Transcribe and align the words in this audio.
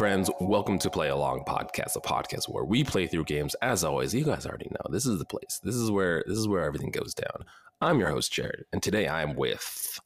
Friends. 0.00 0.30
Welcome 0.40 0.78
to 0.78 0.88
Play 0.88 1.10
Along 1.10 1.44
Podcast, 1.46 1.94
a 1.94 2.00
podcast 2.00 2.48
where 2.48 2.64
we 2.64 2.82
play 2.84 3.06
through 3.06 3.24
games. 3.24 3.54
As 3.60 3.84
always, 3.84 4.14
you 4.14 4.24
guys 4.24 4.46
already 4.46 4.70
know 4.70 4.88
this 4.88 5.04
is 5.04 5.18
the 5.18 5.26
place. 5.26 5.60
This 5.62 5.74
is 5.74 5.90
where 5.90 6.24
this 6.26 6.38
is 6.38 6.48
where 6.48 6.64
everything 6.64 6.90
goes 6.90 7.12
down. 7.12 7.44
I'm 7.82 8.00
your 8.00 8.08
host 8.08 8.32
Jared, 8.32 8.64
and 8.72 8.82
today 8.82 9.06
I'm 9.06 9.36
with 9.36 10.00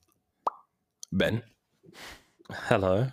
Ben. 1.13 1.45
Hello. 2.51 3.07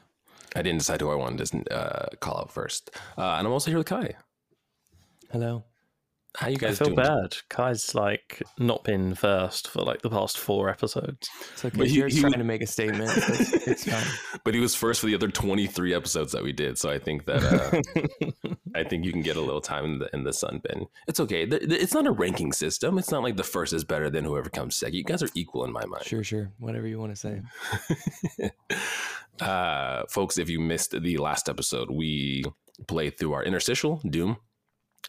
I 0.55 0.61
didn't 0.63 0.79
decide 0.79 1.01
who 1.01 1.11
I 1.11 1.15
wanted 1.15 1.45
to 1.45 1.71
uh, 1.71 2.07
call 2.19 2.39
out 2.39 2.51
first, 2.51 2.89
uh, 3.15 3.35
and 3.37 3.45
I'm 3.45 3.53
also 3.53 3.69
here 3.69 3.77
with 3.77 3.85
Kai. 3.85 4.15
Hello. 5.31 5.63
How 6.37 6.47
you 6.47 6.53
I 6.55 6.57
guys 6.59 6.77
feel 6.77 6.87
doing? 6.87 6.95
bad. 6.95 7.35
Kai's 7.49 7.93
like 7.93 8.41
not 8.57 8.85
been 8.85 9.15
first 9.15 9.67
for 9.67 9.81
like 9.81 10.01
the 10.01 10.09
past 10.09 10.37
four 10.37 10.69
episodes. 10.69 11.29
It's 11.53 11.65
okay. 11.65 11.77
But 11.77 11.87
he- 11.87 11.95
Jared's 11.95 12.15
he 12.15 12.21
trying 12.21 12.31
was- 12.31 12.37
to 12.37 12.43
make 12.45 12.61
a 12.61 12.67
statement. 12.67 13.11
It's, 13.15 13.67
it's 13.67 13.83
fine. 13.91 14.05
But 14.43 14.53
he 14.55 14.59
was 14.61 14.73
first 14.73 15.01
for 15.01 15.07
the 15.07 15.13
other 15.15 15.27
23 15.27 15.93
episodes 15.93 16.31
that 16.31 16.41
we 16.43 16.51
did, 16.51 16.77
so 16.77 16.89
I 16.89 16.97
think 16.99 17.25
that 17.25 17.43
uh, 17.43 18.41
I 18.75 18.83
think 18.83 19.05
you 19.05 19.11
can 19.11 19.21
get 19.21 19.35
a 19.35 19.41
little 19.41 19.61
time 19.61 19.85
in 19.85 19.99
the 19.99 20.09
in 20.13 20.23
the 20.23 20.33
sun, 20.33 20.61
Ben. 20.63 20.87
It's 21.07 21.19
okay. 21.19 21.45
Th- 21.45 21.61
th- 21.67 21.79
It's 21.81 21.93
not 21.93 22.07
a 22.07 22.11
ranking 22.11 22.53
system. 22.53 22.97
It's 22.97 23.11
not 23.11 23.21
like 23.23 23.35
the 23.35 23.43
first 23.43 23.71
is 23.73 23.83
better 23.83 24.09
than 24.09 24.23
whoever 24.23 24.49
comes 24.49 24.77
second. 24.77 24.95
You 24.95 25.03
guys 25.03 25.21
are 25.21 25.29
equal 25.35 25.63
in 25.65 25.71
my 25.73 25.85
mind. 25.85 26.05
Sure, 26.05 26.23
sure. 26.23 26.51
Whatever 26.59 26.87
you 26.87 26.97
want 26.97 27.11
to 27.11 27.15
say. 27.17 27.41
uh, 29.41 30.03
folks, 30.09 30.37
if 30.37 30.49
you 30.49 30.59
missed 30.59 30.91
the 30.99 31.17
last 31.17 31.49
episode, 31.49 31.89
we 31.91 32.43
played 32.87 33.17
through 33.19 33.33
our 33.33 33.43
interstitial 33.43 34.01
Doom. 34.09 34.37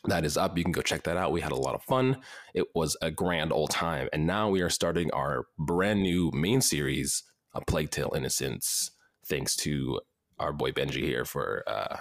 That 0.07 0.25
is 0.25 0.37
up. 0.37 0.59
You 0.59 0.65
can 0.65 0.73
go 0.73 0.83
check 0.83 1.05
that 1.05 1.17
out. 1.17 1.33
We 1.33 1.41
had 1.41 1.53
a 1.53 1.57
lot 1.57 1.75
of 1.75 1.83
fun. 1.85 2.19
It 2.55 2.67
was 2.75 2.97
a 3.03 3.11
grand 3.11 3.53
old 3.53 3.71
time. 3.71 4.09
And 4.13 4.27
now 4.27 4.49
we 4.49 4.61
are 4.61 4.71
starting 4.71 5.11
our 5.13 5.47
brand 5.59 6.03
new 6.03 6.31
main 6.33 6.61
series, 6.61 7.23
A 7.55 7.61
Plague 7.61 7.91
Tale 7.91 8.13
Innocence, 8.15 8.91
thanks 9.27 9.55
to 9.57 10.01
our 10.41 10.53
boy 10.53 10.73
Benji 10.73 11.03
here 11.03 11.25
for 11.25 11.63
uh, 11.69 11.99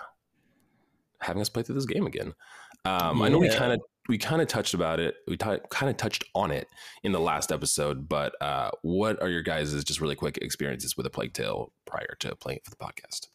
having 1.19 1.41
us 1.41 1.49
play 1.49 1.61
through 1.63 1.75
this 1.75 1.85
game 1.85 2.07
again. 2.07 2.33
Um, 2.85 3.21
I 3.21 3.29
know 3.29 3.37
we 3.37 3.49
kind 3.49 3.73
of 3.73 3.81
we 4.09 4.17
kind 4.17 4.41
of 4.41 4.47
touched 4.47 4.73
about 4.73 4.99
it. 4.99 5.15
We 5.27 5.37
t- 5.37 5.57
kind 5.69 5.89
of 5.89 5.97
touched 5.97 6.23
on 6.33 6.49
it 6.49 6.67
in 7.03 7.11
the 7.11 7.19
last 7.19 7.51
episode, 7.51 8.09
but 8.09 8.33
uh, 8.41 8.71
what 8.81 9.21
are 9.21 9.29
your 9.29 9.43
guys' 9.43 9.83
just 9.83 10.01
really 10.01 10.15
quick 10.15 10.39
experiences 10.41 10.97
with 10.97 11.05
a 11.05 11.11
Plague 11.11 11.33
Tale 11.33 11.71
prior 11.85 12.15
to 12.21 12.35
playing 12.35 12.57
it 12.57 12.65
for 12.65 12.71
the 12.71 12.77
podcast? 12.77 13.27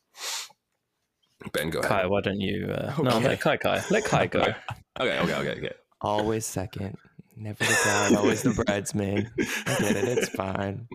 Ben, 1.52 1.70
go 1.70 1.80
ahead. 1.80 1.90
Kai, 1.90 2.06
why 2.06 2.20
don't 2.20 2.40
you? 2.40 2.66
Uh, 2.70 2.94
No, 3.02 3.16
Okay. 3.16 3.28
let 3.28 3.40
Kai, 3.40 3.56
Kai, 3.56 3.82
let 3.90 4.04
Kai 4.04 4.26
go. 4.26 4.40
Okay, 4.98 5.18
okay, 5.20 5.34
okay, 5.34 5.50
okay. 5.58 5.72
Always 6.00 6.46
second. 6.46 6.96
Never 7.36 7.58
the 7.64 7.78
bride, 7.84 8.14
always 8.14 8.42
the 8.42 8.54
bridesmaid. 8.64 9.28
I 9.66 9.76
get 9.78 9.94
it. 9.96 10.08
It's 10.08 10.28
fine. 10.30 10.88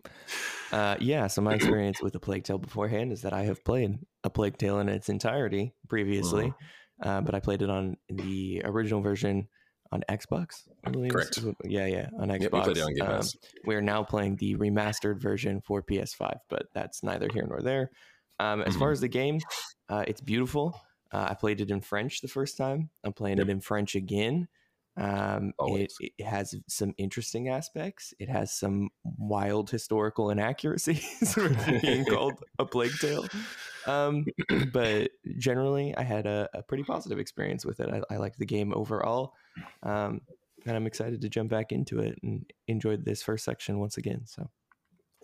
Uh, 0.71 0.95
yeah, 0.99 1.27
so 1.27 1.39
my 1.41 1.53
experience 1.53 2.01
with 2.01 2.13
the 2.13 2.19
Plague 2.19 2.43
Tale 2.45 2.57
beforehand 2.57 3.11
is 3.11 3.21
that 3.21 3.31
I 3.33 3.43
have 3.43 3.63
played 3.63 3.99
a 4.23 4.29
Plague 4.31 4.57
Tale 4.57 4.79
in 4.79 4.89
its 4.89 5.07
entirety 5.09 5.75
previously, 5.87 6.51
uh, 7.03 7.21
but 7.21 7.35
I 7.35 7.39
played 7.39 7.61
it 7.61 7.69
on 7.69 7.95
the 8.09 8.63
original 8.65 9.01
version 9.01 9.47
on 9.91 10.01
Xbox. 10.09 10.63
I 10.83 10.89
believe. 10.89 11.11
Correct. 11.13 11.37
Yeah, 11.63 11.85
yeah, 11.85 12.09
on 12.19 12.29
Xbox. 12.29 12.41
Yep, 12.41 12.51
we 12.53 12.61
played 12.61 12.77
it 12.77 12.83
on 12.83 12.93
Game 12.95 13.05
Um, 13.07 13.15
Pass. 13.17 13.35
we're 13.65 13.81
now 13.81 14.03
playing 14.03 14.37
the 14.37 14.55
remastered 14.55 15.21
version 15.21 15.61
for 15.61 15.83
PS5, 15.83 16.37
but 16.49 16.63
that's 16.73 17.03
neither 17.03 17.27
here 17.31 17.45
nor 17.47 17.61
there. 17.61 17.91
Um, 18.39 18.61
as 18.61 18.69
Mm-hmm. 18.73 18.79
far 18.79 18.91
as 18.91 19.01
the 19.01 19.07
game, 19.07 19.39
uh, 19.91 20.03
it's 20.07 20.21
beautiful. 20.21 20.79
Uh, 21.11 21.27
I 21.29 21.33
played 21.33 21.59
it 21.59 21.69
in 21.69 21.81
French 21.81 22.21
the 22.21 22.27
first 22.27 22.57
time. 22.57 22.89
I'm 23.03 23.13
playing 23.13 23.39
it 23.39 23.49
in 23.49 23.59
French 23.59 23.95
again. 23.95 24.47
Um, 24.97 25.53
it, 25.59 25.91
it 26.17 26.25
has 26.25 26.55
some 26.67 26.93
interesting 26.97 27.49
aspects. 27.49 28.13
It 28.19 28.29
has 28.29 28.53
some 28.53 28.89
wild 29.03 29.69
historical 29.69 30.29
inaccuracies 30.29 31.35
being 31.81 32.05
called 32.09 32.41
a 32.59 32.65
plague 32.65 32.97
tale. 32.99 33.25
Um, 33.85 34.25
but 34.73 35.11
generally, 35.37 35.95
I 35.95 36.03
had 36.03 36.25
a, 36.25 36.49
a 36.53 36.63
pretty 36.63 36.83
positive 36.83 37.19
experience 37.19 37.65
with 37.65 37.81
it. 37.81 37.89
I, 37.89 38.13
I 38.13 38.17
liked 38.17 38.39
the 38.39 38.45
game 38.45 38.73
overall. 38.73 39.33
Um, 39.83 40.21
and 40.65 40.77
I'm 40.77 40.87
excited 40.87 41.21
to 41.21 41.29
jump 41.29 41.49
back 41.49 41.71
into 41.71 41.99
it 41.99 42.17
and 42.23 42.45
enjoyed 42.67 43.03
this 43.03 43.21
first 43.21 43.43
section 43.43 43.79
once 43.79 43.97
again. 43.97 44.21
So 44.25 44.49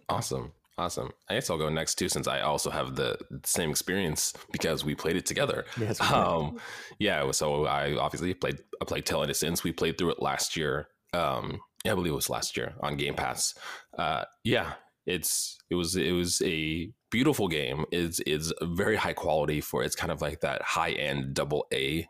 Awesome. 0.10 0.52
Awesome. 0.78 1.12
I 1.28 1.34
guess 1.34 1.50
I'll 1.50 1.58
go 1.58 1.70
next 1.70 1.96
too, 1.96 2.08
since 2.08 2.28
I 2.28 2.42
also 2.42 2.70
have 2.70 2.96
the 2.96 3.18
same 3.44 3.72
experience 3.72 4.34
because 4.52 4.86
we 4.86 4.94
played 4.94 5.16
it 5.16 5.26
together. 5.26 5.66
yes. 5.80 6.00
Um, 6.00 6.60
yeah. 7.00 7.32
So 7.32 7.66
I 7.66 7.96
obviously 7.96 8.34
played 8.36 8.60
I 8.82 8.86
played 8.86 9.06
Tale 9.06 9.24
Innocence. 9.24 9.64
We 9.64 9.72
played 9.72 9.98
through 9.98 10.12
it 10.12 10.22
last 10.22 10.56
year. 10.56 10.88
Um, 11.14 11.62
yeah, 11.84 11.94
I 11.94 11.96
believe 11.96 12.12
it 12.12 12.16
was 12.16 12.30
last 12.30 12.56
year 12.58 12.76
on 12.82 12.96
Game 12.96 13.16
Pass. 13.16 13.56
Uh, 13.98 14.26
yeah, 14.44 14.74
it's 15.08 15.58
it 15.72 15.76
was 15.76 15.96
it 15.96 16.12
was 16.12 16.42
a 16.44 16.92
beautiful 17.10 17.48
game. 17.48 17.86
It's 17.92 18.20
it's 18.28 18.54
very 18.62 18.98
high 18.98 19.14
quality 19.14 19.62
for 19.62 19.84
it's 19.84 19.96
kind 19.96 20.12
of 20.12 20.22
like 20.22 20.42
that 20.42 20.62
high 20.62 20.92
end 20.92 21.34
double 21.34 21.66
A 21.74 22.08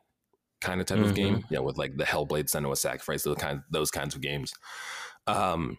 kind 0.59 0.81
of 0.81 0.87
type 0.87 0.99
of 0.99 1.15
game. 1.15 1.45
Yeah, 1.49 1.59
with 1.59 1.77
like 1.77 1.95
the 1.95 2.03
Hellblade, 2.03 2.51
Senua 2.51 2.75
Sacrifice, 2.75 3.23
those 3.23 3.37
kind 3.37 3.61
those 3.71 3.91
kinds 3.91 4.13
of 4.13 4.21
games. 4.21 4.53
Um, 5.25 5.77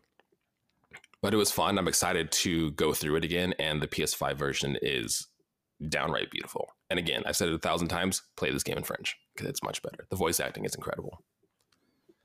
but 1.23 1.35
it 1.35 1.37
was 1.39 1.51
fun. 1.51 1.79
I'm 1.79 1.89
excited 1.89 2.31
to 2.33 2.71
go 2.73 2.93
through 2.93 3.17
it 3.17 3.25
again, 3.25 3.55
and 3.59 3.81
the 3.83 3.89
PS5 3.89 4.37
version 4.37 4.77
is 4.83 5.27
downright 5.89 6.31
beautiful. 6.31 6.69
And 6.91 6.99
again, 6.99 7.23
I've 7.27 7.37
said 7.37 7.49
it 7.49 7.55
a 7.55 7.59
thousand 7.59 7.89
times: 7.89 8.23
play 8.37 8.51
this 8.51 8.63
game 8.63 8.79
in 8.79 8.85
French 8.85 9.17
because 9.35 9.49
it's 9.49 9.63
much 9.63 9.83
better. 9.83 10.07
The 10.11 10.17
voice 10.17 10.41
acting 10.41 10.65
is 10.65 10.75
incredible. 10.75 11.23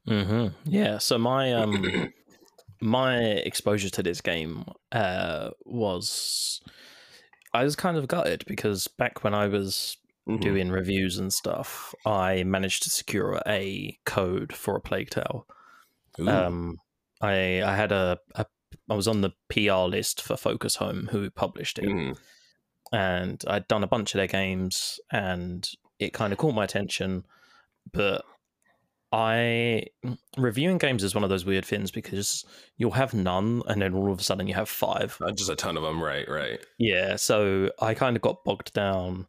hmm 0.07 0.47
Yeah. 0.65 0.97
So 0.97 1.17
my 1.17 1.53
um 1.53 2.11
my 2.81 3.17
exposure 3.19 3.89
to 3.89 4.03
this 4.03 4.21
game 4.21 4.65
uh 4.91 5.51
was 5.65 6.61
I 7.53 7.63
was 7.63 7.75
kind 7.75 7.97
of 7.97 8.07
gutted 8.07 8.43
because 8.47 8.87
back 8.87 9.23
when 9.23 9.33
I 9.33 9.47
was 9.47 9.97
Mhm. 10.27 10.39
doing 10.41 10.69
reviews 10.71 11.17
and 11.19 11.33
stuff, 11.33 11.93
I 12.05 12.43
managed 12.43 12.83
to 12.83 12.89
secure 12.89 13.41
a 13.45 13.99
code 14.05 14.53
for 14.53 14.77
a 14.77 14.79
Plague 14.81 15.09
Tale. 15.09 15.45
Ooh. 16.21 16.29
Um, 16.29 16.77
I 17.21 17.61
I 17.61 17.75
had 17.75 17.91
a, 17.91 18.17
a 18.35 18.45
I 18.93 18.95
was 18.95 19.07
on 19.07 19.21
the 19.21 19.31
PR 19.49 19.87
list 19.89 20.21
for 20.21 20.37
Focus 20.37 20.75
Home, 20.75 21.09
who 21.11 21.31
published 21.31 21.79
it, 21.79 21.85
Mhm. 21.85 22.15
and 22.91 23.43
I'd 23.47 23.67
done 23.67 23.83
a 23.83 23.87
bunch 23.87 24.13
of 24.13 24.19
their 24.19 24.27
games, 24.27 24.99
and 25.11 25.67
it 25.97 26.13
kind 26.13 26.31
of 26.31 26.37
caught 26.37 26.53
my 26.53 26.63
attention. 26.63 27.25
But 27.91 28.23
I 29.11 29.87
reviewing 30.37 30.77
games 30.77 31.03
is 31.03 31.15
one 31.15 31.23
of 31.23 31.31
those 31.31 31.43
weird 31.45 31.65
things 31.65 31.89
because 31.89 32.45
you'll 32.77 32.91
have 32.91 33.15
none, 33.15 33.63
and 33.67 33.81
then 33.81 33.95
all 33.95 34.11
of 34.11 34.19
a 34.19 34.23
sudden 34.23 34.47
you 34.47 34.53
have 34.53 34.69
five. 34.69 35.17
Uh, 35.19 35.31
just 35.31 35.49
a 35.49 35.55
ton 35.55 35.75
of 35.75 35.81
them, 35.83 36.01
right? 36.01 36.27
Right. 36.29 36.63
Yeah, 36.77 37.15
so 37.15 37.71
I 37.79 37.95
kind 37.95 38.15
of 38.15 38.21
got 38.21 38.43
bogged 38.43 38.73
down, 38.73 39.25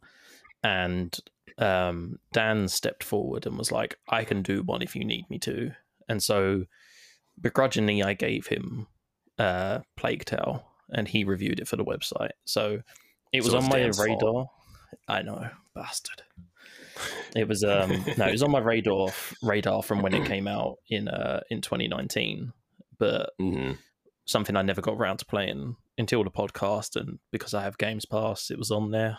and 0.63 1.17
um, 1.57 2.19
Dan 2.33 2.67
stepped 2.67 3.03
forward 3.03 3.47
and 3.47 3.57
was 3.57 3.71
like, 3.71 3.97
"I 4.09 4.25
can 4.25 4.43
do 4.43 4.61
one 4.61 4.83
if 4.83 4.95
you 4.95 5.03
need 5.05 5.27
me 5.29 5.39
to," 5.39 5.71
and 6.07 6.21
so 6.21 6.65
begrudgingly, 7.41 8.03
I 8.03 8.13
gave 8.13 8.45
him 8.47 8.87
uh, 9.39 9.79
Plague 9.95 10.25
Tale, 10.25 10.65
and 10.91 11.07
he 11.07 11.23
reviewed 11.23 11.59
it 11.59 11.67
for 11.67 11.75
the 11.75 11.85
website. 11.85 12.31
So 12.45 12.81
it 13.33 13.41
was 13.41 13.51
So 13.51 13.57
on 13.57 13.69
my 13.69 13.79
Dan's 13.79 13.97
fault. 13.97 14.21
radar. 14.21 14.49
I 15.07 15.21
know, 15.21 15.49
bastard. 15.73 16.21
It 17.35 17.49
was 17.49 17.65
um 17.65 18.05
no, 18.17 18.27
it 18.27 18.31
was 18.31 18.43
on 18.43 18.51
my 18.51 18.59
radar 18.59 19.11
radar 19.43 19.83
from 19.83 20.01
when 20.01 20.13
it 20.13 20.23
came 20.25 20.47
out 20.47 20.77
in 20.89 21.09
uh 21.09 21.41
in 21.49 21.59
2019, 21.59 22.53
but 22.97 23.31
hmm 23.37 23.73
something 24.25 24.55
I 24.55 24.61
never 24.61 24.81
got 24.81 24.95
around 24.95 25.17
to 25.17 25.25
playing 25.25 25.75
until 25.97 26.23
the 26.23 26.31
podcast, 26.31 26.95
and 26.95 27.19
because 27.31 27.53
I 27.53 27.61
have 27.63 27.77
Games 27.77 28.05
Pass, 28.05 28.49
it 28.49 28.57
was 28.57 28.71
on 28.71 28.91
there, 28.91 29.17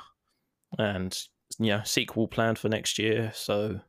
and 0.78 1.16
yeah, 1.58 1.82
sequel 1.82 2.26
planned 2.26 2.58
for 2.58 2.70
next 2.70 2.98
year. 2.98 3.32
So 3.34 3.80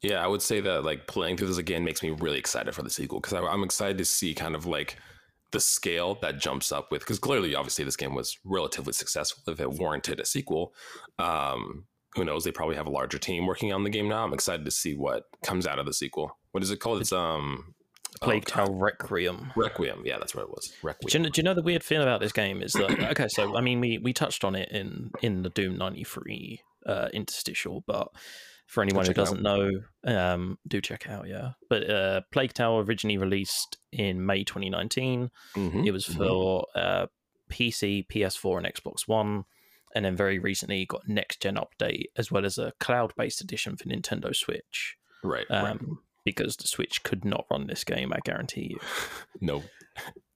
Yeah, 0.00 0.24
I 0.24 0.26
would 0.26 0.42
say 0.42 0.60
that 0.60 0.84
like 0.84 1.06
playing 1.06 1.36
through 1.36 1.48
this 1.48 1.58
again 1.58 1.84
makes 1.84 2.02
me 2.02 2.10
really 2.10 2.38
excited 2.38 2.74
for 2.74 2.82
the 2.82 2.90
sequel 2.90 3.20
because 3.20 3.32
I'm 3.34 3.62
excited 3.62 3.98
to 3.98 4.04
see 4.04 4.34
kind 4.34 4.54
of 4.54 4.66
like 4.66 4.96
the 5.54 5.60
scale 5.60 6.16
that 6.20 6.38
jumps 6.38 6.72
up 6.72 6.90
with 6.90 7.00
because 7.00 7.18
clearly, 7.18 7.54
obviously, 7.54 7.84
this 7.84 7.96
game 7.96 8.14
was 8.14 8.36
relatively 8.44 8.92
successful. 8.92 9.42
If 9.50 9.60
it 9.60 9.70
warranted 9.70 10.20
a 10.20 10.26
sequel, 10.26 10.74
um, 11.18 11.86
who 12.14 12.24
knows? 12.24 12.44
They 12.44 12.50
probably 12.50 12.76
have 12.76 12.86
a 12.86 12.90
larger 12.90 13.18
team 13.18 13.46
working 13.46 13.72
on 13.72 13.84
the 13.84 13.90
game 13.90 14.08
now. 14.08 14.24
I'm 14.24 14.34
excited 14.34 14.64
to 14.66 14.70
see 14.70 14.94
what 14.94 15.24
comes 15.42 15.66
out 15.66 15.78
of 15.78 15.86
the 15.86 15.94
sequel. 15.94 16.36
What 16.50 16.62
is 16.62 16.70
it 16.70 16.80
called? 16.80 17.00
It's 17.00 17.12
um, 17.12 17.74
oh, 18.20 18.26
Plague. 18.26 18.44
Tale 18.44 18.74
Requiem. 18.74 19.52
Requiem. 19.56 20.02
Yeah, 20.04 20.18
that's 20.18 20.34
what 20.34 20.42
it 20.42 20.50
was. 20.50 20.66
Do 20.66 20.74
you, 20.74 20.88
Requiem. 20.88 21.22
know, 21.22 21.28
do 21.30 21.38
you 21.38 21.44
know 21.44 21.54
the 21.54 21.62
weird 21.62 21.82
thing 21.82 22.02
about 22.02 22.20
this 22.20 22.32
game 22.32 22.60
is 22.60 22.72
that 22.74 22.90
okay, 23.12 23.28
so 23.28 23.56
I 23.56 23.60
mean 23.60 23.80
we 23.80 23.98
we 23.98 24.12
touched 24.12 24.44
on 24.44 24.54
it 24.54 24.70
in 24.70 25.12
in 25.22 25.42
the 25.42 25.50
Doom 25.50 25.78
ninety 25.78 26.04
three 26.04 26.60
uh, 26.84 27.08
interstitial, 27.12 27.84
but 27.86 28.08
for 28.66 28.82
anyone 28.82 29.04
who 29.04 29.08
check 29.12 29.16
it 29.16 29.20
out. 29.20 29.24
doesn't 29.24 29.42
know, 29.42 29.70
um, 30.04 30.58
do 30.66 30.80
check 30.80 31.08
out. 31.08 31.28
Yeah, 31.28 31.52
but 31.68 31.88
uh, 31.90 32.20
Plague 32.32 32.52
Tale 32.54 32.78
originally 32.78 33.18
released 33.18 33.78
in 33.92 34.24
May 34.24 34.44
twenty 34.44 34.70
nineteen. 34.70 35.30
Mhm, 35.54 35.86
It 35.86 35.90
was 35.92 36.06
mhm. 36.06 36.16
for 36.16 36.66
uh, 36.74 37.06
PC, 37.50 38.06
PS4, 38.08 38.58
and 38.58 38.66
Xbox 38.66 39.06
One, 39.06 39.44
and 39.94 40.04
then 40.04 40.16
very 40.16 40.38
recently 40.38 40.86
got 40.86 41.08
next 41.08 41.40
gen 41.42 41.56
update 41.56 42.06
as 42.16 42.30
well 42.32 42.44
as 42.44 42.58
a 42.58 42.72
cloud 42.80 43.12
based 43.16 43.40
edition 43.40 43.76
for 43.76 43.84
Nintendo 43.84 44.34
Switch. 44.34 44.96
right. 45.22 45.46
Um, 45.50 45.64
right. 45.64 45.78
Because 46.24 46.56
the 46.56 46.66
Switch 46.66 47.02
could 47.02 47.22
not 47.24 47.44
run 47.50 47.66
this 47.66 47.84
game, 47.84 48.10
I 48.12 48.18
guarantee 48.24 48.68
you. 48.70 48.78
No. 49.42 49.62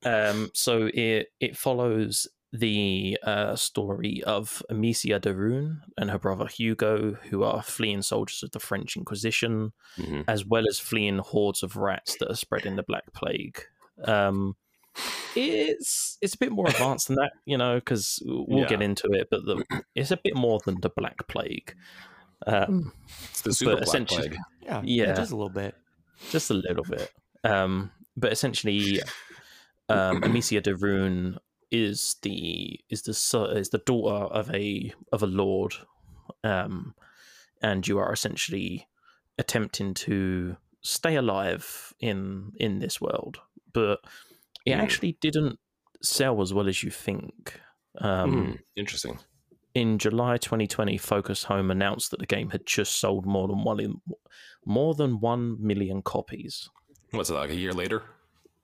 Um, 0.04 0.50
so 0.54 0.90
it 0.92 1.28
it 1.40 1.56
follows 1.56 2.28
the 2.52 3.18
uh, 3.22 3.54
story 3.56 4.22
of 4.24 4.62
Amicia 4.70 5.18
de 5.20 5.34
Rune 5.34 5.82
and 5.98 6.10
her 6.10 6.18
brother 6.18 6.46
Hugo, 6.46 7.12
who 7.30 7.42
are 7.42 7.62
fleeing 7.62 8.02
soldiers 8.02 8.42
of 8.42 8.52
the 8.52 8.60
French 8.60 8.96
Inquisition, 8.96 9.72
Mhm. 9.98 10.24
as 10.26 10.46
well 10.46 10.64
as 10.68 10.78
fleeing 10.78 11.18
hordes 11.18 11.62
of 11.62 11.76
rats 11.76 12.16
that 12.20 12.30
are 12.30 12.36
spreading 12.36 12.76
the 12.76 12.82
Black 12.82 13.12
Plague. 13.12 13.60
Um, 14.04 14.56
it's 15.36 16.18
it's 16.20 16.34
a 16.34 16.38
bit 16.38 16.50
more 16.52 16.66
advanced 16.68 17.08
than 17.08 17.16
that, 17.16 17.32
you 17.44 17.56
know, 17.58 17.76
because 17.76 18.22
we'll 18.24 18.66
get 18.68 18.82
into 18.82 19.08
it. 19.12 19.28
But 19.30 19.44
the, 19.44 19.64
it's 19.94 20.10
a 20.10 20.16
bit 20.16 20.34
more 20.34 20.58
than 20.64 20.80
the 20.80 20.90
Black 20.96 21.26
Plague. 21.28 21.74
Um, 22.46 22.92
It's 23.30 23.42
the 23.42 23.52
super 23.52 23.76
black 23.84 24.06
plague. 24.06 24.36
Yeah, 24.62 24.82
Yeah. 24.84 25.12
just 25.14 25.32
a 25.32 25.36
little 25.36 25.50
bit. 25.50 25.74
just 26.30 26.50
a 26.50 26.54
little 26.54 26.84
bit. 26.84 27.12
Um, 27.44 27.90
but 28.16 28.32
essentially, 28.32 29.00
um, 29.88 30.22
Amicia 30.24 30.60
de 30.60 30.74
Rune 30.74 31.38
is 31.70 32.16
the 32.22 32.80
is 32.88 33.02
the 33.02 33.12
is 33.56 33.70
the 33.70 33.78
daughter 33.78 34.24
of 34.32 34.50
a 34.54 34.92
of 35.12 35.22
a 35.22 35.26
lord, 35.26 35.74
um, 36.44 36.94
and 37.62 37.86
you 37.86 37.98
are 37.98 38.12
essentially 38.12 38.88
attempting 39.38 39.94
to 39.94 40.56
stay 40.82 41.16
alive 41.16 41.92
in 42.00 42.52
in 42.56 42.78
this 42.78 43.00
world. 43.00 43.38
But 43.72 44.00
it 44.64 44.74
Hmm. 44.74 44.80
actually 44.80 45.18
didn't 45.20 45.58
sell 46.02 46.40
as 46.42 46.52
well 46.54 46.68
as 46.68 46.82
you 46.82 46.90
think. 46.90 47.60
Um, 48.00 48.32
Hmm, 48.32 48.52
Interesting. 48.76 49.18
in 49.74 49.98
July 49.98 50.36
2020, 50.36 50.96
Focus 50.98 51.44
Home 51.44 51.70
announced 51.70 52.10
that 52.10 52.20
the 52.20 52.26
game 52.26 52.50
had 52.50 52.64
just 52.66 52.96
sold 53.00 53.26
more 53.26 53.48
than 53.48 53.64
one 53.64 53.80
in, 53.80 54.00
more 54.64 54.94
than 54.94 55.20
one 55.20 55.56
million 55.60 56.02
copies 56.02 56.68
What's 57.10 57.30
it 57.30 57.34
like 57.34 57.50
a 57.50 57.54
year 57.56 57.72
later? 57.72 58.02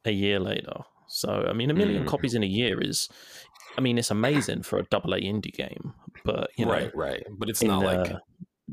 a 0.05 0.11
year 0.13 0.39
later. 0.39 0.85
So, 1.07 1.47
I 1.49 1.53
mean, 1.53 1.71
a 1.71 1.75
million 1.75 2.05
Mm. 2.05 2.09
copies 2.09 2.35
in 2.35 2.43
a 2.43 2.47
year 2.47 2.81
is, 2.81 3.09
I 3.77 3.81
mean, 3.81 3.99
it's 3.99 4.11
amazing 4.11 4.63
for 4.63 4.79
a 4.79 4.85
double 4.85 5.15
A 5.15 5.21
indie 5.21 5.53
game, 5.53 5.95
but 6.25 6.51
you 6.57 6.65
know, 6.65 6.73
right, 6.73 6.95
right. 6.97 7.27
But 7.31 7.49
it's 7.51 7.63
not 7.63 7.83
like 7.83 8.13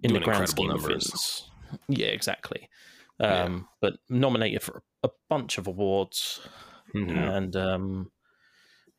in 0.04 0.14
the 0.14 0.20
grand 0.20 0.48
scheme 0.50 0.72
of 0.72 0.84
things, 0.86 1.50
yeah, 1.88 2.08
exactly. 2.08 2.70
Yeah. 3.20 3.44
Um, 3.44 3.68
But 3.82 3.98
nominated 4.10 4.62
for 4.64 4.82
a 5.04 5.10
bunch 5.30 5.58
of 5.58 5.68
awards, 5.68 6.40
Mhm. 6.96 7.38
and 7.38 7.56
um, 7.56 8.12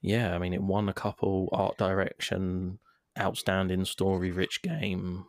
yeah, 0.00 0.34
I 0.34 0.38
mean, 0.38 0.52
it 0.54 0.62
won 0.62 0.88
a 0.88 0.92
couple 0.94 1.48
art 1.52 1.76
direction, 1.78 2.78
outstanding 3.18 3.84
story 3.84 4.30
rich 4.30 4.62
game. 4.62 5.24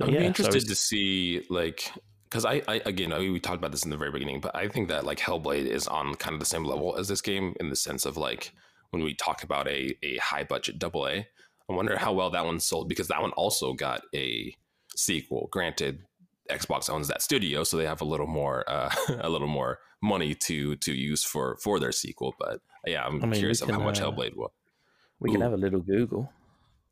I'd 0.00 0.12
yeah, 0.12 0.20
be 0.20 0.26
interested 0.26 0.56
it's- 0.56 0.68
to 0.68 0.74
see 0.74 1.44
like 1.50 1.92
because 2.32 2.46
I, 2.46 2.62
I 2.66 2.80
again 2.86 3.12
I, 3.12 3.18
we 3.18 3.38
talked 3.38 3.58
about 3.58 3.72
this 3.72 3.84
in 3.84 3.90
the 3.90 3.96
very 3.98 4.10
beginning, 4.10 4.40
but 4.40 4.56
I 4.56 4.66
think 4.66 4.88
that 4.88 5.04
like 5.04 5.18
Hellblade 5.18 5.66
is 5.66 5.86
on 5.86 6.14
kind 6.14 6.32
of 6.32 6.40
the 6.40 6.46
same 6.46 6.64
level 6.64 6.96
as 6.96 7.08
this 7.08 7.20
game 7.20 7.54
in 7.60 7.68
the 7.68 7.76
sense 7.76 8.06
of 8.06 8.16
like 8.16 8.54
when 8.90 9.02
we 9.02 9.14
talk 9.14 9.42
about 9.42 9.68
a 9.68 9.94
a 10.02 10.16
high 10.16 10.42
budget 10.42 10.78
double 10.78 11.06
A. 11.06 11.26
I 11.70 11.74
wonder 11.74 11.98
how 11.98 12.14
well 12.14 12.30
that 12.30 12.44
one 12.46 12.58
sold 12.58 12.88
because 12.88 13.08
that 13.08 13.20
one 13.20 13.32
also 13.32 13.74
got 13.74 14.00
a 14.14 14.54
sequel. 14.96 15.48
Granted, 15.52 16.04
Xbox 16.50 16.88
owns 16.88 17.08
that 17.08 17.20
studio, 17.20 17.64
so 17.64 17.76
they 17.76 17.86
have 17.86 18.00
a 18.00 18.06
little 18.06 18.26
more 18.26 18.64
uh, 18.66 18.90
a 19.20 19.28
little 19.28 19.46
more 19.46 19.80
money 20.02 20.34
to 20.34 20.76
to 20.76 20.92
use 20.94 21.22
for 21.22 21.58
for 21.62 21.78
their 21.78 21.92
sequel. 21.92 22.34
But 22.38 22.60
yeah, 22.86 23.04
I'm 23.04 23.22
I 23.22 23.26
mean, 23.26 23.40
curious 23.40 23.60
of 23.60 23.68
how 23.68 23.78
much 23.78 24.00
uh, 24.00 24.10
Hellblade 24.10 24.36
will 24.36 24.54
we 25.20 25.30
can 25.30 25.42
Ooh. 25.42 25.44
have 25.44 25.52
a 25.52 25.58
little 25.58 25.80
Google. 25.80 26.32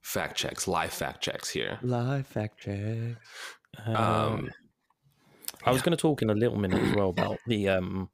Fact 0.02 0.36
checks, 0.36 0.68
live 0.68 0.92
fact 0.92 1.22
checks 1.22 1.48
here. 1.50 1.78
Live 1.82 2.26
fact 2.26 2.60
checks 2.60 3.16
Um, 3.86 3.96
Um, 3.96 4.50
I 5.64 5.70
was 5.72 5.82
going 5.82 5.96
to 5.96 6.00
talk 6.00 6.22
in 6.22 6.30
a 6.30 6.34
little 6.34 6.58
minute 6.58 6.82
as 6.82 6.92
well 6.92 7.10
about 7.10 7.38
the 7.46 7.68
um 7.68 8.10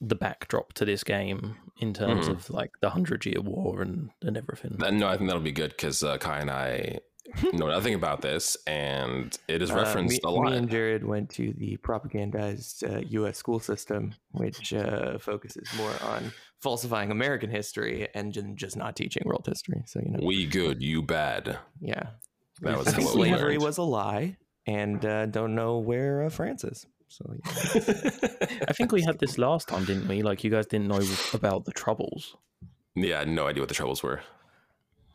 the 0.00 0.14
backdrop 0.14 0.72
to 0.74 0.84
this 0.84 1.04
game 1.04 1.56
in 1.80 1.94
terms 1.94 2.26
Mhm. 2.26 2.32
of 2.32 2.50
like 2.50 2.72
the 2.80 2.90
Hundred 2.90 3.24
Year 3.26 3.40
War 3.40 3.82
and 3.82 4.10
and 4.22 4.36
everything. 4.36 4.76
Uh, 4.82 4.90
No, 4.90 5.08
I 5.08 5.16
think 5.16 5.28
that'll 5.28 5.42
be 5.42 5.52
good 5.52 5.70
because 5.70 6.02
uh, 6.02 6.18
Kai 6.18 6.40
and 6.40 6.50
I 6.50 6.98
know 7.52 7.68
nothing 7.68 7.94
about 7.94 8.20
this, 8.20 8.56
and 8.66 9.36
it 9.48 9.62
is 9.62 9.70
Uh, 9.70 9.76
referenced 9.76 10.22
me, 10.22 10.28
a 10.28 10.30
lot. 10.30 10.50
me 10.50 10.56
and 10.58 10.70
Jared 10.70 11.04
went 11.04 11.30
to 11.30 11.54
the 11.54 11.78
propagandized 11.78 12.84
uh, 12.84 13.00
U.S. 13.20 13.38
school 13.38 13.58
system, 13.60 14.14
which 14.32 14.74
uh, 14.74 15.18
focuses 15.18 15.72
more 15.76 15.92
on 16.02 16.32
falsifying 16.60 17.10
American 17.10 17.50
history 17.50 18.08
and 18.14 18.32
just 18.56 18.76
not 18.76 18.94
teaching 18.94 19.22
world 19.24 19.46
history. 19.46 19.82
So 19.86 20.00
you 20.00 20.10
know, 20.12 20.20
we 20.22 20.46
good, 20.46 20.82
you 20.82 21.02
bad. 21.02 21.58
yeah, 21.80 22.10
That 22.60 22.78
was 22.78 22.86
think 22.92 23.06
what 23.06 23.16
we 23.16 23.28
slavery 23.30 23.58
was 23.58 23.78
a 23.78 23.82
lie, 23.82 24.36
and 24.66 25.04
uh, 25.04 25.26
don't 25.26 25.54
know 25.54 25.78
where 25.78 26.22
uh, 26.24 26.30
France 26.30 26.64
is. 26.64 26.86
So 27.08 27.24
yeah. 27.32 27.50
I 28.68 28.72
think 28.72 28.90
we 28.92 29.02
had 29.02 29.18
this 29.18 29.38
last 29.38 29.68
time, 29.68 29.84
didn't 29.84 30.08
we? 30.08 30.22
Like 30.22 30.42
you 30.42 30.50
guys 30.50 30.66
didn't 30.66 30.88
know 30.88 31.00
about 31.32 31.64
the 31.64 31.72
troubles. 31.72 32.36
yeah, 32.94 33.16
I 33.16 33.18
had 33.20 33.28
no 33.28 33.46
idea 33.46 33.62
what 33.62 33.68
the 33.68 33.74
troubles 33.74 34.02
were. 34.02 34.20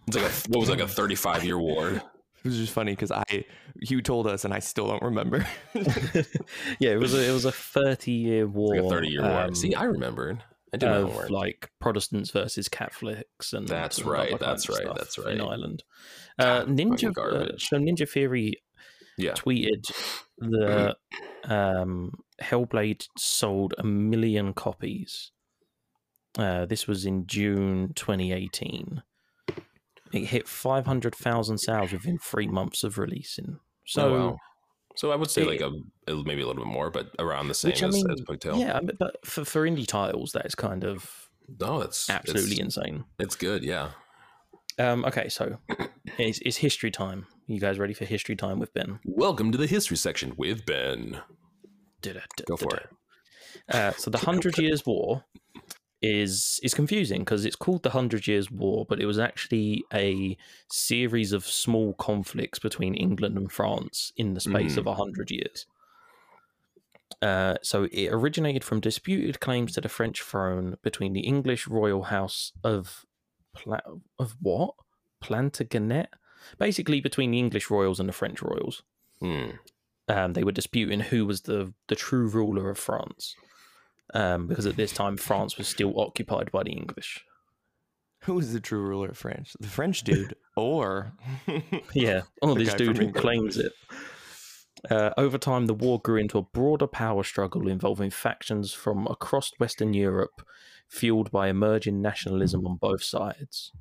It's 0.07 0.15
like 0.15 0.25
a, 0.25 0.49
what 0.49 0.59
was 0.59 0.69
like 0.69 0.79
a 0.79 0.87
thirty-five 0.99 1.43
year 1.43 1.57
war. 1.59 1.89
it 1.89 2.01
was 2.43 2.57
just 2.57 2.73
funny 2.73 2.93
because 2.93 3.11
I 3.11 3.45
you 3.75 4.01
told 4.01 4.27
us 4.27 4.45
and 4.45 4.53
I 4.53 4.59
still 4.59 4.87
don't 4.87 5.03
remember. 5.03 5.45
yeah, 6.79 6.91
it 6.91 6.99
was 6.99 7.13
a, 7.13 7.27
it 7.29 7.33
was 7.33 7.45
a 7.45 7.51
thirty 7.51 8.11
year 8.11 8.47
war. 8.47 8.75
Like 8.75 8.85
a 8.85 8.89
thirty-year 8.89 9.21
war. 9.21 9.41
um, 9.41 9.55
See, 9.55 9.75
I 9.75 9.83
remembered. 9.83 10.43
I 10.73 10.77
did 10.77 10.85
know 10.85 11.07
of 11.07 11.13
more. 11.13 11.27
like 11.29 11.69
Protestants 11.81 12.29
versus 12.29 12.69
Catholics, 12.69 13.53
and 13.53 13.67
That's 13.67 14.03
right, 14.03 14.39
that's 14.39 14.39
right, 14.39 14.39
that's 14.39 14.69
right, 14.69 14.81
stuff 14.81 14.97
that's 14.97 15.17
in. 15.17 15.41
Ireland. 15.41 15.83
Uh, 16.37 16.63
Ninja, 16.65 17.13
fucking 17.13 17.33
uh, 17.33 17.57
so 17.57 17.77
Ninja 17.77 18.07
Theory 18.07 18.53
Yeah, 19.19 19.33
tweeted 19.33 19.91
the 20.37 20.95
um, 21.43 22.13
Hellblade 22.41 23.05
sold 23.17 23.73
a 23.77 23.83
million 23.83 24.53
copies. 24.53 25.31
Uh, 26.37 26.65
this 26.65 26.87
was 26.87 27.05
in 27.05 27.27
June 27.27 27.91
2018. 27.95 29.01
It 30.13 30.25
hit 30.25 30.47
500,000 30.47 31.57
sales 31.57 31.91
within 31.91 32.17
three 32.17 32.47
months 32.47 32.83
of 32.83 32.97
releasing. 32.97 33.59
So, 33.85 34.15
oh, 34.15 34.27
wow. 34.29 34.37
So 34.95 35.11
I 35.11 35.15
would 35.15 35.29
say 35.29 35.41
it- 35.43 35.47
like 35.47 35.61
a 35.61 35.71
maybe 36.23 36.41
a 36.41 36.47
little 36.47 36.63
bit 36.63 36.71
more, 36.71 36.89
but 36.89 37.09
around 37.19 37.47
the 37.47 37.53
same 37.53 37.71
Which, 37.71 37.83
I 37.83 37.87
as, 37.87 37.93
mean, 37.93 38.11
as 38.11 38.21
Plague 38.21 38.39
Tale. 38.39 38.57
yeah, 38.57 38.79
but 38.97 39.17
for, 39.25 39.45
for 39.45 39.67
indie 39.67 39.85
titles, 39.87 40.31
that 40.31 40.45
is 40.45 40.55
kind 40.55 40.83
of 40.83 41.29
no, 41.59 41.81
it's 41.81 42.09
absolutely 42.09 42.51
It's, 42.57 42.77
insane. 42.77 43.05
it's 43.19 43.35
good. 43.35 43.63
Yeah, 43.63 43.89
Um, 44.79 45.03
okay, 45.05 45.27
so 45.27 45.57
it's, 46.17 46.39
it's 46.39 46.57
history 46.57 46.89
time. 46.89 47.27
You 47.47 47.59
guys 47.59 47.77
ready 47.77 47.93
for 47.93 48.05
history 48.05 48.35
time 48.35 48.59
with 48.59 48.73
Ben? 48.73 48.99
welcome 49.03 49.51
to 49.51 49.57
the 49.57 49.67
history 49.67 49.97
section 49.97 50.33
with 50.37 50.65
Ben. 50.65 51.19
Go 52.47 52.55
for 52.55 52.75
it. 52.77 52.89
Uh, 53.69 53.91
so 53.97 54.09
the 54.09 54.17
Hundred 54.29 54.57
Years' 54.57 54.85
War 54.85 55.25
is 56.01 56.61
is 56.63 56.73
confusing 56.73 57.19
because 57.19 57.43
it's 57.43 57.57
called 57.57 57.83
the 57.83 57.89
Hundred 57.89 58.25
Years' 58.25 58.49
War, 58.49 58.85
but 58.87 59.01
it 59.01 59.05
was 59.05 59.19
actually 59.19 59.83
a 59.93 60.37
series 60.71 61.33
of 61.33 61.45
small 61.45 61.93
conflicts 61.93 62.59
between 62.59 62.93
England 62.93 63.37
and 63.37 63.51
France 63.51 64.13
in 64.15 64.33
the 64.33 64.39
space 64.39 64.77
of 64.77 64.87
a 64.87 64.95
hundred 64.95 65.29
years. 65.29 65.65
Uh, 67.21 67.55
so 67.61 67.87
it 67.91 68.07
originated 68.13 68.63
from 68.63 68.79
disputed 68.79 69.41
claims 69.41 69.73
to 69.73 69.81
the 69.81 69.89
French 69.89 70.21
throne 70.21 70.77
between 70.83 71.11
the 71.11 71.21
English 71.21 71.67
royal 71.67 72.03
house 72.03 72.53
of 72.63 73.05
Pla- 73.55 73.79
of 74.17 74.35
what 74.41 74.73
Plantagenet, 75.21 76.07
basically 76.57 77.01
between 77.01 77.31
the 77.31 77.39
English 77.39 77.69
royals 77.69 77.99
and 77.99 78.07
the 78.07 78.13
French 78.13 78.41
royals 78.41 78.83
Hmm. 79.21 79.49
um, 80.07 80.33
they 80.33 80.43
were 80.45 80.53
disputing 80.53 81.01
who 81.01 81.25
was 81.25 81.41
the 81.41 81.73
the 81.87 81.95
true 81.95 82.27
ruler 82.27 82.69
of 82.69 82.77
France, 82.77 83.35
um, 84.13 84.47
because 84.47 84.65
at 84.65 84.77
this 84.77 84.93
time 84.93 85.17
France 85.17 85.57
was 85.57 85.67
still 85.67 85.99
occupied 85.99 86.51
by 86.51 86.63
the 86.63 86.71
English. 86.71 87.25
Who 88.23 88.37
is 88.39 88.53
the 88.53 88.59
true 88.59 88.81
ruler 88.81 89.09
of 89.09 89.17
France? 89.17 89.55
The 89.59 89.67
French 89.67 90.03
dude, 90.03 90.35
or 90.55 91.13
Yeah, 91.93 92.21
oh, 92.41 92.53
this 92.59 92.73
dude 92.75 92.97
who 92.97 93.11
claims 93.11 93.57
it. 93.57 93.73
Uh, 94.89 95.09
over 95.17 95.37
time, 95.37 95.65
the 95.65 95.73
war 95.73 95.99
grew 95.99 96.15
into 96.15 96.37
a 96.37 96.41
broader 96.43 96.87
power 96.87 97.23
struggle 97.23 97.67
involving 97.67 98.09
factions 98.09 98.71
from 98.73 99.05
across 99.07 99.51
Western 99.59 99.93
Europe, 99.93 100.41
fueled 100.89 101.31
by 101.31 101.47
emerging 101.47 102.01
nationalism 102.01 102.65
on 102.67 102.75
both 102.75 103.03
sides. 103.03 103.71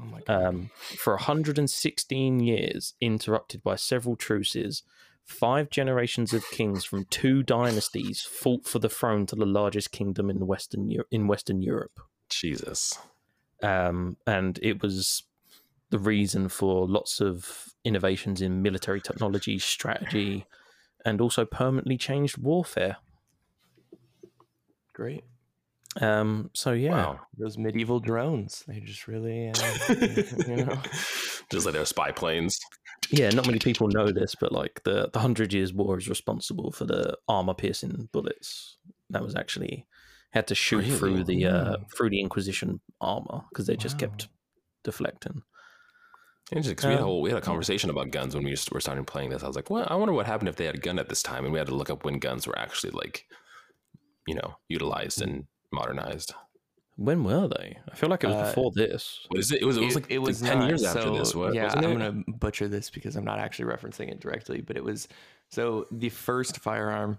Oh 0.00 0.04
my 0.04 0.20
god. 0.26 0.44
Um, 0.44 0.70
for 0.96 1.14
116 1.14 2.40
years, 2.40 2.94
interrupted 3.00 3.62
by 3.62 3.76
several 3.76 4.16
truces, 4.16 4.82
five 5.24 5.70
generations 5.70 6.32
of 6.32 6.48
kings 6.50 6.84
from 6.84 7.04
two 7.10 7.42
dynasties 7.42 8.22
fought 8.22 8.64
for 8.64 8.78
the 8.78 8.88
throne 8.88 9.26
to 9.26 9.36
the 9.36 9.46
largest 9.46 9.90
kingdom 9.90 10.30
in 10.30 10.46
Western 10.46 10.88
Eu- 10.88 11.04
in 11.10 11.26
Western 11.26 11.60
Europe, 11.62 11.98
Jesus. 12.30 12.98
um, 13.62 14.16
and 14.26 14.58
it 14.62 14.82
was 14.82 15.24
the 15.90 15.98
reason 15.98 16.48
for 16.48 16.86
lots 16.86 17.20
of 17.20 17.74
innovations 17.84 18.42
in 18.42 18.60
military 18.62 19.00
technology, 19.00 19.58
strategy, 19.58 20.44
and 21.04 21.20
also 21.20 21.44
permanently 21.44 21.96
changed 21.96 22.36
warfare. 22.38 22.96
Great. 24.92 25.24
Um, 26.00 26.50
so 26.54 26.72
yeah, 26.72 26.90
Wow. 26.90 27.20
Those 27.38 27.56
medieval 27.58 28.00
drones. 28.00 28.62
They 28.68 28.80
just 28.80 29.08
really, 29.08 29.48
uh, 29.48 29.54
you 29.88 30.26
know. 30.46 30.78
Just 31.50 31.64
like 31.66 31.72
their 31.74 31.84
spy 31.86 32.10
planes. 32.12 32.58
yeah, 33.10 33.30
not 33.30 33.46
many 33.46 33.58
people 33.58 33.88
know 33.88 34.10
this, 34.12 34.34
but 34.34 34.52
like 34.52 34.82
the 34.84 35.08
the 35.12 35.20
Hundred 35.20 35.52
Years' 35.52 35.72
War 35.72 35.96
is 35.98 36.08
responsible 36.08 36.70
for 36.72 36.84
the 36.84 37.16
armor 37.28 37.54
piercing 37.54 38.08
bullets 38.12 38.78
that 39.10 39.22
was 39.22 39.34
actually 39.34 39.86
had 40.32 40.46
to 40.48 40.54
shoot 40.54 40.82
through 40.84 41.24
the 41.24 41.46
uh, 41.46 41.76
Mm. 41.76 41.90
through 41.96 42.10
the 42.10 42.20
Inquisition 42.20 42.80
armor 43.00 43.42
because 43.50 43.66
they 43.66 43.76
just 43.76 43.96
Wow. 43.96 44.08
kept 44.08 44.28
deflecting. 44.84 45.42
Interesting, 46.52 46.76
'cause 46.76 46.84
we 46.86 46.92
had 46.92 47.00
a 47.00 47.02
Um, 47.02 47.08
whole 47.08 47.22
we 47.22 47.30
had 47.30 47.38
a 47.38 47.42
conversation 47.42 47.90
about 47.90 48.10
guns 48.10 48.34
when 48.34 48.44
we 48.44 48.50
just 48.50 48.70
were 48.70 48.80
starting 48.80 49.04
playing 49.04 49.30
this. 49.30 49.42
I 49.42 49.46
was 49.48 49.56
like, 49.56 49.70
"Well, 49.70 49.86
I 49.88 49.96
wonder 49.96 50.12
what 50.14 50.26
happened 50.26 50.48
if 50.48 50.56
they 50.56 50.66
had 50.66 50.74
a 50.76 50.78
gun 50.78 50.98
at 50.98 51.08
this 51.08 51.22
time," 51.22 51.44
and 51.44 51.52
we 51.52 51.58
had 51.58 51.68
to 51.68 51.74
look 51.74 51.90
up 51.90 52.04
when 52.04 52.18
guns 52.18 52.46
were 52.46 52.58
actually 52.58 52.92
like, 52.92 53.24
you 54.26 54.34
know, 54.34 54.56
utilized 54.68 55.20
and 55.22 55.46
modernized. 55.72 56.34
When 56.98 57.24
were 57.24 57.46
they? 57.48 57.78
I 57.90 57.94
feel 57.94 58.08
like 58.08 58.24
it 58.24 58.28
was 58.28 58.36
Uh, 58.36 58.46
before 58.46 58.70
this. 58.74 59.20
What 59.28 59.38
is 59.38 59.52
it? 59.52 59.60
It 59.60 59.66
was 59.66 59.76
it 59.76 59.84
was 59.84 59.94
like 59.94 60.06
it 60.10 60.18
was 60.18 60.40
like 60.40 60.50
ten 60.50 60.58
not, 60.60 60.68
years 60.68 60.82
after 60.82 61.10
this. 61.10 61.34
What, 61.34 61.52
yeah, 61.52 61.70
I'm 61.74 61.82
gonna 61.92 62.22
butcher 62.26 62.68
this 62.68 62.88
because 62.88 63.16
I'm 63.16 63.24
not 63.24 63.38
actually 63.38 63.66
referencing 63.66 64.10
it 64.10 64.18
directly, 64.20 64.62
but 64.62 64.76
it 64.78 64.84
was 64.84 65.06
so 65.50 65.86
the 65.92 66.08
first 66.08 66.58
firearm 66.60 67.18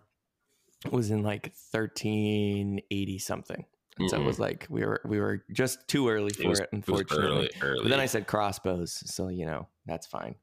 was 0.91 1.11
in 1.11 1.21
like 1.23 1.53
1380 1.71 3.19
something. 3.19 3.65
And 3.99 4.09
So 4.09 4.17
it 4.17 4.21
Mhm. 4.21 4.25
was 4.25 4.39
like 4.39 4.65
we 4.69 4.83
were 4.85 5.01
we 5.05 5.19
were 5.19 5.43
just 5.51 5.87
too 5.87 6.09
early 6.09 6.31
for 6.31 6.43
it, 6.43 6.47
was- 6.49 6.59
It 6.59 6.69
was 6.71 6.73
unfortunately. 6.73 7.25
early, 7.25 7.49
early. 7.61 7.79
But 7.83 7.89
then 7.89 7.99
I 7.99 8.05
said 8.07 8.25
crossbows, 8.27 8.93
so 9.13 9.27
you 9.29 9.45
know 9.45 9.67
that's 9.85 10.07
fine. 10.07 10.35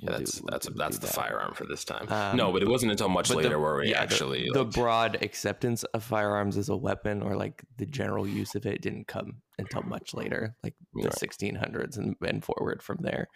Yeah, 0.00 0.10
We'll 0.10 0.18
that's 0.18 0.32
do- 0.38 0.42
we'll 0.44 0.50
that's 0.50 0.66
do 0.68 0.74
that's 0.76 0.98
the 0.98 1.06
that. 1.06 1.14
firearm 1.14 1.54
for 1.54 1.64
this 1.66 1.84
time. 1.84 2.06
Um, 2.12 2.36
no, 2.36 2.52
but 2.52 2.62
it 2.62 2.68
wasn't 2.68 2.92
until 2.92 3.08
much 3.08 3.28
But 3.28 3.36
the- 3.38 3.42
later 3.44 3.58
where 3.60 3.76
we 3.76 3.90
yeah, 3.90 4.00
actually 4.02 4.48
the, 4.52 4.64
like, 4.64 4.72
broad 4.74 5.18
acceptance 5.22 5.84
of 5.84 6.02
firearms 6.04 6.56
as 6.56 6.68
a 6.68 6.76
weapon 6.76 7.22
or 7.22 7.36
like 7.36 7.64
the 7.78 7.86
general 7.86 8.26
use 8.26 8.54
of 8.54 8.66
it 8.66 8.82
didn't 8.82 9.06
come 9.06 9.42
until 9.58 9.82
much 9.82 10.12
later 10.14 10.54
like 10.62 10.74
the 10.94 11.04
Right. 11.04 11.12
1600s 11.14 11.96
and, 11.96 12.14
and 12.20 12.44
forward 12.44 12.82
from 12.82 12.98
there 13.00 13.28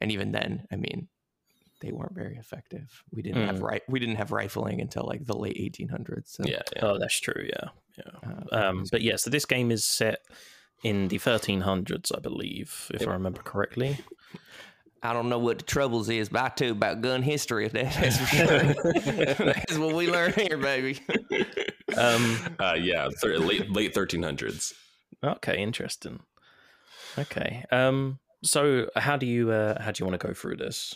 and 0.00 0.10
even 0.10 0.32
then 0.32 0.66
i 0.72 0.76
mean 0.76 1.06
they 1.80 1.92
weren't 1.92 2.14
very 2.14 2.36
effective 2.36 3.04
we 3.12 3.22
didn't 3.22 3.46
have 3.46 3.56
Mm. 3.60 3.62
right 3.62 3.82
we 3.88 4.00
didn't 4.00 4.16
have 4.16 4.32
rifling 4.32 4.80
until 4.80 5.04
like 5.06 5.24
the 5.26 5.36
late 5.36 5.56
1800s 5.56 6.26
so 6.26 6.42
yeah, 6.44 6.62
yeah. 6.74 6.84
Oh, 6.84 6.98
that's 6.98 7.18
true. 7.20 7.46
Yeah, 7.48 7.68
yeah. 7.98 8.30
uh, 8.52 8.68
Um, 8.68 8.84
but 8.90 9.00
yeah, 9.02 9.14
so 9.16 9.30
this 9.30 9.46
game 9.46 9.70
is 9.70 9.84
set 9.86 10.18
in 10.82 11.08
the 11.08 11.18
1300s, 11.18 12.10
I 12.16 12.20
believe, 12.20 12.90
if 12.94 13.06
I 13.06 13.12
remember 13.12 13.42
correctly. 13.42 13.98
I 15.02 15.12
don't 15.12 15.28
know 15.28 15.38
what 15.38 15.58
the 15.58 15.64
troubles 15.64 16.08
is 16.10 16.28
but 16.28 16.42
i 16.42 16.48
tell 16.50 16.66
you 16.68 16.72
about 16.72 17.00
gun 17.00 17.22
history 17.22 17.68
that's 17.72 18.18
for 18.18 18.26
sure 18.26 18.46
that's 19.46 19.78
what 19.78 19.94
we 19.94 20.10
learn 20.10 20.32
here 20.32 20.58
baby 20.58 21.00
Um, 21.96 22.38
uh, 22.60 22.76
yeah, 22.78 23.08
thir- 23.20 23.38
late 23.38 23.68
late 23.72 23.92
thirteen 23.94 24.22
hundreds. 24.22 24.72
okay, 25.24 25.60
interesting. 25.60 26.20
Okay. 27.18 27.64
Um, 27.72 28.20
so 28.44 28.88
how 28.94 29.16
do 29.16 29.26
you 29.26 29.50
uh, 29.50 29.82
how 29.82 29.90
do 29.90 30.00
you 30.02 30.08
want 30.08 30.20
to 30.20 30.24
go 30.26 30.32
through 30.32 30.56
this? 30.56 30.94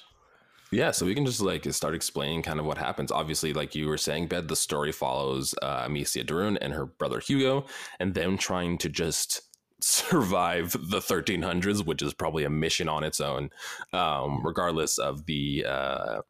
Yeah, 0.71 0.93
so 0.93 1.05
we 1.05 1.15
can 1.17 1.27
just 1.27 1.41
like 1.41 1.65
start 1.73 1.95
explaining 1.97 2.43
kind 2.43 2.61
of 2.61 2.65
what 2.67 2.79
happens. 2.79 3.11
Obviously, 3.11 3.53
like 3.53 3.75
you 3.75 3.89
were 3.89 3.99
saying, 3.99 4.29
Ben, 4.29 4.47
the 4.47 4.55
story 4.57 4.93
follows 4.93 5.53
uh, 5.63 5.83
Amicia 5.85 6.23
de 6.25 6.33
Rune 6.35 6.57
and 6.59 6.73
her 6.73 6.87
brother 6.87 7.19
Hugo, 7.19 7.67
and 7.99 8.15
them 8.15 8.39
trying 8.39 8.79
to 8.79 8.89
just 8.89 9.43
survive 9.81 10.73
the 10.73 11.01
1300s, 11.01 11.85
which 11.85 12.03
is 12.03 12.15
probably 12.15 12.45
a 12.45 12.51
mission 12.51 12.89
on 12.89 13.05
its 13.05 13.21
own, 13.21 13.51
um, 13.93 14.41
regardless 14.45 14.99
of 14.99 15.27
the 15.27 15.65
uh, 15.69 16.23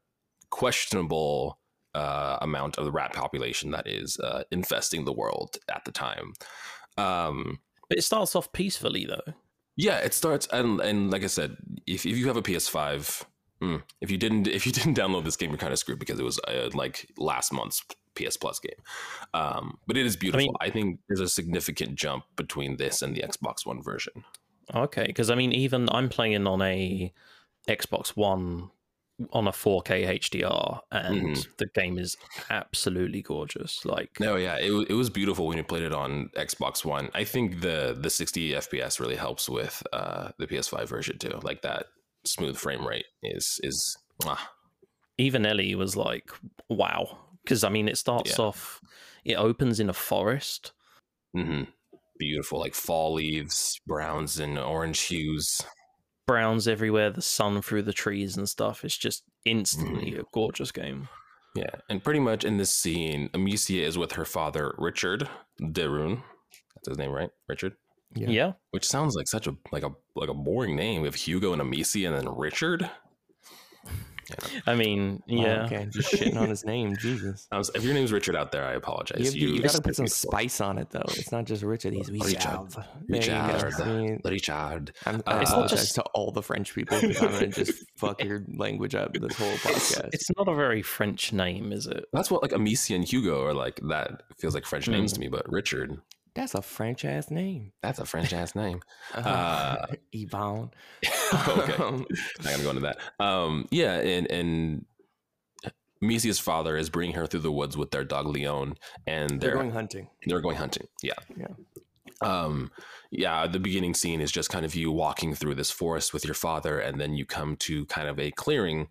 questionable 0.50 1.58
uh, 1.94 2.38
amount 2.40 2.78
of 2.78 2.84
the 2.84 2.92
rat 2.92 3.12
population 3.12 3.70
that 3.70 3.86
is 3.86 4.18
uh, 4.20 4.44
infesting 4.50 5.04
the 5.04 5.12
world 5.12 5.56
at 5.68 5.84
the 5.84 5.92
time. 5.92 6.32
Um, 6.96 7.60
But 7.88 7.98
it 7.98 8.02
starts 8.02 8.34
off 8.36 8.52
peacefully, 8.52 9.06
though. 9.06 9.34
yeah, 9.76 9.98
it 9.98 10.14
starts 10.14 10.46
and 10.52 10.80
and 10.80 11.10
like 11.10 11.24
I 11.24 11.28
said, 11.28 11.56
if, 11.86 12.06
if 12.06 12.16
you 12.16 12.26
have 12.28 12.36
a 12.36 12.42
PS5, 12.42 13.24
mm, 13.61 13.82
if 14.00 14.11
you 14.11 14.16
didn't 14.18 14.46
if 14.58 14.66
you 14.66 14.73
didn't 14.73 14.96
download 14.96 15.25
this 15.25 15.37
game, 15.37 15.50
you're 15.50 15.58
kind 15.58 15.73
of 15.73 15.78
screwed 15.78 15.99
because 15.99 16.18
it 16.18 16.25
was 16.25 16.38
uh, 16.40 16.70
like 16.75 17.08
last 17.18 17.52
month's 17.52 17.82
PS 18.14 18.37
Plus 18.37 18.61
game. 18.61 18.80
Um, 19.32 19.78
but 19.87 19.96
it 19.96 20.06
is 20.06 20.16
beautiful. 20.16 20.56
I, 20.61 20.70
think 20.70 21.00
there's 21.08 21.20
a 21.20 21.28
significant 21.28 21.96
jump 21.96 22.25
between 22.37 22.76
this 22.76 23.02
and 23.02 23.14
the 23.16 23.23
Xbox 23.23 23.66
One 23.66 23.82
version. 23.82 24.25
Okay, 24.75 25.06
because 25.06 25.30
I 25.30 25.34
mean, 25.34 25.52
even 25.52 25.88
I'm 25.90 26.08
playing 26.08 26.46
on 26.46 26.62
a 26.62 27.12
Xbox 27.68 28.11
One 28.11 28.70
on 29.32 29.46
a 29.46 29.52
4K 29.52 30.06
HDR, 30.18 30.80
and 30.90 31.37
Mhm. 31.37 31.56
the 31.58 31.66
game 31.75 31.99
is 31.99 32.16
absolutely 32.50 33.23
gorgeous. 33.23 33.84
Like, 33.84 34.18
No, 34.18 34.34
yeah, 34.37 34.56
it, 34.56 34.73
it 34.90 34.94
was 34.94 35.08
beautiful 35.08 35.46
when 35.46 35.56
you 35.56 35.62
played 35.62 35.84
it 35.84 35.92
on 35.92 36.30
Xbox 36.37 36.84
One. 36.84 37.11
I 37.14 37.25
think 37.25 37.61
the 37.61 37.96
the 37.99 38.11
60 38.11 38.54
FPS 38.54 38.99
really 38.99 39.16
helps 39.16 39.49
with 39.49 39.82
uh, 39.92 40.30
the 40.38 40.46
PS5 40.46 40.88
version 40.88 41.18
too. 41.18 41.38
Like 41.42 41.62
that 41.62 41.87
smooth 42.26 42.57
frame 42.57 42.87
rate 42.87 43.07
is 43.23 43.61
is 43.62 43.97
mwah. 44.23 44.38
even 45.19 45.45
Ellie 45.47 45.75
was 45.75 45.97
like, 45.97 46.31
"Wow!" 46.69 47.19
Because 47.43 47.62
I 47.64 47.69
mean, 47.69 47.88
it 47.88 47.99
starts 47.99 48.38
Yeah. 48.38 48.45
off, 48.47 48.81
it 49.25 49.35
opens 49.35 49.81
in 49.81 49.88
a 49.90 49.95
forest. 49.95 50.73
Mhm. 51.37 51.69
beautiful, 52.16 52.61
like 52.61 52.75
fall 52.75 53.14
leaves, 53.14 53.81
browns 53.87 54.38
and 54.38 54.57
orange 54.59 55.00
hues. 55.02 55.61
browns 56.26 56.66
everywhere, 56.69 57.11
the 57.11 57.21
sun 57.21 57.61
through 57.61 57.83
the 57.83 57.93
trees 57.93 58.37
and 58.37 58.49
stuff. 58.49 58.83
It's 58.85 58.97
just 58.97 59.25
instantly 59.45 60.16
a 60.16 60.23
gorgeous 60.33 60.71
game. 60.73 61.09
Yeah, 61.54 61.75
and 61.90 62.02
pretty 62.02 62.21
much 62.21 62.45
in 62.45 62.57
this 62.57 62.71
scene, 62.73 63.28
Amicia 63.35 63.83
is 63.85 63.99
with 63.99 64.12
her 64.12 64.25
father, 64.25 64.75
Richard 64.78 65.28
de 65.73 65.90
Rune. 65.90 66.23
That's 66.76 66.88
his 66.88 66.99
name, 66.99 67.11
right? 67.11 67.31
Richard. 67.49 67.76
Yeah. 68.14 68.28
Yeah. 68.30 68.52
Which 68.71 68.87
sounds 68.87 69.14
like 69.16 69.28
such 69.28 69.47
a 69.47 69.56
like 69.73 69.83
a 69.83 69.90
like 70.14 70.28
a 70.28 70.35
boring 70.35 70.76
name. 70.76 71.02
We 71.02 71.09
have 71.09 71.14
Hugo 71.14 71.52
and 71.52 71.61
Amicia, 71.62 72.06
and 72.06 72.16
then 72.16 72.28
Richard. 72.37 72.88
I 74.66 74.75
mean, 74.75 75.23
Wow, 75.28 75.44
yeah. 75.44 75.64
okay 75.66 75.87
just 75.90 76.11
shitting 76.11 76.37
on 76.40 76.49
his 76.49 76.64
name 76.64 76.97
jesus 76.97 77.47
I 77.52 77.59
was, 77.59 77.71
if 77.75 77.85
your 77.85 77.92
name's 77.92 78.11
Richard 78.11 78.35
out 78.35 78.52
there, 78.52 78.64
I 78.64 78.73
apologize. 78.73 79.35
you, 79.35 79.49
you, 79.49 79.61
gotta 79.62 79.83
put 79.83 79.94
some 79.97 80.06
spice 80.06 80.62
on 80.62 80.78
it 80.78 80.88
though 80.88 81.02
it's 81.09 81.30
not 81.30 81.44
just 81.44 81.62
richard 81.62 81.92
he's 81.92 82.11
Richard. 82.11 82.42
richard 83.06 83.37
There. 83.76 84.02
Richard. 84.02 84.21
Richard. 84.25 84.92
I'm, 85.04 85.16
Uh, 85.16 85.23
I 85.26 85.40
It's 85.42 85.50
not 85.50 85.59
apologize 85.59 85.80
just- 85.80 85.94
to 85.97 86.02
all 86.14 86.30
the 86.30 86.40
French 86.42 86.75
people 86.75 86.99
because 87.02 87.21
I'm 87.21 87.33
gonna 87.33 87.47
just 87.49 87.85
fuck 87.99 88.25
your 88.25 88.47
language 88.56 88.94
up 88.94 89.12
this 89.12 89.37
whole 89.37 89.47
It's, 89.50 89.94
podcast. 89.94 90.09
it's 90.14 90.30
not 90.38 90.49
a 90.49 90.54
very 90.54 90.80
French 90.80 91.35
name, 91.35 91.71
is 91.71 91.87
it? 91.87 92.06
That's 92.14 92.30
what 92.30 92.40
like 92.40 92.52
Amicia 92.52 92.94
and 92.94 93.04
Hugo 93.04 93.44
are 93.44 93.52
like. 93.52 93.78
That 93.90 94.23
feels 94.38 94.54
like 94.54 94.64
French 94.64 94.88
names 94.88 95.12
to 95.12 95.21
me, 95.21 95.28
but 95.28 95.44
Richard, 95.52 96.00
That's 96.34 96.54
a 96.54 96.62
French 96.62 97.04
ass 97.04 97.30
name. 97.30 97.72
that's 97.82 98.00
a 98.00 98.04
French 98.04 98.32
ass 98.32 98.54
name. 98.54 98.80
Uh, 99.14 99.20
Uh, 99.20 99.86
Yvonne. 100.12 100.70
okay. 101.48 101.74
Um, 101.74 102.06
not 102.42 102.50
gonna 102.50 102.62
go 102.62 102.70
into 102.70 102.82
that. 102.82 102.98
Um, 103.20 103.66
yeah, 103.70 103.94
and 104.00 104.30
and 104.30 104.84
Misia's 106.00 106.38
father 106.38 106.76
is 106.76 106.90
bringing 106.90 107.14
her 107.14 107.26
through 107.26 107.40
the 107.40 107.52
woods 107.52 107.76
with 107.76 107.90
their 107.90 108.04
dog 108.04 108.26
Leon, 108.26 108.74
and 109.06 109.30
they're 109.30 109.50
they're 109.50 109.54
going 109.54 109.70
hunting. 109.70 110.08
they're 110.26 110.40
going 110.40 110.56
hunting. 110.56 110.86
Yeah, 111.02 111.14
Yeah. 111.36 111.48
Um, 112.20 112.70
yeah. 113.10 113.46
The 113.46 113.58
beginning 113.60 113.94
scene 113.94 114.20
is 114.20 114.30
just 114.32 114.50
kind 114.50 114.64
of 114.64 114.74
you 114.74 114.90
walking 114.90 115.34
through 115.34 115.54
this 115.56 115.70
forest 115.70 116.12
with 116.12 116.24
your 116.24 116.34
father, 116.34 116.78
and 116.78 117.00
then 117.00 117.14
you 117.14 117.24
come 117.26 117.56
to 117.56 117.86
kind 117.86 118.08
of 118.08 118.18
a 118.18 118.30
clearing. 118.32 118.88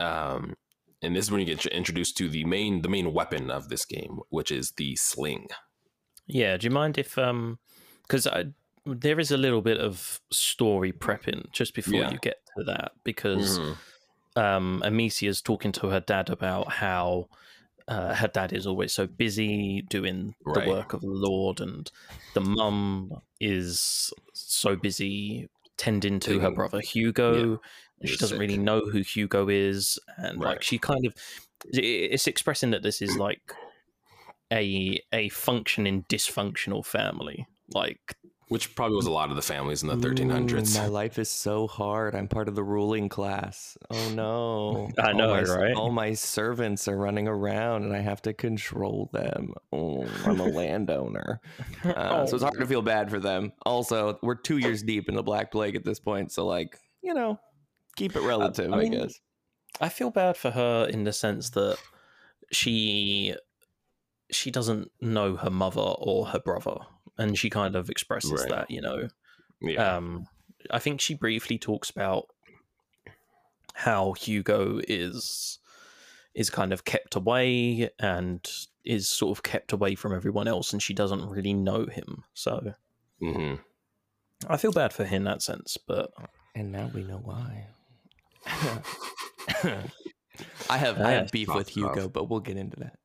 Um, 0.00 0.54
and 1.02 1.14
this 1.14 1.26
is 1.26 1.30
when 1.30 1.40
you 1.40 1.46
get 1.46 1.64
introduced 1.66 2.16
to 2.18 2.28
the 2.28 2.44
main 2.44 2.82
the 2.82 2.88
main 2.88 3.12
weapon 3.12 3.50
of 3.50 3.68
this 3.68 3.84
game, 3.84 4.20
which 4.30 4.50
is 4.50 4.72
the 4.72 4.96
sling. 4.96 5.48
Yeah. 6.26 6.56
Do 6.56 6.64
you 6.66 6.70
mind 6.70 6.98
if 6.98 7.16
um, 7.18 7.58
because 8.02 8.26
there 8.84 9.18
is 9.20 9.30
a 9.30 9.36
little 9.36 9.62
bit 9.62 9.78
of 9.78 10.20
story 10.30 10.92
prepping 10.92 11.50
just 11.52 11.74
before 11.74 11.94
Yeah. 12.00 12.10
you 12.12 12.18
get 12.18 12.40
to 12.56 12.64
that 12.64 12.92
because 13.04 13.58
Mhm. 13.58 13.76
um, 14.36 14.82
Amicia's 14.84 15.42
talking 15.42 15.72
to 15.72 15.88
her 15.88 16.00
dad 16.00 16.30
about 16.30 16.72
how 16.74 17.28
uh, 17.88 18.14
her 18.16 18.26
dad 18.26 18.52
is 18.52 18.66
always 18.66 18.92
so 18.92 19.06
busy 19.06 19.82
doing 19.88 20.34
Right. 20.44 20.64
the 20.64 20.70
work 20.72 20.92
of 20.92 21.02
the 21.02 21.06
Lord, 21.06 21.60
and 21.60 21.88
the 22.34 22.40
mum 22.40 23.12
is 23.38 24.12
so 24.32 24.74
busy 24.74 25.48
tending 25.76 26.18
to 26.20 26.40
her 26.40 26.50
brother 26.50 26.80
Hugo. 26.80 27.60
Yeah, 28.00 28.10
she 28.10 28.16
doesn't 28.16 28.40
really 28.40 28.58
know 28.58 28.80
who 28.80 29.02
Hugo 29.02 29.48
is, 29.48 30.00
and 30.16 30.40
like 30.40 30.62
she 30.64 30.78
kind 30.78 31.06
of 31.06 31.14
it's 31.72 32.26
expressing 32.26 32.70
that 32.72 32.82
this 32.82 33.00
is 33.00 33.16
like 33.16 33.52
a 34.52 35.00
a 35.12 35.28
functioning 35.30 36.04
dysfunctional 36.08 36.84
family. 36.84 37.46
Like 37.74 38.14
Which 38.48 38.76
probably 38.76 38.96
was 38.96 39.06
a 39.06 39.10
lot 39.10 39.30
of 39.30 39.36
the 39.36 39.42
families 39.42 39.82
in 39.82 39.88
the 39.88 39.96
Ooh, 39.96 40.12
1300s. 40.12 40.78
my 40.78 40.86
life 40.86 41.18
is 41.18 41.28
so 41.28 41.66
hard. 41.66 42.14
I'm 42.14 42.28
part 42.28 42.46
of 42.48 42.54
the 42.54 42.62
ruling 42.62 43.08
class. 43.08 43.76
Oh 43.90 44.08
no. 44.10 44.88
I 45.02 45.12
know, 45.12 45.30
all 45.30 45.34
my, 45.34 45.42
right? 45.42 45.74
All 45.74 45.90
my 45.90 46.14
servants 46.14 46.86
are 46.86 46.96
running 46.96 47.26
around 47.26 47.82
and 47.84 47.92
I 47.96 47.98
have 48.00 48.22
to 48.22 48.32
control 48.32 49.10
them. 49.12 49.54
Oh, 49.72 50.06
I'm 50.24 50.38
a 50.38 50.44
landowner. 50.60 51.40
Uh, 51.84 52.24
So 52.26 52.36
it's 52.36 52.44
hard 52.44 52.58
to 52.60 52.66
feel 52.66 52.82
bad 52.82 53.10
for 53.10 53.18
them. 53.18 53.52
Also, 53.64 54.16
we're 54.22 54.36
two 54.36 54.58
years 54.58 54.82
deep 54.84 55.08
in 55.08 55.16
the 55.16 55.24
Black 55.24 55.50
Plague 55.50 55.74
at 55.74 55.84
this 55.84 55.98
point. 55.98 56.30
So, 56.30 56.46
like, 56.46 56.78
you 57.02 57.14
know, 57.14 57.40
keep 57.96 58.14
it 58.14 58.22
relative, 58.22 58.72
I, 58.72 58.76
mean, 58.78 58.92
guess. 58.92 59.18
I 59.80 59.88
feel 59.88 60.10
bad 60.10 60.36
for 60.36 60.52
her 60.52 60.86
in 60.88 61.02
the 61.02 61.12
sense 61.12 61.50
that 61.50 61.78
she 62.52 63.34
she 64.30 64.50
doesn't 64.50 64.90
know 65.00 65.36
her 65.36 65.50
mother 65.50 65.80
or 65.80 66.26
her 66.26 66.38
brother, 66.40 66.76
and 67.18 67.38
she 67.38 67.50
kind 67.50 67.76
of 67.76 67.88
expresses 67.90 68.32
Right. 68.32 68.50
that. 68.50 68.70
You 68.70 68.80
know, 68.80 69.08
yeah. 69.60 69.96
um, 69.96 70.26
I 70.70 70.78
think 70.78 71.00
she 71.00 71.14
briefly 71.14 71.58
talks 71.58 71.90
about 71.90 72.26
how 73.74 74.12
Hugo 74.12 74.80
is 74.88 75.58
is 76.34 76.50
kind 76.50 76.72
of 76.72 76.84
kept 76.84 77.14
away 77.16 77.88
and 77.98 78.46
is 78.84 79.08
sort 79.08 79.36
of 79.38 79.42
kept 79.42 79.72
away 79.72 79.94
from 79.94 80.14
everyone 80.14 80.46
else, 80.48 80.72
and 80.72 80.82
she 80.82 80.92
doesn't 80.94 81.24
really 81.28 81.54
know 81.54 81.86
him. 81.86 82.24
So 82.34 82.74
hmm 83.20 83.54
I 84.48 84.56
feel 84.58 84.72
bad 84.72 84.92
for 84.92 85.04
him 85.04 85.18
in 85.18 85.24
that 85.24 85.42
sense, 85.42 85.76
but 85.78 86.10
And 86.54 86.70
now 86.72 86.90
we 86.94 87.02
know 87.04 87.16
why. 87.18 87.68
I 90.68 90.78
have 90.78 91.00
I 91.00 91.10
have 91.12 91.30
beef 91.30 91.46
tough, 91.48 91.56
with 91.56 91.68
Hugo, 91.70 91.94
tough. 92.02 92.12
but 92.12 92.28
we'll 92.28 92.40
get 92.40 92.56
into 92.56 92.76
that. 92.80 92.98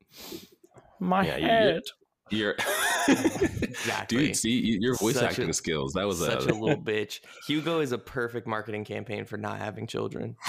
My 1.02 1.26
Yeah, 1.26 1.36
you- 1.38 1.44
you- 1.44 1.50
head. 1.50 1.82
You're 2.30 2.56
Exactly. 3.10 4.28
dude. 4.28 4.38
See 4.38 4.78
your 4.80 4.96
voice 4.96 5.16
Such 5.16 5.24
a- 5.24 5.28
acting 5.28 5.52
skills. 5.52 5.92
That 5.94 6.08
was 6.08 6.20
Such 6.20 6.46
a, 6.46 6.54
a 6.54 6.56
little 6.56 6.82
bitch. 6.84 7.20
Hugo 7.46 7.82
is 7.82 7.92
a 7.92 7.98
perfect 7.98 8.48
marketing 8.48 8.86
campaign 8.86 9.26
for 9.26 9.36
not 9.38 9.58
having 9.58 9.86
children. 9.86 10.38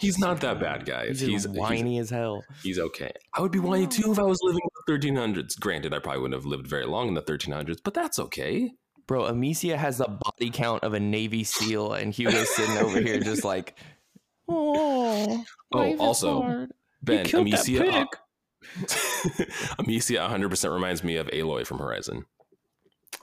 He's 0.00 0.18
not 0.18 0.40
that 0.40 0.58
bad, 0.58 0.86
guys. 0.86 1.20
He's, 1.20 1.28
He's 1.28 1.42
just 1.44 1.48
he's, 1.48 1.58
whiny 1.58 1.98
as 1.98 2.08
hell. 2.10 2.42
he's 2.62 2.78
okay. 2.78 3.10
I 3.34 3.42
would 3.42 3.52
be 3.52 3.58
whiny 3.58 3.86
too 3.86 4.10
if 4.12 4.18
I 4.18 4.22
was 4.22 4.38
living 4.42 4.60
in 4.62 4.70
the 4.86 5.08
1300s. 5.08 5.58
Granted, 5.60 5.92
I 5.92 5.98
probably 5.98 6.22
wouldn't 6.22 6.38
have 6.40 6.46
lived 6.46 6.66
very 6.66 6.86
long 6.86 7.08
in 7.08 7.14
the 7.14 7.22
1300s, 7.22 7.78
but 7.84 7.92
that's 7.94 8.18
okay. 8.18 8.70
Bro, 9.06 9.24
Amicia 9.26 9.76
has 9.76 9.98
the 9.98 10.06
body 10.08 10.50
count 10.50 10.82
of 10.82 10.94
a 10.94 11.00
Navy 11.00 11.44
SEAL, 11.44 11.94
and 11.94 12.12
Hugo's 12.12 12.48
sitting 12.54 12.76
over 12.78 13.00
here 13.00 13.20
just 13.20 13.44
like, 13.44 13.78
Oh, 14.48 15.44
Oh, 15.72 15.96
also, 15.98 16.66
Ben, 17.08 17.26
killed 17.26 17.46
that 17.50 17.66
Amicia, 17.66 18.06
pig. 18.86 19.46
Amicia 19.78 20.18
100% 20.28 20.72
reminds 20.74 21.02
me 21.04 21.16
of 21.16 21.26
Aloy 21.28 21.66
from 21.66 21.78
Horizon. 21.78 22.24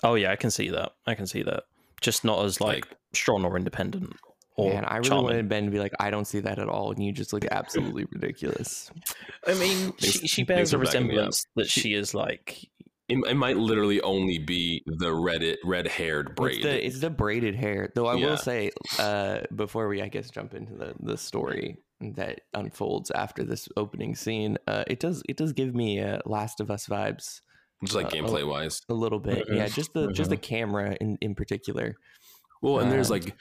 oh 0.03 0.15
yeah, 0.15 0.31
I 0.31 0.35
can 0.35 0.51
see 0.51 0.69
that. 0.69 0.93
I 1.05 1.15
can 1.15 1.27
see 1.27 1.43
that. 1.43 1.63
Just 2.01 2.23
not 2.23 2.43
as 2.45 2.59
like, 2.61 2.85
Like- 2.87 2.97
strong 3.13 3.45
or 3.45 3.57
independent 3.57 4.13
or 4.57 4.69
man, 4.73 4.85
I 4.85 4.97
really 4.97 5.09
charming. 5.09 5.23
wanted 5.25 5.49
Ben 5.49 5.65
to 5.65 5.71
be 5.71 5.79
like, 5.79 5.93
I 5.99 6.09
don't 6.09 6.25
see 6.25 6.39
that 6.39 6.59
at 6.59 6.69
all, 6.69 6.91
and 6.91 7.03
you 7.03 7.11
just 7.11 7.33
look 7.33 7.45
absolutely 7.51 8.05
ridiculous. 8.11 8.89
I 9.45 9.53
mean, 9.55 9.93
she, 9.97 10.27
she 10.27 10.43
bears 10.43 10.73
a 10.73 10.77
for 10.77 10.85
backing 10.85 11.07
me 11.07 11.15
up. 11.15 11.27
resemblance 11.27 11.45
that 11.57 11.67
she 11.69 11.93
is 11.93 12.13
like. 12.13 12.65
It, 13.09 13.19
it 13.27 13.35
might 13.35 13.57
literally 13.57 14.01
only 14.01 14.39
be 14.39 14.81
the 14.85 15.13
red 15.13 15.57
red 15.63 15.87
haired 15.87 16.35
braid. 16.35 16.55
It's 16.55 16.63
the, 16.63 16.85
it's 16.87 16.99
the 17.01 17.09
braided 17.09 17.53
hair, 17.55 17.91
though. 17.95 18.07
I 18.07 18.15
Yeah. 18.15 18.25
will 18.27 18.37
say, 18.37 18.71
uh, 18.97 19.41
before 19.55 19.87
we, 19.89 20.01
I 20.01 20.07
guess, 20.07 20.29
jump 20.31 20.53
into 20.55 20.73
the 20.73 20.93
the 21.01 21.17
story 21.17 21.77
that 22.13 22.41
unfolds 22.53 23.11
after 23.11 23.43
this 23.43 23.67
opening 23.77 24.15
scene, 24.15 24.57
uh, 24.67 24.83
it 24.87 24.99
does 24.99 25.21
it 25.27 25.37
does 25.37 25.53
give 25.53 25.73
me 25.75 25.99
uh, 25.99 26.19
Last 26.25 26.59
of 26.61 26.69
Us 26.71 26.85
vibes 26.87 27.41
just 27.83 27.95
like 27.95 28.07
uh, 28.07 28.09
gameplay 28.09 28.47
wise. 28.47 28.79
a 28.89 28.93
little 28.93 29.19
bit. 29.19 29.45
Yeah, 29.51 29.67
just 29.67 29.93
the 29.93 30.11
just 30.11 30.29
Mhm. 30.29 30.33
the 30.33 30.37
camera 30.37 30.97
in 31.01 31.17
in 31.21 31.35
particular. 31.35 31.95
Well, 32.61 32.79
and 32.79 32.91
there's 32.91 33.11
Um, 33.11 33.19
like, 33.19 33.35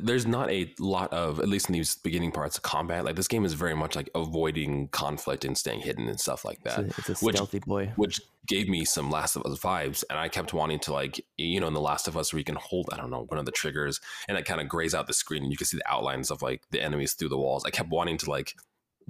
there's 0.00 0.26
not 0.26 0.50
a 0.50 0.74
lot 0.78 1.12
of, 1.12 1.40
at 1.40 1.48
least 1.48 1.68
in 1.68 1.72
these 1.72 1.96
beginning 1.96 2.32
parts 2.32 2.56
of 2.56 2.62
combat. 2.62 3.04
Like 3.04 3.16
this 3.16 3.28
game 3.28 3.44
is 3.44 3.54
very 3.54 3.74
much 3.74 3.96
like 3.96 4.10
avoiding 4.14 4.88
conflict 4.88 5.44
and 5.44 5.56
staying 5.56 5.80
hidden 5.80 6.08
and 6.08 6.20
stuff 6.20 6.44
like 6.44 6.58
It's 6.64 6.76
that, 6.76 6.84
a, 6.84 6.88
it's 6.98 7.08
a 7.22 7.24
which- 7.24 7.36
stealthy 7.36 7.60
boy. 7.60 7.92
which 7.96 8.20
gave 8.46 8.68
me 8.68 8.84
some 8.84 9.10
Last 9.10 9.34
of 9.36 9.42
Us 9.44 9.58
vibes. 9.58 10.04
And 10.10 10.18
I 10.18 10.28
kept 10.28 10.52
wanting 10.52 10.78
to 10.80 10.92
like, 10.92 11.24
you 11.36 11.58
know, 11.60 11.66
in 11.68 11.74
the 11.74 11.80
Last 11.80 12.06
of 12.06 12.16
Us 12.16 12.32
where 12.32 12.38
you 12.38 12.44
can 12.44 12.56
hold, 12.56 12.88
I 12.92 12.96
don't 12.96 13.10
know, 13.10 13.24
one 13.28 13.38
of 13.38 13.46
the 13.46 13.52
triggers 13.52 14.00
and 14.28 14.36
it 14.38 14.44
kind 14.44 14.60
of 14.60 14.68
grays 14.68 14.94
out 14.94 15.06
the 15.06 15.14
screen 15.14 15.42
and 15.42 15.50
you 15.50 15.56
can 15.58 15.66
see 15.66 15.78
the 15.78 15.90
outlines 15.90 16.30
of 16.30 16.42
like 16.42 16.62
the 16.70 16.80
enemies 16.82 17.14
through 17.14 17.30
the 17.30 17.38
walls. 17.38 17.64
I 17.64 17.70
kept 17.70 17.90
wanting 17.90 18.18
to 18.18 18.30
like 18.30 18.52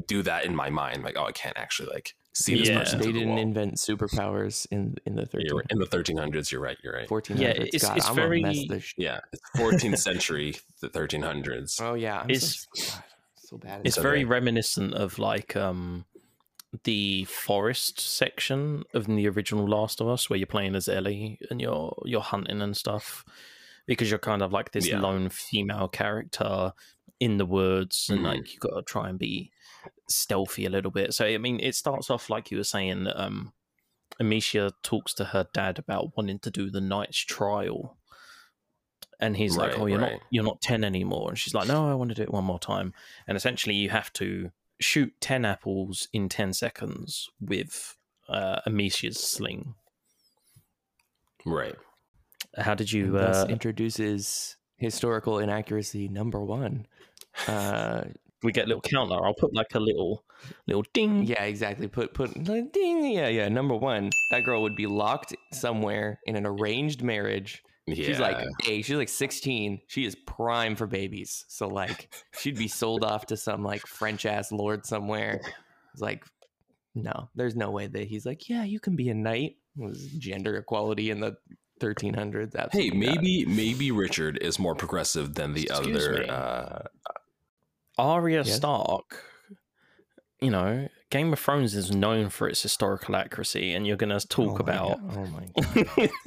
do 0.07 0.23
that 0.23 0.45
in 0.45 0.55
my 0.55 0.71
mind, 0.71 1.03
like, 1.03 1.17
oh, 1.19 1.25
I 1.25 1.33
can't 1.33 1.57
actually 1.57 1.89
like 1.93 2.15
see 2.37 2.59
this 2.59 2.69
Yeah. 2.69 2.79
person 2.81 2.99
They 3.01 3.07
the 3.07 3.13
didn't 3.15 3.29
wall. 3.31 3.39
invent 3.39 3.75
superpowers 3.77 4.67
in 4.71 4.97
in 5.07 5.17
the 5.17 5.25
13, 5.27 5.47
You're 5.47 5.57
right. 5.59 5.67
In 5.71 5.79
the 5.79 5.87
1300s, 5.87 6.51
you're 6.53 6.61
right. 6.61 6.77
You're 6.83 6.93
right. 6.95 7.09
1400s. 7.09 7.41
Yeah, 7.41 7.49
it's- 7.51 7.83
God, 7.83 7.97
it's 7.97 8.09
I'm 8.09 8.17
gonna 8.17 8.29
mess 8.41 8.57
very- 8.57 8.67
this 8.69 8.85
sh- 8.85 8.95
Yeah, 8.99 9.21
it's 9.33 9.43
14th 9.57 9.99
century, 9.99 10.57
the 10.81 10.89
1300s. 10.89 11.81
Oh 11.81 11.95
yeah, 11.95 12.21
I'm 12.21 12.31
It's- 12.31 12.67
so, 12.75 12.95
God, 12.97 13.05
so 13.37 13.59
bad. 13.59 13.81
At 13.81 13.87
It's 13.87 13.97
So 13.97 14.03
very 14.03 14.19
they- 14.21 14.25
reminiscent 14.25 14.95
of 14.95 15.19
like 15.19 15.57
um 15.57 16.05
the 16.85 17.25
forest 17.25 18.01
section 18.01 18.85
of 18.93 19.07
the 19.07 19.27
original 19.29 19.67
Last 19.67 20.01
of 20.01 20.09
Us, 20.09 20.29
where 20.29 20.37
you're 20.39 20.47
playing 20.47 20.75
as 20.75 20.89
Ellie 20.89 21.39
and 21.51 21.61
you're 21.61 21.95
you're 22.05 22.21
hunting 22.21 22.61
and 22.61 22.77
stuff, 22.77 23.25
because 23.87 24.11
you're 24.11 24.19
kind 24.19 24.43
of 24.43 24.53
like 24.53 24.73
this 24.73 24.87
Yeah. 24.89 25.01
lone 25.01 25.31
female 25.31 25.89
character 25.89 26.73
in 27.19 27.39
the 27.39 27.47
woods, 27.47 28.09
and 28.11 28.21
Mhm. 28.21 28.25
like 28.25 28.53
you 28.53 28.59
got 28.59 28.77
to 28.77 28.83
try 28.83 29.09
and 29.09 29.19
be 29.19 29.51
stealthy 30.09 30.67
a 30.67 30.71
little 30.71 30.91
bit. 30.91 31.15
So 31.15 31.25
I 31.27 31.39
mean, 31.39 31.61
it 31.61 31.75
starts 31.75 32.11
off 32.11 32.31
like 32.31 32.51
you 32.51 32.59
were 32.59 32.65
saying. 32.65 33.09
Um, 33.15 33.53
Amicia 34.21 34.71
talks 34.83 35.13
to 35.15 35.25
her 35.27 35.47
dad 35.53 35.79
about 35.79 36.17
wanting 36.17 36.39
to 36.39 36.51
do 36.51 36.71
the 36.71 36.81
knight's 36.81 37.19
trial. 37.19 37.99
And 39.19 39.37
he's 39.37 39.57
like, 39.57 39.79
"Oh, 39.79 39.87
you're 39.87 39.99
right. 39.99 40.13
not 40.13 40.21
you're 40.31 40.45
not 40.45 40.61
ten 40.63 40.85
anymore." 40.85 41.31
And 41.31 41.39
she's 41.39 41.55
like, 41.55 41.67
"No, 41.69 41.91
I 41.91 41.95
want 41.95 42.11
to 42.11 42.15
do 42.15 42.23
it 42.23 42.33
one 42.33 42.45
more 42.45 42.59
time." 42.59 42.95
And 43.27 43.37
essentially, 43.37 43.75
you 43.75 43.91
have 43.91 44.13
to 44.15 44.53
shoot 44.79 45.13
ten 45.21 45.45
apples 45.45 46.09
in 46.13 46.29
ten 46.29 46.53
seconds 46.53 47.31
with 47.41 47.97
uh, 48.29 48.61
Amicia's 48.67 49.19
sling. 49.23 49.75
Right. 51.45 51.75
How 52.57 52.75
did 52.75 52.93
And 52.93 53.07
you? 53.07 53.11
thus 53.13 53.45
Uh, 53.45 53.47
introduces 53.49 54.57
historical 54.77 55.39
inaccuracy 55.39 56.09
number 56.09 56.43
one. 56.43 56.87
Uh, 57.47 58.05
we 58.47 58.53
get 58.53 58.67
a 58.67 58.69
little 58.69 58.81
counter. 58.81 59.17
I'll 59.27 59.35
put 59.35 59.53
like 59.53 59.75
a 59.75 59.81
little 59.81 60.25
little 60.67 60.85
ding. 60.95 61.25
yeah, 61.25 61.43
exactly. 61.43 61.89
Put 61.89 62.15
put 62.15 62.33
ding. 62.73 63.05
Yeah, 63.05 63.29
yeah. 63.29 63.49
Number 63.49 63.75
one, 63.75 64.11
that 64.31 64.45
girl 64.45 64.63
would 64.63 64.77
be 64.77 64.87
locked 64.87 65.35
somewhere 65.53 66.21
in 66.27 66.37
an 66.37 66.47
arranged 66.47 67.03
marriage. 67.03 67.63
Yeah. 67.89 68.07
She's 68.07 68.19
like, 68.21 68.37
hey, 68.63 68.83
she's 68.83 68.97
like 68.97 69.09
16. 69.09 69.81
She 69.87 70.05
is 70.05 70.17
prime 70.27 70.75
for 70.77 70.87
babies. 70.87 71.45
So 71.49 71.69
like, 71.69 72.13
she'd 72.39 72.57
be 72.57 72.69
sold 72.69 73.05
off 73.05 73.27
to 73.27 73.37
some 73.37 73.63
like 73.63 73.83
French 73.87 74.27
ass 74.27 74.51
lord 74.51 74.87
somewhere. 74.87 75.41
It's 75.93 76.03
like, 76.03 76.25
no, 76.95 77.29
there's 77.35 77.55
no 77.55 77.71
way 77.71 77.87
that 77.87 78.09
he's 78.09 78.27
like, 78.27 78.49
yeah, 78.49 78.65
you 78.65 78.81
can 78.81 78.97
be 78.97 79.09
a 79.09 79.15
knight. 79.15 79.57
It 79.79 79.85
was 79.85 80.07
gender 80.19 80.57
equality 80.57 81.11
in 81.11 81.21
the 81.21 81.37
1300s. 81.81 82.73
hey, 82.73 82.91
maybe 82.91 83.45
maybe 83.45 83.91
Richard 83.91 84.39
is 84.41 84.59
more 84.59 84.75
progressive 84.75 85.35
than 85.35 85.53
the 85.53 85.69
Excuse 85.71 86.09
other. 86.09 86.19
me. 86.21 86.29
Uh, 86.29 86.79
Arya? 87.99 88.45
Stark. 88.45 89.23
You 90.41 90.51
know, 90.51 90.89
Game 91.11 91.33
of 91.33 91.39
Thrones 91.39 91.75
is 91.77 91.95
known 91.95 92.31
for 92.31 92.49
its 92.49 92.61
historical 92.63 93.15
accuracy, 93.15 93.73
and 93.75 93.87
you're 93.87 93.97
going 93.97 94.11
to 94.11 94.17
Oh 94.17 94.19
talk 94.19 94.55
my 94.67 94.75
about 94.75 95.01
God. 95.09 95.17
Oh 95.17 95.27
my 95.27 95.47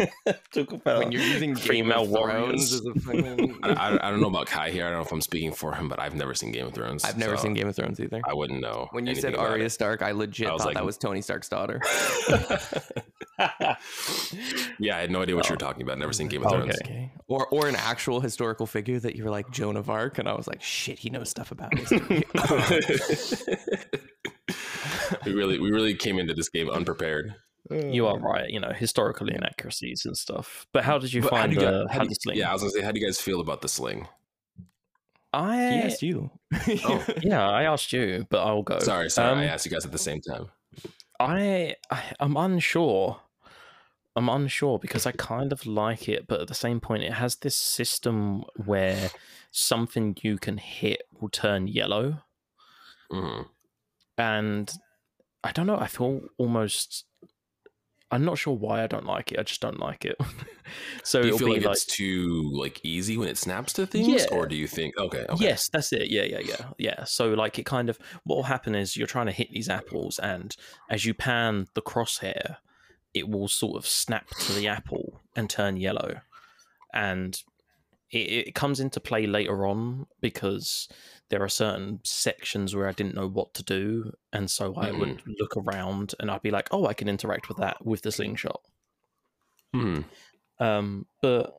god. 0.25 0.39
talk 0.53 0.71
about 0.71 0.99
when 0.99 1.11
you're 1.11 1.21
using 1.21 1.53
Game 1.53 1.63
female 1.63 2.03
of 2.03 2.09
Thrones 2.11 2.71
warriors. 2.71 2.73
as 2.73 2.85
a 2.85 2.93
fucking... 3.01 3.59
I, 3.63 3.69
I, 3.73 4.07
I 4.07 4.09
don't 4.09 4.21
know 4.21 4.29
about 4.29 4.47
Kai 4.47 4.69
here. 4.69 4.85
I 4.85 4.89
don't 4.89 4.99
know 4.99 5.03
if 5.05 5.11
I'm 5.11 5.19
speaking 5.19 5.51
for 5.51 5.73
him, 5.75 5.89
but 5.89 5.99
I've 5.99 6.15
never 6.15 6.33
seen 6.33 6.53
Game 6.53 6.65
of 6.67 6.73
Thrones. 6.73 7.03
I've 7.03 7.17
never 7.17 7.35
so 7.35 7.43
seen 7.43 7.55
Game 7.55 7.67
of 7.67 7.75
Thrones 7.75 7.99
either. 7.99 8.21
I 8.25 8.33
wouldn't 8.33 8.61
know. 8.61 8.87
When 8.91 9.05
you 9.05 9.15
said 9.15 9.33
about 9.33 9.47
Arya. 9.49 9.69
Stark, 9.69 10.01
I 10.01 10.11
legit 10.11 10.47
I 10.47 10.51
thought 10.51 10.65
like- 10.67 10.75
that 10.75 10.85
was 10.85 10.97
Tony 10.97 11.21
Stark's 11.21 11.49
daughter. 11.49 11.81
yeah, 14.79 14.95
I 14.97 15.01
had 15.01 15.11
no 15.11 15.21
idea 15.21 15.35
what 15.35 15.47
you 15.49 15.53
were 15.53 15.57
talking 15.57 15.81
about. 15.83 15.97
Never 15.97 16.13
seen 16.13 16.29
Game 16.29 16.41
of 16.45 16.47
Oh, 16.53 16.55
Thrones. 16.57 16.75
okay. 16.83 17.11
Or 17.27 17.47
or 17.47 17.67
an 17.67 17.75
actual 17.75 18.21
historical 18.21 18.65
figure 18.65 18.99
that 19.01 19.15
you 19.17 19.23
were 19.25 19.29
like 19.29 19.51
Joan 19.51 19.75
of 19.77 19.89
Arc, 19.89 20.17
and 20.19 20.27
I 20.29 20.33
was 20.35 20.47
like, 20.47 20.61
shit, 20.61 20.99
he 20.99 21.09
knows 21.09 21.29
stuff 21.29 21.51
about 21.51 21.77
history. 21.77 22.23
we 25.25 25.33
really 25.33 25.59
we 25.59 25.71
really 25.71 25.95
came 25.95 26.19
into 26.19 26.33
this 26.33 26.49
game 26.49 26.69
unprepared. 26.69 27.35
you 27.69 28.07
are 28.07 28.17
right. 28.19 28.49
You 28.49 28.59
know, 28.59 28.71
historical 28.73 29.27
inaccuracies 29.29 30.05
and 30.05 30.17
stuff. 30.17 30.65
But 30.73 30.83
how 30.83 30.97
did 30.97 31.13
you 31.13 31.21
But 31.21 31.29
find 31.31 31.51
do 31.53 31.59
you 31.59 31.65
the 31.65 31.71
guys- 31.83 31.87
how 31.91 31.97
how 31.99 32.03
do 32.03 32.05
the 32.05 32.11
you- 32.11 32.15
sling? 32.21 32.37
Yeah, 32.37 32.49
I 32.49 32.53
was 32.53 32.61
gonna 32.61 32.71
say, 32.71 32.81
how 32.81 32.91
do 32.91 32.99
you 32.99 33.05
guys 33.05 33.19
feel 33.19 33.41
about 33.41 33.61
the 33.61 33.67
sling? 33.69 34.07
I 35.31 35.55
He 35.57 35.79
asked 35.83 36.01
you. 36.01 36.31
Oh. 36.85 37.05
yeah, 37.21 37.47
I 37.47 37.63
asked 37.63 37.93
you, 37.93 38.25
but 38.29 38.39
I'll 38.45 38.63
go. 38.63 38.79
Sorry, 38.79 39.09
sorry, 39.11 39.29
I 39.29 39.43
Um, 39.43 39.49
asked 39.49 39.65
you 39.65 39.71
guys 39.71 39.85
at 39.85 39.91
the 39.91 39.97
same 39.99 40.21
time. 40.21 40.47
I, 41.19 41.75
I 41.91 42.01
I'm 42.19 42.35
unsure. 42.37 43.21
I'm 44.15 44.27
unsure 44.27 44.79
because 44.79 45.05
I 45.05 45.11
kind 45.11 45.53
of 45.53 45.65
like 45.67 46.09
it, 46.09 46.25
but 46.27 46.41
at 46.41 46.47
the 46.47 46.55
same 46.55 46.79
point, 46.79 47.03
it 47.03 47.13
has 47.13 47.35
this 47.37 47.55
system 47.55 48.43
where 48.65 49.11
something 49.51 50.17
you 50.23 50.37
can 50.39 50.57
hit 50.57 51.03
will 51.19 51.29
turn 51.29 51.67
yellow, 51.67 52.23
Mhm. 53.11 53.47
And 54.19 54.71
I 55.43 55.51
don't 55.51 55.65
know. 55.65 55.77
I 55.77 55.87
feel 55.87 56.21
almost. 56.37 57.05
I'm 58.11 58.25
not 58.25 58.39
sure 58.39 58.55
why 58.55 58.83
I 58.83 58.87
don't 58.87 59.05
like 59.05 59.31
it. 59.31 59.39
I 59.39 59.43
just 59.43 59.61
don't 59.61 59.79
like 59.79 60.03
it. 60.03 60.17
so 61.03 61.21
Do 61.21 61.27
you 61.27 61.35
it'll 61.35 61.39
feel 61.39 61.47
be 61.49 61.53
like, 61.59 61.65
like, 61.65 61.73
it's 61.75 61.85
too 61.85 62.49
like 62.53 62.81
easy 62.83 63.17
when 63.17 63.27
it 63.27 63.37
snaps 63.37 63.71
to 63.73 63.85
things, 63.85 64.07
Yeah. 64.07 64.25
or 64.31 64.47
do 64.47 64.55
you 64.55 64.67
think 64.67 64.97
okay, 64.97 65.25
okay, 65.29 65.43
Yes, 65.43 65.69
that's 65.69 65.93
it. 65.93 66.09
Yeah, 66.09 66.23
yeah, 66.23 66.39
yeah, 66.39 66.65
yeah. 66.79 67.03
So 67.03 67.33
like 67.33 67.59
it 67.59 67.65
kind 67.67 67.87
of 67.87 67.99
what 68.23 68.35
will 68.35 68.43
happen 68.43 68.73
is 68.75 68.97
you're 68.97 69.07
trying 69.07 69.27
to 69.27 69.31
hit 69.31 69.51
these 69.51 69.69
apples, 69.69 70.17
and 70.19 70.55
as 70.89 71.05
you 71.05 71.13
pan 71.13 71.67
the 71.75 71.83
crosshair, 71.83 72.57
it 73.13 73.29
will 73.29 73.47
sort 73.47 73.77
of 73.77 73.85
snap 73.87 74.27
to 74.41 74.53
the 74.53 74.67
apple 74.67 75.21
and 75.35 75.47
turn 75.49 75.77
yellow, 75.77 76.21
and 76.93 77.41
it, 78.11 78.47
it 78.47 78.55
comes 78.55 78.79
into 78.79 78.99
play 78.99 79.27
later 79.27 79.67
on 79.67 80.07
because 80.19 80.89
there 81.29 81.43
are 81.43 81.49
certain 81.49 81.99
sections 82.03 82.75
where 82.75 82.87
I 82.87 82.91
didn't 82.91 83.15
know 83.15 83.27
what 83.27 83.53
to 83.55 83.63
do, 83.63 84.11
and 84.33 84.49
so 84.49 84.75
I 84.75 84.91
would 84.91 85.21
look 85.39 85.55
around 85.57 86.15
and 86.19 86.29
I'd 86.31 86.41
be 86.41 86.51
like, 86.51 86.69
oh, 86.71 86.87
I 86.87 86.93
can 86.93 87.07
interact 87.07 87.47
with 87.49 87.57
that 87.57 87.85
with 87.85 88.01
the 88.01 88.11
slingshot. 88.11 88.61
Hmm. 89.73 90.01
Um, 90.59 91.05
but 91.21 91.55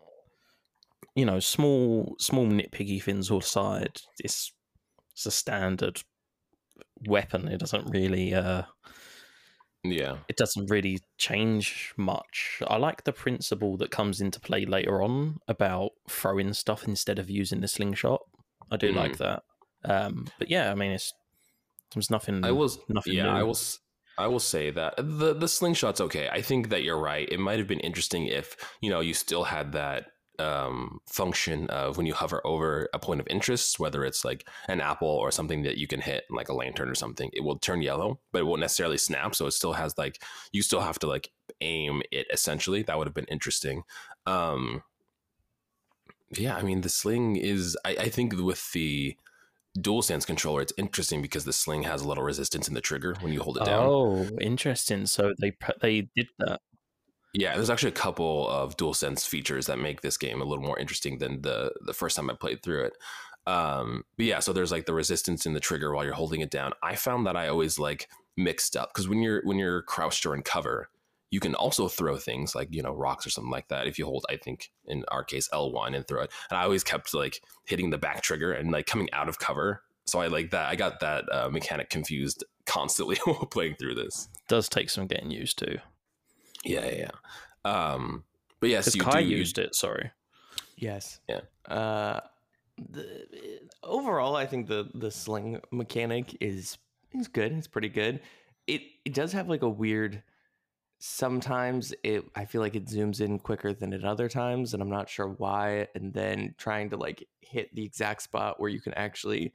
you 1.15 1.25
know, 1.25 1.41
small 1.41 2.17
small 2.19 2.47
nitpicky 2.47 3.03
things 3.03 3.31
all 3.31 3.39
aside, 3.39 4.01
it's 4.19 4.53
it's 5.13 5.27
a 5.27 5.31
standard 5.31 6.03
weapon. 7.07 7.49
It 7.49 7.59
doesn't 7.59 7.91
really 7.91 8.35
uh 8.35 8.63
Yeah. 9.83 10.19
it 10.29 10.37
doesn't 10.37 10.71
really 10.71 11.01
change 11.17 11.95
much. 11.97 12.63
I 12.67 12.77
like 12.77 13.05
the 13.05 13.13
principle 13.13 13.77
that 13.79 13.91
comes 13.91 14.21
into 14.21 14.41
play 14.41 14.67
later 14.67 15.03
on 15.03 15.39
about 15.49 15.93
throwing 16.09 16.53
stuff 16.53 16.87
instead 16.87 17.19
of 17.19 17.31
using 17.31 17.61
the 17.61 17.69
slingshot. 17.69 18.21
I 18.71 18.77
do 18.77 18.93
like 18.93 19.17
that. 19.19 19.43
Um, 19.85 20.27
but 20.38 20.51
yeah, 20.51 20.71
I 20.71 20.75
mean, 20.75 20.93
it's 20.93 21.12
there's 21.95 22.11
nothing. 22.11 22.45
I 22.45 22.53
was 22.53 22.79
nothing 22.88 23.14
yeah, 23.14 23.25
new. 23.25 23.31
I 23.31 23.43
will 23.43 23.51
s- 23.51 23.79
I 24.19 24.27
will 24.27 24.40
say 24.40 24.71
that 24.71 24.95
the 24.97 25.35
the 25.35 25.49
slingshot's 25.49 26.01
okay. 26.01 26.29
I 26.29 26.43
think 26.43 26.69
that 26.69 26.83
you're 26.83 27.01
right. 27.01 27.29
It 27.31 27.40
might 27.40 27.59
have 27.59 27.69
been 27.69 27.81
interesting 27.81 28.27
if, 28.27 28.57
you 28.81 28.90
know, 28.90 29.01
you 29.01 29.14
still 29.14 29.45
had 29.45 29.73
that 29.73 30.07
um, 30.38 31.01
function 31.07 31.69
of 31.69 31.97
when 31.97 32.07
you 32.07 32.14
hover 32.14 32.40
over 32.47 32.88
a 32.95 32.99
point 32.99 33.21
of 33.21 33.27
interest, 33.31 33.79
whether 33.79 34.05
it's 34.05 34.25
like 34.25 34.49
an 34.69 34.81
apple 34.81 35.09
or 35.09 35.31
something 35.31 35.62
that 35.62 35.77
you 35.79 35.87
can 35.87 36.01
hit, 36.01 36.25
like 36.31 36.49
a 36.49 36.55
lantern 36.55 36.88
or 36.88 36.95
something, 36.95 37.31
it 37.33 37.45
will 37.45 37.59
turn 37.59 37.83
yellow, 37.83 38.21
but 38.33 38.40
it 38.40 38.45
won't 38.45 38.61
necessarily 38.61 38.99
snap. 38.99 39.35
So 39.35 39.47
it 39.47 39.53
still 39.53 39.75
has 39.75 39.97
like 39.99 40.23
you 40.53 40.62
still 40.62 40.81
have 40.81 40.99
to 41.01 41.07
like 41.07 41.31
aim 41.61 42.03
it 42.11 42.27
essentially. 42.33 42.83
That 42.83 42.99
would 42.99 43.07
have 43.07 43.14
been 43.14 43.25
interesting. 43.27 43.83
Um, 44.27 44.83
yeah, 46.33 46.57
I 46.57 46.62
mean 46.62 46.83
the 46.83 46.88
sling 46.88 47.37
is. 47.37 47.77
I, 47.85 47.90
I 47.90 48.09
think 48.09 48.35
with 48.37 48.73
the 48.73 49.16
dual 49.79 50.03
sense 50.03 50.25
controller, 50.25 50.63
it's 50.63 50.73
interesting 50.77 51.23
because 51.23 51.45
the 51.45 51.53
sling 51.53 51.83
has 51.85 52.03
a 52.03 52.09
little 52.09 52.25
resistance 52.25 52.69
in 52.69 52.75
the 52.75 52.81
trigger 52.81 53.15
when 53.21 53.33
you 53.33 53.41
hold 53.41 53.59
it 53.59 53.65
down. 53.65 53.87
Oh, 53.87 54.29
interesting. 54.41 55.07
So 55.07 55.35
they 55.41 55.57
they 55.81 56.09
did 56.17 56.29
that. 56.39 56.61
Yeah, 57.33 57.55
there's 57.55 57.71
actually 57.71 57.91
a 57.91 57.93
couple 57.93 58.49
of 58.49 58.77
dual 58.77 58.95
sense 58.95 59.25
features 59.25 59.67
that 59.67 59.79
make 59.79 60.01
this 60.01 60.17
game 60.17 60.41
a 60.41 60.45
little 60.45 60.65
more 60.65 60.79
interesting 60.79 61.19
than 61.19 61.43
the 61.43 61.73
the 61.87 61.95
first 61.95 62.17
time 62.17 62.31
I 62.31 62.35
played 62.35 62.63
through 62.63 62.85
it. 62.85 62.95
Um, 63.47 64.05
but 64.17 64.27
yeah, 64.27 64.41
so 64.41 64.53
there's 64.53 64.73
like 64.73 64.87
the 64.87 64.95
resistance 64.95 65.47
in 65.47 65.53
the 65.53 65.61
trigger 65.61 65.95
while 65.95 66.05
you're 66.05 66.15
holding 66.15 66.41
it 66.41 66.51
down. 66.51 66.73
I 66.83 66.97
found 66.97 67.27
that 67.27 67.37
I 67.37 67.49
always 67.49 67.79
like 67.79 68.09
mixed 68.37 68.77
up 68.77 68.91
because 68.93 69.09
when 69.09 69.23
you're 69.23 69.43
when 69.45 69.59
you're 69.59 69.83
crouched 69.83 70.27
or 70.27 70.35
in 70.35 70.43
cover, 70.43 70.89
you 71.31 71.40
can 71.40 71.55
also 71.55 71.87
throw 71.88 72.16
things 72.16 72.55
like 72.55 72.69
you 72.73 72.83
know 72.83 72.93
rocks 72.93 73.27
or 73.27 73.31
something 73.31 73.51
like 73.53 73.69
that 73.69 73.87
if 73.87 73.99
you 73.99 74.05
hold 74.05 74.27
I 74.29 74.37
think 74.37 74.71
in 74.87 75.05
our 75.09 75.23
case 75.25 75.49
L1 75.53 75.95
and 75.95 76.07
throw 76.07 76.23
it. 76.23 76.31
And 76.51 76.59
I 76.59 76.64
always 76.64 76.83
kept 76.85 77.14
like 77.14 77.40
hitting 77.64 77.90
the 77.90 77.99
back 77.99 78.23
trigger 78.23 78.53
and 78.53 78.71
like 78.73 78.87
coming 78.87 79.09
out 79.12 79.29
of 79.29 79.38
cover. 79.38 79.83
So 80.07 80.21
I 80.21 80.27
like 80.27 80.51
that. 80.51 80.69
I 80.69 80.75
got 80.77 81.01
that 81.01 81.25
uh, 81.33 81.49
mechanic 81.51 81.88
confused 81.88 82.43
constantly 82.66 83.16
while 83.25 83.47
playing 83.47 83.77
through 83.77 83.95
this. 83.95 84.29
Does 84.49 84.69
take 84.69 84.90
some 84.90 85.07
getting 85.07 85.31
used 85.31 85.59
to. 85.61 85.79
Yeah, 86.64 86.85
yeah. 86.87 87.09
yeah. 87.64 87.71
Um, 87.93 88.25
but 88.59 88.71
yes, 88.71 88.87
Because 88.87 88.97
you 88.97 89.03
Kai 89.03 89.23
do. 89.23 89.29
you- 89.29 89.37
used 89.38 89.59
it. 89.59 89.75
Sorry. 89.75 90.11
Yes. 90.77 91.21
Yeah. 91.29 91.40
Uh, 91.69 92.21
the, 92.90 93.27
overall, 93.83 94.35
I 94.35 94.47
think 94.47 94.66
the 94.66 94.88
the 94.95 95.11
sling 95.11 95.61
mechanic 95.71 96.37
is 96.40 96.79
is 97.12 97.29
good. 97.29 97.53
It's 97.53 97.69
pretty 97.69 97.90
good. 97.90 98.21
It 98.66 98.83
it 99.05 99.14
does 99.14 99.33
have 99.33 99.49
like 99.49 99.62
a 99.62 99.69
weird. 99.69 100.23
Sometimes 101.03 101.95
it 102.05 102.25
I 102.35 102.45
feel 102.45 102.61
like 102.61 102.77
it 102.77 102.85
zooms 102.87 103.21
in 103.23 103.39
quicker 103.39 103.73
than 103.73 103.95
at 103.95 104.05
other 104.05 104.29
times, 104.29 104.75
and 104.75 104.83
I'm 104.83 104.91
not 104.91 105.09
sure 105.09 105.29
why. 105.29 105.89
And 105.95 106.13
then 106.13 106.55
trying 106.59 106.91
to 106.91 106.97
like 106.99 107.27
hit 107.41 107.75
the 107.75 107.85
exact 107.85 108.23
spot 108.23 108.61
where 108.61 108.69
you 108.69 108.83
can 108.83 108.93
actually, 108.95 109.55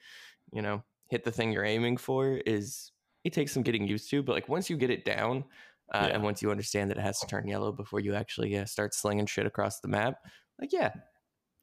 you 0.51 0.61
know, 0.63 0.83
hit 1.09 1.23
the 1.23 1.31
thing 1.31 1.51
you're 1.51 1.63
aiming 1.65 1.97
for 1.97 2.29
is 2.47 2.91
it 3.23 3.33
takes 3.33 3.51
some 3.53 3.61
getting 3.63 3.87
used 3.87 4.09
to. 4.09 4.23
But 4.23 4.33
like 4.33 4.49
once 4.49 4.69
you 4.71 4.77
get 4.77 4.89
it 4.89 5.05
down, 5.05 5.45
uh, 5.93 6.09
Yeah. 6.09 6.13
and 6.13 6.23
once 6.23 6.41
you 6.41 6.49
understand 6.49 6.89
that 6.89 6.97
it 6.97 7.01
has 7.01 7.19
to 7.19 7.27
turn 7.27 7.47
yellow 7.47 7.71
before 7.71 7.99
you 7.99 8.15
actually 8.15 8.57
uh, 8.57 8.65
start 8.65 8.95
slinging 8.95 9.27
shit 9.27 9.45
across 9.45 9.79
the 9.81 9.87
map, 9.87 10.17
like 10.59 10.73
yeah, 10.73 10.93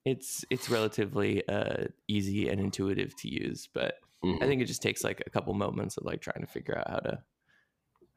it's 0.04 0.44
it's 0.50 0.68
relatively 0.68 1.46
uh, 1.48 1.86
easy 2.08 2.48
and 2.48 2.60
intuitive 2.60 3.14
to 3.16 3.28
use. 3.28 3.68
But 3.72 3.96
Mhm. 4.24 4.38
I 4.40 4.46
think 4.46 4.62
it 4.62 4.66
just 4.66 4.82
takes 4.82 5.04
like 5.04 5.22
a 5.26 5.30
couple 5.30 5.54
moments 5.54 5.96
of 5.96 6.04
like 6.04 6.20
trying 6.20 6.40
to 6.40 6.46
figure 6.50 6.78
out 6.78 6.90
how 6.90 6.98
to 7.00 7.24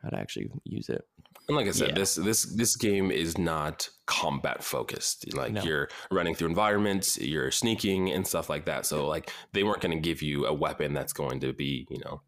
how 0.04 0.10
to 0.10 0.18
actually 0.18 0.50
use 0.64 0.90
it. 0.90 1.04
And 1.48 1.56
like 1.58 1.68
I 1.68 1.72
said, 1.72 1.90
Yeah. 1.90 1.96
this 1.96 2.16
this 2.16 2.44
this 2.56 2.76
game 2.76 3.12
is 3.12 3.38
not 3.38 3.90
combat 4.08 4.64
focused. 4.64 5.34
Like 5.36 5.54
No. 5.54 5.62
you're 5.64 5.90
running 6.12 6.34
through 6.36 6.50
environments, 6.50 7.18
you're 7.18 7.52
sneaking 7.52 8.12
and 8.12 8.26
stuff 8.26 8.50
like 8.50 8.66
that. 8.66 8.86
So 8.86 9.08
like 9.08 9.32
they 9.54 9.64
weren't 9.64 9.82
going 9.82 9.96
to 9.96 10.00
give 10.10 10.22
you 10.22 10.46
a 10.48 10.54
weapon 10.54 10.94
that's 10.94 11.14
going 11.14 11.40
to 11.42 11.54
be, 11.54 11.86
you 11.90 12.00
know, 12.04 12.22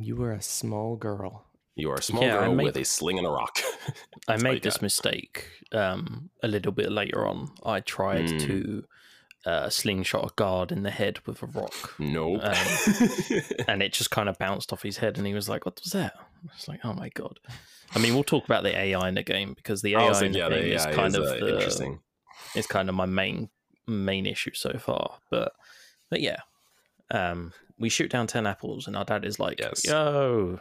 You 0.00 0.16
were 0.16 0.32
a 0.32 0.42
small 0.42 0.96
girl. 0.96 1.46
you 1.76 1.90
are 1.90 1.96
a 1.96 2.02
small 2.02 2.22
Yeah, 2.22 2.38
girl 2.40 2.54
made- 2.54 2.64
with 2.64 2.76
a 2.76 2.84
sling 2.84 3.18
and 3.18 3.26
a 3.26 3.30
rock. 3.30 3.58
I 3.62 3.92
That's 4.26 4.28
all 4.28 4.36
you 4.48 4.54
made 4.54 4.62
this 4.62 4.74
got. 4.76 4.82
mistake 4.82 5.48
um, 5.72 6.30
a 6.42 6.48
little 6.48 6.72
bit 6.72 6.90
later 6.90 7.26
on. 7.26 7.50
I 7.64 7.80
tried 7.80 8.26
Mm. 8.28 8.40
to 8.46 8.84
uh, 9.46 9.68
slingshot 9.68 10.24
a 10.24 10.34
guard 10.34 10.72
in 10.72 10.82
the 10.84 10.90
head 10.90 11.18
with 11.26 11.42
a 11.42 11.46
rock, 11.46 11.94
Nope. 11.98 12.40
and 13.68 13.82
it 13.82 13.92
just 13.92 14.10
kind 14.10 14.28
of 14.28 14.38
bounced 14.38 14.72
off 14.72 14.82
his 14.82 14.96
head, 14.98 15.18
and 15.18 15.26
he 15.26 15.34
was 15.34 15.48
like, 15.48 15.66
"What 15.66 15.80
was 15.82 15.92
that?" 15.92 16.14
I 16.48 16.54
was 16.54 16.68
like, 16.68 16.80
"Oh 16.84 16.92
my 16.94 17.08
god!" 17.14 17.38
I 17.94 17.98
mean, 17.98 18.14
we'll 18.14 18.24
talk 18.24 18.44
about 18.44 18.62
the 18.62 18.76
AI 18.76 19.08
in 19.08 19.14
the 19.14 19.22
game 19.22 19.54
because 19.54 19.82
the 19.82 19.94
AI 19.94 20.08
was 20.08 20.22
in 20.22 20.32
the 20.32 20.38
yeah, 20.38 20.48
game 20.48 20.60
the 20.62 20.74
is 20.74 20.86
AI 20.86 20.92
kind 20.92 21.08
is 21.08 21.14
of 21.16 21.22
uh, 21.24 21.34
the, 21.44 21.54
interesting. 21.54 22.00
is 22.54 22.66
kind 22.66 22.88
of 22.88 22.94
my 22.94 23.06
main 23.06 23.48
main 23.86 24.26
issue 24.26 24.52
so 24.54 24.76
far. 24.78 25.18
But 25.30 25.52
but 26.10 26.20
yeah, 26.20 26.36
um, 27.10 27.52
we 27.78 27.88
shoot 27.88 28.10
down 28.10 28.26
ten 28.26 28.46
apples, 28.46 28.86
and 28.86 28.96
our 28.96 29.04
dad 29.04 29.24
is 29.24 29.38
like, 29.38 29.58
Yes. 29.60 29.84
"Yo, 29.86 30.60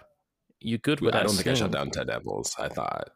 you 0.59 0.77
good 0.77 1.01
with 1.01 1.13
I 1.15 1.19
that?" 1.19 1.27
don't 1.27 1.35
think 1.35 1.47
I 1.47 1.53
shot 1.55 1.71
down 1.71 1.89
ten 1.91 2.09
apples. 2.09 2.55
I 2.57 2.69
thought. 2.69 3.09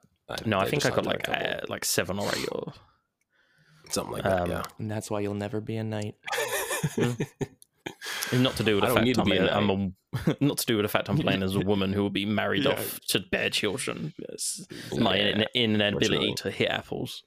No, 0.45 0.59
I 0.59 0.69
think 0.69 0.85
I 0.85 0.89
got 0.89 1.05
like 1.05 1.29
uh, 1.29 1.61
like 1.69 1.85
seven 1.85 2.19
or 2.19 2.29
eight 2.35 2.49
or 2.51 2.73
something 3.91 4.11
like 4.13 4.23
that. 4.23 4.41
um, 4.41 4.49
yeah. 4.51 4.63
And 4.77 4.91
that's 4.91 5.09
why 5.09 5.21
you'll 5.21 5.33
never 5.35 5.61
be 5.61 5.77
a 5.77 5.83
knight. 5.85 6.15
And 6.97 7.25
not 8.33 8.55
to 8.57 8.63
do 8.63 8.75
with 8.75 8.83
I 8.83 8.87
the 8.89 8.95
don't 8.95 9.03
need 9.03 9.15
fact 9.15 9.27
to 9.27 9.33
I'm, 9.35 9.39
be 9.41 9.47
a, 9.47 9.53
a 9.53 9.57
I'm 9.57 9.69
a, 9.69 10.35
not 10.43 10.57
to 10.59 10.65
do 10.65 10.77
with 10.77 10.83
the 10.85 10.89
fact 10.89 11.09
I'm 11.09 11.17
playing 11.17 11.43
as 11.43 11.55
a 11.55 11.59
woman 11.71 11.93
who 11.93 12.01
will 12.01 12.09
be 12.09 12.25
married 12.25 12.63
Yeah. 12.65 12.71
off 12.71 12.99
to 13.09 13.19
bear 13.19 13.49
children. 13.49 14.13
It's 14.29 14.65
my 14.97 15.15
in, 15.17 15.45
inability 15.53 16.15
unfortunately. 16.15 16.33
to 16.35 16.51
hit 16.51 16.69
apples. 16.69 17.23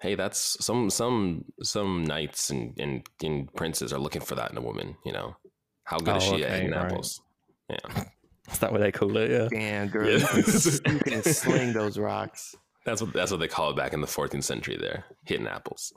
hey, 0.00 0.14
that's 0.14 0.56
some 0.64 0.90
some 0.90 1.44
some 1.62 2.04
knights 2.04 2.50
and, 2.50 2.78
and 2.78 3.06
and 3.22 3.52
princes 3.54 3.92
are 3.92 3.98
looking 3.98 4.22
for 4.22 4.34
that 4.34 4.50
in 4.50 4.56
a 4.56 4.62
woman. 4.62 4.96
You 5.04 5.12
know, 5.12 5.36
how 5.84 5.98
good 5.98 6.16
is 6.16 6.24
Oh, 6.28 6.36
she 6.36 6.44
at 6.44 6.50
hitting 6.52 6.70
right. 6.72 6.86
apples? 6.86 7.20
Yeah, 7.68 8.04
Is 8.50 8.58
that 8.58 8.72
what 8.72 8.80
they 8.80 8.90
call 8.92 9.16
it? 9.16 9.30
Yeah. 9.30 9.48
Damn, 9.50 9.88
girl, 9.88 10.08
Yeah. 10.10 10.36
you, 10.36 10.42
can, 10.80 10.94
you 10.94 11.00
can 11.00 11.22
sling 11.32 11.72
those 11.72 11.98
rocks. 11.98 12.54
that's 12.84 13.00
what 13.02 13.12
that's 13.12 13.30
what 13.30 13.38
they 13.40 13.48
call 13.48 13.70
it 13.70 13.76
back 13.76 13.92
in 13.92 14.00
the 14.00 14.06
14th 14.06 14.42
century. 14.44 14.76
There, 14.76 15.04
hitting 15.24 15.46
apples. 15.46 15.92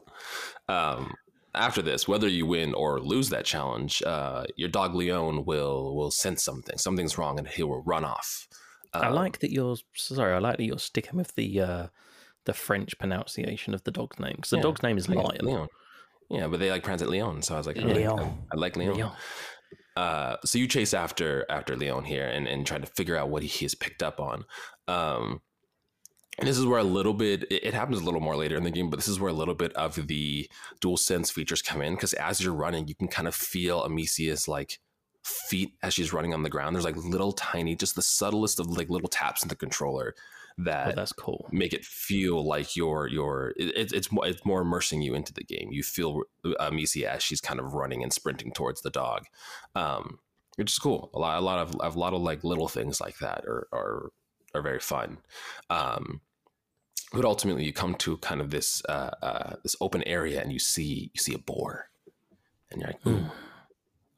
Um, 0.69 1.13
after 1.55 1.81
this, 1.81 2.07
whether 2.07 2.27
you 2.27 2.45
win 2.45 2.73
or 2.73 2.99
lose 2.99 3.29
that 3.29 3.45
challenge, 3.45 4.01
uh, 4.05 4.45
your 4.55 4.69
dog 4.69 4.95
Leon 4.95 5.45
will 5.45 5.95
will 5.95 6.11
sense 6.11 6.43
something. 6.43 6.77
Something's 6.77 7.17
wrong, 7.17 7.37
and 7.39 7.47
he 7.47 7.63
will 7.63 7.83
run 7.83 8.03
off. 8.05 8.47
I 8.93 9.07
Um, 9.07 9.13
like 9.15 9.39
that 9.39 9.51
you're 9.51 9.75
sorry. 9.95 10.33
I 10.33 10.39
like 10.39 10.57
that 10.57 10.63
you're 10.65 10.79
sticking 10.79 11.17
with 11.17 11.33
the 11.35 11.61
uh, 11.61 11.87
the 12.45 12.53
French 12.53 12.97
pronunciation 12.99 13.73
of 13.73 13.83
the 13.83 13.91
dog's 13.91 14.19
name 14.19 14.33
because 14.35 14.49
the 14.51 14.57
Yeah, 14.57 14.63
dog's 14.63 14.83
name 14.83 14.97
is 14.97 15.09
I 15.09 15.13
Lion. 15.13 15.39
Leon. 15.45 15.67
Yeah, 16.29 16.47
but 16.47 16.59
they 16.59 16.71
like 16.71 16.83
pronounce 16.83 17.01
it 17.01 17.09
Leon, 17.09 17.41
so 17.41 17.55
I 17.55 17.57
was 17.57 17.67
like, 17.67 17.77
I, 17.77 17.83
like- 17.83 17.95
Leon. 17.95 18.47
I 18.51 18.55
like 18.57 18.75
Leon. 18.75 18.95
Leon. 18.95 19.11
Uh, 19.95 20.37
so 20.43 20.57
you 20.57 20.67
chase 20.67 20.93
after 20.93 21.45
after 21.49 21.75
Leon 21.75 22.03
here 22.05 22.25
and, 22.27 22.47
and 22.47 22.65
try 22.65 22.79
to 22.79 22.85
figure 22.87 23.15
out 23.15 23.29
what 23.29 23.43
he 23.43 23.65
has 23.65 23.75
picked 23.75 24.01
up 24.01 24.19
on. 24.19 24.43
Um, 24.87 25.41
and 26.39 26.48
this 26.48 26.58
is 26.58 26.65
where 26.65 26.80
a 26.80 26.84
little 26.84 27.13
bit 27.13 27.46
it, 27.52 27.74
happens 27.74 28.02
a 28.02 28.04
little 28.04 28.19
more 28.19 28.36
later 28.36 28.56
in 28.58 28.63
the 28.63 28.72
game, 28.72 28.89
but 28.89 28.98
this 28.98 29.08
is 29.08 29.19
where 29.19 29.30
a 29.30 29.34
little 29.34 29.56
bit 29.56 29.74
of 29.74 30.08
the 30.08 30.50
dual 30.82 30.98
sense 30.98 31.30
features 31.30 31.62
come 31.62 31.82
in 31.82 31.93
because 31.93 32.13
as 32.13 32.41
you're 32.41 32.54
running, 32.54 32.88
you 32.88 32.96
can 32.96 33.08
kind 33.08 33.28
of 33.28 33.36
feel 33.36 33.84
Amicia's 33.84 34.48
like 34.48 34.80
feet 35.24 35.74
as 35.82 35.93
she's 35.93 36.12
running 36.12 36.34
on 36.34 36.43
the 36.43 36.50
ground. 36.50 36.76
There's 36.76 36.86
like 36.86 36.98
little 36.98 37.34
tiny, 37.34 37.76
just 37.76 37.96
the 37.96 38.02
subtlest 38.02 38.60
of 38.60 38.67
like 38.67 38.89
little 38.89 39.10
taps 39.10 39.43
in 39.43 39.50
the 39.50 39.56
controller 39.56 40.15
Oh, 40.60 40.63
that 40.65 40.96
that's 40.96 41.13
cool. 41.13 41.50
make 41.52 41.74
it 41.74 41.84
feel 41.84 42.46
like 42.46 42.76
you're 42.76 43.08
you're 43.08 43.54
it, 43.58 43.76
it's 43.76 43.93
it's 43.93 44.12
more 44.12 44.28
it's 44.28 44.46
more 44.46 44.62
immersing 44.62 45.02
you 45.02 45.15
into 45.15 45.34
the 45.34 45.43
game. 45.43 45.69
You 45.72 45.84
feel 45.84 46.24
Misi 46.72 47.06
as 47.06 47.24
she's 47.24 47.41
kind 47.41 47.60
of 47.60 47.74
running 47.74 48.04
and 48.04 48.13
sprinting 48.13 48.52
towards 48.52 48.82
the 48.82 48.91
dog, 48.91 49.26
um, 49.76 50.19
which 50.58 50.72
is 50.72 50.78
cool. 50.80 51.10
A 51.13 51.19
lot 51.19 51.39
a 51.39 51.41
lot 51.41 51.60
of 51.60 51.96
a 51.96 52.00
lot 52.00 52.13
of 52.13 52.22
like 52.22 52.43
little 52.43 52.67
things 52.67 53.02
like 53.02 53.17
that 53.19 53.46
are 53.46 53.67
are 53.74 54.10
are 54.53 54.61
very 54.61 54.79
fun. 54.79 55.19
Um, 55.69 56.21
but 57.11 57.25
ultimately, 57.25 57.63
you 57.63 57.73
come 57.73 57.95
to 57.95 58.17
kind 58.17 58.41
of 58.41 58.49
this 58.49 58.81
uh, 58.89 59.11
uh, 59.21 59.55
this 59.63 59.75
open 59.81 60.03
area 60.03 60.41
and 60.41 60.51
you 60.51 60.59
see 60.59 61.11
you 61.13 61.19
see 61.19 61.33
a 61.33 61.37
boar, 61.37 61.89
and 62.71 62.81
you're 62.81 62.89
like, 62.89 63.07
ooh, 63.07 63.25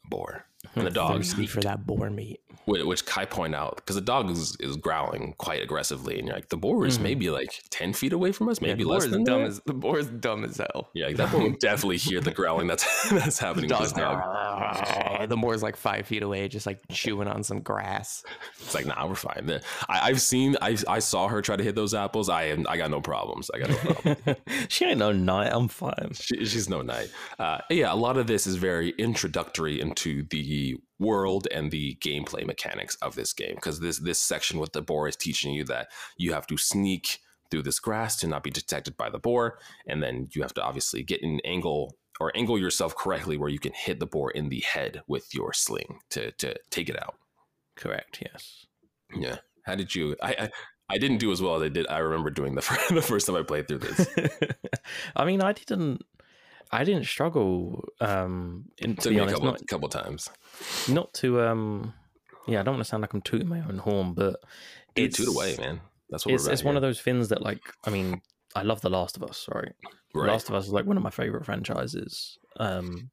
a 0.05 0.09
boar. 0.09 0.45
And 0.75 0.87
the 0.87 0.91
dogs 0.91 1.29
Thirsty 1.29 1.47
for 1.47 1.61
that 1.61 1.85
boar 1.85 2.09
meat. 2.09 2.41
Whi- 2.65 2.83
which 2.83 3.05
Kai 3.05 3.25
point 3.25 3.53
out 3.55 3.77
because 3.77 3.95
the 3.95 4.01
dog 4.01 4.29
is, 4.29 4.55
is 4.59 4.75
growling 4.77 5.33
quite 5.37 5.61
aggressively, 5.61 6.17
and 6.19 6.27
you're 6.27 6.35
like, 6.35 6.49
the 6.49 6.57
boar 6.57 6.85
is 6.85 6.97
Mhm. 6.97 7.01
maybe 7.03 7.29
like 7.29 7.63
ten 7.69 7.93
feet 7.93 8.13
away 8.13 8.31
from 8.31 8.49
us, 8.49 8.61
maybe 8.61 8.83
yeah, 8.83 8.85
the 8.85 8.89
less 8.89 9.03
boar 9.03 9.05
is 9.07 9.11
than 9.11 9.23
dumb 9.23 9.41
that. 9.41 9.47
as 9.47 9.61
the 9.65 9.73
boar 9.73 9.99
is 9.99 10.07
dumb 10.07 10.43
as 10.43 10.57
hell. 10.57 10.89
yeah, 10.93 11.07
like, 11.07 11.17
that 11.17 11.31
one 11.33 11.43
would 11.43 11.59
definitely 11.59 11.97
hear 11.97 12.21
the 12.21 12.31
growling 12.31 12.67
that's 12.67 12.85
that's 13.11 13.39
happening 13.39 13.67
The, 13.69 13.75
Dog's 13.75 13.91
dog. 13.93 14.17
like, 15.19 15.29
the 15.29 15.37
boar's 15.37 15.61
like 15.63 15.75
five 15.75 16.07
feet 16.07 16.23
away, 16.23 16.47
just 16.47 16.65
like 16.65 16.79
chewing 16.91 17.27
on 17.27 17.43
some 17.43 17.61
grass. 17.61 18.23
It's 18.59 18.73
like, 18.73 18.85
nah, 18.85 19.05
we're 19.07 19.15
fine. 19.15 19.59
I, 19.89 19.99
I've 20.09 20.21
seen, 20.21 20.57
I, 20.61 20.77
I 20.87 20.99
saw 20.99 21.27
her 21.27 21.41
try 21.41 21.55
to 21.55 21.63
hit 21.63 21.75
those 21.75 21.93
apples. 21.93 22.29
I 22.29 22.43
am, 22.45 22.65
I 22.67 22.77
got 22.77 22.89
no 22.91 23.01
problems. 23.01 23.49
I 23.53 23.59
got 23.59 23.69
no 23.69 23.75
problem. 23.77 24.35
she 24.69 24.85
ain't 24.85 24.99
no 24.99 25.11
knight. 25.11 25.51
I'm 25.51 25.67
fine. 25.67 26.11
she, 26.13 26.43
she's 26.45 26.69
no 26.69 26.81
knight. 26.81 27.09
Uh, 27.39 27.59
yeah, 27.69 27.93
a 27.93 27.95
lot 27.95 28.17
of 28.17 28.27
this 28.27 28.47
is 28.47 28.55
very 28.55 28.89
introductory 28.97 29.79
into 29.79 30.23
the 30.29 30.77
world 30.99 31.47
and 31.51 31.71
the 31.71 31.97
gameplay 32.01 32.45
mechanics 32.45 32.95
of 33.01 33.15
this 33.15 33.33
game 33.33 33.55
because 33.55 33.79
this 33.79 33.99
this 33.99 34.21
section 34.21 34.59
with 34.59 34.73
the 34.73 34.81
boar 34.81 35.07
is 35.07 35.15
teaching 35.15 35.53
you 35.53 35.63
that 35.63 35.89
you 36.17 36.33
have 36.33 36.47
to 36.47 36.57
sneak 36.57 37.19
through 37.51 37.61
this 37.61 37.79
grass 37.79 38.15
to 38.15 38.27
not 38.27 38.43
be 38.43 38.49
detected 38.49 38.95
by 38.97 39.09
the 39.09 39.19
boar 39.19 39.59
and 39.87 40.01
then 40.01 40.27
you 40.33 40.41
have 40.41 40.53
to 40.53 40.63
obviously 40.63 41.03
get 41.03 41.21
an 41.21 41.39
angle 41.43 41.97
or 42.19 42.31
angle 42.35 42.57
yourself 42.57 42.95
correctly 42.95 43.37
where 43.37 43.49
you 43.49 43.59
can 43.59 43.73
hit 43.73 43.99
the 43.99 44.05
boar 44.05 44.31
in 44.31 44.49
the 44.49 44.61
head 44.61 45.01
with 45.07 45.33
your 45.33 45.53
sling 45.53 45.99
to 46.09 46.31
to 46.33 46.55
take 46.69 46.89
it 46.89 47.01
out 47.01 47.15
Correct. 47.75 48.19
Yes. 48.21 48.65
yeah 49.13 49.37
how 49.65 49.75
did 49.75 49.93
you 49.93 50.15
i 50.23 50.29
i, 50.39 50.49
I 50.87 50.97
didn't 50.97 51.17
do 51.17 51.31
as 51.31 51.41
well 51.41 51.55
as 51.55 51.61
i 51.63 51.69
did 51.69 51.87
i 51.89 51.97
remember 51.97 52.29
doing 52.29 52.55
the 52.55 52.61
first, 52.61 52.89
the 52.95 53.01
first 53.01 53.27
time 53.27 53.35
i 53.35 53.43
played 53.43 53.67
through 53.67 53.79
this 53.79 54.07
I 55.15 55.25
mean, 55.25 55.41
I 55.41 55.53
didn't. 55.53 56.03
I 56.71 56.83
didn't 56.83 57.05
struggle. 57.05 57.87
Um, 57.99 58.65
in, 58.77 58.95
to 58.97 59.09
be 59.09 59.15
me 59.15 59.19
a 59.19 59.23
honest, 59.23 59.35
couple, 59.35 59.51
not 59.51 59.67
couple 59.67 59.89
times 59.89 60.29
not 60.89 61.13
to. 61.15 61.41
Um, 61.41 61.93
yeah, 62.47 62.59
I 62.59 62.63
don't 62.63 62.75
want 62.75 62.85
to 62.85 62.89
sound 62.89 63.01
like 63.01 63.13
I'm 63.13 63.21
tooting 63.21 63.47
my 63.49 63.59
own 63.59 63.79
horn, 63.79 64.13
but 64.13 64.39
Dude, 64.93 65.05
it's 65.05 65.17
toot 65.17 65.27
away 65.27 65.55
man 65.59 65.81
that's 66.09 66.25
what 66.25 66.35
It's 66.35 66.45
we're 66.45 66.53
it's 66.53 66.63
one 66.63 66.75
of 66.75 66.81
those 66.81 67.01
things 67.01 67.29
that, 67.29 67.41
like, 67.41 67.61
I 67.83 67.89
mean, 67.89 68.21
I 68.55 68.61
love 68.61 68.81
The 68.81 68.89
Last 68.89 69.17
of 69.17 69.23
Us. 69.23 69.47
Right, 69.51 69.73
The 70.13 70.19
right 70.19 70.31
Last 70.31 70.49
of 70.49 70.55
Us 70.55 70.67
is 70.67 70.71
like 70.71 70.85
one 70.85 70.97
of 70.97 71.03
my 71.03 71.09
favorite 71.09 71.45
franchises. 71.45 72.37
Um, 72.57 73.09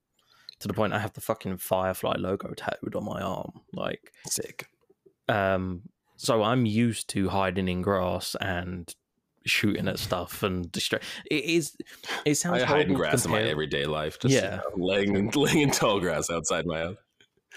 to 0.60 0.68
the 0.68 0.74
point 0.74 0.92
I 0.92 0.98
have 0.98 1.14
the 1.14 1.20
fucking 1.20 1.56
Firefly 1.56 2.16
logo 2.18 2.52
tattooed 2.54 2.94
on 2.94 3.04
my 3.04 3.20
arm. 3.22 3.62
Like, 3.72 4.12
sick 4.26 4.68
um, 5.28 5.82
so 6.16 6.42
I'm 6.42 6.66
used 6.66 7.08
to 7.10 7.28
hiding 7.28 7.68
in 7.68 7.82
grass 7.82 8.36
and 8.40 8.94
shooting 9.44 9.88
at 9.88 9.98
stuff 9.98 10.42
and 10.42 10.70
distract. 10.72 11.04
It 11.30 11.44
is. 11.44 11.76
It 12.24 12.34
sounds 12.36 12.62
I 12.62 12.66
hide 12.66 12.88
in 12.88 12.94
grass 12.94 13.24
in 13.24 13.30
my 13.30 13.42
everyday 13.42 13.86
life. 13.86 14.18
Just 14.20 14.34
Yeah. 14.34 14.60
laying 14.76 15.16
in, 15.16 15.28
laying 15.34 15.60
in 15.60 15.70
tall 15.70 16.00
grass 16.00 16.30
outside 16.30 16.66
my 16.66 16.80
house. 16.80 16.96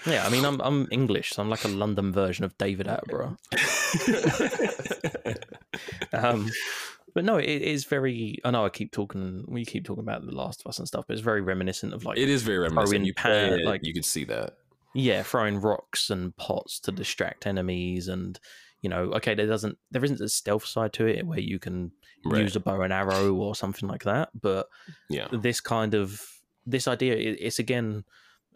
Yeah, 0.04 0.26
I 0.26 0.28
mean, 0.30 0.44
I'm 0.44 0.60
I'm 0.60 0.86
English, 0.90 1.30
so 1.30 1.42
I'm 1.42 1.48
like 1.48 1.64
a 1.64 1.68
London 1.68 2.12
version 2.12 2.44
of 2.44 2.56
David 2.58 2.86
Attenborough. 2.86 3.36
Um, 6.12 6.50
but 7.14 7.24
no, 7.24 7.36
it 7.36 7.44
is 7.62 7.84
very. 7.84 8.38
I 8.44 8.50
know 8.50 8.64
I 8.64 8.68
keep 8.68 8.92
talking. 8.92 9.44
We 9.48 9.64
keep 9.64 9.84
talking 9.84 10.02
about 10.02 10.24
The 10.24 10.32
Last 10.32 10.60
of 10.60 10.68
Us 10.70 10.78
and 10.78 10.86
stuff, 10.88 11.04
but 11.06 11.14
it's 11.14 11.22
very 11.22 11.40
reminiscent 11.40 11.92
of 11.94 12.04
like 12.04 12.18
it 12.18 12.28
is 12.28 12.42
very 12.42 12.58
reminiscent. 12.58 12.96
in 13.00 13.04
You 13.04 13.14
pan- 13.14 13.52
it, 13.60 13.64
like- 13.66 13.84
you 13.84 13.92
could 13.94 14.04
see 14.04 14.24
that. 14.24 14.54
yeah, 14.94 15.22
throwing 15.22 15.60
rocks 15.60 16.10
and 16.10 16.36
pots 16.36 16.78
to 16.80 16.92
distract 16.92 17.46
enemies, 17.46 18.08
and 18.08 18.38
you 18.82 18.90
know, 18.90 19.12
okay, 19.14 19.34
there 19.34 19.46
doesn't 19.46 19.78
there 19.90 20.04
isn't 20.04 20.20
a 20.20 20.28
stealth 20.28 20.64
side 20.66 20.92
to 20.94 21.06
it 21.06 21.26
where 21.26 21.40
you 21.40 21.58
can 21.58 21.92
Right. 22.24 22.42
use 22.42 22.56
a 22.56 22.60
bow 22.60 22.80
and 22.80 22.92
arrow 22.92 23.34
or 23.34 23.54
something 23.54 23.88
like 23.88 24.02
that, 24.04 24.30
but 24.40 24.68
yeah, 25.08 25.28
this 25.30 25.60
kind 25.60 25.94
of 25.94 26.20
this 26.66 26.88
idea 26.88 27.14
it's 27.16 27.58
again 27.58 28.04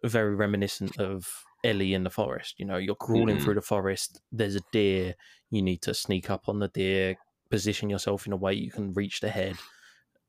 very 0.05 0.35
reminiscent 0.35 0.99
of 0.99 1.45
Ellie 1.63 1.95
in 1.95 2.05
the 2.05 2.11
forest. 2.11 2.59
You 2.59 2.65
know, 2.67 2.77
you're 2.79 2.95
crawling 2.97 3.37
Mhm. 3.37 3.43
through 3.43 3.55
the 3.55 3.61
forest. 3.63 4.21
There's 4.33 4.57
a 4.57 4.63
deer. 4.73 5.15
You 5.51 5.63
need 5.63 5.83
to 5.83 5.95
sneak 5.95 6.31
up 6.31 6.49
on 6.49 6.59
the 6.59 6.69
deer, 6.69 7.17
position 7.51 7.91
yourself 7.91 8.27
in 8.27 8.33
a 8.33 8.37
way 8.37 8.55
you 8.55 8.71
can 8.71 8.93
reach 8.95 9.21
the 9.21 9.31
head, 9.31 9.57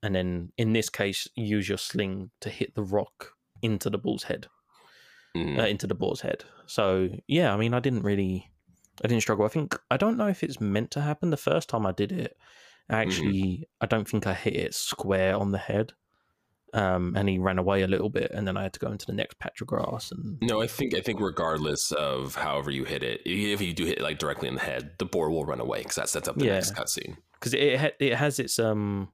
and 0.03 0.13
then 0.13 0.51
in 0.57 0.73
this 0.73 0.89
case, 0.89 1.27
use 1.35 1.69
your 1.69 1.77
sling 1.77 2.31
to 2.41 2.49
hit 2.49 2.75
the 2.75 2.83
rock 2.83 3.33
into 3.61 3.89
the 3.89 3.97
bull's 3.97 4.23
head, 4.23 4.47
Mhm. 5.35 5.57
uh, 5.59 5.67
into 5.67 5.87
the 5.87 5.95
boar's 5.95 6.21
head. 6.21 6.43
So 6.65 7.09
yeah, 7.27 7.53
I 7.53 7.57
mean, 7.57 7.73
I 7.73 7.79
didn't 7.79 8.03
really, 8.03 8.50
I 9.03 9.07
didn't 9.07 9.21
struggle. 9.23 9.45
I 9.45 9.49
think 9.49 9.77
I 9.89 9.97
don't 9.97 10.17
know 10.17 10.27
if 10.27 10.43
it's 10.43 10.61
meant 10.61 10.91
to 10.91 11.01
happen. 11.01 11.29
The 11.31 11.37
first 11.37 11.69
time 11.69 11.85
I 11.85 11.91
did 11.91 12.11
it, 12.11 12.37
actually, 12.89 13.67
I 13.79 13.85
don't 13.85 14.07
think 14.07 14.27
I 14.27 14.33
hit 14.33 14.55
it 14.55 14.73
square 14.75 15.35
on 15.35 15.51
the 15.51 15.57
head. 15.57 15.93
Um, 16.73 17.15
and 17.17 17.27
he 17.27 17.37
ran 17.37 17.57
away 17.59 17.81
a 17.81 17.87
little 17.87 18.07
bit, 18.09 18.31
and 18.31 18.47
then 18.47 18.55
I 18.55 18.63
had 18.63 18.71
to 18.73 18.79
go 18.79 18.89
into 18.93 19.05
the 19.05 19.11
next 19.11 19.37
patch 19.39 19.59
of 19.59 19.67
grass. 19.67 20.09
And 20.09 20.37
no, 20.41 20.61
I 20.61 20.67
think 20.67 20.95
I 20.95 21.01
think 21.01 21.19
regardless 21.19 21.91
of 21.91 22.35
however 22.35 22.71
you 22.71 22.85
hit 22.85 23.03
it, 23.03 23.19
if 23.25 23.59
you 23.59 23.73
do 23.73 23.83
hit 23.85 23.97
it 23.97 24.01
like 24.01 24.19
directly 24.19 24.47
in 24.47 24.53
the 24.55 24.61
head, 24.61 24.91
the 24.97 25.03
boar 25.05 25.29
will 25.29 25.43
run 25.43 25.59
away 25.59 25.79
because 25.79 25.95
that 25.95 26.07
sets 26.07 26.29
up 26.29 26.37
the 26.37 26.45
Yeah. 26.45 26.53
next 26.53 26.73
cutscene. 26.73 27.17
because 27.33 27.53
it 27.53 27.77
ha- 27.77 27.91
it 27.99 28.13
has 28.15 28.39
its 28.39 28.57
um, 28.57 29.09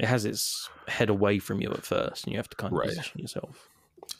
it 0.00 0.06
has 0.06 0.24
its 0.24 0.68
head 0.88 1.08
away 1.08 1.38
from 1.38 1.60
you 1.60 1.70
at 1.70 1.84
first, 1.86 2.24
and 2.24 2.32
you 2.32 2.38
have 2.38 2.48
to 2.48 2.56
kind 2.56 2.72
of 2.72 2.78
Right. 2.80 2.88
position 2.88 3.20
yourself. 3.20 3.68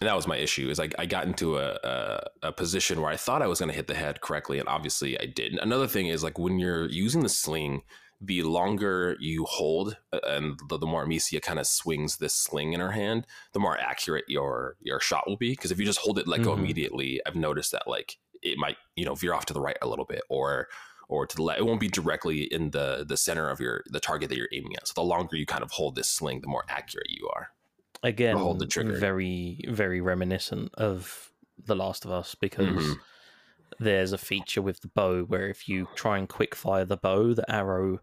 And 0.01 0.09
that 0.09 0.17
was 0.17 0.27
my 0.27 0.37
issue. 0.37 0.69
Is 0.69 0.79
like 0.79 0.95
I 0.99 1.07
got 1.07 1.27
into 1.27 1.59
a, 1.59 1.79
a 1.83 2.21
a 2.49 2.53
position 2.53 3.01
where 3.01 3.11
I 3.11 3.17
thought 3.17 3.43
I 3.43 3.47
was 3.47 3.59
going 3.61 3.71
to 3.71 3.77
hit 3.77 3.87
the 3.87 3.95
head 3.95 4.21
correctly, 4.21 4.59
and 4.59 4.69
obviously 4.69 5.19
I 5.19 5.27
didn't. 5.27 5.61
Another 5.61 5.87
thing 5.87 6.09
is 6.09 6.23
like 6.23 6.39
when 6.39 6.59
you're 6.59 6.87
using 6.91 7.23
the 7.23 7.29
sling, 7.29 7.83
the 8.21 8.43
longer 8.43 9.17
you 9.21 9.45
hold, 9.45 9.97
uh, 10.13 10.21
and 10.25 10.59
the, 10.69 10.79
the 10.79 10.87
more 10.87 11.05
Amicia 11.05 11.41
kind 11.41 11.59
of 11.59 11.67
swings 11.67 12.17
this 12.19 12.35
sling 12.35 12.73
in 12.75 12.81
her 12.81 12.91
hand, 12.93 13.27
the 13.53 13.61
more 13.61 13.79
accurate 13.79 14.25
your 14.29 14.77
your 14.81 15.01
shot 15.01 15.25
will 15.27 15.37
be. 15.39 15.51
Because 15.53 15.71
if 15.71 15.79
you 15.79 15.87
just 15.87 16.01
hold 16.01 16.19
it, 16.19 16.29
let 16.29 16.43
go 16.43 16.51
Mhm. 16.55 16.59
immediately, 16.59 17.21
I've 17.27 17.37
noticed 17.37 17.73
that 17.73 17.87
like 17.89 18.19
it 18.43 18.59
might 18.59 18.77
you 18.97 19.07
know 19.07 19.15
veer 19.15 19.33
off 19.35 19.47
to 19.47 19.55
the 19.55 19.61
right 19.63 19.79
a 19.81 19.89
little 19.89 20.05
bit, 20.05 20.23
or 20.29 20.69
or 21.09 21.27
to 21.27 21.37
the 21.37 21.43
left. 21.43 21.61
It 21.61 21.65
won't 21.65 21.81
be 21.81 21.89
directly 21.89 22.43
in 22.43 22.71
the 22.73 23.05
the 23.09 23.17
center 23.17 23.49
of 23.49 23.61
your 23.61 23.83
the 23.87 24.01
target 24.01 24.29
that 24.29 24.37
you're 24.37 24.49
aiming 24.53 24.77
at. 24.77 24.89
So 24.89 24.93
the 24.95 25.03
longer 25.03 25.37
you 25.37 25.47
kind 25.47 25.63
of 25.63 25.71
hold 25.71 25.95
this 25.95 26.09
sling, 26.09 26.41
the 26.43 26.49
more 26.49 26.65
accurate 26.69 27.09
you 27.11 27.29
are. 27.35 27.51
Again, 28.03 28.37
hold 28.37 28.59
the 28.59 28.67
trigger. 28.67 28.99
very 28.99 29.61
very 29.69 30.01
reminiscent 30.01 30.75
of 30.75 31.31
The 31.65 31.75
Last 31.77 32.05
of 32.05 32.11
Us 32.11 32.35
because 32.35 32.69
Mhm. 32.69 32.99
there's 33.79 34.13
a 34.13 34.19
feature 34.19 34.63
with 34.63 34.81
the 34.81 34.89
bow 34.89 35.23
where 35.25 35.49
if 35.49 35.69
you 35.69 35.89
try 35.95 36.19
and 36.19 36.29
quick 36.29 36.55
fire 36.55 36.85
the 36.85 36.97
bow, 36.97 37.35
the 37.35 37.51
arrow 37.51 38.01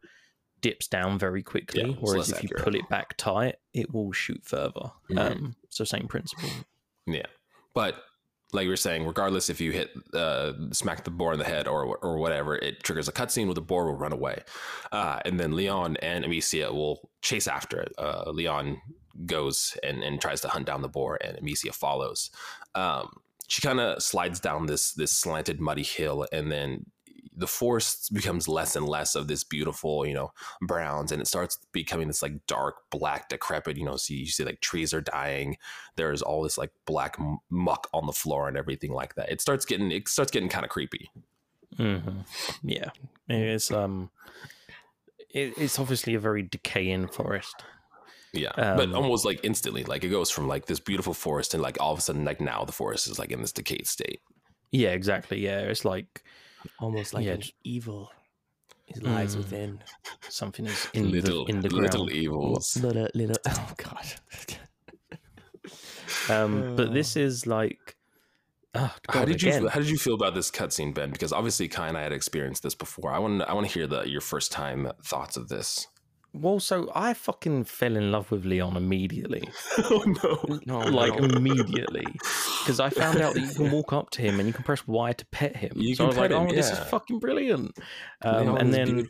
dips 0.62 0.88
down 0.88 1.20
very 1.20 1.44
quickly, 1.44 1.82
Yeah, 1.92 1.96
whereas 2.00 2.30
if 2.32 2.42
you 2.44 2.50
pull 2.58 2.76
it 2.76 2.88
back 2.90 3.16
tight, 3.18 3.56
it 3.74 3.94
will 3.94 4.12
shoot 4.14 4.44
further. 4.46 4.92
Mhm. 5.10 5.20
Um, 5.20 5.56
so 5.70 5.84
same 5.84 6.08
principle. 6.08 6.50
Yeah, 7.06 7.26
but 7.74 7.96
like 8.54 8.64
you 8.64 8.70
were 8.70 8.78
saying, 8.78 9.06
regardless 9.06 9.50
if 9.50 9.60
you 9.60 9.72
hit 9.72 9.92
uh, 10.14 10.54
smack 10.72 11.04
the 11.04 11.12
boar 11.12 11.34
in 11.34 11.40
the 11.40 11.46
head 11.46 11.68
or 11.68 11.98
or 11.98 12.18
whatever, 12.18 12.56
it 12.56 12.82
triggers 12.84 13.08
a 13.08 13.12
cutscene 13.12 13.46
where 13.46 13.54
the 13.56 13.62
boar 13.62 13.86
will 13.86 13.96
run 13.98 14.14
away, 14.14 14.44
uh, 14.92 15.20
and 15.26 15.40
then 15.40 15.56
Leon 15.56 15.98
and 15.98 16.24
Amicia 16.24 16.72
will 16.74 17.10
chase 17.22 17.48
after 17.48 17.80
it. 17.82 17.92
Uh, 17.98 18.30
Leon 18.32 18.82
goes 19.26 19.78
and, 19.84 20.04
and 20.04 20.20
tries 20.20 20.42
to 20.42 20.50
hunt 20.50 20.66
down 20.66 20.82
the 20.82 20.90
boar, 20.90 21.18
and 21.22 21.38
Amicia 21.38 21.74
follows. 21.74 22.30
Um, 22.76 23.18
she 23.48 23.62
kind 23.62 23.80
of 23.80 24.02
slides 24.02 24.40
down 24.40 24.66
this 24.66 24.94
this 24.94 25.12
slanted 25.12 25.60
muddy 25.60 25.84
hill, 25.84 26.26
and 26.32 26.52
then 26.52 26.86
the 27.36 27.48
forest 27.48 28.14
becomes 28.14 28.48
less 28.48 28.76
and 28.76 28.88
less 28.88 29.16
of 29.16 29.28
this 29.28 29.44
beautiful, 29.44 30.06
you 30.06 30.14
know, 30.14 30.32
browns, 30.62 31.12
and 31.12 31.22
it 31.22 31.28
starts 31.28 31.58
becoming 31.72 32.08
this 32.08 32.22
like 32.22 32.46
dark 32.48 32.76
black, 32.90 33.30
decrepit. 33.30 33.78
You 33.78 33.86
know, 33.86 33.98
so 33.98 34.14
you 34.14 34.28
see 34.28 34.44
like 34.44 34.62
trees 34.62 34.94
are 34.94 35.02
dying 35.02 35.58
there's 35.96 36.22
all 36.22 36.42
this 36.42 36.58
like 36.58 36.72
black 36.86 37.18
muck 37.50 37.88
on 37.94 38.06
the 38.06 38.14
floor 38.14 38.48
and 38.48 38.58
everything 38.58 38.92
like 38.92 39.16
that. 39.16 39.32
It 39.32 39.42
starts 39.42 39.66
getting 39.66 39.92
it 39.92 40.08
starts 40.08 40.32
getting 40.32 40.50
kind 40.50 40.66
of 40.66 40.70
creepy. 40.70 41.10
hmm 41.78 42.22
Yeah, 42.64 42.90
it's 43.28 43.72
um, 43.72 44.10
it, 45.30 45.54
it's 45.58 45.80
obviously 45.80 46.16
a 46.16 46.20
very 46.20 46.44
decaying 46.44 47.08
forest. 47.08 47.64
Yeah, 48.34 48.52
but 48.56 48.90
Um, 48.90 48.96
almost 48.96 49.26
like 49.26 49.40
instantly, 49.44 49.84
like 49.84 50.04
it 50.04 50.10
goes 50.10 50.32
from 50.32 50.48
like 50.48 50.66
this 50.66 50.80
beautiful 50.80 51.14
forest 51.14 51.54
and 51.54 51.62
like 51.62 51.78
all 51.80 51.94
of 51.94 52.00
a 52.00 52.02
sudden, 52.02 52.26
like 52.26 52.42
now 52.42 52.66
the 52.66 52.72
forest 52.72 53.08
is 53.08 53.20
like 53.20 53.32
in 53.32 53.42
this 53.42 53.52
decayed 53.52 53.88
state. 53.88 54.22
Yeah, 54.72 54.90
exactly. 54.90 55.40
Yeah, 55.40 55.60
it's 55.60 55.86
like 55.86 56.24
Almost 56.80 57.14
like 57.14 57.26
Yeah, 57.26 57.34
an 57.34 57.44
evil 57.64 58.12
it 58.88 59.04
lies 59.04 59.36
Mm. 59.36 59.38
within. 59.38 59.84
something 60.30 60.66
is 60.66 60.88
in 60.94 61.12
little 61.12 61.46
the 61.46 61.52
in 61.52 61.62
the 61.62 61.70
little 61.70 62.06
ground. 62.06 62.12
evils. 62.12 62.76
Little, 62.78 63.08
little. 63.14 63.38
Oh 63.48 63.74
God. 63.78 64.06
Um, 66.30 66.76
but 66.76 66.90
Uh. 66.90 66.94
this 66.94 67.16
is 67.16 67.46
like, 67.46 67.96
oh, 68.76 68.94
How 69.10 69.26
did 69.26 69.36
again. 69.36 69.64
you 69.64 69.68
how 69.70 69.80
did 69.80 69.90
you 69.90 69.98
feel 69.98 70.16
about 70.16 70.34
this 70.36 70.50
cutscene, 70.52 70.94
Ben? 70.94 71.12
Because 71.12 71.34
obviously 71.34 71.68
Kai 71.68 71.90
and 71.90 71.98
I 71.98 72.02
had 72.04 72.12
experienced 72.14 72.64
this 72.64 72.76
before. 72.76 73.12
I 73.14 73.20
want 73.20 73.42
I 73.44 73.54
want 73.54 73.68
to 73.68 73.74
hear 73.74 73.88
the 73.88 74.04
your 74.10 74.22
first 74.22 74.52
time 74.52 74.92
thoughts 75.06 75.38
of 75.38 75.50
this. 75.50 75.88
Well, 76.36 76.60
so 76.60 76.92
I 76.96 77.14
fucking 77.14 77.66
fell 77.66 77.96
in 77.96 78.12
love 78.12 78.32
with 78.32 78.44
Leon 78.44 78.76
immediately, 78.76 79.44
oh 79.78 80.04
no! 80.24 80.60
No, 80.66 80.80
like 80.90 81.16
no. 81.20 81.26
immediately, 81.26 82.06
because 82.64 82.80
I 82.80 82.90
found 82.90 83.22
out 83.22 83.36
that 83.36 83.42
you 83.42 83.54
can 83.54 83.70
walk 83.70 83.94
up 83.94 84.10
to 84.12 84.22
him 84.24 84.40
and 84.40 84.48
you 84.48 84.54
can 84.54 84.64
press 84.64 84.88
Y 84.88 85.14
to 85.14 85.26
pet 85.28 85.56
him. 85.56 85.74
You 85.76 85.94
so 85.94 86.06
I 86.06 86.06
can 86.06 86.08
was 86.08 86.18
like, 86.18 86.32
him, 86.32 86.48
"Oh, 86.50 86.52
this 86.52 86.72
is 86.72 86.80
fucking 86.80 87.20
brilliant!" 87.20 87.78
Um, 88.24 88.56
and 88.58 88.74
then, 88.74 89.06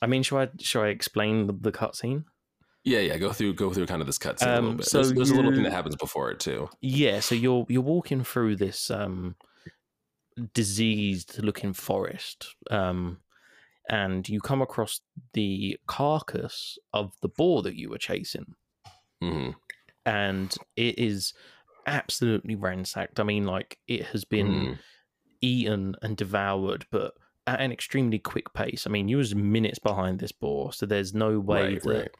I 0.00 0.06
mean, 0.06 0.22
should 0.22 0.38
I 0.38 0.48
should 0.60 0.84
I 0.84 0.88
explain 0.88 1.48
the, 1.48 1.52
the 1.52 1.72
cutscene? 1.72 2.24
yeah, 2.84 3.00
yeah. 3.00 3.16
Go 3.18 3.32
through 3.32 3.54
go 3.54 3.72
through 3.72 3.86
kind 3.86 4.00
of 4.00 4.06
this 4.06 4.18
cutscene 4.18 4.46
a 4.46 4.54
little 4.54 4.70
Um, 4.70 4.76
bit. 4.76 4.86
so 4.86 4.98
there's, 4.98 5.12
there's 5.14 5.30
a 5.30 5.34
little 5.34 5.50
thing 5.50 5.64
that 5.64 5.72
happens 5.72 5.96
before 5.96 6.30
it 6.30 6.38
too. 6.38 6.68
Yeah, 6.80 7.18
so 7.18 7.34
you're 7.34 7.66
you're 7.68 7.82
walking 7.82 8.22
through 8.22 8.54
this 8.56 8.88
um 8.88 9.34
diseased 10.54 11.42
looking 11.42 11.72
forest. 11.72 12.54
Um 12.70 13.18
and 13.88 14.28
you 14.28 14.40
come 14.40 14.62
across 14.62 15.00
the 15.32 15.78
carcass 15.86 16.78
of 16.92 17.14
the 17.20 17.28
boar 17.28 17.62
that 17.62 17.76
you 17.76 17.88
were 17.90 17.98
chasing. 17.98 18.54
hmm 19.20 19.50
And 20.04 20.56
it 20.76 20.98
is 20.98 21.34
absolutely 21.86 22.54
ransacked. 22.54 23.20
I 23.20 23.24
mean, 23.24 23.44
like 23.46 23.78
it 23.88 24.06
has 24.06 24.24
been 24.24 24.68
Mm. 24.68 24.78
eaten 25.40 25.96
and 26.02 26.16
devoured, 26.16 26.86
but 26.90 27.14
at 27.46 27.60
an 27.60 27.72
extremely 27.72 28.18
quick 28.20 28.52
pace. 28.54 28.86
I 28.86 28.90
mean, 28.90 29.08
you 29.08 29.18
was 29.18 29.34
minutes 29.34 29.78
behind 29.80 30.20
this 30.20 30.32
boar, 30.32 30.72
so 30.72 30.86
there's 30.86 31.14
no 31.14 31.40
way 31.40 31.76
Right, 31.76 31.84
that 31.84 32.08
right. 32.08 32.10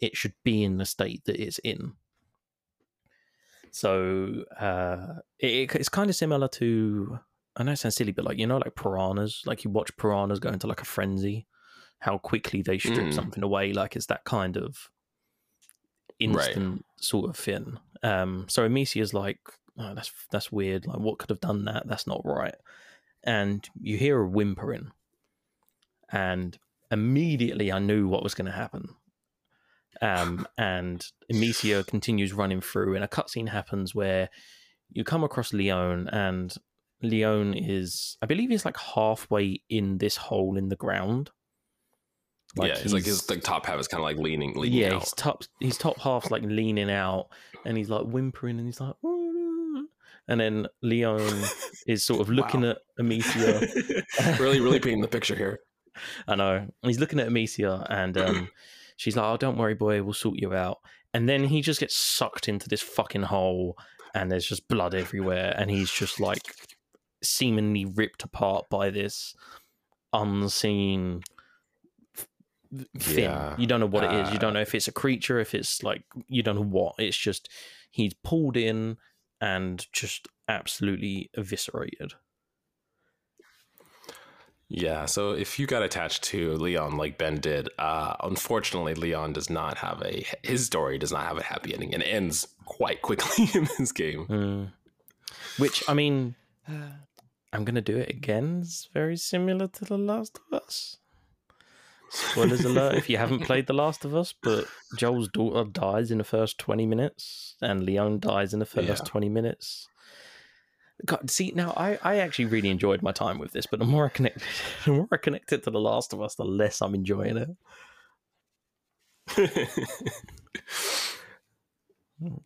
it 0.00 0.16
should 0.16 0.34
be 0.44 0.64
in 0.64 0.78
the 0.78 0.86
state 0.86 1.24
that 1.26 1.40
it's 1.42 1.58
in. 1.60 1.96
So 3.70 4.44
uh, 4.58 5.20
it, 5.38 5.74
it's 5.74 5.88
kind 5.88 6.10
of 6.10 6.16
similar 6.16 6.48
to 6.48 7.18
I 7.56 7.62
know 7.62 7.72
it 7.72 7.76
sounds 7.76 7.96
silly, 7.96 8.12
but 8.12 8.24
like 8.24 8.38
you 8.38 8.46
know, 8.46 8.58
like 8.58 8.74
piranhas. 8.74 9.42
Like 9.44 9.64
you 9.64 9.70
watch 9.70 9.96
piranhas 9.96 10.40
go 10.40 10.48
into 10.50 10.66
like 10.66 10.80
a 10.80 10.86
frenzy, 10.86 11.46
how 11.98 12.18
quickly 12.18 12.62
they 12.62 12.78
strip 12.78 13.06
Mm. 13.08 13.14
something 13.14 13.42
away. 13.42 13.72
Like 13.72 13.94
it's 13.96 14.06
that 14.06 14.24
kind 14.24 14.56
of 14.56 14.90
instant 16.18 16.84
sort 16.96 17.28
of 17.28 17.36
thing. 17.36 17.78
Um, 18.02 18.46
so 18.48 18.64
Amicia's 18.64 19.12
like, 19.14 19.40
oh, 19.78 19.94
that's 19.94 20.12
that's 20.30 20.50
weird. 20.52 20.86
Like, 20.86 20.98
what 20.98 21.18
could 21.18 21.30
have 21.30 21.40
done 21.40 21.64
that? 21.66 21.86
That's 21.86 22.06
not 22.06 22.22
right. 22.24 22.54
And 23.24 23.68
you 23.80 23.96
hear 23.98 24.20
a 24.20 24.26
whimpering, 24.28 24.90
and 26.10 26.58
immediately 26.90 27.70
I 27.72 27.78
knew 27.78 28.08
what 28.08 28.22
was 28.22 28.34
going 28.34 28.46
to 28.46 28.52
happen. 28.52 28.88
Um, 30.00 30.48
and 30.58 31.04
Amicia 31.30 31.84
continues 31.86 32.32
running 32.32 32.60
through, 32.60 32.94
and 32.94 33.04
a 33.04 33.08
cutscene 33.08 33.48
happens 33.50 33.94
where 33.94 34.30
you 34.90 35.04
come 35.04 35.22
across 35.22 35.52
Leon, 35.52 36.08
and 36.08 36.52
Leon 37.02 37.54
is, 37.54 38.16
I 38.22 38.26
believe, 38.26 38.50
he's 38.50 38.64
like 38.64 38.78
halfway 38.78 39.62
in 39.68 39.98
this 39.98 40.16
hole 40.16 40.56
in 40.56 40.68
the 40.68 40.76
ground. 40.76 41.30
yeah, 42.56 42.66
it's 42.76 42.92
like 42.92 43.04
his 43.04 43.28
like 43.28 43.42
top 43.42 43.66
half 43.66 43.80
is 43.80 43.88
kind 43.88 44.00
of 44.00 44.04
like 44.04 44.18
leaning, 44.18 44.54
leaning 44.54 44.84
out. 44.84 44.90
yeah, 44.90 44.96
out. 44.96 45.02
his 45.02 45.12
top 45.12 45.44
his 45.60 45.78
top 45.78 45.98
half's 46.00 46.30
like 46.30 46.42
leaning 46.42 46.90
out, 46.90 47.28
and 47.64 47.76
he's 47.76 47.90
like 47.90 48.04
whimpering, 48.04 48.58
and 48.58 48.66
he's 48.66 48.80
like, 48.80 48.94
"Oh, 49.02 49.22
and 50.28 50.40
then 50.40 50.66
Leon 50.82 51.42
is 51.86 52.04
sort 52.04 52.20
of 52.20 52.30
looking 52.30 52.64
at 52.64 52.78
Amicia. 52.98 53.66
really, 54.38 54.60
really 54.60 54.80
painting 54.80 55.00
the 55.00 55.08
picture 55.08 55.34
here. 55.34 55.60
I 56.28 56.36
know. 56.36 56.68
He's 56.82 57.00
looking 57.00 57.20
at 57.20 57.26
Amicia, 57.26 57.86
and 57.90 58.16
um, 58.16 58.48
she's 58.96 59.16
like, 59.16 59.26
"Oh, 59.26 59.36
don't 59.36 59.58
worry, 59.58 59.74
boy, 59.74 60.02
we'll 60.02 60.14
sort 60.14 60.38
you 60.38 60.54
out." 60.54 60.78
And 61.14 61.28
then 61.28 61.44
he 61.44 61.60
just 61.60 61.80
gets 61.80 61.94
sucked 61.94 62.48
into 62.48 62.68
this 62.68 62.80
fucking 62.80 63.22
hole, 63.22 63.76
and 64.14 64.30
there's 64.30 64.46
just 64.46 64.68
blood 64.68 64.94
everywhere, 64.94 65.54
and 65.56 65.70
he's 65.70 65.90
just 65.90 66.20
like 66.20 66.54
seemingly 67.22 67.84
ripped 67.84 68.22
apart 68.24 68.68
by 68.70 68.90
this 68.90 69.34
unseen 70.12 71.22
f- 72.16 72.28
thing. 72.98 73.24
Yeah. 73.24 73.54
You 73.58 73.66
don't 73.66 73.80
know 73.80 73.86
what 73.86 74.04
it 74.04 74.12
is. 74.12 74.28
You 74.30 74.36
Uh, 74.36 74.38
don't 74.40 74.54
know 74.54 74.60
if 74.60 74.74
it's 74.74 74.88
a 74.88 74.92
creature, 74.92 75.38
if 75.38 75.54
it's 75.54 75.82
like 75.82 76.02
you 76.28 76.42
don't 76.42 76.56
know 76.56 76.62
what. 76.62 76.94
It's 76.98 77.16
just 77.16 77.48
he's 77.90 78.14
pulled 78.14 78.56
in 78.56 78.96
and 79.40 79.86
just 79.92 80.28
absolutely 80.48 81.30
eviscerated. 81.34 82.14
Yeah, 84.74 85.04
so 85.04 85.32
if 85.32 85.58
you 85.58 85.66
got 85.66 85.82
attached 85.82 86.22
to 86.24 86.54
Leon 86.54 86.96
like 86.96 87.18
Ben 87.18 87.40
did, 87.40 87.68
uh, 87.78 88.14
unfortunately, 88.22 88.94
Leon 88.94 89.34
does 89.34 89.50
not 89.50 89.76
have 89.78 90.00
a 90.02 90.24
his 90.42 90.64
story 90.64 90.96
does 90.96 91.12
not 91.12 91.24
have 91.26 91.36
a 91.36 91.42
happy 91.42 91.74
ending 91.74 91.92
and 91.92 92.02
ends 92.02 92.48
quite 92.64 93.02
quickly 93.02 93.48
in 93.54 93.68
this 93.78 93.92
game. 93.92 94.26
Mm. 94.28 94.72
Which 95.58 95.84
I 95.88 95.92
mean, 95.94 96.36
I'm 97.52 97.64
gonna 97.64 97.80
do 97.82 97.96
it 97.98 98.08
again. 98.10 98.60
It's 98.62 98.88
very 98.92 99.16
similar 99.16 99.68
to 99.68 99.84
The 99.84 99.98
Last 99.98 100.38
of 100.38 100.62
Us. 100.62 100.96
Spoilers 102.10 102.64
alert 102.64 102.94
if 102.94 103.08
you 103.08 103.16
haven't 103.16 103.40
played 103.46 103.66
The 103.66 103.72
Last 103.72 104.04
of 104.04 104.14
Us, 104.14 104.34
but 104.42 104.66
Joel's 104.96 105.28
daughter 105.28 105.68
dies 105.70 106.10
in 106.10 106.18
the 106.18 106.24
first 106.24 106.58
20 106.58 106.84
minutes 106.86 107.56
and 107.62 107.84
Leon 107.84 108.20
dies 108.20 108.52
in 108.52 108.58
the 108.60 108.66
first 108.66 108.86
Yeah. 108.86 108.94
20 109.10 109.28
minutes. 109.28 109.88
God, 111.04 111.30
see, 111.30 111.52
now 111.54 111.72
I, 111.76 111.98
I 112.02 112.16
actually 112.18 112.44
really 112.46 112.68
enjoyed 112.68 113.02
my 113.02 113.12
time 113.12 113.38
with 113.38 113.52
this, 113.52 113.66
but 113.66 113.78
the 113.80 113.86
more 113.86 114.04
I 114.06 114.08
connect 114.08 114.42
the 114.84 114.92
more 114.92 115.08
I 115.10 115.16
connect 115.16 115.52
it 115.52 115.64
to 115.64 115.70
The 115.70 115.80
Last 115.80 116.12
of 116.12 116.20
Us, 116.22 116.34
the 116.34 116.44
less 116.44 116.80
I'm 116.80 116.94
enjoying 116.94 117.36
it. 117.38 117.48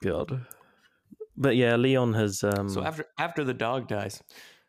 God. 0.02 0.46
But 1.36 1.56
yeah, 1.56 1.76
Leon 1.76 2.14
has 2.14 2.42
um 2.44 2.68
so 2.68 2.82
after 2.82 3.06
after 3.18 3.44
the 3.44 3.52
dog 3.54 3.88
dies, 3.88 4.22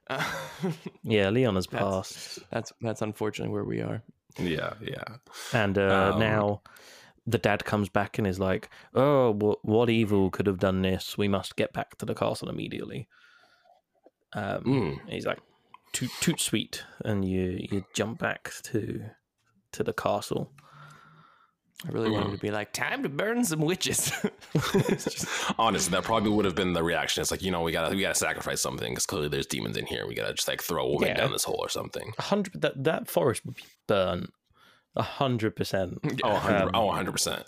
yeah, 1.04 1.30
Leon 1.30 1.56
has 1.56 1.68
That's- 1.68 1.90
passed. 1.92 2.40
that's 2.52 2.74
that's 2.82 3.02
unfortunately 3.02 3.54
where 3.54 3.64
we 3.66 3.82
are. 3.82 4.02
yeah, 4.40 4.74
yeah. 4.82 5.04
And 5.54 5.78
uh, 5.78 6.12
Um, 6.14 6.20
now 6.20 6.62
the 7.26 7.38
dad 7.38 7.66
comes 7.66 7.90
back 7.90 8.18
and 8.18 8.26
is 8.28 8.40
like, 8.40 8.70
"Oh, 8.94 9.32
what, 9.32 9.64
what 9.66 9.90
evil 9.90 10.30
could 10.30 10.48
have 10.48 10.60
done 10.60 10.82
this? 10.82 11.18
We 11.18 11.28
must 11.28 11.56
get 11.58 11.74
back 11.74 11.98
to 11.98 12.06
the 12.06 12.16
castle 12.16 12.50
immediately." 12.50 13.08
Um, 14.34 14.64
Mm. 14.64 15.10
He's 15.10 15.26
like, 15.26 15.40
"Toot 15.94 16.12
toot 16.22 16.40
sweet," 16.40 16.84
and 17.04 17.26
you 17.26 17.68
you 17.72 17.86
jump 17.94 18.20
back 18.20 18.52
to 18.64 19.10
to 19.74 19.84
the 19.84 19.94
castle. 19.94 20.52
I 21.86 21.92
really 21.92 22.10
wanted 22.10 22.32
to 22.32 22.38
be 22.40 22.50
like, 22.50 22.74
time 22.74 23.04
to 23.04 23.10
burn 23.10 23.44
some 23.46 23.60
witches. 23.60 24.12
Just- 24.74 25.28
Honestly, 25.60 25.92
that 25.92 26.04
probably 26.04 26.32
would 26.32 26.46
have 26.46 26.56
been 26.56 26.74
the 26.74 26.82
reaction. 26.84 27.22
It's 27.22 27.30
like 27.30 27.44
you 27.44 27.52
know 27.52 27.62
we 27.62 27.72
gotta 27.72 27.96
we 27.96 28.02
gotta 28.02 28.16
sacrifice 28.16 28.62
something 28.62 28.92
because 28.92 29.06
clearly 29.06 29.30
there's 29.30 29.46
demons 29.46 29.78
in 29.78 29.86
here. 29.86 30.08
We 30.08 30.16
gotta 30.16 30.34
just 30.34 30.48
like 30.48 30.62
throw 30.64 30.86
a 30.86 30.90
woman 30.90 31.10
Yeah. 31.10 31.16
down 31.18 31.32
this 31.32 31.44
hole 31.44 31.60
or 31.60 31.70
something. 31.70 32.14
Hundred 32.18 32.62
that 32.62 32.84
that 32.84 33.08
forest 33.08 33.46
would 33.46 33.56
be 33.56 33.64
burnt. 33.88 34.30
A 34.96 35.04
hundred 35.04 35.56
percent. 35.56 36.00
Oh, 36.24 36.34
100 36.34 36.62
Um, 36.64 36.72
oh, 36.74 36.86
100 36.88 37.12
percent. 37.12 37.44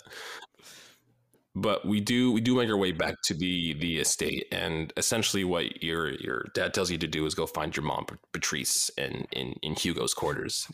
But 1.56 1.84
we 1.84 2.00
do 2.00 2.30
we 2.30 2.40
do 2.40 2.54
make 2.54 2.70
our 2.70 2.76
way 2.76 2.92
back 2.92 3.16
to 3.24 3.34
the 3.34 3.74
the 3.74 3.98
estate, 3.98 4.46
and 4.52 4.92
essentially 4.96 5.42
what 5.42 5.82
your 5.82 6.10
your 6.20 6.44
dad 6.54 6.72
tells 6.72 6.92
you 6.92 6.98
to 6.98 7.08
do 7.08 7.26
is 7.26 7.34
go 7.34 7.46
find 7.46 7.74
your 7.76 7.84
mom, 7.84 8.06
Beatrice, 8.32 8.88
in 8.96 9.26
in, 9.32 9.54
in 9.62 9.74
Hugo's 9.74 10.14
quarters. 10.14 10.68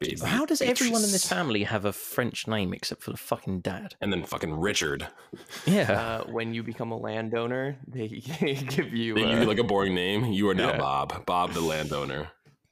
Basically, 0.00 0.28
How 0.30 0.46
does 0.46 0.62
everyone 0.62 1.04
in 1.04 1.12
this 1.12 1.26
family 1.28 1.64
have 1.64 1.84
a 1.84 1.92
French 1.92 2.48
name 2.48 2.72
except 2.72 3.02
for 3.02 3.10
the 3.10 3.16
fucking 3.18 3.60
dad? 3.60 3.94
And 4.00 4.10
then 4.12 4.24
fucking 4.24 4.52
Richard. 4.58 5.06
Yeah. 5.66 5.92
uh, 5.92 6.24
when 6.30 6.54
you 6.54 6.62
become 6.62 6.90
a 6.90 6.96
landowner, 6.96 7.76
they, 7.86 8.22
they 8.40 8.54
give 8.68 8.94
you. 8.94 9.14
They 9.14 9.20
give 9.22 9.30
Uh, 9.38 9.40
you 9.42 9.46
like 9.46 9.58
a 9.58 9.64
boring 9.64 9.94
name. 9.94 10.24
You 10.26 10.48
are 10.48 10.54
now 10.54 10.70
yeah. 10.70 10.78
Bob. 10.78 11.26
Bob 11.26 11.52
the 11.52 11.60
landowner. 11.60 12.28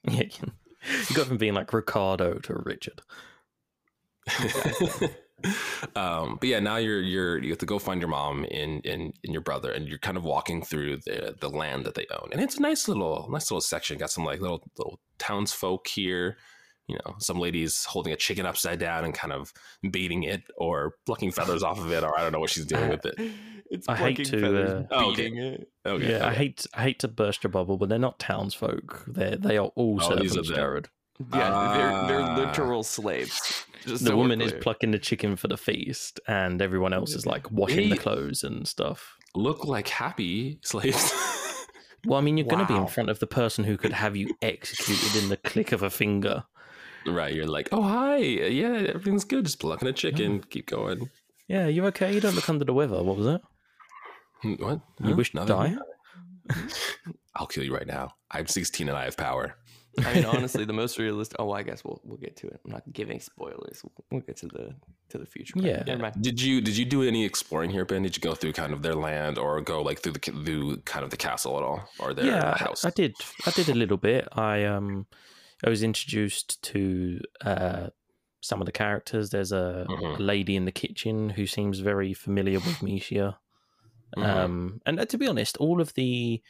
Yeah, 0.09 0.23
you 0.23 1.15
go 1.15 1.23
from 1.23 1.37
being 1.37 1.53
like 1.53 1.71
Ricardo 1.71 2.39
to 2.39 2.55
Richard. 2.65 3.01
um, 5.95 6.37
but 6.39 6.43
yeah, 6.49 6.59
now 6.59 6.77
you're 6.77 7.01
you're 7.01 7.37
you 7.41 7.49
have 7.49 7.59
to 7.59 7.65
go 7.65 7.79
find 7.79 8.01
your 8.01 8.09
mom 8.09 8.45
and 8.51 8.85
and, 8.85 9.13
and 9.23 9.33
your 9.33 9.41
brother, 9.41 9.71
and 9.71 9.87
you're 9.87 9.99
kind 9.99 10.17
of 10.17 10.23
walking 10.25 10.61
through 10.63 10.97
the 11.05 11.35
the 11.39 11.49
land 11.49 11.85
that 11.85 11.95
they 11.95 12.05
own, 12.11 12.29
and 12.31 12.41
it's 12.41 12.57
a 12.57 12.61
nice 12.61 12.87
little 12.87 13.27
nice 13.29 13.49
little 13.51 13.61
section. 13.61 13.97
Got 13.97 14.11
some 14.11 14.25
like 14.25 14.41
little 14.41 14.63
little 14.77 14.99
townsfolk 15.19 15.87
here. 15.87 16.37
You 16.87 16.97
know, 17.05 17.15
some 17.19 17.39
ladies 17.39 17.85
holding 17.85 18.11
a 18.11 18.17
chicken 18.17 18.45
upside 18.45 18.77
down 18.79 19.05
and 19.05 19.13
kind 19.13 19.31
of 19.31 19.53
beating 19.89 20.23
it, 20.23 20.43
or 20.57 20.95
plucking 21.05 21.31
feathers 21.31 21.63
off 21.63 21.79
of 21.79 21.89
it, 21.91 22.03
or 22.03 22.17
I 22.17 22.21
don't 22.23 22.33
know 22.33 22.39
what 22.41 22.49
she's 22.49 22.65
doing 22.65 22.89
with 22.89 23.05
it. 23.05 23.15
It's 23.69 23.89
I 23.89 23.95
hate 23.95 24.17
plucking 24.17 24.25
to, 24.25 24.39
feathers, 24.41 24.69
uh, 24.71 24.83
Oh, 24.91 25.11
okay. 25.13 25.23
beating 25.23 25.37
it. 25.39 25.67
Okay, 25.83 26.11
yeah, 26.11 26.27
I 26.27 26.33
hate 26.35 26.67
I 26.75 26.83
hate 26.83 26.99
to 26.99 27.07
burst 27.07 27.43
your 27.43 27.49
bubble, 27.49 27.77
but 27.77 27.89
they're 27.89 27.97
not 27.97 28.19
townsfolk. 28.19 29.03
They 29.07 29.35
they 29.39 29.57
are 29.57 29.71
all 29.75 29.97
Oh, 29.99 30.15
these 30.15 30.31
servants, 30.33 30.37
are 30.37 30.41
the- 30.53 30.55
Jared. 30.55 30.89
Yeah, 31.33 32.05
they're 32.07 32.07
they're 32.19 32.27
Ah. 32.29 32.35
literal 32.35 32.83
slaves. 32.83 33.65
Just 33.85 34.03
The 34.03 34.09
so 34.11 34.17
woman 34.17 34.41
is 34.41 34.53
plucking 34.61 34.91
the 34.91 34.99
chicken 34.99 35.35
for 35.37 35.47
the 35.47 35.57
feast, 35.57 36.19
and 36.27 36.61
everyone 36.61 36.93
else 36.93 37.15
is 37.15 37.25
like 37.25 37.49
washing 37.51 37.89
the 37.89 37.97
clothes 37.97 38.43
and 38.43 38.67
stuff. 38.67 39.15
Look 39.33 39.65
like 39.65 39.87
happy 39.87 40.59
slaves. 40.63 41.11
Well, 42.05 42.19
I 42.19 42.21
mean, 42.21 42.35
you're 42.35 42.45
going 42.45 42.59
to 42.67 42.73
be 42.73 42.77
in 42.77 42.87
front 42.87 43.09
of 43.09 43.19
the 43.19 43.27
person 43.27 43.63
who 43.63 43.77
could 43.77 43.93
have 43.93 44.17
you 44.17 44.35
executed 44.41 45.23
in 45.23 45.29
the 45.29 45.37
click 45.37 45.71
of 45.71 45.83
a 45.83 45.89
finger. 45.89 46.43
Right? 47.07 47.33
You're 47.33 47.45
like, 47.47 47.69
oh 47.71 47.81
hi, 47.81 48.17
yeah, 48.17 48.73
everything's 48.89 49.23
good. 49.25 49.45
Just 49.45 49.59
plucking 49.59 49.87
a 49.87 49.93
chicken. 49.93 50.39
Mm. 50.39 50.49
Keep 50.49 50.67
going. 50.67 51.09
Yeah, 51.47 51.67
you 51.67 51.85
okay? 51.87 52.13
You 52.13 52.21
don't 52.21 52.35
look 52.35 52.49
under 52.49 52.65
the 52.65 52.73
weather. 52.73 53.03
What 53.03 53.17
was 53.17 53.27
it? 53.27 53.41
Hmm, 54.41 54.53
What? 54.63 54.81
You 55.01 55.09
Huh? 55.09 55.15
wish 55.15 55.31
to 55.31 55.37
Nothing? 55.45 55.55
die? 55.75 55.77
I'll 57.35 57.47
kill 57.47 57.63
you 57.63 57.73
right 57.75 57.87
now. 57.87 58.13
I'm 58.31 58.47
16 58.47 58.87
and 58.89 58.97
I 58.97 59.05
have 59.05 59.17
power. 59.17 59.55
I 60.05 60.13
mean, 60.15 60.25
honestly, 60.33 60.65
the 60.65 60.73
most 60.73 60.97
realistic. 60.97 61.35
Oh, 61.39 61.51
I 61.51 61.61
guess 61.63 61.83
we'll 61.83 62.01
we'll 62.03 62.17
get 62.17 62.35
to 62.37 62.47
it. 62.47 62.59
I'm 62.65 62.71
not 62.71 62.83
giving 62.91 63.19
spoilers. 63.19 63.81
We'll, 63.83 64.05
we'll 64.11 64.21
get 64.21 64.37
to 64.37 64.47
the 64.47 64.73
to 65.09 65.17
the 65.19 65.25
future. 65.25 65.53
part. 65.53 65.65
Yeah. 65.65 65.83
never 65.85 66.01
mind. 66.01 66.15
Did 66.21 66.41
you 66.41 66.61
did 66.61 66.75
you 66.77 66.85
do 66.85 67.03
any 67.03 67.23
exploring 67.25 67.69
here, 67.69 67.85
Ben? 67.85 68.01
Did 68.03 68.15
you 68.17 68.21
go 68.21 68.33
through 68.33 68.53
kind 68.53 68.73
of 68.73 68.81
their 68.81 68.95
land 68.95 69.37
or 69.37 69.61
go 69.61 69.81
like 69.83 69.99
through 70.01 70.13
the 70.13 70.19
through 70.19 70.77
kind 70.77 71.03
of 71.03 71.11
the 71.11 71.17
castle 71.17 71.57
at 71.57 71.63
all 71.63 71.87
or 71.99 72.13
their 72.13 72.25
yeah, 72.25 72.57
house? 72.57 72.85
I 72.85 72.89
did. 72.89 73.13
I 73.45 73.51
did 73.51 73.69
a 73.69 73.75
little 73.75 73.97
bit. 73.97 74.27
I 74.33 74.63
um, 74.65 75.05
I 75.63 75.69
was 75.69 75.83
introduced 75.83 76.61
to 76.63 77.19
uh 77.41 77.89
some 78.41 78.61
of 78.61 78.65
the 78.65 78.73
characters. 78.73 79.29
There's 79.29 79.53
a, 79.53 79.85
Mhm. 79.89 80.19
a 80.19 80.21
lady 80.21 80.55
in 80.57 80.65
the 80.65 80.71
kitchen 80.71 81.29
who 81.29 81.47
seems 81.47 81.79
very 81.79 82.13
familiar 82.13 82.59
with 82.59 82.81
Misha. 82.83 83.39
Mhm. 84.17 84.23
Um, 84.23 84.81
and 84.85 84.99
uh, 84.99 85.05
to 85.05 85.17
be 85.17 85.27
honest, 85.27 85.55
all 85.57 85.79
of 85.81 85.93
the, 85.93 86.41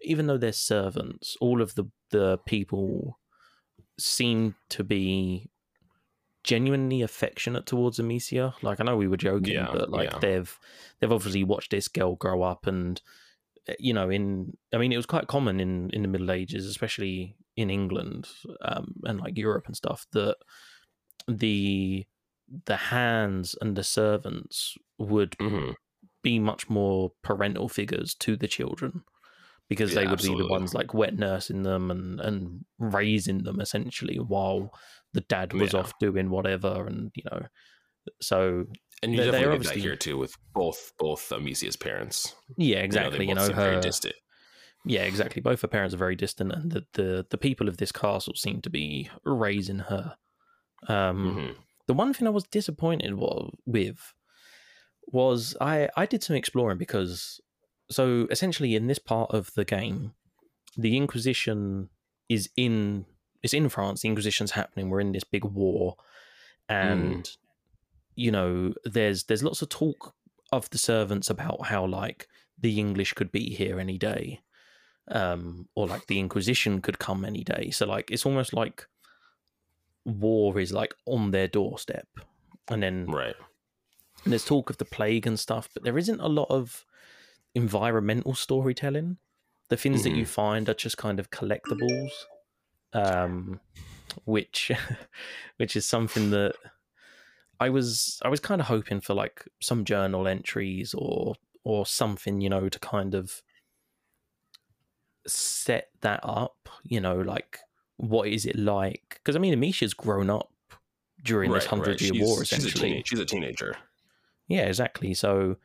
even 0.00 0.26
though 0.26 0.38
they're 0.38 0.52
servants, 0.52 1.36
all 1.40 1.60
of 1.62 1.74
the 1.74 1.84
the 2.10 2.38
people 2.46 3.18
seem 3.98 4.54
to 4.70 4.82
be 4.84 5.50
genuinely 6.44 7.02
affectionate 7.02 7.66
towards 7.66 7.98
Amicia. 7.98 8.54
Like 8.62 8.80
I 8.80 8.84
know 8.84 8.96
we 8.96 9.08
were 9.08 9.16
joking, 9.16 9.54
Yeah, 9.54 9.68
but 9.72 9.90
like 9.90 10.10
yeah. 10.10 10.18
they've 10.18 10.58
they've 11.00 11.12
obviously 11.12 11.44
watched 11.44 11.70
this 11.70 11.88
girl 11.88 12.16
grow 12.16 12.42
up, 12.42 12.66
and 12.66 13.00
uh, 13.68 13.74
you 13.78 13.92
know, 13.92 14.10
in 14.10 14.56
I 14.72 14.78
mean, 14.78 14.92
it 14.92 14.96
was 14.96 15.06
quite 15.06 15.28
common 15.28 15.60
in 15.60 15.90
in 15.90 16.02
the 16.02 16.08
Middle 16.08 16.30
Ages, 16.30 16.66
especially 16.66 17.36
in 17.56 17.70
England 17.70 18.28
um, 18.62 18.94
and 19.04 19.20
like 19.20 19.36
Europe 19.36 19.64
and 19.66 19.76
stuff, 19.76 20.06
that 20.12 20.36
the 21.28 22.04
the 22.66 22.76
hands 22.76 23.54
and 23.60 23.76
the 23.76 23.84
servants 23.84 24.76
would 24.98 25.32
Mhm. 25.40 25.74
be 26.22 26.38
much 26.38 26.68
more 26.68 27.12
parental 27.22 27.68
figures 27.68 28.14
to 28.14 28.36
the 28.36 28.48
children 28.48 29.02
because 29.68 29.94
they 29.94 30.02
Yeah, 30.02 30.10
would 30.10 30.22
be 30.22 30.36
the 30.36 30.46
ones 30.48 30.74
like 30.74 30.92
wet 30.92 31.14
nursing 31.16 31.62
them 31.62 31.90
and 31.90 32.20
and 32.20 32.64
raising 32.78 33.44
them 33.44 33.60
essentially 33.60 34.16
while 34.18 34.70
the 35.14 35.22
dad 35.22 35.52
was 35.54 35.72
Yeah. 35.72 35.80
off 35.80 35.92
doing 35.98 36.28
whatever 36.30 36.86
and 36.86 37.10
you 37.14 37.22
know 37.30 37.46
so 38.20 38.66
And 39.04 39.12
you 39.12 39.18
They- 39.18 39.24
definitely 39.26 39.40
get 39.40 39.48
that 39.48 39.54
obviously- 39.54 39.80
here 39.80 39.96
too 39.96 40.16
with 40.18 40.34
both 40.54 40.92
both 40.98 41.28
Amicia's 41.30 41.76
parents. 41.76 42.34
yeah 42.56 42.66
You 42.66 42.74
know, 42.76 42.84
exactly 42.84 43.28
you 43.28 43.34
know, 43.34 43.46
seem 43.46 43.56
very 43.56 43.74
her 43.76 43.80
distant. 43.80 44.14
Yeah 44.84 45.02
exactly 45.02 45.40
both 45.42 45.62
her 45.62 45.68
parents 45.68 45.94
are 45.94 45.98
very 45.98 46.16
distant 46.16 46.52
and 46.52 46.72
the 46.72 46.84
the, 46.94 47.26
the 47.30 47.38
people 47.38 47.68
of 47.68 47.76
this 47.76 47.92
castle 47.92 48.34
seem 48.34 48.60
to 48.60 48.70
be 48.70 49.08
raising 49.24 49.78
her 49.78 50.16
um 50.88 51.36
Mhm. 51.36 51.56
the 51.86 51.94
one 51.94 52.12
thing 52.14 52.26
I 52.26 52.30
was 52.30 52.44
disappointed 52.44 53.14
wa- 53.14 53.50
with 53.66 54.12
was 55.06 55.56
I 55.60 55.88
I 55.96 56.06
did 56.06 56.22
some 56.22 56.36
exploring 56.36 56.78
because 56.78 57.40
so 57.90 58.26
essentially 58.30 58.74
in 58.74 58.86
this 58.86 58.98
part 58.98 59.30
of 59.32 59.52
the 59.54 59.64
game, 59.64 60.14
the 60.76 60.96
Inquisition 60.96 61.90
is 62.28 62.48
in 62.56 63.04
it's 63.42 63.52
in 63.54 63.68
France. 63.68 64.00
The 64.02 64.08
Inquisition's 64.08 64.52
happening. 64.52 64.88
We're 64.88 65.00
in 65.00 65.12
this 65.12 65.24
big 65.24 65.44
war, 65.44 65.96
and 66.68 67.28
you 68.14 68.30
know 68.30 68.72
there's 68.84 69.24
there's 69.24 69.42
lots 69.42 69.62
of 69.62 69.68
talk 69.68 70.14
of 70.52 70.70
the 70.70 70.78
servants 70.78 71.28
about 71.30 71.66
how 71.66 71.84
like 71.86 72.28
the 72.58 72.78
English 72.78 73.12
could 73.14 73.32
be 73.32 73.50
here 73.54 73.78
any 73.80 73.98
day, 73.98 74.40
um, 75.08 75.68
or 75.74 75.86
like 75.86 76.06
the 76.06 76.18
Inquisition 76.18 76.80
could 76.80 76.98
come 76.98 77.24
any 77.24 77.44
day. 77.44 77.70
So 77.70 77.86
like 77.86 78.10
it's 78.10 78.26
almost 78.26 78.52
like 78.52 78.86
war 80.04 80.58
is 80.58 80.72
like 80.72 80.94
on 81.06 81.30
their 81.30 81.48
doorstep, 81.48 82.08
and 82.68 82.82
then 82.82 83.06
Right. 83.06 83.36
and 84.24 84.32
there's 84.32 84.44
talk 84.44 84.70
of 84.70 84.78
the 84.78 84.84
plague 84.84 85.26
and 85.26 85.38
stuff, 85.38 85.68
but 85.74 85.82
there 85.84 85.98
isn't 85.98 86.20
a 86.20 86.28
lot 86.28 86.46
of 86.50 86.84
environmental 87.54 88.34
storytelling. 88.34 89.18
The 89.68 89.76
things 89.76 90.02
that 90.02 90.14
you 90.14 90.26
find 90.26 90.68
are 90.68 90.74
just 90.74 90.98
kind 90.98 91.18
of 91.18 91.30
collectibles, 91.30 92.10
um, 92.92 93.60
which 94.24 94.70
which 95.56 95.76
is 95.76 95.86
something 95.86 96.30
that 96.30 96.54
I 97.60 97.68
was 97.70 98.20
I 98.24 98.28
was 98.28 98.40
kind 98.40 98.60
of 98.60 98.66
hoping 98.66 99.00
for 99.00 99.14
like 99.14 99.46
some 99.60 99.84
journal 99.84 100.26
entries 100.26 100.94
or 100.94 101.34
or 101.64 101.86
something, 101.86 102.40
you 102.40 102.50
know, 102.50 102.68
to 102.68 102.78
kind 102.78 103.14
of 103.14 103.42
set 105.26 105.90
that 106.00 106.20
up, 106.22 106.68
you 106.84 107.00
know, 107.00 107.16
like 107.16 107.58
what 107.96 108.28
is 108.28 108.46
it 108.46 108.56
like? 108.56 109.02
Because 109.22 109.36
I 109.36 109.38
mean, 109.38 109.54
Amicia's 109.54 109.94
grown 109.94 110.30
up 110.30 110.50
during 111.22 111.52
this 111.52 111.66
hundred 111.66 111.88
right. 111.88 112.00
year 112.00 112.12
She's- 112.14 112.26
war, 112.26 112.44
she's 112.44 112.64
a, 112.64 112.68
essentially. 112.68 113.02
she's 113.06 113.18
a 113.20 113.24
teenager. 113.24 113.76
Yeah, 114.48 114.62
exactly. 114.66 115.14
So, 115.14 115.56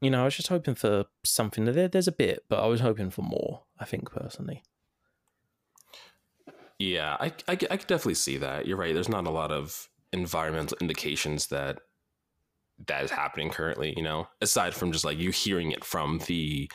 you 0.00 0.10
know, 0.10 0.22
I 0.22 0.24
was 0.24 0.36
just 0.36 0.48
hoping 0.48 0.74
for 0.74 1.04
something. 1.24 1.64
There, 1.64 1.88
there's 1.88 2.08
a 2.08 2.12
bit, 2.12 2.44
but 2.48 2.62
I 2.62 2.66
was 2.66 2.80
hoping 2.80 3.10
for 3.10 3.22
more. 3.22 3.62
I 3.78 3.84
think 3.84 4.10
personally. 4.10 4.62
Yeah, 6.78 7.16
I, 7.18 7.26
I, 7.48 7.52
I 7.52 7.56
could 7.56 7.86
definitely 7.86 8.14
see 8.14 8.36
that. 8.38 8.66
You're 8.66 8.76
right. 8.76 8.92
There's 8.92 9.08
not 9.08 9.26
a 9.26 9.30
lot 9.30 9.50
of 9.50 9.88
environmental 10.12 10.76
indications 10.80 11.46
that 11.48 11.78
that 12.86 13.04
is 13.04 13.10
happening 13.10 13.48
currently. 13.50 13.94
You 13.96 14.02
know, 14.02 14.28
aside 14.42 14.74
from 14.74 14.92
just 14.92 15.04
like 15.04 15.16
you 15.18 15.30
hearing 15.30 15.70
it 15.72 15.84
from 15.84 16.18
the 16.26 16.70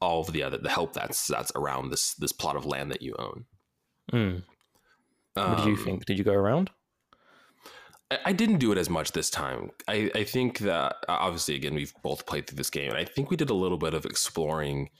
all 0.00 0.20
of 0.20 0.32
the 0.32 0.42
other 0.42 0.58
the 0.58 0.70
help 0.70 0.92
that's 0.92 1.26
that's 1.26 1.52
around 1.54 1.90
this 1.90 2.14
this 2.14 2.32
plot 2.32 2.56
of 2.56 2.66
land 2.66 2.90
that 2.90 3.02
you 3.02 3.14
own. 3.18 3.44
Mm. 4.12 4.42
What 5.34 5.58
do 5.58 5.70
you 5.70 5.76
Um, 5.76 5.84
think? 5.84 6.04
Did 6.04 6.18
you 6.18 6.24
go 6.24 6.32
around? 6.34 6.70
I, 8.10 8.18
I 8.26 8.32
didn't 8.32 8.58
do 8.58 8.72
it 8.72 8.78
as 8.78 8.90
much 8.90 9.12
this 9.12 9.30
time. 9.30 9.70
I, 9.88 10.10
I 10.14 10.24
think 10.24 10.58
that 10.58 10.96
uh, 11.08 11.12
obviously 11.20 11.54
again 11.54 11.74
we've 11.74 11.94
both 12.02 12.26
played 12.26 12.46
through 12.46 12.56
this 12.56 12.70
game, 12.70 12.90
and 12.90 12.98
I 12.98 13.04
think 13.04 13.30
we 13.30 13.36
did 13.36 13.50
a 13.50 13.54
little 13.54 13.78
bit 13.78 13.94
of 13.94 14.04
exploring 14.04 14.90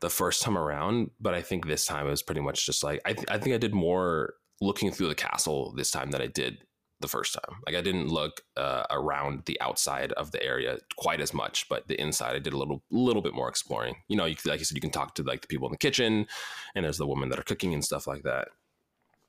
the 0.00 0.10
first 0.10 0.42
time 0.42 0.58
around, 0.58 1.10
but 1.20 1.32
I 1.34 1.42
think 1.42 1.66
this 1.66 1.84
time 1.84 2.06
it 2.06 2.10
was 2.10 2.22
pretty 2.22 2.40
much 2.40 2.66
just 2.66 2.82
like 2.82 3.00
I, 3.04 3.12
th- 3.12 3.26
I 3.30 3.38
think 3.38 3.54
I 3.54 3.58
did 3.58 3.74
more 3.74 4.34
looking 4.60 4.90
through 4.90 5.08
the 5.08 5.14
castle 5.14 5.72
this 5.76 5.90
time 5.90 6.10
than 6.10 6.22
I 6.22 6.26
did 6.26 6.58
the 7.02 7.08
first 7.08 7.34
time. 7.34 7.58
Like 7.66 7.74
I 7.74 7.82
didn't 7.82 8.08
look 8.08 8.40
uh, 8.56 8.84
around 8.90 9.42
the 9.46 9.60
outside 9.60 10.12
of 10.12 10.30
the 10.30 10.42
area 10.42 10.78
quite 10.96 11.20
as 11.20 11.34
much, 11.34 11.68
but 11.68 11.86
the 11.88 12.00
inside 12.00 12.34
I 12.34 12.38
did 12.38 12.52
a 12.52 12.58
little 12.58 12.82
little 12.90 13.22
bit 13.22 13.34
more 13.34 13.48
exploring. 13.48 13.96
You 14.08 14.16
know, 14.16 14.24
you, 14.24 14.36
like 14.46 14.60
I 14.60 14.62
said, 14.62 14.76
you 14.76 14.80
can 14.80 14.90
talk 14.90 15.14
to 15.16 15.22
like 15.22 15.42
the 15.42 15.48
people 15.48 15.68
in 15.68 15.72
the 15.72 15.78
kitchen, 15.78 16.26
and 16.74 16.84
there's 16.84 16.98
the 16.98 17.06
women 17.06 17.28
that 17.28 17.38
are 17.38 17.42
cooking 17.44 17.74
and 17.74 17.84
stuff 17.84 18.06
like 18.06 18.22
that. 18.22 18.48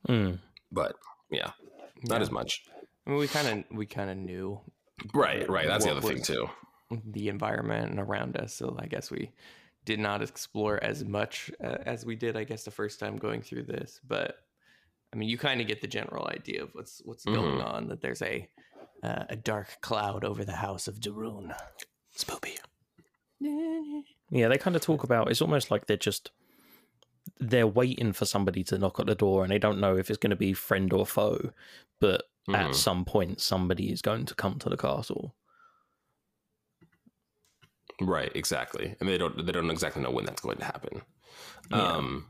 Mm. 0.07 0.39
But 0.71 0.95
yeah, 1.29 1.51
not 2.03 2.17
Yeah. 2.17 2.21
as 2.21 2.31
much. 2.31 2.63
I 3.05 3.09
mean, 3.09 3.19
we 3.19 3.27
kind 3.27 3.47
of 3.69 3.77
we 3.77 3.85
kind 3.85 4.09
of 4.09 4.17
knew 4.17 4.61
Right, 5.13 5.49
right. 5.49 5.67
That's 5.67 5.85
the 5.85 5.91
other 5.91 6.01
thing 6.01 6.21
too. 6.21 6.49
the 7.05 7.27
environment 7.29 7.89
and 7.91 7.99
around 7.99 8.37
us. 8.37 8.53
So 8.53 8.75
I 8.79 8.85
guess 8.85 9.09
we 9.11 9.31
did 9.85 9.99
not 9.99 10.21
explore 10.21 10.81
as 10.81 11.03
much 11.03 11.51
uh, 11.61 11.77
as 11.85 12.05
we 12.05 12.15
did, 12.15 12.37
I 12.37 12.43
guess, 12.45 12.63
the 12.63 12.71
first 12.71 12.99
time 12.99 13.17
going 13.17 13.41
through 13.41 13.63
this. 13.63 13.99
But 14.07 14.37
I 15.13 15.15
mean, 15.15 15.29
you 15.29 15.37
kind 15.37 15.61
of 15.61 15.67
get 15.67 15.79
the 15.81 15.87
general 15.87 16.27
idea 16.27 16.63
of 16.63 16.73
what's 16.73 17.01
what's 17.05 17.23
going 17.23 17.59
Mhm. 17.59 17.65
on. 17.65 17.87
That 17.89 18.01
there's 18.01 18.21
a 18.23 18.49
uh, 19.03 19.25
a 19.29 19.35
dark 19.35 19.79
cloud 19.81 20.23
over 20.23 20.43
the 20.43 20.55
house 20.55 20.87
of 20.87 20.99
de 20.99 21.11
Rune. 21.11 21.53
Spoopy. 22.17 22.57
Yeah, 23.39 24.47
they 24.47 24.57
kind 24.57 24.75
of 24.75 24.81
talk 24.81 25.03
about. 25.03 25.29
It's 25.29 25.41
almost 25.41 25.69
like 25.69 25.85
they're 25.85 25.97
just 25.97 26.31
they're 27.39 27.67
waiting 27.67 28.11
for 28.13 28.25
somebody 28.25 28.63
to 28.65 28.77
knock 28.77 28.99
at 28.99 29.05
the 29.05 29.15
door, 29.15 29.43
and 29.43 29.51
they 29.51 29.59
don't 29.59 29.79
know 29.79 29.95
if 29.97 30.09
it's 30.09 30.17
going 30.19 30.29
to 30.31 30.35
be 30.35 30.53
friend 30.53 30.91
or 30.93 31.05
foe. 31.05 31.51
But 31.99 32.23
at 32.49 32.71
Mhm. 32.71 32.75
some 32.75 33.05
point, 33.05 33.39
somebody 33.39 33.91
is 33.91 34.01
going 34.01 34.25
to 34.25 34.35
come 34.35 34.57
to 34.59 34.69
the 34.69 34.77
castle. 34.77 35.35
Right, 38.01 38.31
exactly. 38.35 38.95
And 38.99 39.07
they 39.07 39.17
don't 39.17 39.45
they 39.45 39.51
don't 39.51 39.69
exactly 39.69 40.01
know 40.01 40.11
when 40.11 40.25
that's 40.25 40.41
going 40.41 40.57
to 40.57 40.65
happen. 40.65 41.01
Yeah. 41.69 41.77
Um 41.93 42.27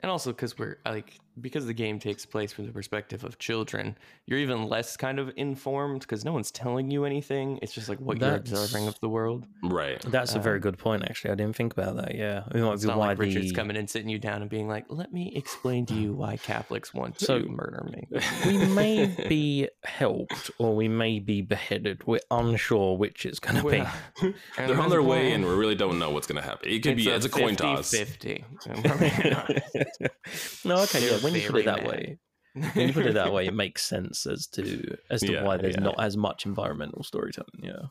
And 0.00 0.10
also 0.10 0.32
because 0.32 0.58
we're 0.58 0.78
like 0.84 1.18
because 1.40 1.66
the 1.66 1.72
game 1.74 1.98
takes 1.98 2.24
place 2.26 2.52
from 2.52 2.66
the 2.66 2.72
perspective 2.72 3.24
of 3.24 3.38
children, 3.38 3.96
you're 4.26 4.38
even 4.38 4.64
less 4.68 4.96
kind 4.96 5.18
of 5.18 5.32
informed 5.36 6.00
because 6.00 6.24
no 6.24 6.32
one's 6.32 6.50
telling 6.50 6.90
you 6.90 7.04
anything. 7.04 7.58
It's 7.62 7.72
just 7.72 7.88
like 7.88 7.98
what 8.00 8.20
you're 8.20 8.34
observing 8.36 8.86
of 8.88 8.98
the 9.00 9.08
world. 9.08 9.46
right. 9.62 10.00
That's 10.02 10.34
a 10.34 10.38
very 10.38 10.56
Um, 10.56 10.62
good 10.62 10.78
point, 10.78 11.04
actually. 11.08 11.30
I 11.32 11.34
didn't 11.36 11.56
think 11.56 11.72
about 11.72 11.96
that. 11.96 12.14
Yeah, 12.14 12.44
it 12.54 12.56
might 12.60 12.72
It's 12.74 12.82
be 12.82 12.88
not 12.88 12.98
why 12.98 13.06
like 13.08 13.18
Richard's 13.18 13.48
the 13.48 13.54
coming 13.54 13.76
and 13.76 13.88
sitting 13.88 14.08
you 14.08 14.18
down 14.18 14.42
and 14.42 14.50
being 14.50 14.68
like, 14.68 14.84
"Let 14.88 15.12
me 15.12 15.32
explain 15.34 15.86
to 15.86 15.94
you 15.94 16.12
why 16.22 16.36
Catholics 16.36 16.92
want 16.92 17.18
So- 17.20 17.40
to 17.40 17.48
murder 17.48 17.88
me." 17.90 18.06
we 18.46 18.58
may 18.66 19.06
be 19.28 19.68
helped 19.84 20.50
or 20.58 20.74
we 20.76 20.88
may 20.88 21.18
be 21.18 21.40
beheaded. 21.42 22.06
We're 22.06 22.20
unsure 22.30 22.96
which 22.96 23.24
it's 23.26 23.38
going 23.40 23.56
to 23.62 23.68
be. 23.70 23.78
Well, 23.78 24.34
They're 24.56 24.80
on 24.80 24.90
their 24.90 25.02
way 25.02 25.20
plan. 25.22 25.32
and 25.40 25.44
we 25.46 25.54
really 25.54 25.74
don't 25.74 25.98
know 25.98 26.10
what's 26.10 26.26
gonna 26.26 26.42
happen. 26.42 26.68
It 26.68 26.82
could 26.82 26.96
be 26.96 27.08
it's 27.08 27.24
a 27.24 27.28
coin 27.28 27.56
toss. 27.56 27.90
50. 27.90 28.44
no, 30.64 30.76
okay, 30.82 31.06
yeah. 31.06 31.18
They're 31.22 31.30
When 31.30 31.34
you 31.40 31.48
put 31.50 31.60
it 31.60 31.64
that 31.66 31.82
mad. 31.82 31.88
way, 31.88 32.18
when 32.74 32.88
you 32.88 32.92
put 32.92 33.06
it 33.06 33.14
that 33.14 33.32
way, 33.32 33.46
it 33.46 33.54
makes 33.64 33.82
sense 33.82 34.26
as 34.26 34.46
to 34.48 34.96
as 35.10 35.20
to 35.22 35.32
Yeah, 35.32 35.42
why 35.44 35.56
there's 35.56 35.76
yeah. 35.76 35.82
not 35.82 36.00
as 36.00 36.16
much 36.16 36.46
environmental 36.46 37.02
storytelling. 37.02 37.60
Yeah, 37.62 37.86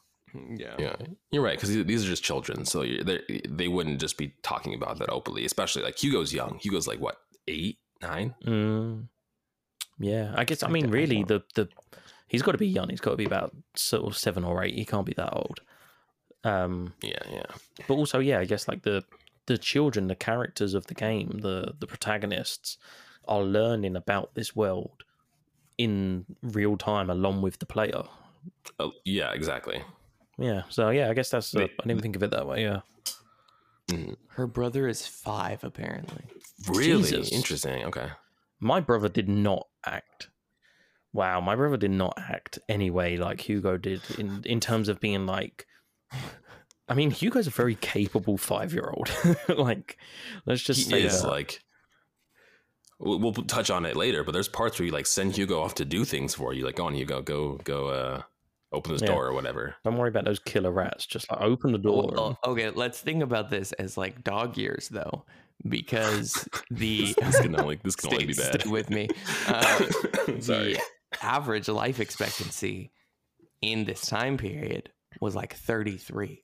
yeah. 0.58 0.76
Yeah, 0.78 0.96
you're 1.32 1.44
right 1.44 1.58
because 1.60 1.70
these 1.74 2.06
are 2.06 2.08
just 2.08 2.24
children, 2.24 2.66
so 2.66 2.82
they 2.84 3.42
they 3.48 3.68
wouldn't 3.68 4.00
just 4.00 4.18
be 4.18 4.34
talking 4.44 4.74
about 4.74 5.00
that 5.00 5.10
openly. 5.10 5.46
Especially 5.46 5.84
like 5.84 5.98
Hugo's 6.02 6.34
young. 6.34 6.60
Hugo's 6.62 6.88
like 6.88 7.00
what 7.00 7.18
eight, 7.48 7.80
nine. 8.02 8.36
mm. 8.46 9.08
yeah. 10.00 10.34
I 10.36 10.44
guess 10.46 10.64
I 10.64 10.68
I 10.68 10.72
mean, 10.72 10.86
guess 10.86 10.94
really, 10.94 11.24
the 11.24 11.44
the 11.56 11.70
he's 12.28 12.42
got 12.42 12.54
to 12.54 12.58
be 12.58 12.68
young. 12.68 12.90
He's 12.90 13.02
got 13.02 13.12
to 13.12 13.18
be 13.18 13.26
about 13.26 13.56
sort 13.76 14.06
of 14.06 14.18
seven 14.18 14.44
or 14.44 14.64
eight. 14.64 14.76
He 14.76 14.86
can't 14.86 15.06
be 15.06 15.14
that 15.14 15.34
old. 15.34 15.62
Um, 16.44 16.94
Yeah, 17.04 17.20
yeah, 17.32 17.46
but 17.88 17.94
also 17.94 18.18
yeah 18.18 18.40
i 18.40 18.46
guess 18.46 18.68
like 18.68 18.82
the 18.82 19.04
the 19.46 19.60
children 19.60 20.08
the 20.08 20.16
characters 20.16 20.74
of 20.74 20.88
the 20.88 20.96
game 20.96 21.40
the 21.44 21.76
the 21.80 21.86
protagonists 21.86 22.78
are 23.32 23.42
learning 23.44 23.96
about 23.96 24.36
this 24.36 24.56
world 24.56 25.04
in 25.78 26.26
real 26.44 26.76
time 26.78 27.10
along 27.10 27.42
with 27.42 27.58
the 27.60 27.66
player 27.66 28.04
Oh, 28.80 28.92
yeah, 29.06 29.32
exactly. 29.34 29.84
yeah 30.38 30.64
so 30.70 30.90
yeah 30.90 31.10
i 31.10 31.14
guess 31.14 31.30
that's 31.30 31.56
uh, 31.56 31.60
Wait. 31.60 31.72
i 31.84 31.88
didn't 31.88 32.02
think 32.02 32.16
of 32.16 32.24
it 32.24 32.32
that 32.32 32.48
way 32.48 32.64
yeah 32.64 32.82
Her 34.38 34.48
brother 34.48 34.88
is 34.88 35.06
five, 35.06 35.64
apparently. 35.64 36.24
Really 36.70 37.04
Jesus. 37.10 37.32
interesting. 37.32 37.84
Okay. 37.86 38.10
my 38.60 38.80
brother 38.80 39.10
did 39.10 39.28
not 39.30 39.68
act 39.86 40.30
wow 41.14 41.42
my 41.42 41.56
brother 41.56 41.78
did 41.78 41.92
not 41.92 42.14
act 42.18 42.58
anyway 42.70 43.18
like 43.18 43.42
hugo 43.42 43.78
did 43.78 44.02
in 44.18 44.42
in 44.46 44.60
terms 44.60 44.88
of 44.90 45.00
being 45.02 45.26
like 45.26 45.66
i 46.88 46.94
mean 46.94 47.12
hugo's 47.12 47.48
a 47.48 47.50
very 47.50 47.76
capable 47.76 48.38
five-year-old 48.38 49.10
like 49.68 49.98
let's 50.46 50.62
just 50.64 50.82
He 50.86 50.90
say 50.92 51.04
is 51.04 51.22
that. 51.22 51.28
like. 51.28 51.60
We'll, 53.02 53.20
we'll 53.20 53.34
touch 53.34 53.70
on 53.72 53.86
it 53.86 53.96
later, 53.96 54.24
but 54.24 54.32
there's 54.32 54.48
parts 54.48 54.78
where 54.80 54.86
you 54.86 54.92
like 54.92 55.08
send 55.08 55.36
Hugo 55.36 55.60
off 55.62 55.76
to 55.76 55.86
do 55.86 56.06
things 56.06 56.36
for 56.36 56.54
you. 56.54 56.64
Like, 56.66 56.76
go 56.76 56.86
on, 56.86 56.94
Hugo, 56.96 57.22
go, 57.22 57.60
go, 57.64 57.88
uh, 57.88 58.22
open 58.72 58.94
this 58.94 59.02
Yeah. 59.02 59.08
door 59.10 59.26
or 59.28 59.34
whatever. 59.34 59.76
don't 59.84 59.98
worry 59.98 60.10
about 60.10 60.24
those 60.26 60.40
killer 60.40 60.72
rats 60.72 61.06
just 61.06 61.30
like 61.30 61.42
open 61.42 61.72
the 61.74 61.78
door 61.78 62.14
and- 62.16 62.38
okay, 62.46 62.70
let's 62.70 63.02
think 63.02 63.22
about 63.22 63.50
this 63.50 63.74
as 63.74 63.98
like 63.98 64.24
dog 64.24 64.56
years, 64.58 64.88
though, 64.90 65.26
because 65.68 66.48
the 66.72 67.14
This 67.20 67.40
can 67.42 67.60
only 67.60 67.80
this 67.84 67.96
can 67.96 68.14
only 68.14 68.26
be 68.28 68.34
bad. 68.34 68.62
stay 68.62 68.70
with 68.70 68.90
me. 68.90 69.08
Uh, 69.48 69.78
Sorry. 70.40 70.74
the 70.74 70.80
average 71.22 71.68
life 71.68 72.00
expectancy 72.00 72.92
in 73.62 73.84
this 73.84 74.02
time 74.02 74.38
period 74.38 74.90
was 75.20 75.36
like 75.36 75.54
33. 75.56 76.44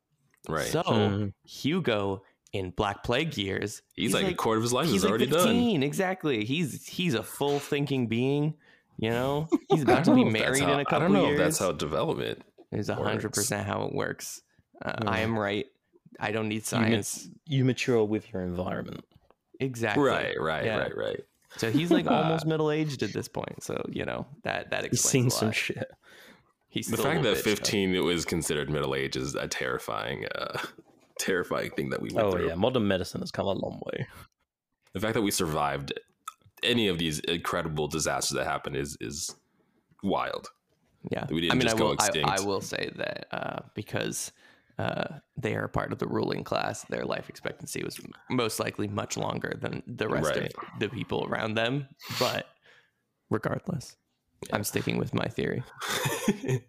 Right. 0.49 0.65
So 0.67 0.81
Mm. 0.83 1.33
Hugo 1.45 2.23
in 2.53 2.71
Black 2.71 3.03
Plague 3.03 3.37
years, 3.37 3.81
he's, 3.95 4.13
like, 4.13 4.27
a 4.27 4.33
quarter 4.33 4.57
of 4.57 4.63
his 4.63 4.73
life 4.73 4.87
he's 4.87 4.95
is 4.97 5.03
like 5.03 5.09
already 5.09 5.25
done. 5.27 5.83
exactly. 5.83 6.45
He's 6.45 6.87
he's 6.87 7.13
a 7.13 7.23
full 7.23 7.59
thinking 7.59 8.07
being. 8.07 8.55
You 8.99 9.11
know, 9.11 9.47
he's 9.69 9.83
about 9.83 10.05
to 10.05 10.15
be 10.15 10.23
know 10.23 10.27
if 10.29 10.33
that's 10.33 10.43
married 10.43 10.63
how- 10.63 10.73
in 10.73 10.79
a 10.79 10.85
couple 10.85 11.05
of 11.07 11.11
years. 11.11 11.13
I 11.13 11.13
don't 11.13 11.13
know 11.13 11.27
years. 11.27 11.39
if 11.39 11.45
that's 11.45 11.59
how 11.59 11.71
development. 11.73 12.41
Is 12.71 12.89
hundred 12.89 13.33
percent 13.33 13.65
how 13.67 13.83
it 13.83 13.93
works. 13.93 14.41
Uh. 14.83 14.93
I 15.05 15.19
am 15.19 15.37
right. 15.37 15.65
I 16.19 16.31
don't 16.31 16.47
need 16.49 16.55
You, 16.55 16.77
ma- 16.79 16.87
science. 16.87 17.29
you 17.45 17.63
mature 17.63 18.03
with 18.03 18.31
your 18.33 18.41
environment. 18.41 19.05
exactly. 19.59 20.03
Right, 20.03 20.39
right, 20.39 20.65
Yeah. 20.65 20.77
right, 20.79 20.97
right. 20.97 21.19
So 21.57 21.71
he's 21.71 21.91
like 21.91 22.07
almost 22.11 22.45
middle 22.45 22.71
aged 22.71 23.03
at 23.03 23.13
this 23.13 23.27
point. 23.27 23.61
So 23.63 23.83
you 23.89 24.03
know 24.05 24.25
that 24.43 24.71
that 24.71 24.83
explains. 24.85 24.91
He's 24.91 25.09
seen 25.11 25.29
some 25.29 25.51
shit. 25.51 25.89
He's 26.69 26.87
The 26.87 26.97
fact 26.97 27.23
that 27.23 27.37
bitch, 27.37 27.43
though. 27.43 27.51
15 27.55 27.95
it 27.95 27.99
was 27.99 28.25
considered 28.25 28.69
middle 28.69 28.93
age 28.95 29.15
is 29.15 29.35
a 29.35 29.47
terrifying, 29.47 30.25
uh, 30.35 30.57
terrifying 31.19 31.71
thing 31.71 31.89
that 31.89 32.01
we 32.01 32.09
went 32.09 32.17
through. 32.19 32.27
Oh 32.27 32.31
through. 32.37 32.47
yeah, 32.49 32.55
modern 32.55 32.87
medicine 32.87 33.21
has 33.21 33.31
come 33.31 33.45
a 33.47 33.51
long 33.53 33.81
way. 33.85 34.07
The 34.93 34.99
fact 34.99 35.13
that 35.15 35.21
we 35.21 35.31
survived 35.31 35.93
any 36.63 36.87
of 36.87 36.97
these 36.97 37.19
incredible 37.19 37.87
disasters 37.87 38.35
that 38.35 38.45
happened 38.45 38.75
is 38.77 38.97
is 39.01 39.35
wild. 40.03 40.47
Yeah, 41.11 41.25
We 41.29 41.41
didn't 41.41 41.51
I 41.51 41.55
mean, 41.55 41.61
just 41.61 41.75
I 41.75 41.79
go 41.79 41.85
will. 41.85 41.91
I, 41.99 42.05
extinct. 42.05 42.29
I 42.29 42.39
will 42.45 42.61
say 42.61 42.91
that 42.95 43.27
uh, 43.31 43.59
because 43.75 44.31
uh, 44.77 45.19
they 45.37 45.55
are 45.55 45.67
part 45.67 45.91
of 45.93 45.99
the 45.99 46.07
ruling 46.07 46.43
class, 46.43 46.83
their 46.85 47.05
life 47.05 47.29
expectancy 47.29 47.83
was 47.83 47.99
most 48.29 48.59
likely 48.59 48.87
much 48.87 49.15
longer 49.17 49.57
than 49.61 49.83
the 49.87 50.07
rest 50.09 50.29
Right. 50.31 50.53
of 50.53 50.79
the 50.79 50.89
people 50.89 51.25
around 51.29 51.53
them. 51.53 51.87
But 52.19 52.47
regardless, 53.29 53.95
I'm 54.51 54.63
sticking 54.65 54.97
with 54.97 55.13
my 55.13 55.27
theory. 55.27 55.63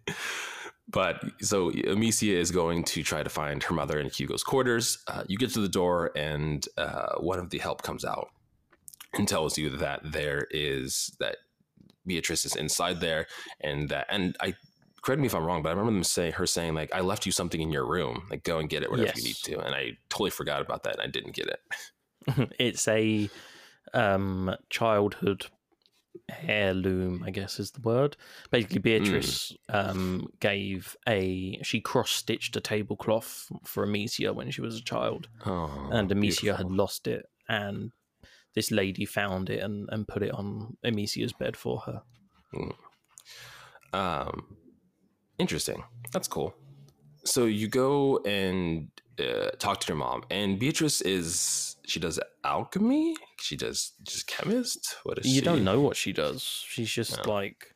but 0.91 1.23
so 1.41 1.71
Amicia 1.71 2.37
is 2.37 2.51
going 2.51 2.83
to 2.85 3.03
try 3.03 3.21
to 3.21 3.29
find 3.29 3.61
her 3.63 3.73
mother 3.73 3.99
in 3.99 4.09
Hugo's 4.09 4.43
quarters. 4.43 4.99
Uh, 5.07 5.23
you 5.27 5.37
get 5.37 5.51
to 5.53 5.61
the 5.61 5.69
door, 5.69 6.11
and 6.15 6.67
uh, 6.77 7.15
one 7.19 7.39
of 7.39 7.49
the 7.49 7.59
help 7.59 7.83
comes 7.83 8.03
out 8.03 8.29
and 9.13 9.27
tells 9.27 9.57
you 9.57 9.69
that 9.77 10.01
there 10.03 10.47
is 10.51 11.15
that 11.19 11.37
Beatrice 12.05 12.45
is 12.45 12.55
inside 12.55 13.01
there, 13.01 13.27
and 13.61 13.89
that 13.89 14.07
and 14.09 14.35
I 14.41 14.55
correct 15.01 15.21
me 15.21 15.27
if 15.27 15.35
I'm 15.35 15.45
wrong, 15.45 15.61
but 15.61 15.69
I 15.69 15.71
remember 15.73 15.91
them 15.91 16.03
say 16.03 16.31
her 16.31 16.47
saying 16.47 16.73
like 16.73 16.93
I 16.93 17.01
left 17.01 17.25
you 17.25 17.31
something 17.31 17.61
in 17.61 17.71
your 17.71 17.85
room, 17.85 18.27
like 18.29 18.43
go 18.43 18.57
and 18.57 18.69
get 18.69 18.83
it 18.83 18.91
whenever 18.91 19.11
you 19.15 19.23
need 19.23 19.35
to, 19.43 19.59
and 19.59 19.75
I 19.75 19.97
totally 20.09 20.31
forgot 20.31 20.61
about 20.61 20.83
that, 20.83 20.93
and 20.93 21.01
I 21.01 21.07
didn't 21.07 21.35
get 21.35 21.47
it. 21.47 22.55
it's 22.59 22.87
a 22.87 23.29
um, 23.93 24.55
childhood 24.69 25.47
heirloom, 26.43 27.23
I 27.25 27.31
guess 27.31 27.59
is 27.59 27.71
the 27.71 27.81
word. 27.81 28.17
Basically, 28.51 28.79
Beatrice 28.79 29.53
um, 29.69 30.27
gave 30.39 30.95
a 31.07 31.59
she 31.63 31.81
cross 31.81 32.11
stitched 32.11 32.55
a 32.55 32.61
tablecloth 32.61 33.51
for 33.63 33.83
Amicia 33.83 34.33
when 34.33 34.51
she 34.51 34.61
was 34.61 34.77
a 34.77 34.83
child, 34.83 35.27
Oh, 35.45 35.89
and 35.91 36.11
Amicia 36.11 36.55
had 36.55 36.71
lost 36.71 37.07
it, 37.07 37.25
and 37.47 37.91
this 38.55 38.71
lady 38.71 39.05
found 39.05 39.49
it 39.49 39.63
and, 39.63 39.87
and 39.91 40.07
put 40.07 40.23
it 40.23 40.31
on 40.31 40.77
Amicia's 40.83 41.33
bed 41.33 41.55
for 41.55 41.79
her. 41.81 42.01
Um, 43.93 44.57
interesting. 45.37 45.83
That's 46.11 46.27
cool. 46.27 46.53
So 47.25 47.45
you 47.45 47.67
go 47.67 48.17
and 48.25 48.89
uh, 49.19 49.51
talk 49.57 49.79
to 49.81 49.87
your 49.87 49.97
mom, 49.97 50.23
and 50.29 50.59
Beatrice 50.59 51.01
is 51.01 51.75
she 51.85 51.99
does 51.99 52.19
alchemy. 52.43 53.15
She 53.39 53.55
does 53.57 53.93
just 54.03 54.27
chemist. 54.27 54.95
What 55.03 55.17
is 55.19 55.25
she? 55.25 55.31
You 55.31 55.39
she? 55.39 55.45
don't 55.45 55.63
know 55.63 55.81
what 55.81 55.97
she 55.97 56.13
does. 56.13 56.43
She's 56.43 56.89
just 56.89 57.25
No. 57.25 57.33
like, 57.33 57.75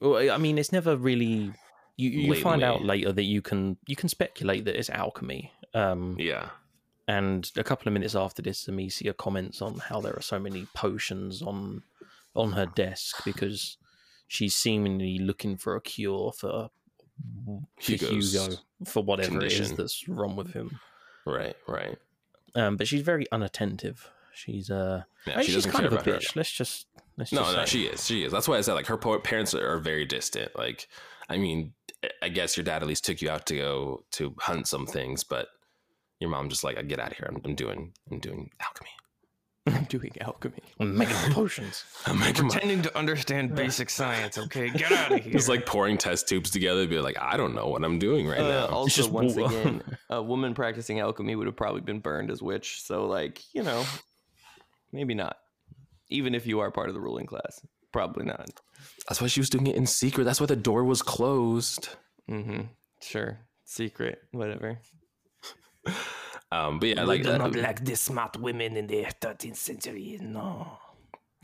well, 0.00 0.30
I 0.30 0.38
mean, 0.38 0.58
it's 0.58 0.72
never 0.72 0.96
really. 0.96 1.52
You 1.96 2.08
you 2.10 2.34
find 2.34 2.62
out 2.62 2.82
later 2.82 3.12
that 3.12 3.24
you 3.24 3.42
can 3.42 3.76
you 3.86 3.96
can 3.96 4.08
speculate 4.08 4.64
that 4.64 4.76
it's 4.78 4.88
alchemy. 4.88 5.52
Um, 5.74 6.16
Yeah, 6.18 6.48
and 7.06 7.50
a 7.56 7.64
couple 7.64 7.88
of 7.88 7.92
minutes 7.92 8.14
after 8.14 8.40
this, 8.40 8.66
Amicia 8.68 9.12
comments 9.12 9.60
on 9.60 9.78
how 9.78 10.00
there 10.00 10.16
are 10.16 10.22
so 10.22 10.38
many 10.38 10.66
potions 10.74 11.42
on 11.42 11.82
on 12.34 12.52
her 12.52 12.66
desk 12.66 13.22
because 13.24 13.76
she's 14.28 14.54
seemingly 14.54 15.18
looking 15.18 15.56
for 15.56 15.76
a 15.76 15.80
cure 15.80 16.32
for 16.32 16.70
Hugo's 17.78 18.32
Hugo 18.32 18.56
for 18.86 19.02
whatever 19.02 19.42
it 19.44 19.52
is 19.52 19.72
that's 19.74 20.08
wrong 20.08 20.36
with 20.36 20.52
him. 20.52 20.78
right, 21.26 21.56
right. 21.68 21.96
Um, 22.54 22.76
but 22.76 22.88
she's 22.88 23.02
very 23.02 23.26
unattentive. 23.32 24.10
She's 24.32 24.70
uh, 24.70 25.02
Yeah, 25.26 25.38
I- 25.38 25.42
she 25.42 25.52
she's 25.52 25.66
kind 25.66 25.86
of 25.86 25.92
a 25.92 25.96
about 25.96 26.06
her. 26.06 26.12
bitch. 26.14 26.34
Let's 26.36 26.50
just 26.50 26.86
let's 27.16 27.32
No, 27.32 27.42
just 27.42 27.56
no, 27.56 27.64
she 27.66 27.84
is. 27.84 28.06
She 28.06 28.24
is. 28.24 28.32
That's 28.32 28.48
why 28.48 28.56
I 28.56 28.60
said 28.60 28.74
like 28.74 28.86
her 28.86 28.96
parents 28.96 29.54
are 29.54 29.78
very 29.78 30.04
distant. 30.06 30.56
Like, 30.56 30.88
I 31.28 31.36
mean, 31.36 31.72
I 32.22 32.28
guess 32.28 32.56
your 32.56 32.64
dad 32.64 32.82
at 32.82 32.88
least 32.88 33.04
took 33.04 33.20
you 33.22 33.30
out 33.30 33.46
to 33.46 33.56
go 33.56 34.04
to 34.12 34.34
hunt 34.38 34.66
some 34.66 34.86
things, 34.86 35.22
but 35.24 35.48
your 36.18 36.30
mom 36.30 36.48
just 36.48 36.64
like, 36.64 36.76
I 36.78 36.82
get 36.82 36.98
out 37.00 37.10
of 37.12 37.16
here. 37.18 37.26
I'm, 37.28 37.40
I'm 37.44 37.54
doing, 37.54 37.92
I'm 38.10 38.18
doing 38.18 38.50
alchemy. 38.60 38.90
I'm 39.74 39.84
doing 39.84 40.12
alchemy. 40.20 40.62
I'm 40.78 40.96
making 40.96 41.14
potions. 41.32 41.84
I'm 42.06 42.18
making 42.18 42.44
my- 42.44 42.50
Pretending 42.50 42.82
to 42.82 42.96
understand 42.98 43.54
basic 43.54 43.90
science. 43.90 44.38
Okay, 44.38 44.70
get 44.70 44.90
out 44.92 45.12
of 45.12 45.20
here. 45.24 45.34
It's 45.34 45.48
like 45.48 45.66
pouring 45.66 45.98
test 45.98 46.28
tubes 46.28 46.50
together. 46.50 46.86
Be 46.86 46.98
like, 47.00 47.18
I 47.20 47.36
don't 47.36 47.54
know 47.54 47.68
what 47.68 47.84
I'm 47.84 47.98
doing 47.98 48.26
right 48.28 48.40
Uh, 48.40 48.48
now. 48.48 48.66
also, 48.66 48.96
just 48.96 49.10
once 49.10 49.36
again, 49.36 49.82
a 50.10 50.22
woman 50.22 50.54
practicing 50.54 51.00
alchemy 51.00 51.36
would 51.36 51.46
have 51.46 51.56
probably 51.56 51.80
been 51.80 52.00
burned 52.00 52.30
as 52.30 52.42
witch. 52.42 52.82
So, 52.82 53.06
like, 53.06 53.40
you 53.54 53.62
know, 53.62 53.84
maybe 54.92 55.14
not. 55.14 55.36
Even 56.08 56.34
if 56.34 56.46
you 56.46 56.60
are 56.60 56.70
part 56.70 56.88
of 56.88 56.94
the 56.94 57.00
ruling 57.00 57.26
class, 57.26 57.64
probably 57.92 58.24
not. 58.24 58.48
That's 59.08 59.20
why 59.20 59.28
she 59.28 59.40
was 59.40 59.50
doing 59.50 59.66
it 59.68 59.76
in 59.76 59.86
secret. 59.86 60.24
That's 60.24 60.40
why 60.40 60.46
the 60.46 60.56
door 60.56 60.84
was 60.84 61.02
closed. 61.02 61.88
Mm-hmm. 62.28 62.62
Sure. 63.00 63.38
Secret. 63.64 64.18
Whatever. 64.32 64.80
Um, 66.52 66.78
but 66.80 66.88
yeah, 66.88 67.04
like, 67.04 67.24
uh, 67.26 67.48
like 67.54 67.84
the 67.84 67.94
smart 67.96 68.36
women 68.38 68.76
in 68.76 68.86
the 68.88 69.04
13th 69.20 69.56
century. 69.56 70.18
No. 70.20 70.66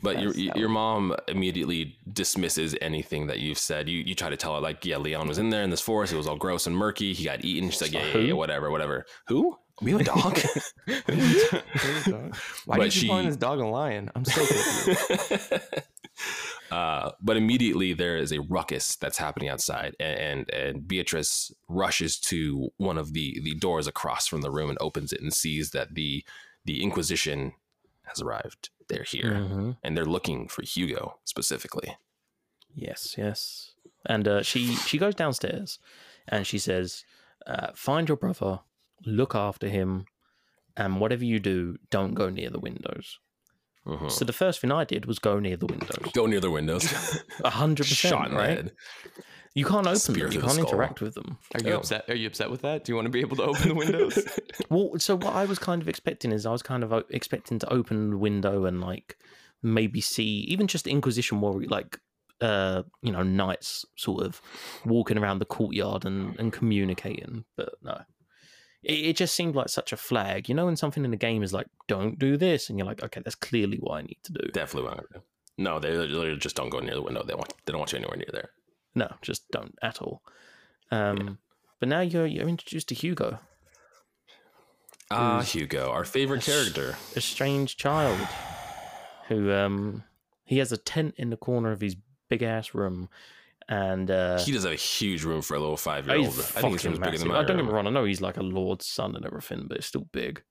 but 0.03 0.19
your 0.21 0.31
That's- 0.33 0.47
that 0.53 0.59
your 0.59 0.69
mom 0.69 1.15
immediately 1.27 1.97
dismisses 2.13 2.75
anything 2.81 3.27
that 3.27 3.39
you've 3.39 3.57
said. 3.57 3.87
You 3.89 3.99
you 3.99 4.13
try 4.15 4.29
to 4.29 4.37
tell 4.37 4.53
her 4.55 4.61
like, 4.61 4.85
yeah, 4.85 4.97
Leon 4.97 5.27
was 5.27 5.37
in 5.37 5.49
there 5.49 5.63
in 5.63 5.69
this 5.69 5.81
forest. 5.81 6.13
It 6.13 6.17
was 6.17 6.27
all 6.27 6.35
gross 6.37 6.67
and 6.67 6.75
murky. 6.75 7.13
He 7.13 7.23
got 7.23 7.43
eaten. 7.43 7.69
She's 7.71 7.81
like, 7.81 7.93
yeah, 7.93 8.05
yeah, 8.13 8.17
yeah, 8.19 8.33
whatever, 8.33 8.69
whatever. 8.69 9.05
Who? 9.27 9.57
We 9.81 9.91
have 9.91 10.01
a 10.01 10.03
dog. 10.03 10.37
Why 12.65 12.77
But 12.77 12.79
did 12.83 12.95
you 13.01 13.07
calling 13.09 13.23
she- 13.25 13.29
this 13.29 13.37
dog 13.37 13.59
a 13.59 13.65
lion? 13.65 14.09
I'm 14.15 14.25
so 14.25 14.45
confused. 14.45 15.53
uh, 16.71 17.11
but 17.21 17.37
immediately 17.37 17.93
there 17.93 18.17
is 18.17 18.31
a 18.31 18.41
ruckus 18.41 18.95
that's 18.95 19.17
happening 19.17 19.49
outside, 19.49 19.95
and, 19.99 20.19
and 20.19 20.49
and 20.53 20.87
Beatrice 20.87 21.51
rushes 21.67 22.19
to 22.21 22.69
one 22.77 22.97
of 22.97 23.13
the 23.13 23.39
the 23.43 23.55
doors 23.55 23.87
across 23.87 24.27
from 24.27 24.41
the 24.41 24.51
room 24.51 24.69
and 24.69 24.77
opens 24.81 25.13
it 25.13 25.21
and 25.21 25.33
sees 25.33 25.71
that 25.71 25.95
the 25.95 26.23
the 26.65 26.83
Inquisition 26.83 27.53
has 28.03 28.21
arrived. 28.21 28.69
They're 28.89 29.03
here, 29.03 29.31
Mhm. 29.33 29.77
and 29.83 29.97
they're 29.97 30.05
looking 30.05 30.47
for 30.47 30.61
Hugo 30.63 31.19
specifically. 31.25 31.97
Yes, 32.73 33.15
yes. 33.17 33.73
And 34.05 34.27
uh, 34.27 34.43
she 34.43 34.75
she 34.75 34.97
goes 34.97 35.15
downstairs, 35.15 35.79
and 36.27 36.45
she 36.47 36.57
says, 36.59 37.03
uh, 37.45 37.71
"Find 37.75 38.07
your 38.07 38.17
brother, 38.17 38.61
look 39.05 39.35
after 39.35 39.67
him, 39.67 40.05
and 40.75 40.99
whatever 41.01 41.25
you 41.25 41.39
do, 41.39 41.77
don't 41.89 42.13
go 42.13 42.29
near 42.29 42.49
the 42.49 42.59
windows." 42.59 43.19
Mhm. 43.87 44.11
So 44.11 44.25
the 44.25 44.33
first 44.33 44.59
thing 44.59 44.71
I 44.71 44.83
did 44.83 45.05
was 45.05 45.17
go 45.19 45.39
near 45.39 45.55
the 45.57 45.65
windows. 45.65 45.97
Go 46.13 46.25
near 46.25 46.39
the 46.41 46.51
windows. 46.51 46.83
A 47.43 47.49
hundred 47.49 47.85
Shot 47.87 48.11
percent, 48.11 48.25
in 48.27 48.31
the 48.33 48.37
right? 48.37 48.49
head. 48.49 48.71
You 49.55 49.65
can't 49.65 49.87
open 49.87 49.95
Spear 49.99 50.25
them. 50.25 50.33
You 50.33 50.39
the 50.41 50.45
can't 50.47 50.59
skull. 50.59 50.69
interact 50.69 51.01
with 51.01 51.15
them. 51.15 51.37
Are 51.55 51.61
you 51.61 51.73
Oh. 51.73 51.77
upset? 51.77 52.05
Are 52.09 52.15
you 52.15 52.27
upset 52.27 52.51
with 52.51 52.61
that? 52.61 52.83
Do 52.83 52.91
you 52.91 52.95
want 52.95 53.05
to 53.07 53.09
be 53.11 53.21
able 53.21 53.37
to 53.37 53.43
open 53.43 53.69
the 53.69 53.75
windows? 53.75 54.27
Well, 54.69 54.91
so 54.99 55.15
what 55.15 55.33
I 55.33 55.45
was 55.45 55.57
kind 55.59 55.81
of 55.81 55.87
expecting 55.87 56.31
is 56.33 56.45
I 56.45 56.51
was 56.51 56.61
kind 56.61 56.83
of 56.83 56.91
expecting 57.09 57.57
to 57.59 57.73
open 57.73 58.09
the 58.11 58.17
window 58.17 58.65
and 58.65 58.81
like 58.81 59.17
maybe 59.63 60.01
see 60.01 60.41
even 60.49 60.67
just 60.67 60.83
the 60.85 60.91
Inquisition 60.91 61.39
warrior 61.41 61.69
like 61.69 61.99
uh 62.41 62.83
you 63.01 63.11
know 63.11 63.23
knights 63.23 63.83
sort 63.95 64.23
of 64.23 64.39
walking 64.85 65.17
around 65.17 65.39
the 65.39 65.45
courtyard 65.45 66.05
and 66.05 66.37
and 66.39 66.51
communicating, 66.53 67.45
but 67.55 67.69
no. 67.81 68.01
It, 68.83 68.93
it 69.05 69.15
just 69.17 69.33
seemed 69.35 69.55
like 69.55 69.69
such 69.69 69.91
a 69.93 69.97
flag, 69.97 70.47
you 70.49 70.55
know, 70.55 70.65
when 70.65 70.75
something 70.77 71.03
in 71.05 71.11
the 71.11 71.17
game 71.17 71.43
is 71.43 71.53
like, 71.53 71.67
"Don't 71.87 72.17
do 72.19 72.37
this," 72.37 72.69
and 72.69 72.77
you're 72.77 72.87
like, 72.87 73.03
"Okay, 73.03 73.21
that's 73.23 73.35
clearly 73.35 73.77
what 73.77 73.95
I 73.97 74.01
need 74.01 74.17
to 74.23 74.33
do." 74.33 74.47
Definitely 74.51 74.89
want 74.89 75.05
to. 75.13 75.21
No, 75.57 75.79
they 75.79 75.91
literally 75.97 76.35
just 76.37 76.55
don't 76.55 76.69
go 76.69 76.79
near 76.79 76.93
the 76.95 77.01
window. 77.01 77.23
They 77.23 77.33
want. 77.35 77.53
They 77.65 77.71
don't 77.71 77.79
want 77.79 77.91
you 77.91 77.97
anywhere 77.99 78.17
near 78.17 78.29
there. 78.31 78.49
No, 78.95 79.11
just 79.21 79.49
don't 79.51 79.75
at 79.81 80.01
all. 80.01 80.21
Um, 80.91 81.39
but 81.79 81.89
now 81.89 82.01
you're 82.01 82.25
you're 82.27 82.47
introduced 82.47 82.87
to 82.89 82.95
Hugo, 82.95 83.39
Ah, 85.09 85.37
Who's- 85.37 85.51
Hugo, 85.53 85.89
our 85.89 86.03
favorite 86.05 86.43
character. 86.43 86.95
a 87.15 87.21
strange 87.21 87.77
child 87.77 88.19
who 89.27 89.51
um 89.51 90.03
he 90.45 90.57
has 90.59 90.71
a 90.71 90.77
tent 90.77 91.15
in 91.17 91.29
the 91.29 91.37
corner 91.37 91.71
of 91.71 91.81
his 91.81 91.95
big 92.29 92.41
ass 92.43 92.73
room 92.73 93.09
and 93.69 94.09
uh 94.11 94.37
He 94.39 94.51
does 94.51 94.63
have 94.63 94.73
a 94.73 94.75
huge 94.75 95.23
room 95.23 95.41
for 95.41 95.55
a 95.55 95.59
little 95.59 95.77
five 95.77 96.07
year 96.07 96.17
old. 96.17 96.27
I 96.27 96.31
think 96.31 96.35
his 96.35 96.51
fucking 96.51 96.71
room's 96.71 96.99
bigger 96.99 96.99
massive. 96.99 97.19
than 97.27 97.31
I 97.31 97.43
don't 97.43 97.57
get 97.57 97.65
me 97.65 97.71
wrong, 97.71 97.87
I 97.87 97.89
know 97.89 98.05
he's 98.05 98.21
like 98.21 98.37
a 98.37 98.43
lord's 98.43 98.85
son 98.85 99.15
and 99.15 99.25
everything, 99.25 99.65
but 99.67 99.77
it's 99.77 99.87
still 99.87 100.07
big. 100.11 100.41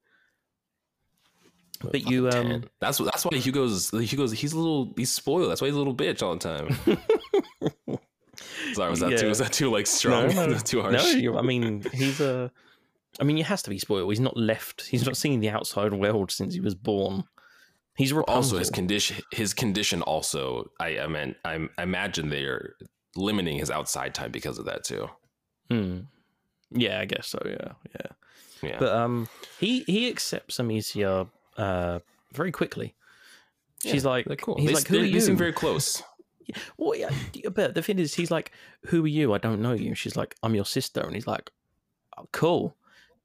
But 1.81 1.93
Fucking 1.93 2.07
you 2.11 2.25
um 2.29 2.31
tent. 2.31 2.69
that's 2.79 2.97
that's 2.97 3.23
why 3.25 3.37
Hugo's 3.37 3.91
Hugo's 3.91 4.31
he's 4.31 4.53
a 4.53 4.57
little 4.57 4.93
he's 4.97 5.11
spoiled. 5.11 5.49
That's 5.51 5.61
why 5.61 5.67
he's 5.67 5.75
a 5.75 5.79
little 5.79 5.95
bitch 5.95 6.21
all 6.23 6.35
the 6.35 6.39
time. 6.39 6.97
Sorry, 8.73 8.89
was 8.89 8.99
that 8.99 9.17
too 9.17 9.29
was 9.29 9.39
that 9.39 9.53
too 9.53 9.69
like 9.71 9.87
strong? 9.87 10.33
No, 10.35 10.45
no, 10.47 10.57
too 10.63 10.81
harsh? 10.81 10.93
no, 10.93 11.05
you- 11.09 11.37
I 11.37 11.41
mean 11.41 11.83
he's 11.93 12.19
a 12.19 12.51
I 13.19 13.23
mean, 13.23 13.37
he 13.37 13.41
has 13.43 13.63
to 13.63 13.71
be 13.71 13.79
spoiled. 13.79 14.11
He's 14.11 14.19
not 14.19 14.37
left. 14.37 14.85
He's 14.85 15.03
not 15.03 15.17
seen 15.17 15.39
the 15.39 15.49
outside 15.49 15.91
world 15.91 16.29
since 16.29 16.53
he 16.53 16.59
was 16.59 16.75
born. 16.75 17.23
He's 17.95 18.13
Rapunzel. 18.13 18.35
Also, 18.35 18.57
his 18.59 18.69
condition, 18.69 19.17
his 19.31 19.55
condition 19.55 20.03
also, 20.03 20.69
I, 20.79 20.99
I 20.99 21.07
meant, 21.07 21.35
I, 21.43 21.67
I 21.79 21.83
imagine 21.83 22.29
they're 22.29 22.75
limiting 23.17 23.57
his 23.57 23.69
outside 23.71 24.13
time 24.13 24.31
because 24.31 24.57
of 24.59 24.65
that 24.65 24.83
too. 24.83 25.09
Hmm. 25.69 25.99
Yeah, 26.71 26.99
I 26.99 27.05
guess 27.05 27.27
so. 27.27 27.41
Yeah, 27.45 27.71
yeah. 27.95 28.07
Yeah. 28.61 28.77
But 28.79 28.93
um, 28.93 29.27
he 29.59 29.81
he 29.81 30.09
accepts 30.09 30.59
Amicia 30.59 31.27
uh 31.57 31.99
very 32.33 32.51
quickly. 32.51 32.93
She's 33.83 34.03
Yeah, 34.03 34.09
like, 34.09 34.41
cool. 34.41 34.57
he's 34.57 34.67
they, 34.69 34.73
like, 34.73 34.87
who 34.87 34.99
they, 35.01 35.09
are 35.09 35.11
they 35.11 35.19
seem 35.19 35.33
you? 35.33 35.37
very 35.37 35.53
close. 35.53 36.01
Well, 36.77 36.95
yeah, 36.95 37.09
but 37.53 37.75
the 37.75 37.81
thing 37.81 37.99
is, 37.99 38.13
he's 38.15 38.31
like, 38.31 38.53
"Who 38.85 39.03
are 39.03 39.07
you? 39.07 39.33
I 39.33 39.37
don't 39.37 39.61
know 39.61 39.73
you." 39.73 39.93
She's 39.95 40.15
like, 40.15 40.33
"I'm 40.41 40.55
your 40.55 40.63
sister," 40.63 41.01
and 41.01 41.13
he's 41.13 41.27
like, 41.27 41.51
oh, 42.17 42.25
"Cool. 42.31 42.73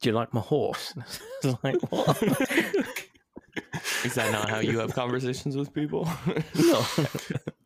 Do 0.00 0.08
you 0.08 0.12
like 0.12 0.34
my 0.34 0.40
horse?" 0.40 0.92
like, 1.62 1.76
what? 1.92 2.20
Is 4.04 4.14
that 4.14 4.32
not 4.32 4.50
how 4.50 4.58
you 4.58 4.80
have 4.80 4.92
conversations 4.94 5.56
with 5.56 5.72
people? 5.72 6.08
no. 6.58 6.84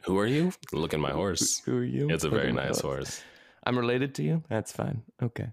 Who 0.06 0.18
are 0.18 0.26
you? 0.26 0.52
Look 0.72 0.94
at 0.94 1.00
my 1.00 1.10
horse. 1.10 1.60
Who 1.64 1.78
are 1.78 1.84
you? 1.84 2.08
It's 2.10 2.24
a 2.24 2.30
very 2.30 2.52
nice 2.52 2.82
well, 2.82 2.94
horse. 2.94 3.22
I'm 3.64 3.76
related 3.76 4.14
to 4.16 4.22
you. 4.22 4.44
That's 4.48 4.70
fine. 4.70 5.02
Okay. 5.20 5.48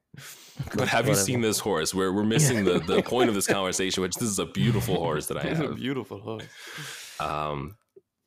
But 0.76 0.88
have 0.88 1.08
you 1.08 1.16
seen 1.16 1.42
this 1.42 1.58
horse? 1.58 1.96
We're 1.96 2.14
we're 2.14 2.24
missing 2.24 2.64
the, 2.64 2.80
the 2.80 3.02
point 3.06 3.30
of 3.30 3.36
this 3.36 3.48
conversation, 3.48 4.04
which 4.04 4.14
this 4.14 4.30
is 4.30 4.38
a 4.38 4.46
beautiful 4.46 4.96
horse 4.96 5.26
that 5.28 5.38
I 5.38 5.42
It's 5.50 5.60
a 5.60 5.70
beautiful 5.70 6.20
horse. 6.20 6.46
Um, 7.20 7.78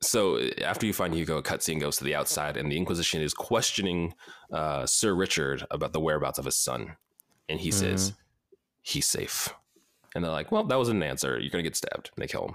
so 0.03 0.41
after 0.63 0.87
you 0.87 0.93
find 0.93 1.15
Hugo, 1.15 1.39
a 1.39 1.43
cutscene 1.43 1.81
goes 1.81 1.97
to 1.99 2.05
the 2.05 2.17
outside, 2.17 2.57
and 2.57 2.71
the 2.71 2.77
Inquisition 2.77 3.23
is 3.23 3.33
questioning 3.33 4.15
uh, 4.53 4.85
Sir 4.87 5.15
Richard 5.15 5.65
about 5.71 5.93
the 5.93 6.01
whereabouts 6.01 6.41
of 6.41 6.45
his 6.45 6.57
son, 6.57 6.97
and 7.49 7.61
he 7.61 7.71
says 7.71 8.13
he's 8.83 9.07
safe. 9.07 9.49
And 10.17 10.25
they're 10.25 10.33
like, 10.33 10.51
"Well, 10.51 10.65
that 10.65 10.79
wasn't 10.79 10.97
an 10.97 11.09
answer. 11.09 11.39
You're 11.39 11.51
gonna 11.51 11.63
get 11.63 11.77
stabbed." 11.77 12.11
And 12.17 12.23
they 12.23 12.27
kill 12.27 12.49
him. 12.49 12.55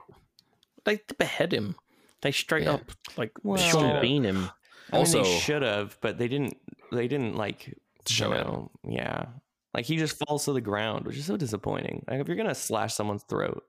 They 0.84 1.00
behead 1.18 1.54
him. 1.54 1.76
They 2.22 2.32
straight 2.32 2.64
Yeah. 2.64 2.74
up 2.74 2.92
like 3.18 3.32
Well- 3.44 3.58
Sean 3.58 3.70
Straight 3.82 3.96
up. 3.96 4.02
Bean 4.02 4.24
him. 4.24 4.38
I 4.38 4.40
mean, 4.40 4.52
Also- 4.94 5.24
they 5.24 5.40
should 5.40 5.62
have, 5.62 5.98
but 6.02 6.18
they 6.18 6.28
didn't. 6.28 6.58
They 6.92 7.08
didn't 7.08 7.36
like 7.36 7.74
Show 8.08 8.34
you 8.34 8.72
it. 8.90 8.94
Yeah, 8.96 9.26
like 9.74 9.86
he 9.86 9.96
just 9.98 10.18
falls 10.26 10.46
to 10.46 10.54
the 10.54 10.62
ground, 10.62 11.06
which 11.06 11.18
is 11.18 11.26
so 11.26 11.38
disappointing. 11.38 12.04
Like 12.10 12.20
if 12.20 12.28
you're 12.28 12.36
gonna 12.38 12.56
slash 12.56 12.94
someone's 12.94 13.24
throat, 13.24 13.64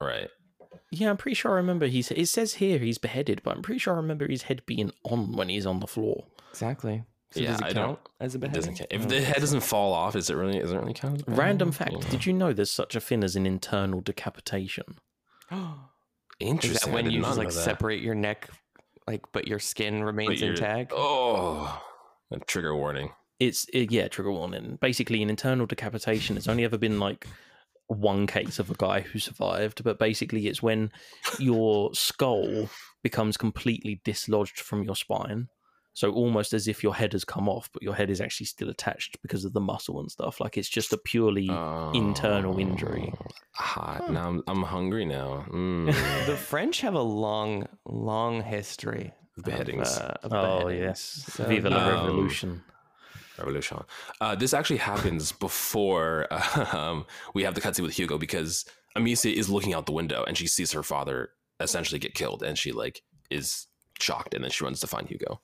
Right. 0.00 0.28
Yeah, 0.90 1.10
I'm 1.10 1.16
pretty 1.16 1.34
sure 1.34 1.52
I 1.52 1.56
remember 1.56 1.86
he's. 1.86 2.10
It 2.10 2.26
says 2.28 2.54
here 2.54 2.78
he's 2.78 2.98
beheaded, 2.98 3.42
but 3.42 3.56
I'm 3.56 3.62
pretty 3.62 3.78
sure 3.78 3.94
I 3.94 3.96
remember 3.96 4.26
his 4.28 4.42
head 4.42 4.62
being 4.66 4.92
on 5.04 5.32
when 5.32 5.48
he's 5.48 5.66
on 5.66 5.80
the 5.80 5.86
floor. 5.86 6.24
exactly. 6.50 7.04
So 7.30 7.40
Yeah, 7.40 7.48
does 7.52 7.60
it 7.60 7.64
I 7.64 7.72
count 7.74 7.74
don't- 7.74 8.08
as 8.20 8.34
a 8.34 8.38
It 8.38 8.40
beheading? 8.40 8.60
doesn't 8.60 8.74
count. 8.76 8.86
If 8.90 9.02
Oh, 9.04 9.08
the 9.08 9.20
head 9.20 9.36
doesn't 9.40 9.60
fall 9.60 9.92
off, 9.92 10.16
is 10.16 10.30
it 10.30 10.34
really? 10.34 10.58
Is 10.58 10.72
it 10.72 10.76
really 10.78 10.94
counted? 10.94 11.24
Random 11.28 11.70
beheading? 11.70 12.00
fact: 12.00 12.10
Did 12.10 12.24
you 12.26 12.32
know 12.32 12.52
there's 12.54 12.70
such 12.70 12.94
a 12.96 13.00
thing 13.00 13.22
as 13.22 13.36
an 13.36 13.44
internal 13.46 14.00
decapitation? 14.00 14.98
Is 16.40 16.48
Interesting. 16.50 16.90
that 16.92 16.94
when 16.94 17.10
you 17.10 17.22
just 17.22 17.38
like 17.38 17.50
separate 17.50 18.00
your 18.00 18.14
neck, 18.14 18.48
like 19.06 19.22
but 19.32 19.48
your 19.48 19.58
skin 19.58 20.04
remains 20.04 20.40
you're- 20.40 20.52
intact? 20.54 20.92
Oh, 20.94 21.82
a 22.30 22.38
trigger 22.40 22.76
warning. 22.76 23.10
It's 23.40 23.66
it, 23.72 23.90
yeah, 23.92 24.08
trigger 24.08 24.32
warning. 24.32 24.78
Basically, 24.80 25.22
an 25.22 25.30
internal 25.30 25.66
decapitation. 25.66 26.36
It's 26.36 26.48
only 26.48 26.64
ever 26.64 26.78
been 26.78 26.98
like 27.00 27.26
one 27.86 28.26
case 28.26 28.58
of 28.58 28.70
a 28.70 28.74
guy 28.74 29.00
who 29.00 29.18
survived, 29.18 29.82
but 29.82 29.98
basically, 29.98 30.46
it's 30.46 30.62
when 30.62 30.90
your 31.38 31.92
skull 31.94 32.68
becomes 33.02 33.36
completely 33.36 34.00
dislodged 34.04 34.60
from 34.60 34.82
your 34.82 34.96
spine. 34.96 35.48
So 35.98 36.12
almost 36.12 36.52
as 36.52 36.68
if 36.68 36.84
your 36.84 36.94
head 36.94 37.12
has 37.12 37.24
come 37.24 37.48
off, 37.48 37.68
but 37.72 37.82
your 37.82 37.92
head 37.92 38.08
is 38.08 38.20
actually 38.20 38.46
still 38.46 38.68
attached 38.70 39.20
because 39.20 39.44
of 39.44 39.52
the 39.52 39.58
muscle 39.60 39.98
and 39.98 40.08
stuff. 40.08 40.38
Like 40.38 40.56
it's 40.56 40.68
just 40.68 40.92
a 40.92 40.96
purely 40.96 41.48
internal 41.92 42.56
injury. 42.60 43.12
Oh, 43.20 43.26
Hot. 43.54 44.08
Now 44.12 44.28
I'm, 44.28 44.42
I'm 44.46 44.62
hungry 44.62 45.04
now. 45.04 45.44
Mm. 45.50 45.86
The 46.26 46.36
French 46.36 46.82
have 46.82 46.94
a 46.94 47.02
long, 47.02 47.66
long 47.84 48.42
history 48.44 49.12
Of 49.38 49.42
beheadings. 49.42 49.96
Of, 49.96 50.02
uh, 50.04 50.14
of 50.22 50.32
Oh 50.32 50.58
beheadings. 50.68 50.80
yes, 50.80 51.00
So, 51.34 51.44
Viva 51.46 51.68
la 51.68 51.84
Um, 51.84 51.88
Revolution. 52.06 52.62
Revolution. 53.36 53.82
Uh, 54.20 54.36
this 54.36 54.54
actually 54.54 54.76
happens 54.76 55.32
before 55.46 56.28
um, 56.76 57.06
we 57.34 57.42
have 57.42 57.56
the 57.56 57.60
cutscene 57.60 57.82
with 57.82 57.98
Hugo 57.98 58.18
because 58.18 58.64
Amicia 58.94 59.36
is 59.36 59.48
looking 59.50 59.74
out 59.74 59.86
the 59.86 59.92
window 60.00 60.22
and 60.28 60.38
she 60.38 60.46
sees 60.46 60.70
her 60.70 60.84
father 60.84 61.30
essentially 61.58 61.98
get 61.98 62.14
killed 62.14 62.44
and 62.44 62.56
she 62.56 62.70
like 62.70 63.02
is 63.30 63.66
shocked 63.98 64.32
and 64.34 64.44
then 64.44 64.52
she 64.52 64.62
runs 64.62 64.78
to 64.78 64.86
find 64.86 65.08
Hugo 65.08 65.40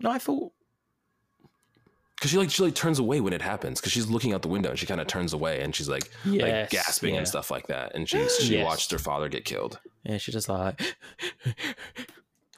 No, 0.00 0.10
I 0.10 0.18
thought 0.18 0.52
because 2.16 2.30
she 2.30 2.38
like 2.38 2.50
she 2.50 2.62
like 2.62 2.74
turns 2.74 2.98
away 2.98 3.20
when 3.20 3.32
it 3.32 3.42
happens 3.42 3.80
because 3.80 3.92
she's 3.92 4.08
looking 4.08 4.32
out 4.32 4.42
the 4.42 4.48
window 4.48 4.70
and 4.70 4.78
she 4.78 4.86
kind 4.86 5.00
of 5.00 5.06
turns 5.06 5.32
away 5.32 5.60
and 5.60 5.74
she's 5.74 5.88
like 5.88 6.10
like 6.24 6.70
gasping 6.70 7.14
yeah. 7.14 7.18
and 7.18 7.28
stuff 7.28 7.50
like 7.50 7.66
that 7.66 7.94
and 7.94 8.08
she 8.08 8.26
she 8.40 8.54
Yes. 8.54 8.64
watched 8.64 8.90
her 8.92 8.98
father 8.98 9.28
get 9.28 9.44
killed 9.44 9.78
yeah, 10.04 10.16
she 10.18 10.32
just 10.32 10.48
like 10.48 10.80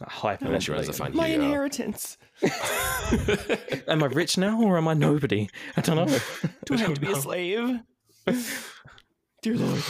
hyper. 0.03 0.45
and 0.45 0.55
then 0.55 0.61
she 0.61 0.71
runs 0.73 0.87
to 0.87 0.93
find 0.93 1.15
My 1.15 1.29
Hugo. 1.29 1.45
inheritance. 1.45 2.19
Am 3.89 4.03
I 4.03 4.07
rich 4.07 4.37
now 4.37 4.61
or 4.63 4.77
am 4.77 4.89
I 4.89 4.95
nobody? 4.95 5.49
I 5.77 5.81
don't 5.81 5.97
know. 5.97 6.19
Do 6.67 6.75
I 6.75 6.77
have 6.79 6.95
to 6.95 7.01
be 7.01 7.11
a 7.13 7.17
slave? 7.17 7.81
Dear 9.43 9.55
Lord. 9.57 9.83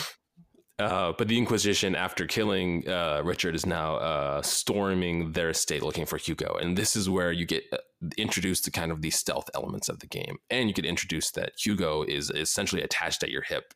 Uh, 0.79 1.13
but 1.17 1.29
the 1.29 1.39
Inquisition, 1.39 1.97
after 1.97 2.27
killing 2.27 2.87
uh, 2.89 3.23
Richard, 3.25 3.55
is 3.55 3.65
now 3.65 3.97
uh, 3.97 4.43
storming 4.43 5.33
their 5.33 5.51
estate 5.51 5.83
looking 5.83 6.05
for 6.05 6.19
Hugo. 6.19 6.57
And 6.61 6.77
this 6.77 6.97
is 6.97 7.09
where 7.09 7.33
you 7.33 7.47
get 7.47 7.65
uh, 7.73 7.79
introduced 8.19 8.65
to 8.67 8.71
kind 8.71 8.93
of 8.93 9.01
the 9.01 9.11
stealth 9.11 9.49
elements 9.55 9.89
of 9.89 10.01
the 10.01 10.07
game. 10.07 10.37
And 10.51 10.69
you 10.69 10.75
get 10.75 10.85
introduced 10.85 11.35
that 11.35 11.53
Hugo 11.59 12.03
is 12.03 12.31
essentially 12.31 12.83
attached 12.83 13.23
at 13.23 13.31
your 13.31 13.43
hip 13.43 13.73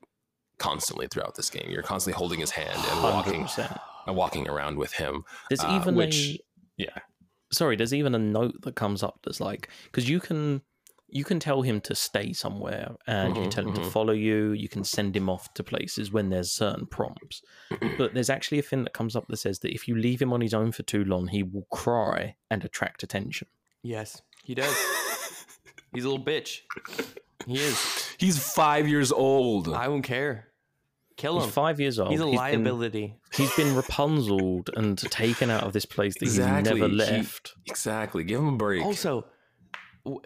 constantly 0.59 1.09
throughout 1.11 1.37
this 1.37 1.49
game. 1.49 1.71
You're 1.71 1.83
constantly 1.83 2.19
holding 2.19 2.41
his 2.41 2.51
hand 2.51 2.79
and 2.91 3.03
walking, 3.03 3.49
and 4.07 4.15
walking 4.15 4.47
around 4.47 4.77
with 4.77 4.93
him. 4.93 5.25
There's 5.49 5.65
uh, 5.65 5.79
even 5.81 5.95
which- 5.95 6.15
a 6.17 6.39
yeah. 6.77 6.99
sorry. 7.53 7.77
There's 7.77 7.95
even 7.95 8.15
a 8.15 8.19
note 8.19 8.61
that 8.63 8.75
comes 8.75 9.03
up 9.03 9.21
that's 9.25 9.41
like 9.41 9.69
because 9.85 10.09
you 10.09 10.21
can 10.21 10.63
you 11.13 11.25
can 11.25 11.41
tell 11.41 11.63
him 11.63 11.81
to 11.83 11.95
stay 11.95 12.33
somewhere 12.33 12.95
and 13.07 13.35
you 13.37 13.43
can 13.43 13.51
tell 13.51 13.67
him 13.67 13.75
to 13.75 13.81
mhm. 13.81 13.91
follow 13.91 14.13
you. 14.13 14.53
You 14.53 14.69
can 14.69 14.85
send 14.85 15.17
him 15.17 15.29
off 15.29 15.53
to 15.55 15.63
places 15.63 16.13
when 16.13 16.31
there's 16.31 16.51
certain 16.53 16.87
prompts. 16.87 17.43
but 17.99 18.15
there's 18.15 18.31
actually 18.31 18.59
a 18.59 18.63
thing 18.63 18.85
that 18.85 18.93
comes 18.95 19.17
up 19.17 19.27
that 19.29 19.37
says 19.39 19.59
that 19.61 19.75
if 19.75 19.87
you 19.89 19.97
leave 19.97 20.21
him 20.23 20.33
on 20.33 20.41
his 20.41 20.55
own 20.55 20.73
for 20.73 20.83
too 20.83 21.05
long, 21.05 21.29
he 21.29 21.43
will 21.43 21.67
cry 21.71 22.37
and 22.51 22.65
attract 22.65 23.03
attention. 23.03 23.49
Yes, 23.83 24.23
he 24.45 24.55
does. 24.55 24.75
He's 25.95 26.05
a 26.05 26.09
little 26.09 26.25
bitch. 26.25 26.61
He 27.47 27.55
is. 27.55 28.15
He's 28.19 28.39
five 28.53 28.87
years 28.87 29.11
old. 29.11 29.69
I 29.75 29.87
don't 29.87 30.03
care. 30.03 30.47
Kill 31.17 31.35
He's 31.37 31.45
him. 31.47 31.51
five 31.51 31.81
years 31.81 31.99
old. 31.99 32.11
He's 32.13 32.21
a 32.21 32.25
been- 32.25 32.35
liability. 32.35 33.17
He's 33.35 33.55
been 33.57 33.75
Rapunzeled 33.75 34.71
and 34.77 34.97
taken 35.11 35.51
out 35.51 35.65
of 35.65 35.73
this 35.73 35.85
place 35.85 36.15
that 36.15 36.23
Exactly. 36.23 36.71
he's 36.73 36.81
never 36.81 36.89
He- 36.91 36.97
left. 36.97 37.55
exactly. 37.67 38.25
Give 38.25 38.39
him 38.41 38.49
a 38.49 38.57
break. 38.57 38.83
Also, 38.85 39.27
w- 40.05 40.21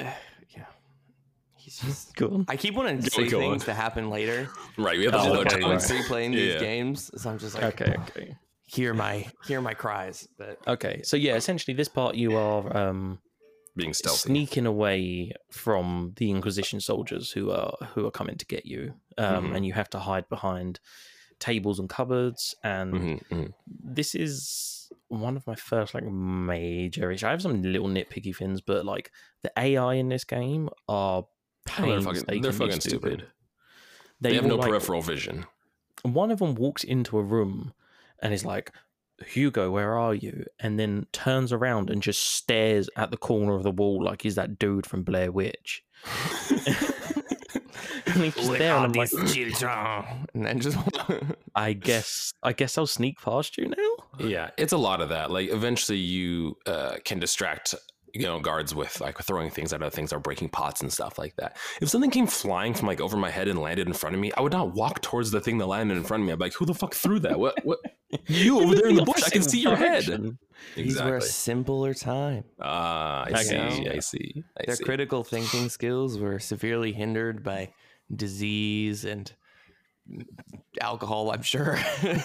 yeah. 1.83 1.89
Just. 1.89 2.15
Go 2.17 2.27
on. 2.29 2.45
I 2.49 2.57
keep 2.57 2.75
wanting 2.75 3.03
to 3.03 3.11
Go- 3.11 3.23
say 3.25 3.29
go 3.29 3.39
on. 3.45 3.51
things 3.53 3.65
that 3.67 3.75
happen 3.75 4.11
later. 4.11 4.49
right. 4.79 4.97
We 4.99 5.05
have 5.05 5.13
the 5.13 5.19
Oh, 5.19 5.23
whole 5.23 5.39
okay, 5.39 5.61
time. 5.61 5.71
right. 5.71 5.81
replaying 5.81 6.33
these 6.33 6.55
Yeah. 6.55 6.61
games, 6.61 7.11
so 7.21 7.31
I'm 7.31 7.39
just 7.39 7.55
like, 7.55 7.81
Okay, 7.81 7.95
okay. 8.09 8.37
hear 8.67 8.95
my 8.95 9.27
hear 9.47 9.61
my 9.61 9.75
cries. 9.75 10.29
But 10.39 10.59
Okay, 10.67 11.03
so 11.03 11.17
yeah, 11.17 11.35
essentially, 11.35 11.75
this 11.75 11.89
part 11.89 12.15
you 12.15 12.37
are 12.37 12.77
um, 12.77 13.19
Being 13.77 13.93
stealthy. 13.95 14.29
sneaking 14.29 14.67
away 14.67 15.33
from 15.51 16.13
the 16.17 16.31
Inquisition 16.31 16.81
soldiers 16.81 17.31
who 17.33 17.51
are 17.51 17.75
who 17.95 18.07
are 18.07 18.11
coming 18.11 18.37
to 18.39 18.47
get 18.47 18.65
you, 18.67 18.95
um, 19.19 19.51
Mhm. 19.51 19.57
and 19.57 19.67
you 19.67 19.73
have 19.73 19.91
to 19.91 19.99
hide 19.99 20.29
behind 20.29 20.79
tables 21.41 21.79
and 21.81 21.89
cupboards. 21.89 22.55
And 22.63 22.95
Mhm, 22.95 23.21
mhm. 23.31 23.53
this 23.69 24.15
is 24.15 24.71
one 25.09 25.37
of 25.37 25.47
my 25.47 25.55
first 25.57 25.93
like 25.95 26.05
major 26.05 27.11
issues. 27.11 27.25
I 27.25 27.31
have 27.31 27.43
some 27.43 27.61
little 27.63 27.89
nitpicky 27.89 28.35
things, 28.35 28.61
but 28.61 28.85
like 28.87 29.11
the 29.43 29.53
AI 29.59 29.95
in 29.95 30.09
this 30.09 30.25
game 30.25 30.69
are 30.89 31.25
Oh, 31.79 31.87
they're 31.87 32.01
fucking- 32.01 32.41
they're 32.43 32.53
fucking 32.53 32.81
stupid. 32.81 33.13
stupid. 33.21 33.27
They, 34.21 34.35
have 34.35 34.47
no 34.47 34.57
like- 34.57 34.69
peripheral 34.69 35.03
vision. 35.03 35.47
one 36.03 36.31
of 36.31 36.39
them 36.39 36.55
walks 36.55 36.85
into 36.85 37.19
a 37.19 37.23
room 37.23 37.73
and 38.21 38.33
is 38.35 38.45
like 38.45 38.73
hugo 39.27 39.71
where 39.71 39.97
are 39.97 40.13
you 40.15 40.45
and 40.59 40.79
then 40.79 41.07
turns 41.13 41.53
around 41.53 41.89
and 41.89 42.03
just 42.03 42.21
stares 42.21 42.91
at 42.97 43.11
the 43.13 43.17
corner 43.17 43.55
of 43.55 43.63
the 43.63 43.71
wall 43.71 44.03
like 44.03 44.23
he's 44.23 44.35
that 44.35 44.59
dude 44.59 44.87
from 44.87 45.03
blair 45.05 45.31
witch 45.31 45.85
and 48.07 48.23
he's 48.23 48.35
just 48.35 48.51
there 48.53 48.75
and 48.77 48.85
i'm 48.87 48.93
like 48.93 49.11
and 50.35 50.45
then 50.45 50.59
just 50.61 50.77
i 51.55 51.73
guess 51.73 52.33
i 52.43 52.53
guess 52.53 52.77
i'll 52.77 52.87
sneak 52.87 53.21
past 53.21 53.57
you 53.57 53.69
now 53.69 54.25
Yeah, 54.29 54.51
it's 54.57 54.73
a 54.73 54.77
lot 54.79 55.01
of 55.01 55.09
that. 55.09 55.31
Like 55.33 55.51
eventually 55.51 55.99
you 55.99 56.57
uh, 56.67 56.97
can 57.05 57.19
distract 57.19 57.75
you 58.15 58.23
know 58.23 58.39
guards 58.41 58.75
with 58.75 59.01
like 59.01 59.19
throwing 59.19 59.51
things 59.51 59.73
at 59.73 59.83
other 59.83 59.91
things 59.91 60.13
or 60.13 60.21
breaking 60.21 60.49
pots 60.49 60.81
and 60.81 60.93
stuff 60.93 61.19
like 61.19 61.35
that. 61.37 61.57
If 61.83 61.89
something 61.89 62.11
came 62.11 62.27
flying 62.27 62.73
from 62.73 62.87
like 62.87 63.01
over 63.01 63.17
my 63.17 63.31
head 63.31 63.49
and 63.49 63.59
landed 63.59 63.87
in 63.89 63.93
front 63.93 64.15
of 64.15 64.21
me, 64.21 64.33
I 64.37 64.41
would 64.41 64.53
not 64.53 64.73
walk 64.75 65.03
towards 65.03 65.31
the 65.31 65.41
thing 65.41 65.59
that 65.59 65.67
landed 65.67 65.97
in 65.97 66.05
front 66.05 66.23
of 66.23 66.27
me. 66.27 66.33
I'd 66.33 66.39
be 66.39 66.45
like, 66.47 66.55
"Who 66.55 66.65
the 66.67 66.75
fuck 66.75 66.95
threw 66.95 67.19
that? 67.21 67.39
What? 67.39 67.65
What? 67.65 67.79
You 68.29 68.61
over 68.61 68.77
there 68.77 68.89
in 68.89 68.95
the 68.95 69.03
bush? 69.05 69.25
I 69.25 69.31
can 69.31 69.43
see 69.43 69.61
your 69.61 69.75
head." 69.77 70.05
Direction. 70.05 70.39
these 70.77 71.03
were 71.03 71.17
a 71.17 71.21
simpler 71.23 71.93
time. 71.95 72.45
Ah, 72.61 73.25
I 73.27 73.31
Okay. 73.31 73.43
see. 73.43 73.89
I 73.89 73.99
see. 73.99 74.45
I 74.59 74.65
Their 74.67 74.77
see. 74.77 74.85
critical 74.85 75.25
thinking 75.25 75.69
skills 75.69 76.19
were 76.19 76.39
severely 76.39 76.93
hindered 76.93 77.43
by 77.43 77.73
disease 78.15 79.05
and 79.05 79.33
alcohol. 80.81 81.33
I'm 81.33 81.43
sure 81.43 81.77
they 82.03 82.19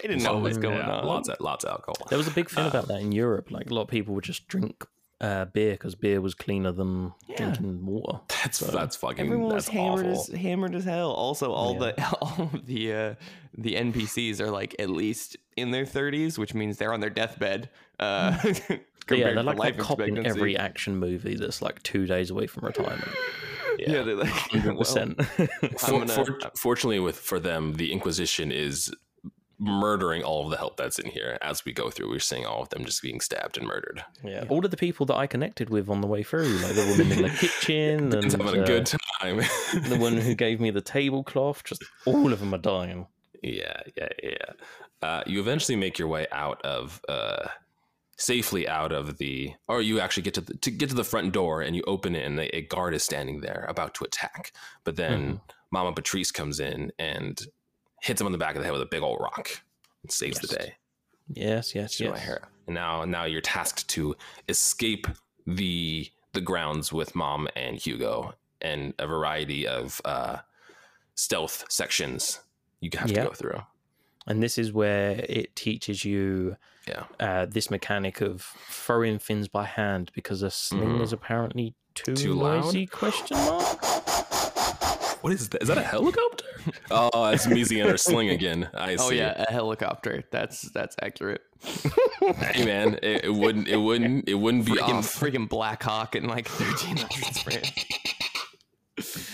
didn't 0.00 0.22
know 0.22 0.34
what 0.34 0.42
was 0.42 0.58
going 0.58 0.78
Yeah, 0.78 0.90
on. 0.90 1.06
Lots 1.06 1.28
of 1.28 1.36
lots 1.40 1.64
of 1.64 1.70
alcohol. 1.70 2.06
There 2.08 2.18
was 2.18 2.26
a 2.26 2.32
big 2.32 2.50
thing 2.50 2.64
Uh, 2.64 2.68
about 2.68 2.88
that 2.88 3.00
in 3.00 3.12
Europe. 3.12 3.50
Like 3.50 3.70
a 3.70 3.74
lot 3.74 3.82
of 3.82 3.88
people 3.88 4.14
would 4.16 4.24
just 4.24 4.48
drink 4.48 4.84
uh, 5.20 5.44
beer 5.46 5.72
because 5.72 5.94
beer 5.94 6.20
was 6.20 6.34
cleaner 6.34 6.70
than 6.72 7.12
Yeah. 7.28 7.36
drinking 7.52 7.84
water. 7.86 8.20
That's 8.42 8.58
So, 8.58 8.66
that's 8.66 8.94
fucking 8.96 9.26
Everyone 9.26 9.48
that's 9.50 9.66
was 9.66 9.74
hammered 9.74 10.06
awful. 10.06 10.34
as 10.34 10.40
hammered 10.40 10.74
as 10.74 10.84
hell. 10.84 11.10
Also, 11.10 11.52
all 11.52 11.74
Yeah. 11.74 11.92
the 11.96 12.16
all 12.22 12.50
of 12.52 12.66
the 12.66 12.92
uh, 12.92 13.14
the 13.56 13.74
NPCs 13.74 14.40
are 14.40 14.50
like 14.50 14.76
at 14.78 14.90
least 14.90 15.36
in 15.56 15.70
their 15.72 15.84
30s, 15.84 16.38
which 16.38 16.54
means 16.54 16.76
they're 16.76 16.92
on 16.92 17.00
their 17.00 17.10
deathbed. 17.10 17.68
Uh, 17.98 18.38
yeah, 18.44 18.76
they're 19.08 19.34
to 19.34 19.42
like 19.42 19.58
life 19.58 19.76
that 19.76 19.82
cop 19.82 20.00
in 20.00 20.24
every 20.24 20.56
action 20.56 20.96
movie 20.96 21.34
that's 21.34 21.60
like 21.62 21.82
two 21.82 22.06
days 22.06 22.30
away 22.30 22.46
from 22.46 22.64
retirement. 22.66 23.08
Yeah, 23.80 24.02
they're 24.02 24.16
like 24.16 24.28
Hundred 24.28 24.70
well, 24.72 24.78
percent. 24.78 25.24
For- 25.24 25.46
gonna- 26.00 26.08
for- 26.08 26.38
fortunately, 26.56 26.98
with 26.98 27.14
for 27.16 27.38
them, 27.38 27.74
the 27.74 27.92
Inquisition 27.92 28.50
is 28.50 28.92
murdering 29.58 30.22
all 30.22 30.44
of 30.44 30.50
the 30.50 30.56
help 30.56 30.76
that's 30.76 30.98
in 30.98 31.10
here 31.10 31.38
as 31.42 31.64
we 31.64 31.72
go 31.72 31.90
through. 31.90 32.10
We're 32.10 32.20
seeing 32.20 32.46
all 32.46 32.62
of 32.62 32.68
them 32.68 32.84
just 32.84 33.02
being 33.02 33.20
stabbed 33.20 33.58
and 33.58 33.66
murdered. 33.66 34.04
Yeah, 34.22 34.44
all 34.48 34.64
of 34.64 34.70
the 34.70 34.76
people 34.76 35.06
that 35.06 35.16
I 35.16 35.26
connected 35.26 35.70
with 35.70 35.88
on 35.88 36.00
the 36.00 36.06
way 36.06 36.22
through, 36.22 36.48
like 36.58 36.74
the 36.74 36.86
woman 36.86 37.12
in 37.12 37.22
the 37.22 37.30
kitchen 37.38 38.12
and 38.14 38.32
having 38.32 38.60
a 38.60 38.62
uh, 38.62 38.66
good 38.66 38.86
time. 38.86 39.38
the 39.88 39.98
one 39.98 40.16
who 40.16 40.34
gave 40.36 40.60
me 40.60 40.70
the 40.70 40.80
tablecloth, 40.80 41.64
just 41.64 41.84
all 42.06 42.32
of 42.32 42.40
them 42.40 42.54
are 42.54 42.58
dying. 42.58 43.06
Yeah, 43.42 43.80
yeah, 43.96 44.08
yeah. 44.22 44.52
Uh, 45.02 45.22
you 45.26 45.40
eventually 45.40 45.76
make 45.76 45.98
your 45.98 46.08
way 46.08 46.26
out 46.32 46.60
of 46.64 47.00
uh, 47.08 47.48
safely 48.16 48.68
out 48.68 48.92
of 48.92 49.18
the, 49.18 49.52
or 49.68 49.80
you 49.80 50.00
actually 50.00 50.24
get 50.24 50.34
to 50.34 50.40
the, 50.40 50.54
to 50.54 50.70
get 50.70 50.88
to 50.88 50.94
the 50.94 51.04
front 51.04 51.32
door 51.32 51.62
and 51.62 51.76
you 51.76 51.82
open 51.86 52.16
it 52.16 52.24
and 52.24 52.38
a, 52.38 52.56
a 52.56 52.62
guard 52.62 52.94
is 52.94 53.02
standing 53.02 53.40
there 53.40 53.64
about 53.68 53.94
to 53.94 54.04
attack. 54.04 54.52
But 54.84 54.96
then 54.96 55.40
Mama 55.70 55.92
Beatrice 55.92 56.32
comes 56.32 56.60
in 56.60 56.92
and 56.98 57.40
hits 58.02 58.20
him 58.20 58.26
on 58.26 58.32
the 58.32 58.38
back 58.38 58.54
of 58.54 58.60
the 58.60 58.64
head 58.64 58.72
with 58.72 58.82
a 58.82 58.86
big 58.86 59.02
old 59.02 59.18
rock 59.20 59.48
and 60.02 60.10
saves 60.12 60.38
the 60.40 60.46
day. 60.48 60.74
Yes, 61.28 61.74
yes, 61.74 62.00
my 62.00 62.06
yes. 62.06 62.18
hair. 62.20 62.40
And 62.66 62.74
now, 62.74 63.04
now 63.04 63.24
you're 63.24 63.40
tasked 63.40 63.88
to 63.90 64.16
escape 64.48 65.06
the 65.46 66.10
the 66.34 66.40
grounds 66.42 66.92
with 66.92 67.14
Mom 67.14 67.48
and 67.56 67.76
Hugo 67.78 68.34
and 68.60 68.92
a 68.98 69.06
variety 69.06 69.66
of 69.66 70.00
uh, 70.04 70.38
stealth 71.14 71.64
sections 71.70 72.40
you 72.80 72.90
have 72.96 73.10
Yeah. 73.10 73.22
to 73.22 73.28
go 73.28 73.34
through. 73.34 73.62
And 74.26 74.42
this 74.42 74.58
is 74.58 74.72
where 74.72 75.24
it 75.28 75.56
teaches 75.56 76.04
you 76.04 76.56
Yeah. 76.86 77.04
uh, 77.18 77.46
this 77.46 77.70
mechanic 77.70 78.20
of 78.20 78.42
throwing 78.68 79.18
things 79.18 79.48
by 79.48 79.64
hand 79.64 80.10
because 80.14 80.42
a 80.42 80.50
sling 80.50 80.98
Mhm. 80.98 81.02
is 81.02 81.12
apparently 81.14 81.74
too, 81.94 82.14
Too 82.14 82.34
loud? 82.34 82.64
noisy? 82.66 82.86
Question 82.86 83.38
mark. 83.38 83.82
What 85.22 85.32
is 85.32 85.48
that? 85.48 85.62
Is 85.62 85.68
that 85.68 85.78
a 85.78 85.82
helicopter? 85.82 86.37
Oh, 86.90 87.26
it's 87.26 87.46
Mizzy 87.46 87.80
and 87.80 87.90
her 87.90 87.96
sling 87.96 88.30
again. 88.30 88.68
I 88.74 88.96
see. 88.96 89.04
Oh 89.04 89.10
yeah, 89.10 89.44
a 89.48 89.52
helicopter. 89.52 90.24
That's 90.30 90.62
that's 90.72 90.96
accurate. 91.02 91.42
Hey 91.62 92.64
man, 92.64 92.98
it, 93.02 93.24
it 93.24 93.34
wouldn't 93.34 93.68
it 93.68 93.76
wouldn't 93.76 94.28
it 94.28 94.34
wouldn't 94.34 94.66
be 94.66 94.72
Freaking, 94.72 94.94
off. 94.94 95.20
freaking 95.20 95.48
Black 95.48 95.82
Hawk 95.82 96.14
in 96.14 96.26
like 96.26 96.48
1300 96.48 97.08
France. 97.36 97.72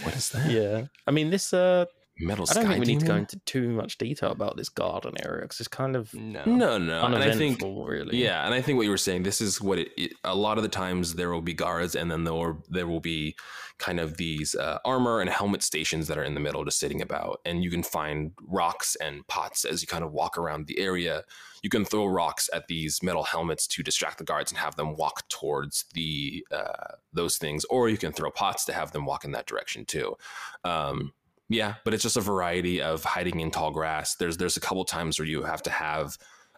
What 0.05 0.15
is 0.15 0.29
that? 0.31 0.51
Yeah, 0.51 0.87
I 1.07 1.11
mean 1.11 1.31
this. 1.31 1.53
Uh, 1.53 1.87
Metal 2.17 2.47
I 2.49 2.55
don't 2.55 2.63
Sky 2.63 2.75
think 2.75 2.87
we 2.87 2.95
need 2.95 3.01
to 3.01 3.07
go 3.07 3.17
into 3.17 3.39
too 3.41 3.71
much 3.71 3.99
detail 3.99 4.31
about 4.31 4.57
this 4.57 4.69
garden 4.69 5.15
area 5.25 5.43
because 5.43 5.59
it's 5.59 5.69
kind 5.69 5.97
of 5.97 6.15
No. 6.15 6.45
No, 6.45 6.79
no. 6.79 7.05
And 7.05 7.17
I 7.17 7.33
think 7.35 7.61
really. 7.61 8.23
Yeah, 8.23 8.45
and 8.45 8.55
I 8.55 8.63
think 8.63 8.77
what 8.77 8.85
you 8.85 8.91
were 8.91 8.99
saying, 8.99 9.25
this 9.25 9.41
is 9.41 9.61
what 9.61 9.81
it, 9.81 9.89
it. 9.97 10.13
A 10.23 10.35
lot 10.35 10.57
of 10.57 10.63
the 10.63 10.69
times 10.69 11.15
there 11.15 11.31
will 11.31 11.43
be 11.43 11.55
guards, 11.55 11.97
and 11.97 12.09
then 12.09 12.23
there 12.23 12.33
will, 12.33 12.63
there 12.69 12.87
will 12.87 13.01
be 13.01 13.35
kind 13.79 13.99
of 13.99 14.17
these 14.17 14.55
uh, 14.55 14.79
armor 14.85 15.21
and 15.21 15.29
helmet 15.29 15.65
stations 15.65 16.07
that 16.07 16.17
are 16.17 16.23
in 16.23 16.35
the 16.35 16.41
middle, 16.41 16.65
just 16.65 16.79
sitting 16.79 17.03
about, 17.03 17.41
and 17.45 17.65
you 17.65 17.71
can 17.71 17.83
find 17.83 18.31
rocks 18.47 18.97
and 19.03 19.27
pots 19.27 19.65
as 19.65 19.83
you 19.83 19.89
kind 19.89 20.05
of 20.05 20.13
walk 20.13 20.39
around 20.39 20.69
the 20.69 20.79
area. 20.79 21.25
You 21.65 21.71
can 21.71 21.85
throw 21.85 22.07
rocks 22.07 22.49
at 22.53 22.69
these 22.69 23.03
metal 23.03 23.25
helmets 23.25 23.67
to 23.69 23.83
distract 23.83 24.19
the 24.19 24.25
guards 24.25 24.53
and 24.53 24.59
have 24.59 24.77
them 24.77 24.95
walk 24.95 25.29
towards 25.29 25.87
the 25.95 26.47
uh, 26.53 26.95
those 27.13 27.39
things, 27.39 27.65
or 27.65 27.89
you 27.89 27.97
can 27.97 28.13
throw 28.13 28.31
pots 28.31 28.65
to 28.67 28.73
have 28.73 28.93
them 28.93 29.05
walk 29.05 29.25
in 29.25 29.33
that 29.33 29.47
direction 29.47 29.85
too. 29.85 30.15
Um, 30.63 31.13
yeah, 31.49 31.75
but 31.85 31.95
it's 31.95 32.03
just 32.03 32.17
a 32.17 32.21
variety 32.21 32.81
of 32.81 33.05
hiding 33.05 33.41
in 33.41 33.51
tall 33.51 33.71
grass. 33.71 34.15
There's 34.17 34.37
there's 34.37 34.57
a 34.57 34.61
couple 34.61 34.85
times 34.85 35.19
where 35.19 35.29
you 35.29 35.43
have 35.43 35.63
to 35.63 35.71
have 35.71 36.17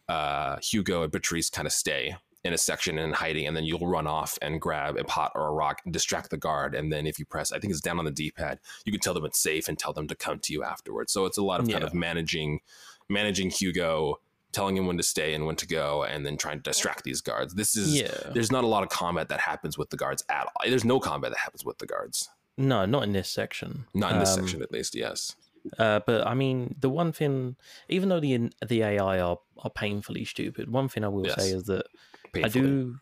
uh, 0.09 0.57
Hugo 0.63 1.03
and 1.03 1.13
Beatrice 1.13 1.51
kind 1.51 1.67
of 1.67 1.73
stay 1.73 2.17
in 2.45 2.53
a 2.53 2.59
section 2.59 2.97
and 2.99 3.13
hiding, 3.13 3.47
and 3.49 3.57
then 3.57 3.65
you'll 3.65 3.89
run 3.89 4.07
off 4.07 4.39
and 4.41 4.61
grab 4.61 4.97
a 4.97 5.03
pot 5.03 5.33
or 5.35 5.49
a 5.49 5.53
rock 5.53 5.81
and 5.85 5.93
distract 5.93 6.31
the 6.31 6.37
guard. 6.37 6.77
And 6.77 6.93
then 6.93 7.05
if 7.07 7.19
you 7.19 7.25
press, 7.25 7.51
I 7.51 7.59
think 7.59 7.73
it's 7.73 7.81
down 7.81 7.99
on 7.99 8.05
the 8.05 8.13
D 8.13 8.31
pad, 8.31 8.61
you 8.85 8.93
can 8.93 9.01
tell 9.01 9.15
them 9.15 9.25
it's 9.25 9.41
safe 9.43 9.67
and 9.69 9.77
tell 9.77 9.93
them 9.93 10.07
to 10.07 10.15
come 10.15 10.39
to 10.39 10.53
you 10.53 10.63
afterwards. 10.63 11.13
So 11.13 11.27
it's 11.27 11.39
a 11.39 11.43
lot 11.43 11.61
of 11.61 11.69
kind 11.69 11.83
of 11.85 11.93
managing 11.95 12.61
managing 13.09 13.51
Hugo, 13.51 14.21
telling 14.53 14.77
him 14.77 14.87
when 14.87 14.97
to 14.97 15.03
stay 15.03 15.35
and 15.35 15.45
when 15.47 15.57
to 15.57 15.67
go, 15.67 16.05
and 16.05 16.25
then 16.25 16.37
trying 16.37 16.59
to 16.59 16.63
distract 16.63 17.03
these 17.03 17.21
guards. 17.21 17.55
This 17.55 17.77
is 17.77 18.01
Yeah. 18.01 18.31
there's 18.33 18.53
not 18.53 18.63
a 18.63 18.69
lot 18.69 18.85
of 18.85 18.89
combat 18.91 19.29
that 19.31 19.41
happens 19.41 19.77
with 19.77 19.91
the 19.91 19.97
guards 19.97 20.23
at 20.29 20.47
all. 20.47 20.69
There's 20.71 20.85
no 20.85 21.01
combat 21.01 21.33
that 21.33 21.39
happens 21.41 21.65
with 21.65 21.79
the 21.79 21.87
guards. 21.87 22.29
No, 22.57 22.87
not 22.87 23.03
in 23.05 23.13
this 23.13 23.29
section. 23.29 23.87
Not 23.95 24.13
in 24.13 24.19
this 24.21 24.37
Um, 24.37 24.43
section, 24.43 24.63
at 24.63 24.73
least. 24.73 24.95
Yes. 24.95 25.37
Uh, 25.79 26.01
but 26.07 26.27
I 26.27 26.35
mean, 26.35 26.77
the 26.79 26.89
one 26.89 27.13
thing, 27.13 27.57
even 27.89 28.09
though 28.09 28.21
the 28.21 28.51
the 28.67 28.83
AI 28.83 29.19
are, 29.21 29.39
are 29.59 29.71
painfully 29.71 30.25
stupid, 30.25 30.71
one 30.71 30.89
thing 30.89 31.05
I 31.05 31.09
will 31.09 31.29
say 31.29 31.51
is 31.51 31.65
that 31.65 31.87
I 32.35 32.49
do 32.49 32.99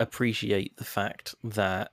appreciate 0.00 0.76
the 0.76 0.84
fact 0.84 1.34
that 1.44 1.92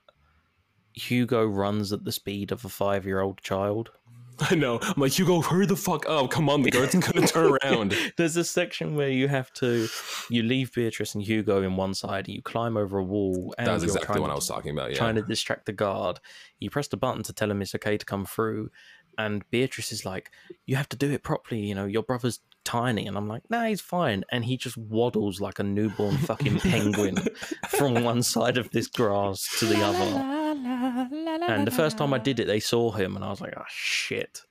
Hugo 0.94 1.44
runs 1.44 1.92
at 1.92 2.04
the 2.04 2.12
speed 2.12 2.52
of 2.52 2.64
a 2.64 2.68
five 2.68 3.04
year 3.04 3.20
old 3.20 3.40
child. 3.42 3.90
I 4.50 4.54
know. 4.54 4.78
I'm 4.82 4.94
like, 5.00 5.12
Hugo, 5.12 5.40
hurry 5.40 5.66
the 5.66 5.76
fuck 5.76 6.08
up. 6.08 6.30
Come 6.30 6.48
on, 6.48 6.62
the 6.62 6.70
guard's 6.70 6.94
gonna 6.94 7.26
turn 7.26 7.56
around. 7.62 7.94
There's 8.16 8.36
a 8.36 8.44
section 8.44 8.94
where 8.96 9.08
you 9.10 9.28
have 9.28 9.52
to, 9.54 9.88
you 10.30 10.42
leave 10.42 10.72
Beatrice 10.74 11.14
and 11.14 11.22
Hugo 11.22 11.62
in 11.62 11.76
one 11.76 11.94
side, 11.94 12.26
and 12.26 12.34
you 12.34 12.42
climb 12.42 12.76
over 12.76 12.98
a 12.98 13.04
wall, 13.04 13.54
and 13.58 13.66
That's 13.66 13.82
exactly 13.84 14.20
what 14.20 14.28
to- 14.28 14.32
I 14.32 14.36
was 14.36 14.48
talking 14.48 14.72
about. 14.72 14.90
Yeah. 14.90 14.96
trying 14.96 15.14
to 15.16 15.22
distract 15.22 15.66
the 15.66 15.72
guard. 15.72 16.20
You 16.58 16.70
press 16.70 16.88
the 16.88 16.96
button 16.96 17.22
to 17.24 17.32
tell 17.32 17.50
him 17.50 17.62
it's 17.62 17.74
okay 17.74 17.96
to 17.96 18.04
come 18.06 18.24
through, 18.26 18.70
and 19.18 19.48
Beatrice 19.50 19.92
is 19.92 20.04
like, 20.04 20.30
"You 20.66 20.76
have 20.76 20.88
to 20.90 20.96
do 20.96 21.10
it 21.10 21.22
properly. 21.22 21.60
You 21.60 21.74
know, 21.74 21.86
your 21.86 22.02
brother's 22.02 22.40
tiny." 22.64 23.06
And 23.06 23.16
I'm 23.16 23.28
like, 23.28 23.42
"Nah, 23.50 23.64
he's 23.64 23.80
fine." 23.80 24.24
And 24.30 24.44
he 24.44 24.56
just 24.56 24.76
waddles 24.76 25.40
like 25.40 25.58
a 25.58 25.62
newborn 25.62 26.16
fucking 26.18 26.60
penguin 26.60 27.16
from 27.68 28.02
one 28.04 28.22
side 28.22 28.56
of 28.58 28.70
this 28.70 28.86
grass 28.88 29.46
to 29.58 29.66
the 29.66 29.80
other. 29.82 31.44
And 31.48 31.66
the 31.66 31.70
first 31.70 31.98
time 31.98 32.12
I 32.14 32.18
did 32.18 32.40
it, 32.40 32.46
they 32.46 32.60
saw 32.60 32.90
him, 32.90 33.16
and 33.16 33.24
I 33.24 33.30
was 33.30 33.40
like, 33.40 33.54
"Oh 33.56 33.64
shit!" 33.68 34.42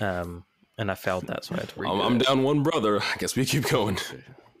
Um, 0.00 0.44
and 0.78 0.90
I 0.90 0.94
failed 0.94 1.26
that, 1.28 1.44
so 1.44 1.54
i 1.54 1.58
had 1.60 1.68
to 1.70 1.86
I'm, 1.86 2.00
I'm 2.00 2.18
down 2.18 2.42
one 2.42 2.62
brother. 2.62 3.00
I 3.00 3.16
guess 3.18 3.36
we 3.36 3.44
keep 3.44 3.68
going. 3.68 3.98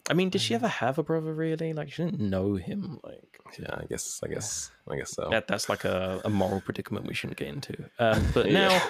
I 0.08 0.12
mean, 0.14 0.28
did 0.28 0.40
she 0.40 0.54
ever 0.54 0.68
have 0.68 0.98
a 0.98 1.02
brother? 1.02 1.32
Really? 1.32 1.72
Like, 1.72 1.90
she 1.90 2.04
didn't 2.04 2.20
know 2.20 2.56
him. 2.56 3.00
Like, 3.02 3.40
Yeah, 3.58 3.74
I 3.78 3.84
guess. 3.86 4.20
I 4.22 4.28
guess. 4.28 4.70
I 4.90 4.96
guess 4.96 5.12
so. 5.12 5.28
that 5.30 5.46
that's 5.48 5.68
like 5.68 5.84
a, 5.84 6.20
a 6.24 6.30
moral 6.30 6.60
predicament 6.60 7.06
we 7.06 7.14
shouldn't 7.14 7.38
get 7.38 7.48
into. 7.48 7.74
Um, 7.98 8.22
but 8.34 8.46
Yeah. 8.50 8.68
now 8.68 8.82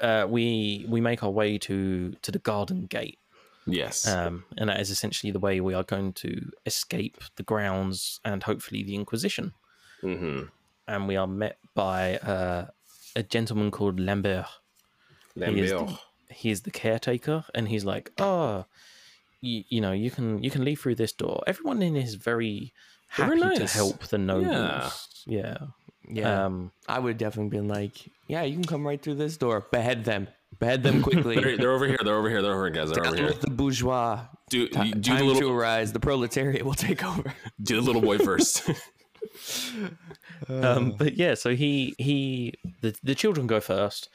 uh, 0.00 0.26
we 0.28 0.84
we 0.88 1.00
make 1.00 1.22
our 1.22 1.30
way 1.30 1.58
to 1.58 2.12
to 2.22 2.30
the 2.32 2.38
garden 2.38 2.86
gate, 2.86 3.18
Yes. 3.66 4.06
um, 4.06 4.44
and 4.56 4.68
that 4.68 4.80
is 4.80 4.90
essentially 4.90 5.30
the 5.32 5.40
way 5.40 5.60
we 5.60 5.74
are 5.74 5.82
going 5.84 6.12
to 6.14 6.50
escape 6.66 7.18
the 7.36 7.42
grounds 7.42 8.20
and 8.24 8.42
hopefully 8.42 8.82
the 8.82 8.94
Inquisition. 8.94 9.52
mm-hmm. 10.02 10.44
And 10.88 11.08
we 11.08 11.16
are 11.16 11.26
met 11.26 11.58
by 11.74 12.16
uh, 12.18 12.66
a 13.16 13.22
gentleman 13.22 13.70
called 13.72 13.98
Lambert. 13.98 14.46
He 15.34 15.60
is, 15.60 15.70
the, 15.70 15.98
he 16.30 16.50
is 16.50 16.62
the 16.62 16.70
caretaker, 16.70 17.44
and 17.54 17.68
he's 17.68 17.84
like, 17.84 18.12
"Oh, 18.18 18.64
you, 19.40 19.64
you 19.68 19.80
know, 19.80 19.92
you 19.92 20.10
can 20.10 20.42
you 20.42 20.50
can 20.50 20.64
leave 20.64 20.80
through 20.80 20.94
this 20.94 21.12
door." 21.12 21.42
Everyone 21.46 21.82
in 21.82 21.96
is 21.96 22.14
very 22.14 22.72
happy 23.08 23.40
very 23.40 23.56
to 23.56 23.66
help 23.66 24.04
the 24.08 24.18
nobles. 24.18 24.46
Yeah. 24.52 24.90
Yeah, 25.28 25.58
Um, 26.24 26.72
I 26.88 26.98
would 26.98 27.10
have 27.10 27.18
definitely 27.18 27.56
been 27.56 27.68
like, 27.68 27.92
yeah, 28.28 28.42
you 28.42 28.54
can 28.54 28.64
come 28.64 28.86
right 28.86 29.00
through 29.00 29.16
this 29.16 29.36
door. 29.36 29.66
Behead 29.72 30.04
them. 30.04 30.28
Behead 30.58 30.82
them 30.82 31.02
quickly. 31.02 31.34
they're, 31.40 31.56
they're 31.56 31.72
over 31.72 31.86
here. 31.86 31.98
They're 32.02 32.14
over 32.14 32.30
here. 32.30 32.42
They're 32.42 32.54
over 32.54 32.64
here, 32.66 32.74
guys. 32.74 32.90
They're 32.90 33.06
over 33.06 33.16
here. 33.16 33.32
The 33.32 33.50
bourgeois. 33.50 34.20
Do 34.48 34.68
Ti- 34.68 34.92
do 34.92 35.00
time 35.00 35.18
the 35.18 35.24
to 35.24 35.24
little 35.24 35.50
arise. 35.52 35.92
The 35.92 36.00
proletariat 36.00 36.64
will 36.64 36.74
take 36.74 37.04
over. 37.04 37.34
do 37.62 37.76
the 37.76 37.82
little 37.82 38.02
boy 38.02 38.18
first. 38.18 38.70
Um, 40.48 40.92
but 40.92 41.16
yeah, 41.16 41.34
so 41.34 41.54
he 41.54 41.94
he 41.98 42.54
the 42.82 42.94
the 43.02 43.14
children 43.14 43.46
go 43.46 43.60
first, 43.60 44.08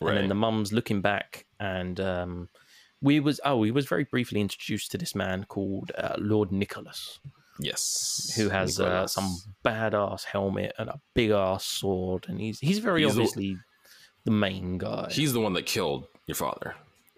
and 0.00 0.16
then 0.16 0.28
the 0.28 0.34
mum's 0.34 0.72
looking 0.72 1.00
back, 1.00 1.46
and 1.60 1.98
um, 2.00 2.48
we 3.00 3.20
was 3.20 3.40
oh 3.44 3.56
we 3.56 3.70
was 3.70 3.86
very 3.86 4.04
briefly 4.04 4.40
introduced 4.40 4.90
to 4.92 4.98
this 4.98 5.14
man 5.14 5.44
called 5.44 5.92
uh, 5.96 6.14
Lord 6.18 6.52
Nicholas, 6.52 7.20
yes. 7.60 8.32
who 8.36 8.48
has 8.48 8.80
uh, 8.80 9.06
some 9.06 9.36
badass 9.64 10.24
helmet 10.24 10.72
and 10.78 10.88
a 10.88 11.00
big 11.14 11.30
ass 11.30 11.64
sword, 11.64 12.26
and 12.28 12.40
he's 12.40 12.58
he's 12.60 12.78
very 12.78 13.02
He's 13.02 13.10
obviously 13.12 13.56
the 14.24 14.30
main 14.30 14.78
guy. 14.78 15.08
He's 15.10 15.32
the 15.32 15.40
one 15.40 15.52
that 15.54 15.66
killed 15.66 16.06
your 16.26 16.34
father. 16.34 16.74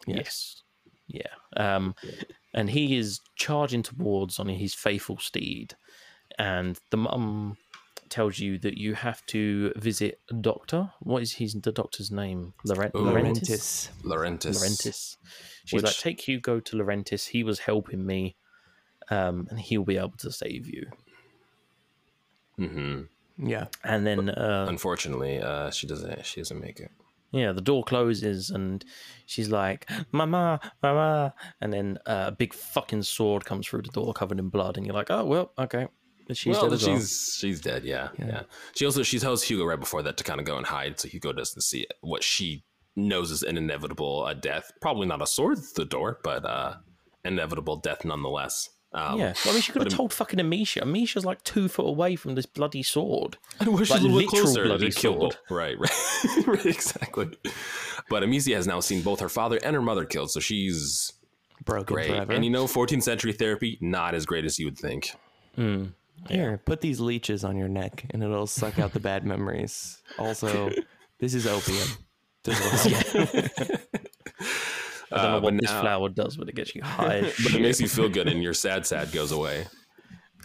Yes. 0.07 0.63
Yeah. 1.09 1.23
Um, 1.57 1.95
and 2.55 2.71
he 2.71 2.97
is 2.97 3.21
charging 3.37 3.83
towards 3.83 4.39
on 4.39 4.49
his 4.49 4.75
faithful 4.75 5.19
steed, 5.19 5.75
and 6.39 6.79
the 6.91 6.97
mum 6.97 7.57
tells 8.09 8.41
you 8.41 8.59
that 8.59 8.77
you 8.77 8.95
have 8.95 9.25
to 9.27 9.73
visit 9.77 10.21
a 10.31 10.35
doctor. 10.35 10.91
What 11.01 11.23
is 11.23 11.33
his 11.35 11.55
the 11.55 11.71
doctor's 11.73 12.11
name? 12.11 12.55
Laurent- 12.65 12.95
Ooh. 12.97 13.05
Laurentius. 13.05 13.89
Laurentius. 14.03 14.57
Laurentius. 14.61 15.17
She's 15.65 15.83
like, 15.83 15.91
Which- 15.91 16.01
take 16.01 16.21
Hugo 16.21 16.59
to 16.61 16.77
Laurentius. 16.77 17.29
He 17.29 17.45
was 17.45 17.61
helping 17.61 18.05
me, 18.05 18.37
um, 19.11 19.47
and 19.51 19.59
he'll 19.61 19.85
be 19.85 19.97
able 19.99 20.17
to 20.19 20.31
save 20.31 20.67
you. 20.69 20.87
hmm 22.57 23.03
Yeah. 23.39 23.67
And 23.85 24.07
then, 24.07 24.31
uh, 24.31 24.67
Unfortunately, 24.69 25.41
uh, 25.41 25.71
she 25.71 25.87
doesn't. 25.87 26.25
She 26.27 26.41
doesn't 26.41 26.61
make 26.61 26.81
it. 26.81 26.91
yeah, 27.33 27.53
the 27.53 27.61
door 27.63 27.85
closes, 27.85 28.51
and 28.51 28.85
she's 29.27 29.49
like, 29.51 29.89
"Mama, 30.13 30.61
mama," 30.83 31.35
and 31.61 31.73
then 31.73 31.99
uh, 32.07 32.25
a 32.29 32.33
big 32.33 32.53
fucking 32.55 33.03
sword 33.03 33.45
comes 33.45 33.67
through 33.67 33.83
the 33.83 33.89
door, 33.93 34.13
covered 34.13 34.39
in 34.39 34.49
blood, 34.49 34.77
and 34.77 34.85
you're 34.87 34.95
like, 34.95 35.11
"Oh 35.11 35.25
well, 35.25 35.53
okay." 35.59 35.87
And 36.29 36.37
She's 36.37 36.55
well, 36.57 36.65
dead 36.65 36.73
as 36.75 36.87
well. 36.87 36.97
she's 36.99 37.37
she's 37.41 37.61
dead. 37.61 37.85
Yeah, 37.85 38.09
yeah, 38.19 38.43
She 38.77 38.85
also 38.85 39.03
she 39.03 39.19
tells 39.19 39.43
Hugo 39.43 39.65
right 39.65 39.81
before 39.81 40.03
that 40.03 40.17
to 40.19 40.25
kind 40.25 40.39
of 40.41 40.47
go 40.47 40.57
and 40.57 40.67
hide, 40.67 41.01
so 41.01 41.09
Hugo 41.09 41.33
doesn't 41.33 41.63
see 41.63 41.81
it. 41.81 41.95
What 42.03 42.23
she 42.23 42.65
knows 42.97 43.31
is 43.31 43.43
an 43.43 43.57
inevitable 43.57 44.25
uh, 44.25 44.35
death. 44.35 44.71
Probably 44.81 45.07
not 45.07 45.23
a 45.23 45.27
sword 45.27 45.59
through 45.59 45.85
the 45.85 45.89
door, 45.89 46.19
but 46.23 46.45
uh, 46.45 46.75
inevitable 47.25 47.77
death 47.77 48.05
nonetheless. 48.05 48.69
Um, 48.93 49.21
yeah, 49.21 49.35
well, 49.45 49.51
I 49.51 49.53
mean, 49.53 49.63
she 49.63 49.71
could 49.71 49.83
have 49.83 49.93
told 49.93 50.13
fucking 50.13 50.41
Amicia. 50.41 50.83
Amicia's 50.83 51.25
like 51.25 51.45
two 51.45 51.69
foot 51.69 51.87
away 51.87 52.17
from 52.17 52.35
this 52.35 52.47
bloody 52.47 52.83
sword. 52.83 53.37
I 53.61 53.69
wish 53.69 53.89
Like 53.91 54.01
a 54.01 54.05
little 54.05 54.29
closer 54.29 54.65
bloody 54.65 54.91
to 54.91 55.01
sword. 55.01 55.37
Right, 55.49 55.79
right, 55.79 55.91
right, 56.47 56.67
exactly. 56.67 57.29
But 58.09 58.25
Amicia 58.25 58.57
has 58.57 58.67
now 58.67 58.81
seen 58.81 59.03
both 59.03 59.21
her 59.21 59.29
father 59.29 59.61
and 59.63 59.77
her 59.77 59.83
mother 59.83 60.05
killed, 60.05 60.33
so 60.33 60.41
she's 60.41 61.13
Broken 61.65 61.95
great. 61.95 62.09
forever. 62.09 62.33
And 62.33 62.45
you 62.45 62.51
know, 62.51 62.65
14th 62.65 63.05
century 63.05 63.33
therapy 63.33 63.79
not 63.81 64.15
as 64.15 64.27
great 64.27 64.45
as 64.45 64.59
you 64.59 64.65
would 64.67 64.79
think. 64.79 65.13
Mm. 65.57 65.93
Here, 66.29 66.61
put 66.65 66.81
these 66.81 66.99
leeches 67.01 67.45
on 67.45 67.57
your 67.57 67.69
neck 67.69 68.05
and 68.11 68.23
it'll 68.23 68.47
suck 68.47 68.79
out 68.79 68.93
the 68.93 69.01
bad 69.01 69.25
memories. 69.25 70.03
Also, 70.19 70.71
this 71.19 71.35
is 71.35 71.47
opium. 71.47 71.89
This 72.45 72.59
help. 73.13 73.29
I 75.13 75.17
don't 75.23 75.31
know 75.33 75.37
Uh, 75.39 75.41
what 75.41 75.55
this 75.61 75.71
now- 75.71 75.81
flower 75.81 76.09
does, 76.09 76.37
but 76.37 76.49
it 76.49 76.55
gets 76.55 76.75
you 76.75 76.83
high. 76.83 77.21
but 77.43 77.55
it 77.55 77.61
makes 77.61 77.81
you 77.81 77.89
feel 77.89 78.09
good 78.09 78.29
and 78.29 78.43
your 78.43 78.55
sad 78.65 78.87
sad 78.87 79.13
goes 79.13 79.33
away 79.33 79.67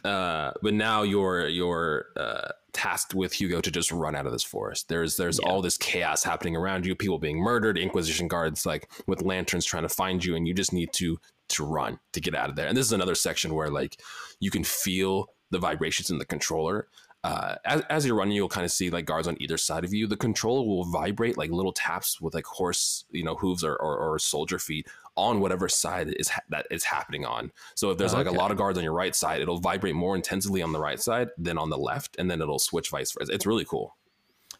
uh, 0.03 0.51
but 0.61 0.74
now 0.74 1.01
you're 1.01 1.47
you're 1.47 2.05
uh, 2.16 2.49
tasked 2.74 3.16
with 3.16 3.34
Hugo 3.34 3.59
to 3.59 3.72
just 3.72 3.91
run 3.91 4.16
out 4.16 4.28
of 4.28 4.32
this 4.32 4.43
forest. 4.43 4.88
There's 4.88 5.18
there's 5.18 5.39
all 5.39 5.63
this 5.63 5.78
chaos 5.80 6.24
happening 6.24 6.55
around 6.55 6.86
you, 6.86 6.95
people 6.95 7.18
being 7.18 7.39
murdered, 7.39 7.76
Inquisition 7.78 8.28
guards 8.28 8.66
like 8.68 8.88
with 9.07 9.24
lanterns 9.24 9.66
trying 9.66 9.82
to 9.84 9.89
find 9.89 10.24
you, 10.24 10.36
and 10.36 10.47
you 10.47 10.53
just 10.53 10.74
need 10.74 10.93
to 10.93 11.18
to 11.49 11.66
run 11.66 11.99
to 12.13 12.22
get 12.22 12.36
out 12.36 12.49
of 12.51 12.55
there. 12.55 12.68
And 12.68 12.78
this 12.78 12.86
is 12.86 12.91
another 12.91 13.16
section 13.16 13.55
where 13.55 13.70
like 13.72 13.99
you 14.39 14.51
can 14.51 14.63
feel 14.63 15.30
the 15.49 15.57
vibrations 15.59 16.11
in 16.11 16.20
the 16.20 16.26
controller. 16.26 16.88
Uh, 17.26 17.55
as, 17.65 17.82
as 17.89 18.05
you're 18.05 18.15
running, 18.15 18.36
you'll 18.36 18.47
kind 18.47 18.65
of 18.65 18.71
see 18.71 18.91
like 18.91 19.05
guards 19.05 19.28
on 19.28 19.36
either 19.41 19.57
side 19.57 19.84
of 19.84 19.91
you. 19.93 20.05
The 20.05 20.15
controller 20.15 20.63
will 20.63 20.84
vibrate 20.86 21.38
like 21.38 21.49
little 21.49 21.71
taps 21.73 22.21
with 22.21 22.36
like 22.36 22.45
horse, 22.45 23.05
you 23.09 23.23
know, 23.23 23.36
hooves 23.36 23.63
or, 23.63 23.76
or, 23.76 23.97
or 23.97 24.19
soldier 24.19 24.59
feet 24.59 24.88
on 25.15 25.39
whatever 25.39 25.67
side 25.67 26.13
is 26.19 26.30
ha- 26.30 26.43
that 26.49 26.67
is 26.69 26.84
happening 26.84 27.26
on. 27.26 27.51
So 27.73 27.89
if 27.89 27.97
there's 27.97 28.13
like 28.13 28.28
a 28.28 28.32
lot 28.32 28.51
of 28.51 28.57
guards 28.57 28.78
on 28.78 28.84
your 28.84 28.93
right 28.93 29.15
side, 29.15 29.41
it'll 29.41 29.57
vibrate 29.59 29.95
more 29.95 30.15
intensively 30.15 30.61
on 30.61 30.71
the 30.71 30.80
right 30.80 30.99
side 30.99 31.30
than 31.38 31.57
on 31.57 31.69
the 31.71 31.78
left, 31.80 32.15
and 32.19 32.30
then 32.30 32.41
it'll 32.41 32.59
switch 32.59 32.89
vice 32.91 33.11
versa. 33.11 33.34
It's 33.34 33.47
really 33.47 33.65
cool. 33.65 33.95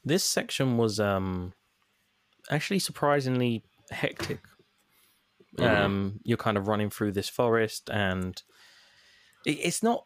this 0.04 0.24
section 0.24 0.78
was 0.78 1.00
um 1.00 1.54
actually 2.50 2.80
surprisingly 2.80 3.64
hectic. 3.92 4.40
Mhm. 5.60 5.84
Um, 5.86 6.20
you're 6.24 6.38
kind 6.48 6.58
of 6.58 6.68
running 6.68 6.90
through 6.90 7.12
this 7.14 7.30
forest, 7.30 7.90
and 7.92 8.42
it, 9.46 9.58
it's 9.68 9.84
not 9.84 10.06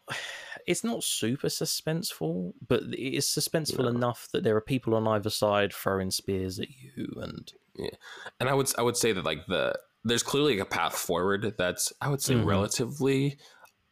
it's 0.70 0.84
not 0.84 1.02
super 1.04 1.48
suspenseful, 1.48 2.52
but 2.68 2.82
it 2.82 3.16
is 3.16 3.26
suspenseful 3.26 3.84
No. 3.84 3.88
enough 3.88 4.28
that 4.32 4.42
there 4.44 4.56
are 4.56 4.60
people 4.60 4.94
on 4.94 5.06
either 5.08 5.30
side 5.30 5.72
throwing 5.72 6.10
spears 6.10 6.58
at 6.60 6.68
you, 6.70 7.06
and 7.20 7.52
yeah. 7.76 7.90
And 8.38 8.48
I 8.48 8.54
would 8.54 8.70
I 8.78 8.82
would 8.82 8.96
say 8.96 9.12
that 9.12 9.24
like 9.24 9.46
the 9.46 9.74
there's 10.04 10.22
clearly 10.22 10.52
like 10.56 10.66
a 10.66 10.70
path 10.70 10.96
forward 10.96 11.54
that's 11.58 11.92
I 12.00 12.08
would 12.08 12.22
say 12.22 12.34
Mhm. 12.34 12.46
relatively 12.46 13.36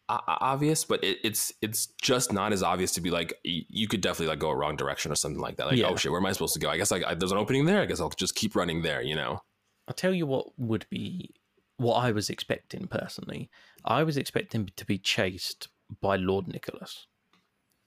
obvious, 0.09 0.85
but 0.85 1.05
it, 1.05 1.19
it's 1.23 1.53
it's 1.61 1.87
just 2.01 2.33
not 2.33 2.53
as 2.53 2.63
obvious 2.63 2.93
to 2.93 3.01
be 3.01 3.11
like 3.11 3.35
you 3.45 3.87
could 3.89 4.01
definitely 4.01 4.29
like 4.29 4.39
go 4.39 4.49
a 4.51 4.57
wrong 4.57 4.77
direction 4.77 5.13
or 5.13 5.15
something 5.15 5.41
like 5.41 5.57
that. 5.57 5.67
Like 5.67 5.77
Yeah. 5.77 5.89
oh 5.89 5.97
shit, 5.97 6.11
where 6.11 6.21
am 6.21 6.27
I 6.27 6.33
supposed 6.33 6.55
to 6.55 6.61
go? 6.61 6.71
I 6.71 6.77
guess 6.79 6.91
like 6.91 7.05
I, 7.05 7.15
there's 7.15 7.33
an 7.33 7.39
opening 7.39 7.67
there. 7.67 7.83
I 7.83 7.87
guess 7.87 8.01
I'll 8.01 8.09
just 8.11 8.35
keep 8.35 8.57
running 8.57 8.83
there. 8.83 9.03
You 9.03 9.17
know. 9.17 9.43
I'll 9.87 9.95
tell 9.95 10.15
you 10.15 10.27
what 10.27 10.59
would 10.59 10.87
be 10.91 11.35
what 11.77 11.95
I 11.97 12.11
was 12.13 12.29
expecting 12.31 12.87
personally. 12.89 13.51
I 13.85 14.03
was 14.03 14.17
expecting 14.17 14.71
to 14.77 14.85
be 14.85 14.99
chased 14.99 15.69
by 16.01 16.17
Lord 16.17 16.49
Nicholas. 16.49 17.07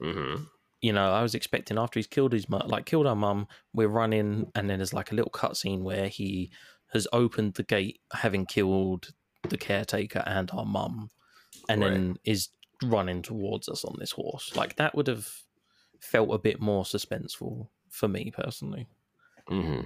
Mm-hmm. 0.02 0.43
you 0.82 0.93
know, 0.93 1.12
I 1.14 1.22
was 1.22 1.36
expecting 1.36 1.78
after 1.78 1.99
he's 1.99 2.08
killed 2.08 2.34
his 2.34 2.49
mum, 2.49 2.64
like 2.68 2.86
killed 2.86 3.06
our 3.06 3.16
mum, 3.16 3.47
we're 3.74 3.88
running, 3.88 4.52
and 4.56 4.68
then 4.70 4.80
there's 4.80 4.93
like 4.93 5.12
a 5.12 5.16
little 5.16 5.30
cutscene 5.32 5.84
where 5.84 6.08
he 6.08 6.49
has 6.93 7.08
opened 7.14 7.54
the 7.54 7.64
gate, 7.64 7.99
having 8.14 8.45
killed 8.47 9.14
the 9.47 9.58
caretaker 9.58 10.24
and 10.26 10.49
our 10.52 10.66
mum, 10.66 11.10
and 11.70 11.82
then 11.82 12.18
is 12.24 12.49
running 12.84 13.22
towards 13.22 13.70
us 13.70 13.86
on 13.86 13.95
this 13.99 14.12
horse. 14.12 14.56
Like 14.56 14.76
that 14.78 14.95
would 14.95 15.08
have 15.08 15.30
felt 15.99 16.34
a 16.34 16.39
bit 16.39 16.60
more 16.60 16.84
suspenseful 16.84 17.68
for 17.89 18.08
me 18.08 18.32
personally. 18.34 18.88
Mm-hmm. 19.49 19.82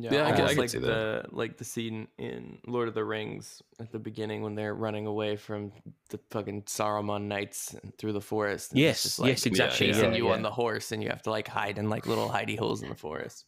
Yeah, 0.00 0.12
Yeah, 0.12 0.26
I 0.26 0.50
I 0.50 0.52
like 0.52 0.70
see 0.70 0.78
the 0.78 1.24
like 1.30 1.58
the 1.58 1.64
scene 1.64 2.08
in 2.18 2.58
Lord 2.66 2.88
of 2.88 2.94
the 2.94 3.04
Rings 3.04 3.62
at 3.80 3.90
the 3.90 3.98
beginning 3.98 4.42
when 4.42 4.54
they're 4.54 4.74
running 4.74 5.06
away 5.06 5.36
from 5.36 5.72
the 6.10 6.18
fucking 6.30 6.62
Saruman 6.62 7.24
knights 7.24 7.74
through 7.98 8.12
the 8.12 8.20
forest. 8.20 8.72
Yes, 8.74 9.18
like, 9.18 9.28
yes, 9.30 9.46
exactly. 9.46 9.88
Chasing 9.88 10.12
yeah, 10.12 10.18
you 10.18 10.26
yeah. 10.28 10.34
on 10.34 10.42
the 10.42 10.50
horse, 10.50 10.92
and 10.92 11.02
you 11.02 11.08
have 11.08 11.22
to 11.22 11.30
like 11.30 11.48
hide 11.48 11.78
in 11.78 11.88
like 11.88 12.06
little 12.06 12.28
hidey 12.28 12.58
holes 12.58 12.82
in 12.82 12.88
the 12.88 12.94
forest. 12.94 13.44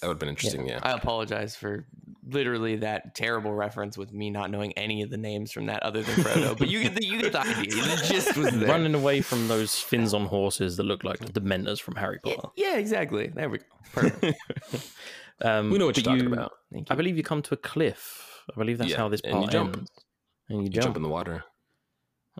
That 0.00 0.06
would 0.06 0.14
have 0.14 0.20
been 0.20 0.28
interesting. 0.28 0.68
Yeah. 0.68 0.78
I 0.82 0.92
apologize 0.92 1.56
for 1.56 1.84
literally 2.24 2.76
that 2.76 3.16
terrible 3.16 3.52
reference 3.52 3.98
with 3.98 4.12
me 4.12 4.30
not 4.30 4.50
knowing 4.50 4.72
any 4.74 5.02
of 5.02 5.10
the 5.10 5.16
names 5.16 5.50
from 5.50 5.66
that 5.66 5.82
other 5.82 6.02
than 6.02 6.14
Frodo. 6.16 6.56
but 6.56 6.68
you 6.68 6.82
get 6.82 6.94
the 6.94 7.04
you 7.04 7.20
get 7.20 7.32
the 7.32 7.40
idea. 7.40 7.82
The 7.82 8.04
gist 8.08 8.36
was 8.36 8.50
there. 8.50 8.68
Running 8.68 8.94
away 8.94 9.22
from 9.22 9.48
those 9.48 9.74
fins 9.74 10.14
on 10.14 10.26
horses 10.26 10.76
that 10.76 10.84
look 10.84 11.02
like 11.02 11.18
the 11.18 11.40
Dementors 11.40 11.80
from 11.80 11.96
Harry 11.96 12.20
Potter. 12.22 12.48
Yeah, 12.56 12.76
exactly. 12.76 13.28
There 13.28 13.48
we 13.48 13.58
go. 13.58 13.64
Perfect. 13.92 14.38
Um, 15.40 15.70
we 15.70 15.78
know 15.78 15.86
what 15.86 15.96
you're 15.96 16.04
talking 16.04 16.24
you- 16.26 16.32
about. 16.32 16.52
Thank 16.72 16.90
I 16.90 16.94
believe 16.94 17.16
you 17.16 17.22
come 17.22 17.42
to 17.42 17.54
a 17.54 17.56
cliff. 17.56 18.42
I 18.54 18.58
believe 18.58 18.78
that's 18.78 18.90
Yeah, 18.90 18.96
how 18.98 19.08
this 19.08 19.20
part 19.20 19.34
and 19.34 19.42
you 19.44 19.50
jump. 19.50 19.76
ends. 19.76 19.90
And 20.48 20.58
you 20.58 20.64
You 20.64 20.70
jump. 20.70 20.84
jump 20.84 20.96
in 20.96 21.02
the 21.02 21.08
water. 21.08 21.44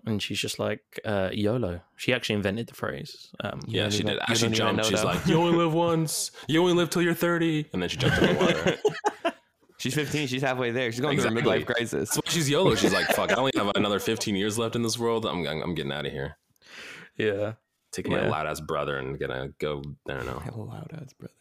and 0.06 0.22
she's 0.22 0.38
just 0.38 0.58
like 0.60 0.82
uh, 1.04 1.28
YOLO. 1.32 1.80
She 1.96 2.12
actually 2.12 2.36
invented 2.36 2.68
the 2.68 2.74
phrase. 2.74 3.30
Um, 3.40 3.60
Yeah, 3.66 3.88
she 3.90 4.02
did. 4.04 4.18
you 4.28 4.34
she 4.36 4.48
jumped, 4.48 4.84
she's 4.86 5.02
like, 5.02 5.26
"You 5.26 5.36
only 5.40 5.56
live 5.56 5.74
once. 5.74 6.30
You 6.46 6.60
only 6.60 6.74
live 6.74 6.88
till 6.90 7.02
you're 7.02 7.14
30." 7.14 7.66
And 7.72 7.82
then 7.82 7.88
she 7.88 7.96
jumped 7.96 8.18
in 8.18 8.36
the 8.36 8.44
water. 8.44 8.78
She's 9.80 9.94
15. 9.94 10.26
She's 10.26 10.42
halfway 10.42 10.72
there. 10.72 10.90
She's 10.90 11.00
going 11.00 11.20
through 11.20 11.38
a 11.38 11.40
midlife 11.40 11.64
crisis. 11.64 12.10
So 12.10 12.20
she's 12.26 12.50
YOLO. 12.50 12.74
She's 12.74 12.92
like, 12.92 13.06
"Fuck, 13.10 13.30
I 13.30 13.36
only 13.36 13.52
have 13.54 13.70
another 13.76 14.00
15 14.00 14.34
years 14.34 14.58
left 14.58 14.74
in 14.74 14.82
this 14.82 14.98
world. 14.98 15.24
I'm 15.24 15.46
I'm, 15.46 15.62
I'm 15.62 15.74
getting 15.76 15.92
out 15.92 16.04
of 16.04 16.10
here. 16.10 16.36
yeah. 17.16 17.52
Taking 17.92 18.10
my 18.12 18.26
loud 18.28 18.46
ass 18.48 18.60
brother 18.60 18.98
and 18.98 19.18
gonna 19.20 19.50
go. 19.60 19.82
I 20.08 20.14
don't 20.14 20.26
know. 20.26 20.42
Loud 20.64 20.90
ads, 21.00 21.12
brother. 21.14 21.32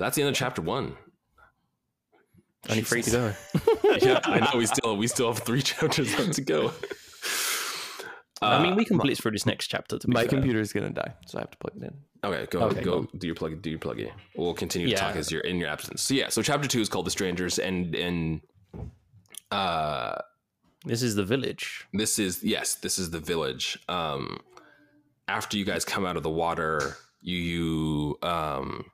That's 0.00 0.16
the 0.16 0.22
end 0.22 0.30
of 0.30 0.34
chapter 0.34 0.62
one. 0.62 0.96
Only 2.68 2.82
free 2.82 3.02
to 3.02 3.10
go. 3.10 3.32
yeah, 4.02 4.20
I 4.24 4.40
know. 4.40 4.58
We 4.58 4.66
still 4.66 4.96
we 4.96 5.06
still 5.06 5.32
have 5.32 5.42
three 5.44 5.62
chapters 5.72 6.18
left 6.18 6.32
to 6.34 6.42
go. 6.42 6.72
I 8.42 8.62
mean, 8.62 8.72
Uh, 8.72 8.76
we 8.76 8.86
can 8.86 8.96
blitz 8.96 9.20
through 9.20 9.32
this 9.32 9.44
next 9.44 9.66
chapter. 9.66 9.98
To 9.98 10.06
be 10.06 10.14
My 10.14 10.20
fair. 10.22 10.30
computer 10.30 10.60
is 10.60 10.72
gonna 10.72 10.88
die, 10.90 11.12
so 11.26 11.36
I 11.38 11.42
have 11.42 11.50
to 11.50 11.58
plug 11.58 11.76
it 11.76 11.82
in. 11.84 11.94
Okay, 12.24 12.46
go 12.50 12.60
Okay, 12.62 12.82
go 12.82 13.02
go. 13.02 13.08
do 13.18 13.26
your 13.26 13.36
plug 13.36 13.60
do 13.60 13.68
your 13.70 13.78
plug 13.78 14.00
in. 14.00 14.10
We'll 14.36 14.54
continue 14.54 14.88
to 14.88 14.92
Yeah. 14.92 15.00
talk 15.00 15.16
as 15.16 15.30
you're 15.30 15.42
in 15.42 15.56
your 15.58 15.68
absence. 15.68 16.02
So 16.02 16.14
yeah, 16.14 16.28
so 16.30 16.40
chapter 16.42 16.66
two 16.66 16.80
is 16.80 16.88
called 16.88 17.04
The 17.06 17.10
Strangers, 17.10 17.58
and 17.58 17.94
and 17.94 18.40
uh 19.50 20.16
This 20.86 21.02
is 21.02 21.14
the 21.14 21.24
village. 21.24 21.86
this 21.92 22.18
is 22.18 22.42
yes, 22.42 22.76
this 22.76 22.98
is 22.98 23.10
the 23.10 23.20
village. 23.20 23.78
Um 23.88 24.38
after 25.28 25.56
you 25.58 25.64
guys 25.66 25.84
come 25.84 26.06
out 26.06 26.16
of 26.16 26.22
the 26.22 26.30
water, 26.30 26.96
you 27.20 27.36
you 27.36 28.18
um 28.22 28.86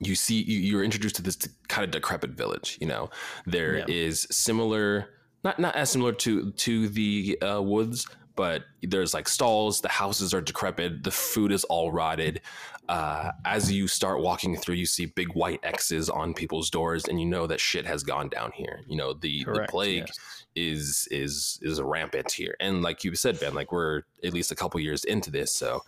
you 0.00 0.14
see 0.14 0.42
you, 0.42 0.58
you're 0.58 0.84
introduced 0.84 1.16
to 1.16 1.22
this 1.22 1.36
kind 1.68 1.84
of 1.84 1.90
decrepit 1.90 2.30
village 2.30 2.78
you 2.80 2.86
know 2.86 3.10
There 3.46 3.84
is 3.88 4.26
Yeah. 4.28 4.34
similar 4.34 5.08
not 5.44 5.58
not 5.58 5.76
as 5.76 5.90
similar 5.90 6.12
to 6.12 6.50
to 6.52 6.88
the 6.88 7.38
uh, 7.42 7.60
woods 7.62 8.06
but 8.36 8.64
there's 8.82 9.12
like 9.12 9.28
stalls 9.28 9.80
the 9.80 9.88
houses 9.88 10.32
are 10.32 10.40
decrepit 10.40 11.02
the 11.04 11.10
food 11.10 11.52
is 11.52 11.64
all 11.64 11.92
rotted 11.92 12.40
uh, 12.88 13.30
as 13.44 13.70
you 13.70 13.86
start 13.86 14.20
walking 14.20 14.56
through 14.56 14.74
you 14.74 14.86
see 14.86 15.06
big 15.06 15.28
white 15.34 15.60
x's 15.62 16.08
on 16.10 16.34
people's 16.34 16.70
doors 16.70 17.04
and 17.06 17.20
you 17.20 17.26
know 17.26 17.46
that 17.46 17.60
shit 17.60 17.86
has 17.86 18.02
gone 18.02 18.28
down 18.28 18.50
here 18.54 18.80
you 18.88 18.96
know 18.96 19.12
the, 19.12 19.44
the 19.44 19.66
plague 19.68 20.04
yes. 20.08 20.18
is 20.56 21.08
is 21.10 21.58
is 21.62 21.80
rampant 21.80 22.32
here 22.32 22.56
and 22.58 22.82
like 22.82 23.04
you 23.04 23.14
said 23.14 23.38
ben 23.38 23.54
like 23.54 23.70
we're 23.70 24.02
at 24.24 24.32
least 24.32 24.50
a 24.50 24.56
couple 24.56 24.80
years 24.80 25.04
into 25.04 25.30
this 25.30 25.54
so 25.54 25.82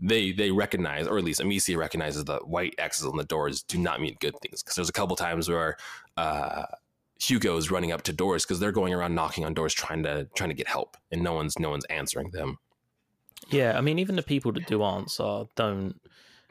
they 0.00 0.32
they 0.32 0.50
recognize 0.50 1.06
or 1.06 1.18
at 1.18 1.24
least 1.24 1.40
amicia 1.40 1.76
recognizes 1.76 2.24
that 2.24 2.46
white 2.48 2.74
x's 2.78 3.06
on 3.06 3.16
the 3.16 3.24
doors 3.24 3.62
do 3.62 3.78
not 3.78 4.00
mean 4.00 4.16
good 4.20 4.34
things 4.40 4.62
because 4.62 4.76
there's 4.76 4.88
a 4.88 4.92
couple 4.92 5.16
times 5.16 5.48
where 5.48 5.76
uh 6.16 6.64
hugo's 7.20 7.70
running 7.70 7.90
up 7.90 8.02
to 8.02 8.12
doors 8.12 8.44
because 8.44 8.60
they're 8.60 8.70
going 8.72 8.92
around 8.94 9.14
knocking 9.14 9.44
on 9.44 9.54
doors 9.54 9.74
trying 9.74 10.02
to 10.02 10.24
trying 10.36 10.50
to 10.50 10.54
get 10.54 10.68
help 10.68 10.96
and 11.10 11.22
no 11.22 11.32
one's 11.32 11.58
no 11.58 11.70
one's 11.70 11.84
answering 11.86 12.30
them 12.30 12.58
Yeah, 13.50 13.78
I 13.78 13.80
mean, 13.80 13.98
even 13.98 14.16
the 14.16 14.22
people 14.22 14.52
that 14.52 14.66
do 14.66 14.82
answer 14.82 15.44
don't. 15.56 15.94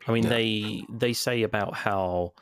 I 0.08 0.12
mean, 0.14 0.28
they 0.30 0.84
they 0.90 1.14
say 1.14 1.44
about 1.44 1.74
how 1.76 2.34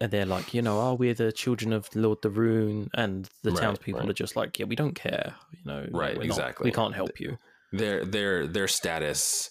they're 0.00 0.26
like, 0.26 0.54
you 0.54 0.62
know, 0.62 0.80
oh, 0.80 0.94
we're 0.94 1.14
the 1.14 1.30
children 1.32 1.72
of 1.72 1.88
Lord 1.94 2.22
de 2.22 2.30
Rune, 2.30 2.90
and 2.94 3.28
the 3.42 3.50
Right, 3.50 3.60
townspeople 3.60 4.00
right. 4.00 4.10
are 4.10 4.14
just 4.14 4.34
like, 4.36 4.58
yeah, 4.58 4.64
we 4.66 4.74
don't 4.74 4.94
care, 4.94 5.34
you 5.52 5.58
know, 5.64 5.86
Right, 5.92 6.16
we're 6.16 6.24
not- 6.24 6.38
exactly. 6.38 6.64
we 6.64 6.72
can't 6.72 6.94
help 6.94 7.20
you. 7.20 7.36
their 7.72 8.04
their 8.04 8.46
their 8.46 8.66
status 8.68 9.50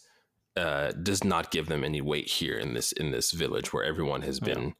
uh, 0.58 0.92
does 0.92 1.24
not 1.24 1.52
give 1.52 1.68
them 1.68 1.84
any 1.84 2.02
weight 2.02 2.28
here 2.30 2.58
in 2.58 2.74
this 2.74 2.92
in 2.94 3.12
this 3.12 3.32
village 3.32 3.72
where 3.74 3.84
everyone 3.84 4.22
has 4.24 4.40
Yeah. 4.42 4.54
been 4.54 4.74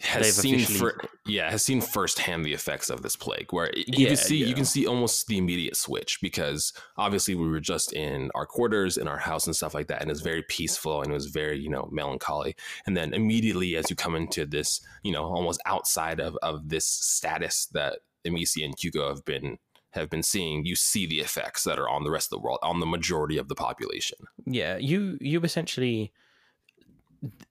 has 0.00 0.22
They've 0.24 0.32
seen 0.32 0.54
officially- 0.54 0.78
fir- 0.92 1.08
yeah 1.26 1.50
has 1.50 1.62
seen 1.62 1.82
firsthand 1.82 2.42
the 2.44 2.54
effects 2.54 2.88
of 2.88 3.02
this 3.02 3.16
plague 3.16 3.52
where 3.52 3.70
you 3.76 3.84
Yeah, 3.88 4.08
can 4.08 4.16
see 4.16 4.38
yeah. 4.38 4.46
you 4.46 4.54
can 4.54 4.64
see 4.64 4.86
almost 4.86 5.26
the 5.26 5.36
immediate 5.36 5.76
switch 5.76 6.18
because 6.22 6.72
obviously 6.96 7.34
we 7.34 7.46
were 7.48 7.60
just 7.60 7.92
in 7.92 8.30
our 8.34 8.46
quarters 8.46 8.96
in 8.96 9.06
our 9.06 9.18
house 9.18 9.46
and 9.46 9.54
stuff 9.54 9.74
like 9.74 9.88
that 9.88 10.00
and 10.00 10.10
it's 10.10 10.22
very 10.22 10.42
peaceful 10.48 11.02
and 11.02 11.10
it 11.10 11.14
was 11.14 11.26
very 11.26 11.58
you 11.58 11.68
know 11.68 11.86
melancholy 11.92 12.56
and 12.86 12.96
then 12.96 13.12
immediately 13.12 13.76
as 13.76 13.90
you 13.90 13.96
come 13.96 14.16
into 14.16 14.46
this 14.46 14.80
you 15.02 15.12
know 15.12 15.24
almost 15.24 15.60
outside 15.66 16.18
of 16.18 16.34
of 16.42 16.70
this 16.70 16.86
status 16.86 17.66
that 17.72 17.98
Amicia 18.26 18.64
and 18.64 18.74
Hugo 18.78 19.08
have 19.08 19.24
been 19.26 19.58
have 19.92 20.08
been 20.08 20.22
seeing 20.22 20.64
you 20.64 20.76
see 20.76 21.06
the 21.06 21.20
effects 21.20 21.64
that 21.64 21.78
are 21.78 21.88
on 21.88 22.04
the 22.04 22.10
rest 22.10 22.26
of 22.32 22.38
the 22.38 22.42
world 22.44 22.58
on 22.62 22.80
the 22.80 22.86
majority 22.86 23.36
of 23.36 23.48
the 23.48 23.54
population 23.54 24.18
Yeah, 24.46 24.76
you 24.76 25.18
you 25.20 25.40
essentially 25.40 26.12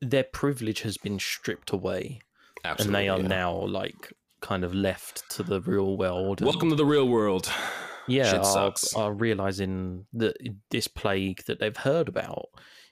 their 0.01 0.23
privilege 0.23 0.81
has 0.81 0.97
been 0.97 1.19
stripped 1.19 1.71
away, 1.71 2.21
absolutely 2.63 2.85
and 2.87 2.95
they 3.05 3.09
are 3.09 3.19
yeah. 3.21 3.27
now 3.27 3.53
like 3.65 4.13
kind 4.41 4.63
of 4.63 4.73
left 4.73 5.29
to 5.31 5.43
the 5.43 5.61
real 5.61 5.97
world. 5.97 6.41
welcome 6.41 6.69
to 6.69 6.75
the 6.75 6.85
real 6.85 7.07
world 7.07 7.51
yeah, 8.07 8.23
Shit 8.31 8.39
are, 8.39 8.43
sucks. 8.45 8.93
are 8.95 9.13
realizing 9.13 10.07
that 10.13 10.35
this 10.71 10.87
plague 10.87 11.43
that 11.45 11.59
they've 11.59 11.77
heard 11.77 12.07
about 12.07 12.45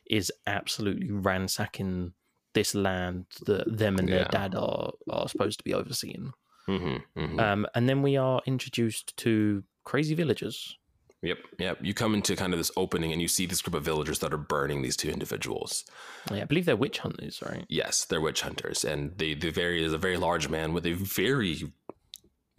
is 0.09 0.31
absolutely 0.45 1.09
ransacking 1.11 2.13
this 2.53 2.75
land 2.75 3.25
that 3.47 3.65
them 3.77 3.97
and 3.97 4.07
their 4.09 4.21
Yeah. 4.21 4.27
dad 4.29 4.53
are 4.55 4.91
are 5.09 5.27
supposed 5.27 5.57
to 5.59 5.63
be 5.63 5.73
overseeing. 5.73 6.33
Hmm 6.67 6.97
hmm 7.15 7.39
Um, 7.39 7.65
and 7.73 7.87
then 7.89 8.01
we 8.01 8.17
are 8.17 8.41
introduced 8.45 9.15
to 9.17 9.63
crazy 9.83 10.15
villagers. 10.15 10.77
Yep, 11.23 11.37
yep. 11.57 11.77
You 11.81 11.93
come 11.95 12.13
into 12.13 12.35
kind 12.35 12.53
of 12.53 12.59
this 12.59 12.69
opening 12.77 13.11
and 13.11 13.19
you 13.21 13.27
see 13.27 13.47
this 13.47 13.61
group 13.63 13.73
of 13.73 13.83
villagers 13.83 14.19
that 14.19 14.31
are 14.33 14.37
burning 14.37 14.83
these 14.83 14.95
two 14.95 15.09
individuals. 15.09 15.83
Yeah, 16.31 16.43
I 16.43 16.45
believe 16.45 16.65
they're 16.65 16.75
witch 16.75 16.99
hunters, 16.99 17.41
right? 17.41 17.65
Yes, 17.69 18.05
they're 18.05 18.21
witch 18.21 18.41
hunters, 18.41 18.85
and 18.85 19.17
they 19.17 19.33
the 19.33 19.49
very 19.49 19.83
is 19.83 19.93
a 19.93 19.97
very 19.97 20.17
large 20.17 20.47
man 20.47 20.73
with 20.73 20.85
a 20.85 20.93
very 20.93 21.73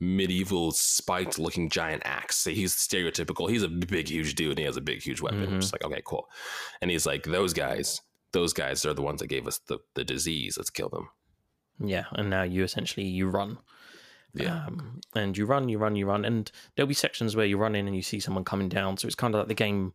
medieval 0.01 0.71
spiked 0.73 1.39
looking 1.39 1.69
giant 1.69 2.03
axe. 2.05 2.37
So 2.37 2.51
he's 2.51 2.75
stereotypical. 2.75 3.49
He's 3.51 3.63
a 3.63 3.69
big 3.69 4.09
huge 4.09 4.35
dude 4.35 4.51
and 4.51 4.59
he 4.61 4.65
has 4.65 4.77
a 4.77 4.81
big 4.81 5.03
huge 5.03 5.21
weapon. 5.21 5.41
Mhm. 5.45 5.53
I'm 5.55 5.61
just 5.61 5.73
like, 5.73 5.85
okay, 5.85 6.03
cool. 6.05 6.29
And 6.81 6.91
he's 6.91 7.05
like, 7.07 7.25
those 7.25 7.53
guys, 7.53 8.01
those 8.33 8.53
guys 8.53 8.85
are 8.87 8.95
the 8.95 9.03
ones 9.03 9.21
that 9.21 9.27
gave 9.27 9.47
us 9.49 9.59
the, 9.67 9.79
the 9.95 10.05
disease. 10.05 10.57
Let's 10.57 10.71
kill 10.71 10.89
them. 10.89 11.09
Yeah, 11.81 12.05
and 12.13 12.31
now 12.31 12.43
you 12.43 12.63
essentially 12.65 13.07
you 13.07 13.29
run. 13.29 13.59
Yeah. 14.35 14.67
Um, 14.67 15.01
and 15.15 15.37
you 15.37 15.47
run, 15.47 15.69
you 15.69 15.79
run, 15.79 15.97
you 15.97 16.07
run, 16.07 16.25
and 16.25 16.51
there'll 16.77 16.87
be 16.89 16.95
sections 16.95 17.35
where 17.35 17.47
you 17.47 17.57
run 17.57 17.75
in 17.75 17.87
and 17.87 17.97
you 17.97 18.03
see 18.03 18.21
someone 18.21 18.45
coming 18.45 18.69
down. 18.69 18.97
So 18.97 19.07
it's 19.07 19.15
kind 19.17 19.35
of 19.35 19.41
like 19.41 19.49
the 19.49 19.55
game 19.55 19.95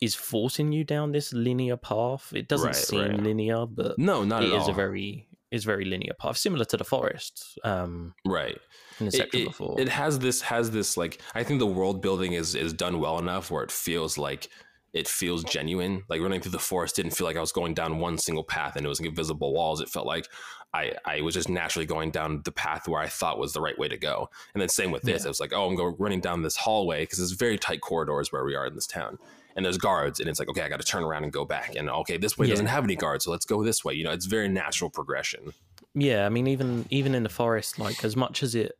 is 0.00 0.14
forcing 0.14 0.72
you 0.72 0.84
down 0.84 1.12
this 1.12 1.32
linear 1.32 1.76
path. 1.76 2.32
It 2.34 2.48
doesn't 2.48 2.66
Right, 2.68 2.74
seem 2.76 3.00
right. 3.00 3.20
linear, 3.22 3.66
but 3.66 3.98
No, 3.98 4.24
not 4.24 4.42
it 4.44 4.52
is 4.52 4.62
all. 4.64 4.70
a 4.70 4.74
very 4.74 5.28
is 5.50 5.64
very 5.64 5.84
linear 5.84 6.14
path, 6.18 6.38
similar 6.38 6.64
to 6.64 6.76
the 6.78 6.84
forest. 6.84 7.58
Um, 7.62 8.14
right. 8.26 8.58
in 9.00 9.06
the 9.06 9.08
it, 9.08 9.12
section 9.16 9.40
it- 9.42 9.46
before. 9.48 9.78
it 9.80 9.88
has 9.88 10.18
this 10.18 10.40
has 10.42 10.70
this 10.70 10.96
like 10.96 11.20
I 11.34 11.42
think 11.44 11.58
the 11.58 11.66
world 11.66 12.00
building 12.00 12.32
is 12.32 12.54
is 12.54 12.72
done 12.72 13.00
well 13.00 13.18
enough 13.18 13.50
where 13.50 13.62
it 13.62 13.70
feels 13.70 14.16
like 14.16 14.48
it 14.94 15.06
feels 15.08 15.44
genuine. 15.44 16.04
Like 16.08 16.20
running 16.20 16.40
through 16.40 16.52
the 16.52 16.58
forest 16.58 16.96
didn't 16.96 17.12
feel 17.12 17.26
like 17.26 17.36
I 17.36 17.40
was 17.40 17.52
going 17.52 17.74
down 17.74 17.98
one 17.98 18.16
single 18.18 18.44
path 18.44 18.76
and 18.76 18.84
it 18.86 18.88
was 18.88 19.00
invisible 19.00 19.52
walls. 19.52 19.80
It 19.80 19.88
felt 19.90 20.06
like 20.06 20.26
I 20.74 20.92
I 21.04 21.20
was 21.20 21.34
just 21.34 21.48
naturally 21.48 21.86
going 21.86 22.10
down 22.10 22.42
the 22.44 22.52
path 22.52 22.88
where 22.88 23.00
I 23.00 23.08
thought 23.08 23.38
was 23.38 23.52
the 23.52 23.60
right 23.60 23.78
way 23.78 23.88
to 23.88 23.96
go. 23.96 24.30
And 24.54 24.60
then 24.60 24.68
same 24.68 24.90
with 24.90 25.02
this, 25.02 25.22
Yeah. 25.22 25.26
it 25.26 25.30
was 25.30 25.40
like 25.40 25.52
oh 25.52 25.66
I'm 25.68 25.74
going 25.76 25.96
running 25.98 26.20
down 26.20 26.42
this 26.42 26.56
hallway 26.56 27.02
because 27.02 27.20
it's 27.20 27.32
very 27.32 27.58
tight 27.58 27.80
corridors 27.80 28.32
where 28.32 28.44
we 28.44 28.54
are 28.54 28.66
in 28.66 28.74
this 28.74 28.86
town. 28.86 29.18
And 29.54 29.66
there's 29.66 29.76
guards, 29.76 30.18
and 30.18 30.30
it's 30.30 30.38
like, 30.38 30.48
okay, 30.48 30.62
I 30.62 30.70
got 30.70 30.80
to 30.80 30.86
turn 30.86 31.02
around 31.02 31.24
and 31.24 31.32
go 31.32 31.44
back. 31.44 31.74
And 31.76 31.90
okay, 31.90 32.16
this 32.16 32.38
way 32.38 32.46
Yeah. 32.46 32.52
doesn't 32.54 32.66
have 32.68 32.84
any 32.84 32.96
guards, 32.96 33.24
so 33.26 33.30
let's 33.30 33.44
go 33.44 33.62
this 33.62 33.84
way. 33.84 33.92
You 33.92 34.04
know, 34.04 34.10
it's 34.10 34.24
very 34.24 34.48
natural 34.48 34.88
progression. 34.88 35.52
Yeah, 35.94 36.24
I 36.24 36.30
mean, 36.30 36.46
even 36.46 36.86
even 36.88 37.14
in 37.14 37.22
the 37.22 37.28
forest, 37.28 37.78
like 37.78 38.02
as 38.02 38.16
much 38.16 38.42
as 38.42 38.54
it 38.54 38.72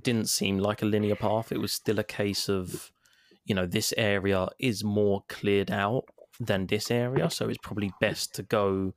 didn't 0.00 0.28
seem 0.30 0.58
like 0.58 0.80
a 0.80 0.86
linear 0.86 1.14
path, 1.16 1.52
it 1.52 1.60
was 1.60 1.72
still 1.74 1.98
a 1.98 2.04
case 2.04 2.48
of, 2.48 2.90
you 3.44 3.54
know, 3.54 3.66
this 3.66 3.92
area 3.98 4.48
is 4.58 4.82
more 4.82 5.24
cleared 5.28 5.70
out 5.70 6.04
than 6.40 6.66
this 6.66 6.90
area, 6.90 7.28
so 7.30 7.48
it's 7.48 7.58
probably 7.58 7.92
best 8.00 8.34
to 8.36 8.42
go 8.42 8.94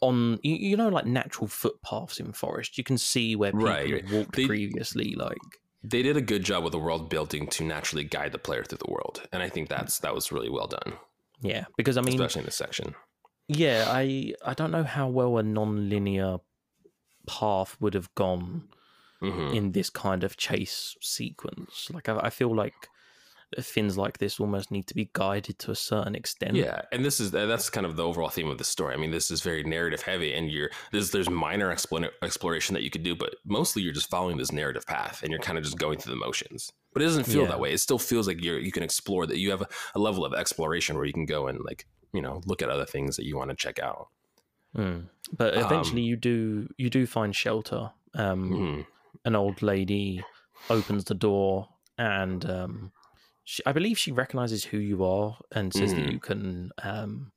on. 0.00 0.38
You, 0.42 0.54
you 0.56 0.76
know, 0.76 0.88
like 0.88 1.06
natural 1.06 1.46
footpaths 1.48 2.20
in 2.20 2.32
forest, 2.32 2.76
you 2.78 2.84
can 2.84 2.98
see 2.98 3.36
where 3.36 3.52
people 3.52 3.66
Right. 3.66 4.04
walked 4.10 4.36
They- 4.36 4.46
previously. 4.46 5.14
Like, 5.14 5.38
they 5.82 6.02
did 6.02 6.16
a 6.16 6.22
good 6.22 6.44
job 6.44 6.64
with 6.64 6.72
the 6.72 6.78
world 6.78 7.10
building 7.10 7.46
to 7.48 7.64
naturally 7.64 8.04
guide 8.04 8.32
the 8.32 8.38
player 8.38 8.64
through 8.64 8.78
the 8.78 8.90
world 8.90 9.20
and 9.34 9.42
i 9.42 9.50
think 9.50 9.68
that's 9.68 9.98
that 9.98 10.14
was 10.14 10.32
really 10.32 10.48
well 10.48 10.66
done 10.66 10.94
yeah, 11.42 11.66
because 11.76 11.98
I 11.98 12.00
mean, 12.00 12.14
especially 12.14 12.40
in 12.40 12.46
this 12.46 12.56
section 12.56 12.94
yeah, 13.48 13.84
I 13.86 14.32
I 14.42 14.54
don't 14.54 14.70
know 14.70 14.84
how 14.84 15.08
well 15.08 15.36
a 15.36 15.42
non-linear 15.42 16.38
path 17.26 17.76
would 17.80 17.92
have 17.94 18.14
gone 18.14 18.68
hmm 19.20 19.52
in 19.54 19.72
this 19.72 19.90
kind 19.90 20.24
of 20.24 20.36
chase 20.38 20.96
sequence. 21.02 21.90
Like 21.92 22.08
I, 22.08 22.16
I 22.18 22.30
feel 22.30 22.54
like 22.54 22.88
things 23.60 23.96
like 23.98 24.18
this 24.18 24.40
almost 24.40 24.70
need 24.70 24.86
to 24.86 24.94
be 24.94 25.08
guided 25.12 25.58
to 25.58 25.70
a 25.70 25.74
certain 25.74 26.14
extent. 26.14 26.54
yeah 26.56 26.82
and 26.92 27.04
this 27.04 27.20
is 27.20 27.30
that's 27.30 27.70
kind 27.70 27.86
of 27.86 27.96
the 27.96 28.02
overall 28.04 28.28
theme 28.28 28.48
of 28.48 28.58
the 28.58 28.64
story 28.64 28.94
i 28.94 28.96
mean 28.96 29.10
this 29.10 29.30
is 29.30 29.40
very 29.42 29.62
narrative 29.64 30.02
heavy 30.02 30.32
and 30.32 30.50
you're 30.50 30.70
there's 30.92 31.10
there's 31.10 31.30
minor 31.30 31.70
exploration 32.22 32.74
that 32.74 32.82
you 32.82 32.90
could 32.90 33.02
do 33.02 33.14
but 33.14 33.34
mostly 33.44 33.82
you're 33.82 33.92
just 33.92 34.08
following 34.10 34.36
this 34.36 34.52
narrative 34.52 34.86
path 34.86 35.22
and 35.22 35.30
you're 35.30 35.40
kind 35.40 35.58
of 35.58 35.64
just 35.64 35.78
going 35.78 35.98
through 35.98 36.12
the 36.14 36.18
motions 36.20 36.72
but 36.92 37.02
it 37.02 37.06
doesn't 37.06 37.24
feel 37.24 37.42
Yeah. 37.42 37.48
that 37.48 37.60
way 37.60 37.72
it 37.72 37.78
still 37.78 37.98
feels 37.98 38.26
like 38.26 38.42
you're 38.42 38.58
you 38.58 38.72
can 38.72 38.82
explore 38.82 39.26
that 39.26 39.38
you 39.38 39.50
have 39.50 39.62
a, 39.62 39.68
a 39.94 39.98
level 39.98 40.24
of 40.24 40.32
exploration 40.34 40.96
where 40.96 41.04
you 41.04 41.12
can 41.12 41.26
go 41.26 41.46
and 41.48 41.58
like 41.64 41.86
you 42.12 42.22
know 42.22 42.40
look 42.46 42.62
at 42.62 42.68
other 42.68 42.86
things 42.86 43.16
that 43.16 43.24
you 43.26 43.36
want 43.36 43.50
to 43.50 43.56
check 43.56 43.78
out 43.78 44.08
Mm. 44.76 45.04
But 45.36 45.56
Um, 45.56 45.64
eventually, 45.66 46.02
you 46.02 46.16
do 46.16 46.68
you 46.76 46.90
do 46.90 47.06
find 47.06 47.32
shelter. 47.34 47.92
Um, 48.14 48.50
Mhm. 48.50 48.86
An 49.24 49.36
old 49.36 49.62
lady 49.62 50.24
opens 50.68 51.04
the 51.04 51.14
door, 51.14 51.68
and 51.96 52.44
um, 52.50 52.90
she, 53.44 53.62
I 53.66 53.72
believe 53.72 53.98
she 53.98 54.12
recognizes 54.12 54.64
who 54.64 54.78
you 54.78 55.04
are 55.04 55.38
and 55.52 55.72
says 55.72 55.92
Mhm. 55.92 55.96
that 55.96 56.12
you 56.12 56.18
can 56.20 56.70
um, 56.82 57.32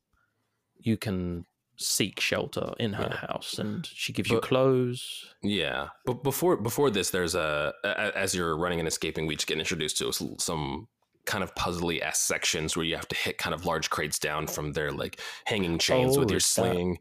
you 0.80 0.98
can 0.98 1.46
seek 1.80 2.20
shelter 2.20 2.74
in 2.80 2.94
her 2.94 3.10
Yeah. 3.12 3.18
house, 3.28 3.60
and 3.60 3.86
she 3.86 4.12
gives 4.14 4.30
you 4.30 4.40
clothes. 4.40 5.26
Yeah, 5.44 5.90
but 6.06 6.24
before 6.24 6.58
before 6.58 6.90
this, 6.90 7.10
there's 7.12 7.36
a, 7.36 7.74
a 7.84 8.18
as 8.18 8.34
you're 8.34 8.58
running 8.58 8.80
and 8.80 8.88
escaping, 8.88 9.28
we 9.28 9.36
just 9.36 9.48
get 9.48 9.60
introduced 9.60 9.98
to 10.00 10.12
some 10.40 10.88
kind 11.26 11.44
of 11.44 11.54
puzzly 11.56 12.02
s 12.02 12.22
sections 12.22 12.76
where 12.78 12.86
you 12.86 12.96
have 12.96 13.08
to 13.10 13.16
hit 13.16 13.38
kind 13.38 13.54
of 13.54 13.66
large 13.66 13.90
crates 13.90 14.18
down 14.18 14.48
from 14.48 14.72
their 14.74 14.92
like 14.92 15.20
hanging 15.46 15.78
chains 15.78 16.18
with 16.18 16.30
Oh, 16.30 16.32
your 16.32 16.38
is 16.38 16.46
that- 16.56 16.72
sling. 16.74 17.00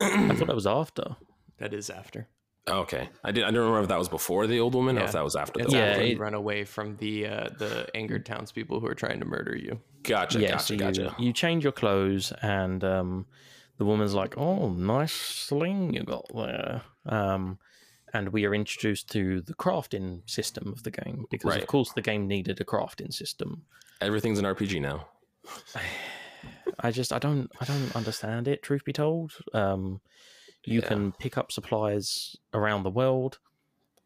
I 0.00 0.34
thought 0.36 0.46
that 0.46 0.54
was 0.54 0.66
after. 0.66 1.16
That 1.58 1.74
is 1.74 1.90
after. 1.90 2.28
Okay, 2.68 3.08
I 3.22 3.32
did. 3.32 3.44
I 3.44 3.50
don't 3.50 3.60
remember 3.60 3.82
if 3.82 3.88
that 3.88 3.98
was 3.98 4.08
before 4.08 4.46
the 4.46 4.60
old 4.60 4.74
woman 4.74 4.98
or 4.98 5.04
if 5.04 5.12
that 5.12 5.24
was 5.24 5.36
after. 5.36 5.60
It's 5.60 5.72
the 5.72 5.78
Yeah, 5.78 5.82
old 5.82 5.90
after 5.90 6.00
woman. 6.00 6.10
you 6.10 6.16
it- 6.16 6.20
run 6.20 6.34
away 6.34 6.64
from 6.64 6.96
the 6.96 7.26
uh, 7.26 7.48
the 7.58 7.86
angered 7.94 8.24
townspeople 8.26 8.80
who 8.80 8.86
are 8.86 8.94
trying 8.94 9.20
to 9.20 9.26
murder 9.26 9.56
you. 9.56 9.80
gotcha, 10.02 10.38
yeah, 10.40 10.52
gotcha, 10.52 10.64
so 10.64 10.74
you, 10.74 11.10
you 11.18 11.32
change 11.32 11.62
your 11.64 11.72
clothes, 11.72 12.32
and 12.42 12.82
um, 12.84 13.26
the 13.78 13.84
woman's 13.84 14.14
like, 14.14 14.36
"Oh, 14.38 14.70
nice 14.70 15.12
sling 15.12 15.94
you 15.94 16.02
got 16.02 16.26
there." 16.34 16.82
Um, 17.06 17.58
and 18.12 18.28
we 18.28 18.44
are 18.46 18.54
introduced 18.54 19.10
to 19.10 19.40
the 19.40 19.54
crafting 19.54 20.22
system 20.30 20.68
of 20.68 20.84
the 20.84 20.90
game 20.92 21.24
because, 21.30 21.50
Right. 21.54 21.60
of 21.62 21.66
course, 21.66 21.92
the 21.92 22.00
game 22.02 22.28
needed 22.28 22.60
a 22.60 22.64
crafting 22.64 23.12
system. 23.12 23.64
Everything's 24.00 24.38
an 24.38 24.44
RPG 24.44 24.80
now. 24.80 25.08
I 26.80 26.90
just, 26.90 27.12
I 27.12 27.18
don't, 27.18 27.50
I 27.60 27.64
don't 27.64 27.94
understand 27.96 28.48
it. 28.48 28.62
Truth 28.62 28.84
be 28.84 28.92
told, 28.92 29.32
um, 29.52 30.00
you 30.64 30.80
Yeah. 30.80 30.88
can 30.88 31.12
pick 31.12 31.36
up 31.38 31.52
supplies 31.52 32.36
around 32.52 32.82
the 32.82 32.90
world, 32.90 33.38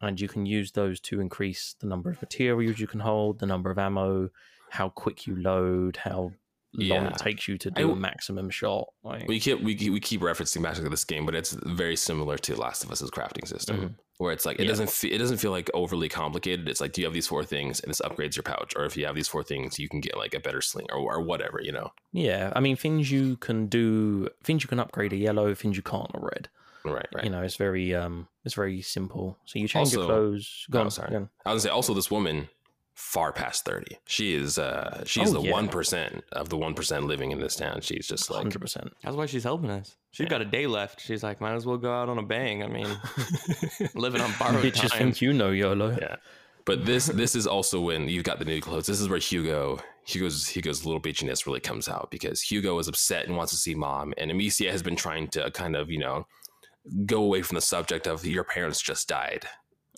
and 0.01 0.19
you 0.19 0.27
can 0.27 0.45
use 0.45 0.71
those 0.71 0.99
to 1.01 1.19
increase 1.19 1.75
the 1.79 1.87
number 1.87 2.09
of 2.09 2.21
materials 2.21 2.79
you 2.79 2.87
can 2.87 3.01
hold, 3.01 3.39
the 3.39 3.45
number 3.45 3.69
of 3.71 3.77
ammo, 3.77 4.29
how 4.69 4.89
quick 4.89 5.25
you 5.27 5.35
load, 5.35 5.97
how 5.97 6.31
long 6.73 6.87
Yeah. 7.05 7.07
it 7.09 7.17
takes 7.17 7.47
you 7.47 7.57
to 7.57 7.71
do 7.71 7.79
a 7.79 7.87
w- 7.87 7.99
maximum 8.01 8.49
shot. 8.49 8.87
Like, 9.03 9.27
We 9.27 9.39
keep 9.39 9.61
we 9.61 9.75
keep, 9.75 9.91
we 9.93 9.99
keep 9.99 10.21
referencing 10.21 10.61
back 10.61 10.75
to 10.75 10.87
this 10.89 11.03
game, 11.03 11.25
but 11.25 11.35
it's 11.35 11.51
very 11.51 11.95
similar 11.95 12.37
to 12.37 12.55
Last 12.55 12.83
of 12.83 12.91
Us's 12.91 13.09
crafting 13.09 13.47
system, 13.47 13.95
where 14.17 14.31
it's 14.33 14.45
like 14.45 14.57
it 14.57 14.59
Mm-hmm. 14.59 14.65
Yeah. 14.65 14.69
doesn't 14.71 14.89
fe- 14.91 15.07
it 15.11 15.17
doesn't 15.17 15.37
feel 15.37 15.51
like 15.51 15.69
overly 15.73 16.09
complicated. 16.09 16.69
It's 16.69 16.79
like, 16.81 16.93
do 16.93 17.01
you 17.01 17.07
have 17.07 17.13
these 17.13 17.27
four 17.27 17.43
things, 17.43 17.79
and 17.79 17.89
this 17.89 18.01
upgrades 18.01 18.35
your 18.35 18.43
pouch, 18.43 18.73
or 18.75 18.85
if 18.85 18.95
you 18.97 19.05
have 19.07 19.15
these 19.15 19.27
four 19.27 19.43
things, 19.43 19.79
you 19.79 19.89
can 19.89 19.99
get 20.01 20.15
like 20.17 20.33
a 20.35 20.39
better 20.39 20.61
sling 20.61 20.87
or, 20.91 20.97
or 20.99 21.21
whatever, 21.21 21.59
you 21.61 21.71
know? 21.71 21.91
Yeah, 22.11 22.53
I 22.55 22.59
mean 22.59 22.75
things 22.75 23.09
you 23.11 23.37
can 23.37 23.67
do, 23.67 24.29
things 24.43 24.63
you 24.63 24.67
can 24.69 24.79
upgrade 24.79 25.13
a 25.13 25.17
yellow, 25.17 25.55
things 25.55 25.75
you 25.75 25.83
can't 25.83 26.11
a 26.13 26.19
red. 26.19 26.49
Right, 26.85 27.07
right. 27.13 27.25
You 27.25 27.29
know, 27.29 27.41
it's 27.41 27.57
very 27.57 27.93
um, 27.93 28.27
it's 28.45 28.53
very 28.55 28.81
simple. 28.81 29.37
So 29.45 29.59
you 29.59 29.67
change 29.67 29.91
your 29.91 30.05
clothes. 30.05 30.65
Go 30.71 30.79
Oh, 30.79 30.83
on, 30.83 30.91
sorry. 30.91 31.09
go 31.11 31.15
on. 31.17 31.29
I 31.45 31.53
was 31.53 31.63
gonna 31.63 31.71
say 31.71 31.75
also 31.75 31.93
this 31.93 32.09
woman 32.09 32.47
far 32.99 33.31
past 33.31 33.63
30. 33.65 33.97
She 34.05 34.33
is 34.33 34.59
uh 34.59 35.03
she's 35.05 35.29
Oh, 35.33 35.41
the 35.41 35.47
yeah. 35.47 35.53
1% 35.53 36.21
of 36.33 36.49
the 36.49 36.57
1% 36.57 37.03
living 37.07 37.31
in 37.31 37.39
this 37.39 37.55
town. 37.55 37.79
She's 37.81 38.05
just 38.05 38.29
like 38.29 38.41
Hundred 38.41 38.59
percent. 38.59 38.91
That's 39.03 39.15
why 39.15 39.25
she's 39.25 39.43
helping 39.45 39.69
us. 39.71 39.95
She's 40.11 40.27
got 40.27 40.41
a 40.41 40.45
day 40.45 40.67
left. 40.67 41.01
She's 41.01 41.23
like, 41.23 41.39
might 41.39 41.53
as 41.53 41.65
well 41.65 41.77
go 41.77 41.91
out 41.93 42.09
on 42.09 42.17
a 42.17 42.23
bang. 42.23 42.61
I 42.61 42.67
mean, 42.67 42.87
living 43.95 44.21
on 44.21 44.31
borrowed 44.37 44.63
Bitches 44.63 44.89
time. 44.89 44.99
think 44.99 45.21
you 45.21 45.33
know 45.33 45.49
YOLO. 45.51 45.97
Yeah. 45.99 46.17
But 46.65 46.85
this 46.85 47.07
this 47.07 47.35
is 47.35 47.47
also 47.47 47.79
when 47.81 48.07
you've 48.09 48.25
got 48.25 48.37
the 48.37 48.45
new 48.45 48.59
clothes. 48.61 48.85
This 48.85 48.99
is 48.99 49.07
where 49.09 49.17
Hugo 49.17 49.79
Hugo's 50.05 50.45
Hugo's 50.47 50.85
little 50.85 51.01
bitchiness 51.01 51.45
really 51.47 51.61
comes 51.61 51.87
out 51.87 52.11
because 52.11 52.41
Hugo 52.41 52.77
is 52.79 52.87
upset 52.87 53.27
and 53.27 53.35
wants 53.37 53.51
to 53.53 53.57
see 53.57 53.73
mom, 53.75 54.13
and 54.17 54.29
Amicia 54.29 54.69
has 54.71 54.83
been 54.83 54.95
trying 54.95 55.29
to 55.29 55.49
kind 55.51 55.75
of 55.75 55.89
you 55.89 55.99
know 55.99 56.27
go 57.05 57.23
away 57.23 57.41
from 57.41 57.55
the 57.55 57.61
subject 57.61 58.07
of 58.07 58.25
your 58.25 58.43
parents 58.43 58.81
just 58.81 59.07
died. 59.07 59.45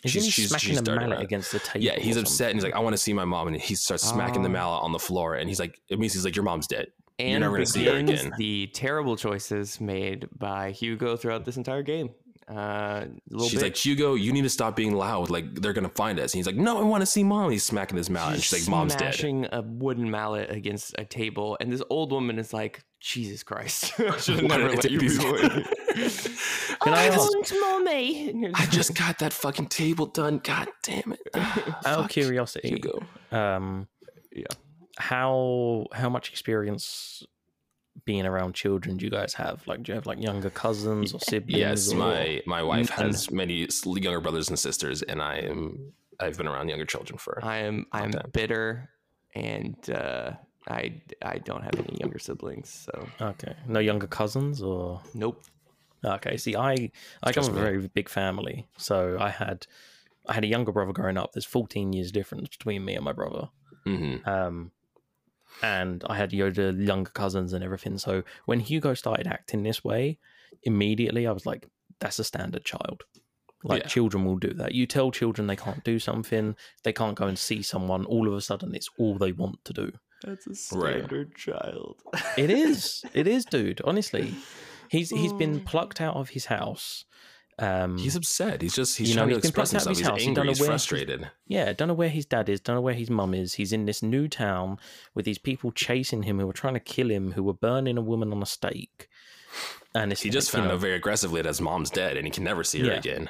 Isn't 0.03 0.11
She's- 0.21 0.25
he 0.25 0.31
she's- 0.31 0.49
smacking 0.49 0.69
she's 0.69 0.79
a 0.79 0.83
mallet 0.83 1.11
around. 1.11 1.21
against 1.21 1.51
the 1.51 1.59
table? 1.59 1.85
Yeah, 1.85 1.99
he's 1.99 2.17
upset 2.17 2.49
and 2.49 2.57
he's 2.57 2.63
like, 2.63 2.73
I 2.75 2.79
want 2.79 2.93
to 2.93 2.97
see 2.97 3.13
my 3.13 3.25
mom, 3.25 3.47
and 3.47 3.57
he 3.57 3.75
starts 3.75 4.03
smacking 4.07 4.41
the 4.41 4.49
Oh. 4.49 4.53
mallet 4.53 4.83
on 4.83 4.91
the 4.91 4.99
floor, 4.99 5.35
and 5.35 5.47
he's 5.47 5.59
like, 5.59 5.79
it 5.89 5.99
means 5.99 6.13
he's 6.13 6.25
like, 6.25 6.35
your 6.35 6.43
mom's 6.45 6.67
dead. 6.67 6.87
and 7.19 7.29
You're 7.29 7.39
never 7.41 7.53
gonna 7.57 7.65
see 7.67 7.85
her 7.85 7.97
again. 7.97 8.33
the 8.39 8.67
terrible 8.73 9.15
choices 9.15 9.79
made 9.79 10.27
by 10.39 10.71
Hugo 10.71 11.15
throughout 11.15 11.45
this 11.45 11.55
entire 11.55 11.83
game. 11.83 12.09
Uh, 12.51 13.05
little 13.29 13.47
She's 13.47 13.59
bit. 13.59 13.67
like, 13.67 13.77
Hugo, 13.77 14.15
you 14.15 14.33
need 14.33 14.41
to 14.41 14.49
stop 14.49 14.75
being 14.75 14.93
loud. 14.93 15.29
Like 15.29 15.55
they're 15.61 15.71
gonna 15.71 15.87
find 15.89 16.19
us. 16.19 16.33
And 16.33 16.39
he's 16.39 16.45
like, 16.45 16.57
No, 16.57 16.77
I 16.79 16.83
want 16.83 17.01
to 17.01 17.05
see 17.05 17.23
mom. 17.23 17.49
He's 17.49 17.63
smacking 17.63 17.95
his 17.97 18.09
mallet, 18.09 18.33
and 18.35 18.43
she's 18.43 18.61
like, 18.67 18.69
Mom's 18.69 18.93
dead. 18.93 19.13
smashing 19.13 19.45
a 19.53 19.61
wooden 19.61 20.11
mallet 20.11 20.51
against 20.51 20.93
a 20.97 21.05
table, 21.05 21.55
and 21.61 21.71
this 21.71 21.81
old 21.89 22.11
woman 22.11 22.37
is 22.39 22.51
like, 22.51 22.83
"Jesus 22.99 23.41
Christ, 23.43 23.93
I 23.99 24.17
should 24.17 24.35
have 24.39 24.43
never 24.49 24.69
let 24.69 24.91
you 24.91 24.99
these- 24.99 25.17
be 25.17 25.23
born." 25.23 25.39
Can 26.81 26.93
I 26.93 27.05
ask- 27.05 27.53
mommy. 27.61 28.51
I 28.53 28.65
just 28.65 28.95
got 28.95 29.19
that 29.19 29.31
fucking 29.33 29.67
table 29.67 30.07
done. 30.07 30.39
God 30.43 30.67
damn 30.83 31.13
it. 31.13 31.21
Out 31.35 31.85
of 31.85 32.01
Fuck 32.03 32.09
curiosity, 32.11 32.69
Hugo. 32.69 33.01
um, 33.31 33.87
Yeah. 34.33 34.45
how 34.97 35.85
how 35.93 36.09
much 36.09 36.29
experience 36.29 37.23
being 38.05 38.25
around 38.25 38.53
children 38.55 38.97
do 38.97 39.05
you 39.05 39.11
guys 39.11 39.33
have? 39.35 39.65
Like, 39.67 39.83
do 39.83 39.91
you 39.91 39.95
have 39.95 40.05
like 40.05 40.21
younger 40.21 40.49
cousins 40.49 41.13
or 41.13 41.19
siblings? 41.31 41.59
Yes, 41.59 41.91
or- 41.91 41.97
my 41.97 42.41
my 42.45 42.63
wife 42.63 42.89
None. 42.97 43.05
has 43.07 43.31
many 43.31 43.67
younger 43.85 44.21
brothers 44.21 44.49
and 44.49 44.57
sisters, 44.57 45.01
and 45.01 45.21
I 45.21 45.37
am 45.37 45.93
I've 46.19 46.37
been 46.37 46.47
around 46.47 46.69
younger 46.69 46.85
children 46.85 47.17
for. 47.17 47.39
I 47.43 47.57
am 47.57 47.85
I'm 47.91 48.09
Okay. 48.09 48.21
bitter, 48.33 48.89
and 49.35 49.75
uh, 49.89 50.31
I 50.69 51.01
I 51.23 51.37
don't 51.39 51.63
have 51.63 51.75
any 51.77 51.97
younger 51.99 52.19
siblings, 52.19 52.69
so 52.69 53.07
Okay, 53.19 53.55
no 53.67 53.79
younger 53.79 54.07
cousins 54.07 54.61
or 54.61 55.01
nope. 55.13 55.43
okay. 56.05 56.37
See, 56.37 56.55
I 56.55 56.91
I 57.23 57.31
come 57.33 57.43
from 57.43 57.57
a 57.57 57.61
very 57.61 57.87
big 57.87 58.09
family, 58.09 58.67
so 58.77 59.17
I 59.19 59.29
had 59.29 59.67
I 60.27 60.33
had 60.33 60.43
a 60.43 60.47
younger 60.47 60.71
brother 60.71 60.93
growing 60.93 61.17
up. 61.17 61.31
There's 61.33 61.45
14 61.45 61.93
years 61.93 62.11
difference 62.11 62.49
between 62.49 62.85
me 62.85 62.95
and 62.95 63.03
my 63.03 63.13
brother. 63.13 63.49
hmm 63.85 64.17
um, 64.25 64.71
and 65.61 66.03
I 66.07 66.15
had 66.17 66.31
Yoda 66.31 66.85
younger 66.85 67.11
cousins 67.11 67.53
and 67.53 67.63
everything. 67.63 67.97
So 67.97 68.23
when 68.45 68.59
Hugo 68.59 68.93
started 68.93 69.27
acting 69.27 69.63
this 69.63 69.83
way, 69.83 70.19
immediately 70.63 71.27
I 71.27 71.31
was 71.31 71.45
like, 71.45 71.67
"That's 71.99 72.19
a 72.19 72.23
standard 72.23 72.63
child. 72.65 73.03
Like 73.63 73.83
Yeah. 73.83 73.87
children 73.89 74.25
will 74.25 74.37
do 74.37 74.53
that. 74.55 74.73
You 74.73 74.87
tell 74.87 75.11
children 75.11 75.47
they 75.47 75.55
can't 75.55 75.83
do 75.83 75.99
something, 75.99 76.55
they 76.83 76.93
can't 76.93 77.15
go 77.15 77.27
and 77.27 77.37
see 77.37 77.61
someone. 77.61 78.05
All 78.05 78.27
of 78.27 78.33
a 78.33 78.41
sudden, 78.41 78.73
it's 78.73 78.89
all 78.97 79.17
they 79.17 79.31
want 79.31 79.63
to 79.65 79.73
do. 79.73 79.91
That's 80.23 80.47
a 80.47 80.75
Right. 80.77 80.95
standard 80.97 81.35
child. 81.35 82.01
It 82.37 82.49
is, 82.49 83.03
it 83.13 83.27
is, 83.27 83.45
dude. 83.45 83.81
Honestly, 83.83 84.33
he's 84.89 85.09
he's 85.11 85.33
been 85.33 85.57
oh. 85.65 85.69
plucked 85.69 86.01
out 86.01 86.15
of 86.15 86.29
his 86.29 86.45
house. 86.45 87.05
Um, 87.61 87.97
He's 87.97 88.15
upset. 88.15 88.61
He's 88.61 88.73
just 88.75 88.97
he's 88.97 89.09
You 89.09 89.15
know, 89.15 89.21
trying 89.21 89.29
to 89.29 89.37
express 89.37 89.71
himself. 89.71 89.95
He's 89.97 90.05
house. 90.05 90.21
Angry. 90.25 90.47
He's 90.47 90.57
he's- 90.57 90.67
frustrated. 90.67 91.29
Yeah, 91.47 91.73
don't 91.73 91.87
know 91.87 91.93
where 91.93 92.09
his 92.09 92.25
dad 92.25 92.49
is, 92.49 92.59
don't 92.59 92.75
know 92.75 92.81
where 92.81 92.93
his 92.95 93.09
mum 93.09 93.33
is. 93.33 93.53
He's 93.53 93.71
in 93.71 93.85
this 93.85 94.01
new 94.01 94.27
town 94.27 94.79
with 95.13 95.25
these 95.25 95.37
people 95.37 95.71
chasing 95.71 96.23
him 96.23 96.39
who 96.39 96.47
were 96.47 96.53
trying 96.53 96.73
to 96.73 96.79
kill 96.79 97.11
him, 97.11 97.33
who 97.33 97.43
were 97.43 97.53
burning 97.53 97.97
a 97.97 98.01
woman 98.01 98.31
on 98.33 98.41
a 98.41 98.45
stake. 98.47 99.07
And 99.93 100.11
it's, 100.11 100.21
He 100.21 100.29
just 100.29 100.49
found 100.51 100.67
know, 100.69 100.73
out 100.75 100.79
very 100.79 100.95
aggressively 100.95 101.41
that 101.41 101.47
his 101.47 101.61
mom's 101.61 101.89
dead, 101.89 102.17
and 102.17 102.25
he 102.25 102.31
can 102.31 102.43
never 102.43 102.63
see 102.63 102.79
her 102.79 102.87
Yeah. 102.87 102.93
again. 102.97 103.29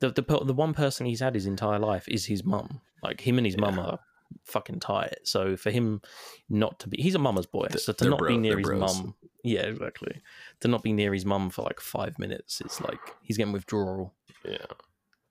the, 0.00 0.10
the 0.10 0.22
the 0.44 0.54
one 0.54 0.72
person 0.74 1.06
he's 1.06 1.20
had 1.20 1.34
his 1.34 1.46
entire 1.46 1.78
life 1.78 2.08
is 2.08 2.26
his 2.26 2.44
mum. 2.44 2.80
Like 3.02 3.20
him 3.20 3.36
and 3.38 3.46
his 3.46 3.56
mum 3.56 3.78
are 3.78 3.98
fucking 4.44 4.80
tight. 4.80 5.14
So 5.24 5.56
for 5.56 5.70
him 5.70 6.02
not 6.48 6.78
to 6.80 6.88
be, 6.88 7.00
he's 7.02 7.14
a 7.14 7.18
mama's 7.18 7.46
boy. 7.46 7.66
So 7.76 7.92
to 7.92 8.04
they're 8.04 8.10
not 8.10 8.26
be 8.26 8.36
near 8.36 8.58
his 8.58 8.68
mum, 8.68 9.14
yeah, 9.44 9.60
exactly. 9.62 10.20
To 10.60 10.68
not 10.68 10.82
be 10.82 10.92
near 10.92 11.12
his 11.14 11.24
mum 11.24 11.50
for 11.50 11.62
like 11.62 11.80
five 11.80 12.18
minutes, 12.18 12.60
it's 12.60 12.80
like 12.80 13.00
he's 13.22 13.36
getting 13.36 13.52
withdrawal. 13.52 14.14
Yeah. 14.44 14.56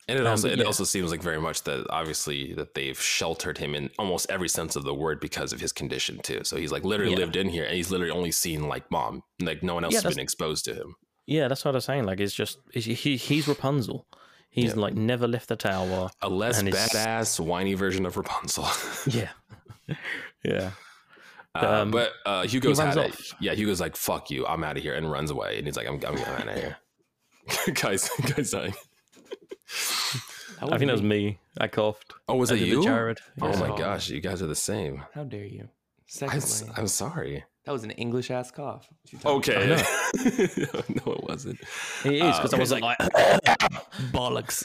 And 0.07 0.17
it 0.17 0.25
Um, 0.25 0.31
also 0.31 0.49
it 0.49 0.57
yeah. 0.59 0.65
also 0.65 0.83
seems 0.85 1.11
like 1.11 1.21
very 1.21 1.39
much 1.39 1.63
that 1.63 1.85
obviously 1.91 2.53
that 2.55 2.73
they've 2.73 2.99
sheltered 2.99 3.59
him 3.59 3.75
in 3.75 3.91
almost 3.99 4.25
every 4.31 4.49
sense 4.49 4.75
of 4.75 4.83
the 4.83 4.93
word 4.93 5.19
because 5.19 5.53
of 5.53 5.59
his 5.61 5.71
condition 5.71 6.19
too. 6.23 6.43
So 6.43 6.57
he's 6.57 6.71
like 6.71 6.83
literally 6.83 7.11
Yeah. 7.11 7.19
lived 7.19 7.35
in 7.35 7.49
here 7.49 7.63
and 7.65 7.75
he's 7.75 7.91
literally 7.91 8.11
only 8.11 8.31
seen 8.31 8.67
like 8.67 8.89
mom. 8.89 9.21
Like 9.39 9.61
no 9.61 9.75
one 9.75 9.83
else 9.83 9.93
Yeah, 9.93 10.01
has 10.01 10.15
been 10.15 10.23
exposed 10.23 10.65
to 10.65 10.73
him. 10.73 10.95
Yeah, 11.27 11.47
that's 11.47 11.63
what 11.63 11.75
I 11.75 11.77
was 11.77 11.85
saying. 11.85 12.05
Like 12.05 12.19
it's 12.19 12.33
just 12.33 12.57
it's, 12.73 12.85
he, 12.87 13.17
he's 13.17 13.47
Rapunzel. 13.47 14.07
He's 14.49 14.75
like 14.75 14.95
never 14.95 15.27
left 15.27 15.47
the 15.49 15.55
tower. 15.55 16.09
A 16.23 16.27
less 16.29 16.59
badass, 16.63 17.39
whiny 17.39 17.75
version 17.75 18.07
of 18.07 18.17
Rapunzel. 18.17 18.67
Yeah, 19.07 19.29
yeah. 20.43 20.71
Uh, 21.55 21.65
Um, 21.81 21.91
but 21.91 22.11
uh, 22.25 22.43
Hugo's 22.47 22.79
runs 22.79 22.95
had 22.95 23.05
it. 23.05 23.11
off. 23.13 23.35
Yeah, 23.39 23.53
Hugo's 23.53 23.81
like, 23.81 23.95
"Fuck 23.95 24.29
you, 24.31 24.45
I'm 24.45 24.63
out 24.63 24.77
of 24.77 24.83
here," 24.83 24.93
and 24.95 25.09
runs 25.11 25.31
away. 25.31 25.57
And 25.57 25.65
he's 25.65 25.75
like, 25.77 25.87
"I'm, 25.87 25.95
I'm, 26.05 26.15
I'm 26.17 26.23
out 26.23 26.47
of 26.47 26.55
here." 26.55 26.77
guys, 27.73 28.09
guys 28.35 28.51
dying. 28.51 28.73
I 30.61 30.77
think 30.77 30.87
that 30.87 30.91
was 30.91 31.01
me. 31.01 31.39
I 31.59 31.67
coughed. 31.67 32.13
Oh, 32.27 32.35
was 32.35 32.51
I 32.51 32.55
it 32.55 32.59
the 32.59 32.65
you? 32.67 32.83
Jared. 32.83 33.19
Oh 33.41 33.49
Yeah. 33.49 33.59
my 33.59 33.77
gosh, 33.77 34.09
you 34.09 34.19
guys 34.21 34.41
are 34.41 34.47
the 34.47 34.55
same. 34.55 35.03
How 35.13 35.23
dare 35.23 35.45
you? 35.45 35.61
I'm, 35.61 35.69
Secondly, 36.07 36.37
s- 36.39 36.63
I'm 36.75 36.87
sorry. 36.87 37.43
that 37.65 37.71
was 37.71 37.83
an 37.83 37.91
English 37.91 38.29
ass 38.31 38.51
cough. 38.51 38.87
What 39.01 39.13
you 39.13 39.19
talking 39.19 39.53
Okay. 39.53 39.83
No, 41.05 41.13
it 41.13 41.23
wasn't. 41.23 41.59
It 42.03 42.13
is 42.13 42.35
because 42.37 42.53
Uh, 42.53 42.57
I 42.57 42.59
wasn't 42.59 42.81
like, 42.81 42.97
bollocks. 44.11 44.63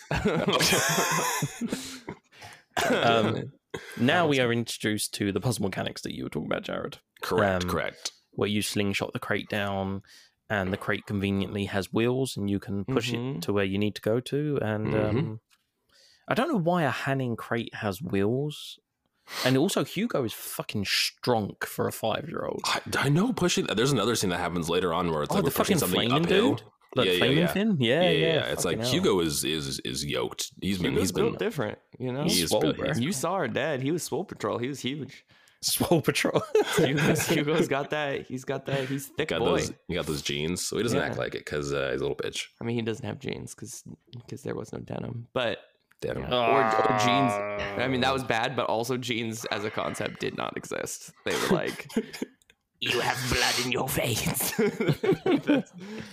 um, 2.90 3.52
now 3.98 4.26
we 4.26 4.40
are 4.40 4.52
introduced 4.52 5.14
to 5.14 5.32
the 5.32 5.40
puzzle 5.40 5.62
mechanics 5.64 6.02
that 6.02 6.14
you 6.14 6.24
were 6.24 6.30
talking 6.30 6.46
about, 6.50 6.62
Jared, 6.62 6.98
correct, 7.22 7.64
um, 7.64 7.70
correct. 7.70 8.12
where 8.32 8.48
you 8.48 8.62
slingshot 8.62 9.12
the 9.12 9.18
crate 9.18 9.48
down, 9.48 10.02
and 10.50 10.72
the 10.72 10.76
crate 10.76 11.06
conveniently 11.06 11.66
has 11.66 11.92
wheels, 11.92 12.36
and 12.36 12.50
you 12.50 12.58
can 12.58 12.84
push 12.84 13.10
Mhm. 13.12 13.36
it 13.36 13.42
to 13.42 13.52
where 13.52 13.64
you 13.64 13.78
need 13.78 13.94
to 13.94 14.02
go 14.02 14.20
to. 14.20 14.58
And 14.60 14.88
Mhm. 14.88 15.08
um, 15.08 15.40
I 16.28 16.34
don't 16.34 16.48
know 16.48 16.56
why 16.58 16.82
a 16.84 16.90
Hanning 16.90 17.36
crate 17.36 17.74
has 17.76 18.00
wheels. 18.02 18.78
And 19.44 19.56
also, 19.56 19.84
Hugo 19.84 20.22
is 20.24 20.34
fucking 20.34 20.84
strong 20.84 21.56
for 21.64 21.88
a 21.88 21.92
five-year-old. 21.92 22.60
I, 22.66 22.80
I 22.98 23.08
know 23.08 23.32
pushing. 23.32 23.64
There's 23.66 23.90
another 23.92 24.16
scene 24.16 24.28
that 24.30 24.38
happens 24.38 24.68
later 24.68 24.92
on 24.92 25.10
where 25.10 25.22
it's 25.22 25.32
Oh, 25.32 25.36
like 25.36 25.44
the 25.44 25.48
we're 25.48 25.54
pushing 25.54 25.78
something 25.78 26.08
flaming 26.10 26.24
uphill. 26.24 26.54
dude? 26.56 26.62
Like 26.96 27.06
Yeah, 27.08 27.12
yeah, 27.12 27.24
yeah. 27.26 27.46
fin? 27.48 27.76
Yeah, 27.80 28.02
Yeah, 28.02 28.10
yeah. 28.10 28.26
yeah. 28.34 28.44
It's 28.52 28.64
like 28.64 28.78
hell. 28.78 28.88
Hugo 28.90 29.20
is 29.20 29.44
is 29.44 29.80
is 29.80 30.04
yoked. 30.04 30.52
He's 30.60 30.78
been 30.78 30.92
Hugo's 30.92 31.02
he's 31.02 31.12
been 31.12 31.24
built 31.24 31.38
different, 31.38 31.78
you 31.98 32.12
know. 32.12 32.24
He 32.24 32.42
is 32.42 32.50
swole, 32.50 32.60
built- 32.60 32.96
you 32.98 33.12
saw 33.12 33.32
our 33.32 33.48
dad. 33.48 33.82
He 33.82 33.90
was 33.90 34.02
Swole 34.02 34.24
Patrol. 34.24 34.58
He 34.58 34.68
was 34.68 34.80
huge. 34.80 35.24
Swole 35.62 36.02
Patrol. 36.02 36.42
Hugo's, 36.76 37.26
Hugo's 37.36 37.68
got 37.68 37.90
that. 37.90 38.26
He's 38.26 38.44
got 38.44 38.66
that. 38.66 38.86
He's 38.86 39.06
thick 39.06 39.28
got 39.28 39.40
boy. 39.40 39.46
those 39.58 39.72
you 39.88 39.96
got 39.96 40.06
those 40.06 40.20
jeans. 40.22 40.66
So 40.66 40.76
he 40.76 40.82
doesn't 40.82 40.98
Yeah. 40.98 41.06
act 41.06 41.16
like 41.18 41.34
it 41.34 41.44
because 41.44 41.72
uh, 41.72 41.88
he's 41.92 42.00
a 42.00 42.04
little 42.04 42.16
bitch. 42.16 42.46
I 42.60 42.64
mean, 42.64 42.76
he 42.76 42.82
doesn't 42.82 43.04
have 43.06 43.18
jeans 43.18 43.54
because 43.54 43.82
because 44.12 44.42
there 44.42 44.54
was 44.54 44.72
no 44.72 44.80
denim. 44.80 45.26
But 45.32 45.58
Damn. 46.02 46.18
Yeah. 46.18 46.34
Or- 46.34 46.64
or 46.92 46.98
jeans. 46.98 47.32
I 47.80 47.88
mean, 47.88 48.02
that 48.02 48.12
was 48.12 48.24
bad. 48.24 48.54
But 48.56 48.66
also, 48.66 48.98
jeans 48.98 49.46
as 49.46 49.64
a 49.64 49.70
concept 49.70 50.20
did 50.20 50.36
not 50.36 50.54
exist. 50.56 51.12
They 51.24 51.32
were 51.32 51.56
like, 51.56 51.88
you 52.92 53.00
have 53.00 53.18
blood 53.32 53.54
in 53.64 53.72
your 53.72 53.88
veins. 53.88 54.52
I 54.58 55.62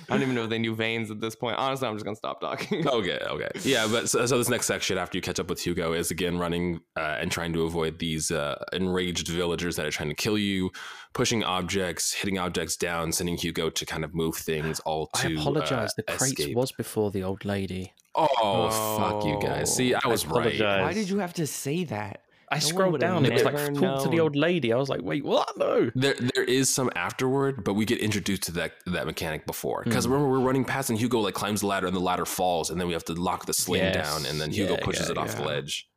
don't 0.09 0.21
even 0.21 0.35
know 0.35 0.43
if 0.43 0.49
they 0.49 0.59
knew 0.59 0.75
veins 0.75 1.11
at 1.11 1.19
this 1.19 1.35
point. 1.35 1.57
Honestly, 1.57 1.87
I'm 1.87 1.95
just 1.95 2.05
gonna 2.05 2.15
stop 2.15 2.39
talking. 2.41 2.87
Okay, 2.91 3.19
okay, 3.25 3.49
yeah, 3.63 3.87
but 3.89 4.09
so, 4.09 4.25
so 4.25 4.37
this 4.37 4.49
next 4.49 4.65
section 4.65 4.97
after 4.97 5.17
you 5.17 5.21
catch 5.21 5.39
up 5.39 5.49
with 5.49 5.59
Hugo 5.61 5.93
is 5.93 6.11
again 6.11 6.37
running 6.37 6.81
uh, 6.97 7.17
and 7.19 7.31
trying 7.31 7.53
to 7.53 7.63
avoid 7.63 7.99
these 7.99 8.31
uh, 8.31 8.61
enraged 8.73 9.27
villagers 9.27 9.75
that 9.77 9.85
are 9.85 9.91
trying 9.91 10.09
to 10.09 10.15
kill 10.15 10.37
you, 10.37 10.71
pushing 11.13 11.43
objects, 11.43 12.13
hitting 12.13 12.37
objects 12.37 12.75
down, 12.75 13.11
sending 13.11 13.37
Hugo 13.37 13.69
to 13.69 13.85
kind 13.85 14.03
of 14.03 14.13
move 14.13 14.35
things 14.35 14.79
all 14.81 15.07
to. 15.15 15.29
I 15.29 15.31
apologize. 15.41 15.89
uh, 15.89 15.93
the 15.97 16.03
crate 16.03 16.39
escape. 16.39 16.55
was 16.55 16.71
before 16.71 17.11
the 17.11 17.23
old 17.23 17.45
lady. 17.45 17.93
Oh, 18.15 18.69
fuck 18.97 19.25
you 19.25 19.39
guys! 19.41 19.73
See, 19.73 19.93
I 19.93 19.99
I 20.03 20.07
was 20.07 20.25
right. 20.25 20.47
apologize. 20.47 20.81
Why 20.83 20.93
did 20.93 21.09
you 21.09 21.19
have 21.19 21.33
to 21.35 21.47
say 21.47 21.83
that? 21.85 22.21
I 22.51 22.55
No 22.55 22.59
scrolled 22.59 22.99
down. 22.99 23.25
It 23.25 23.33
was 23.33 23.43
like 23.43 23.53
never 23.53 23.71
talk 23.71 24.03
to 24.03 24.09
the 24.09 24.19
old 24.19 24.35
lady. 24.35 24.73
I 24.73 24.75
was 24.75 24.89
like, 24.89 25.01
wait, 25.01 25.23
what? 25.23 25.57
No. 25.57 25.89
There, 25.95 26.15
there 26.35 26.43
is 26.43 26.69
some 26.69 26.89
afterward, 26.95 27.63
but 27.63 27.75
we 27.75 27.85
get 27.85 27.99
introduced 27.99 28.43
to 28.43 28.51
that 28.53 28.73
that 28.87 29.05
mechanic 29.05 29.45
before. 29.45 29.83
Because 29.85 30.05
Hmm. 30.05 30.11
remember, 30.11 30.31
we're 30.31 30.45
running 30.45 30.65
past 30.65 30.89
and 30.89 30.99
Hugo 30.99 31.19
like 31.19 31.33
climbs 31.33 31.61
the 31.61 31.67
ladder 31.67 31.87
and 31.87 31.95
the 31.95 32.01
ladder 32.01 32.25
falls, 32.25 32.69
and 32.69 32.79
then 32.79 32.87
we 32.87 32.93
have 32.93 33.05
to 33.05 33.13
lock 33.13 33.45
the 33.45 33.53
sling 33.53 33.81
Yes. 33.81 33.95
down, 33.95 34.25
and 34.25 34.39
then 34.39 34.51
Hugo 34.51 34.73
Yeah, 34.73 34.83
pushes 34.83 35.05
yeah, 35.07 35.11
it 35.13 35.17
off 35.17 35.35
the 35.35 35.41
yeah. 35.43 35.47
ledge. 35.47 35.87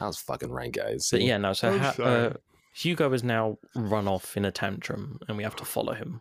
I 0.00 0.06
was 0.06 0.18
fucking 0.18 0.50
right, 0.50 0.72
guys. 0.72 1.08
But 1.12 1.20
yeah, 1.22 1.36
no. 1.36 1.52
So 1.52 1.76
ha- 1.78 1.94
uh, 2.02 2.32
Hugo 2.72 3.12
is 3.12 3.22
now 3.22 3.58
run 3.74 4.08
off 4.08 4.36
in 4.36 4.44
a 4.44 4.50
tantrum, 4.50 5.18
and 5.28 5.36
we 5.36 5.42
have 5.42 5.56
to 5.56 5.64
follow 5.64 5.92
him. 5.94 6.20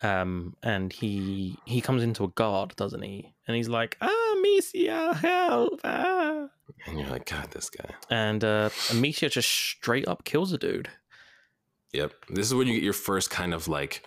Um, 0.00 0.54
and 0.62 0.92
he 0.92 1.58
he 1.64 1.80
comes 1.80 2.02
into 2.02 2.24
a 2.24 2.28
guard, 2.28 2.76
doesn't 2.76 3.02
he? 3.02 3.34
And 3.46 3.56
he's 3.56 3.68
like, 3.68 3.96
"Ah, 4.00 4.34
Amicia, 4.36 5.14
help!" 5.14 5.80
Ah. 5.84 6.48
And 6.86 6.98
you're 6.98 7.08
like, 7.08 7.28
God, 7.28 7.50
this 7.50 7.70
guy. 7.70 7.90
And 8.10 8.44
uh, 8.44 8.70
Amicia 8.90 9.28
just 9.28 9.48
straight 9.48 10.06
up 10.06 10.24
kills 10.24 10.52
a 10.52 10.58
dude. 10.58 10.88
Yep. 11.92 12.12
This 12.30 12.46
is 12.46 12.54
when 12.54 12.68
you 12.68 12.74
get 12.74 12.82
your 12.82 12.92
first 12.92 13.30
kind 13.30 13.54
of 13.54 13.66
like 13.66 14.06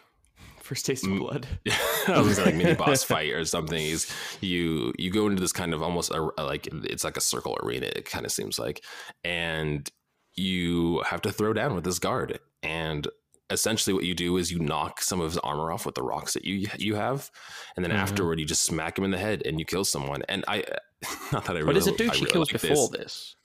First 0.61 0.85
taste 0.85 1.05
of 1.05 1.17
blood. 1.17 1.47
I 2.07 2.21
was 2.21 2.39
like 2.39 2.55
mini 2.55 2.73
boss 2.75 3.03
fight 3.03 3.31
or 3.31 3.43
something. 3.43 3.83
Is 3.83 4.09
you 4.39 4.93
you 4.97 5.09
go 5.09 5.27
into 5.27 5.41
this 5.41 5.51
kind 5.51 5.73
of 5.73 5.81
almost 5.81 6.11
a, 6.11 6.21
like 6.41 6.69
it's 6.71 7.03
like 7.03 7.17
a 7.17 7.21
circle 7.21 7.57
arena. 7.61 7.87
It 7.87 8.05
kind 8.05 8.25
of 8.25 8.31
seems 8.31 8.57
like, 8.57 8.81
and 9.23 9.89
you 10.35 11.01
have 11.01 11.21
to 11.23 11.31
throw 11.33 11.51
down 11.51 11.75
with 11.75 11.83
this 11.83 11.99
guard. 11.99 12.39
And 12.63 13.07
essentially, 13.51 13.93
what 13.93 14.03
you 14.03 14.13
do 14.15 14.37
is 14.37 14.51
you 14.51 14.59
knock 14.59 15.01
some 15.01 15.19
of 15.21 15.31
his 15.31 15.37
armor 15.39 15.71
off 15.71 15.85
with 15.85 15.95
the 15.95 16.03
rocks 16.03 16.33
that 16.33 16.45
you 16.45 16.67
you 16.77 16.95
have, 16.95 17.29
and 17.75 17.83
then 17.85 17.91
Mhm. 17.91 17.95
afterward 17.99 18.39
you 18.39 18.45
just 18.45 18.63
smack 18.63 18.97
him 18.97 19.03
in 19.03 19.11
the 19.11 19.17
head 19.17 19.43
and 19.45 19.59
you 19.59 19.65
kill 19.65 19.83
someone. 19.85 20.21
And 20.29 20.43
I, 20.47 20.63
not 21.31 21.45
that 21.45 21.55
I 21.55 21.59
really, 21.59 21.65
But 21.65 21.73
there's 21.73 21.87
a 21.87 21.95
dude 21.97 22.09
I 22.11 22.13
she 22.13 22.21
really 22.25 22.31
kills 22.33 22.51
like 22.53 22.61
before 22.61 22.89
this. 22.89 22.99
this. 22.99 23.35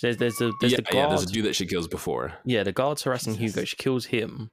There's 0.00 0.16
there's 0.18 0.40
a 0.40 0.52
there's 0.60 0.72
yeah, 0.72 0.76
the 0.76 0.82
guard. 0.82 0.94
yeah, 0.94 1.08
there's 1.08 1.22
a 1.24 1.32
dude 1.32 1.44
that 1.46 1.56
she 1.56 1.66
kills 1.66 1.88
before. 1.88 2.32
Yeah, 2.44 2.62
the 2.62 2.72
guard's 2.72 3.02
harassing 3.02 3.34
Jesus. 3.36 3.54
Hugo. 3.56 3.64
She 3.64 3.76
kills 3.76 4.06
him, 4.06 4.50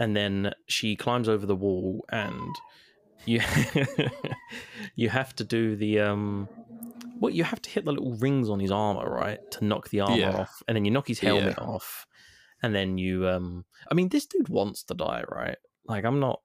and 0.00 0.16
then 0.16 0.52
she 0.66 0.96
climbs 0.96 1.28
over 1.28 1.44
the 1.46 1.56
wall, 1.56 2.04
and 2.10 2.54
you 3.26 3.40
you 4.96 5.08
have 5.08 5.34
to 5.36 5.44
do 5.44 5.76
the 5.76 6.00
um. 6.00 6.48
What 7.20 7.34
you 7.34 7.42
have 7.42 7.60
to 7.62 7.68
hit 7.70 7.84
the 7.84 7.90
little 7.90 8.12
rings 8.14 8.48
on 8.48 8.60
his 8.60 8.70
armor, 8.70 9.10
right, 9.10 9.40
to 9.50 9.64
knock 9.64 9.88
the 9.90 10.00
armor 10.00 10.16
Yeah. 10.16 10.36
off, 10.36 10.62
and 10.68 10.76
then 10.76 10.84
you 10.84 10.92
knock 10.92 11.08
his 11.08 11.18
helmet 11.18 11.58
off, 11.58 12.06
and 12.62 12.74
then 12.74 12.98
you 12.98 13.28
um. 13.28 13.64
I 13.90 13.94
mean, 13.94 14.08
this 14.08 14.26
dude 14.26 14.48
wants 14.48 14.82
to 14.84 14.94
die, 14.94 15.24
right? 15.28 15.58
Like, 15.86 16.04
I'm 16.04 16.20
not 16.20 16.40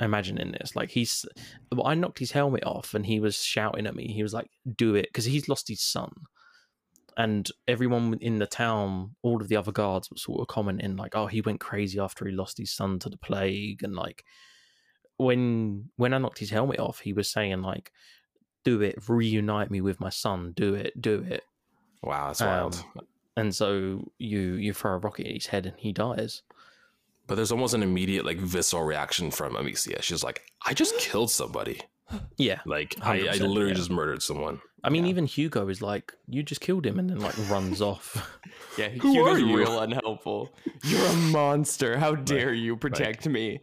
imagining 0.00 0.52
this. 0.52 0.74
Like, 0.74 0.90
he's. 0.90 1.24
Well, 1.70 1.86
I 1.86 1.94
knocked 1.94 2.18
his 2.18 2.32
helmet 2.32 2.64
off, 2.64 2.94
and 2.94 3.06
he 3.06 3.20
was 3.20 3.36
shouting 3.36 3.86
at 3.86 3.96
me. 3.96 4.08
He 4.08 4.22
was 4.22 4.34
like, 4.34 4.50
"Do 4.76 4.94
it," 4.94 5.06
because 5.08 5.24
he's 5.24 5.48
lost 5.48 5.68
his 5.68 5.80
son 5.80 6.12
and 7.16 7.48
everyone 7.68 8.16
in 8.20 8.38
the 8.38 8.46
town, 8.46 9.14
all 9.22 9.40
of 9.40 9.48
the 9.48 9.56
other 9.56 9.72
guards 9.72 10.10
were 10.10 10.16
sort 10.16 10.40
of 10.40 10.46
commenting 10.46 10.96
like, 10.96 11.14
"Oh, 11.14 11.26
he 11.26 11.40
went 11.40 11.60
crazy 11.60 11.98
after 11.98 12.26
he 12.26 12.32
lost 12.32 12.58
his 12.58 12.72
son 12.72 12.98
to 13.00 13.08
the 13.08 13.18
plague," 13.18 13.82
and 13.82 13.94
like 13.94 14.24
when 15.16 15.90
when 15.96 16.14
I 16.14 16.18
knocked 16.18 16.38
his 16.38 16.50
helmet 16.50 16.80
off, 16.80 17.00
he 17.00 17.12
was 17.12 17.28
saying 17.30 17.62
like, 17.62 17.92
"Do 18.64 18.80
it, 18.80 19.08
reunite 19.08 19.70
me 19.70 19.80
with 19.80 20.00
my 20.00 20.10
son. 20.10 20.52
Do 20.56 20.74
it, 20.74 21.00
do 21.00 21.24
it." 21.28 21.42
Wow, 22.02 22.28
that's 22.28 22.40
wild. 22.40 22.84
And 23.36 23.54
so 23.54 24.10
you 24.18 24.54
you 24.54 24.72
throw 24.72 24.92
a 24.94 24.98
rocket 24.98 25.26
at 25.26 25.32
his 25.34 25.46
head 25.46 25.66
and 25.66 25.74
he 25.78 25.92
dies. 25.92 26.42
But 27.26 27.36
there's 27.36 27.52
almost 27.52 27.72
an 27.74 27.82
immediate 27.82 28.26
like 28.26 28.38
visceral 28.38 28.82
reaction 28.84 29.30
from 29.30 29.54
Amicia. 29.56 30.02
She's 30.02 30.22
like, 30.24 30.42
I 30.66 30.74
just 30.74 30.96
killed 30.98 31.30
somebody. 31.30 31.80
Yeah, 32.36 32.60
Like 32.66 32.94
I, 33.00 33.20
I 33.28 33.32
literally 33.36 33.68
yeah. 33.68 33.74
just 33.74 33.88
murdered 33.90 34.22
someone. 34.22 34.60
I 34.84 34.90
mean, 34.90 35.04
Yeah. 35.04 35.10
even 35.10 35.24
Hugo 35.24 35.68
is 35.68 35.80
like, 35.80 36.12
"You 36.28 36.42
just 36.42 36.60
killed 36.60 36.84
him," 36.84 36.98
and 36.98 37.08
then 37.08 37.20
like 37.20 37.34
runs 37.48 37.80
off. 37.80 38.38
Yeah, 38.78 38.88
Who 38.90 39.12
Hugo's 39.12 39.36
are 39.36 39.38
you? 39.38 39.56
real 39.56 39.80
unhelpful. 39.80 40.54
You're 40.84 41.06
a 41.06 41.12
monster. 41.14 41.96
How 41.98 42.14
dare 42.14 42.52
you 42.52 42.76
protect 42.76 43.26
me? 43.26 43.60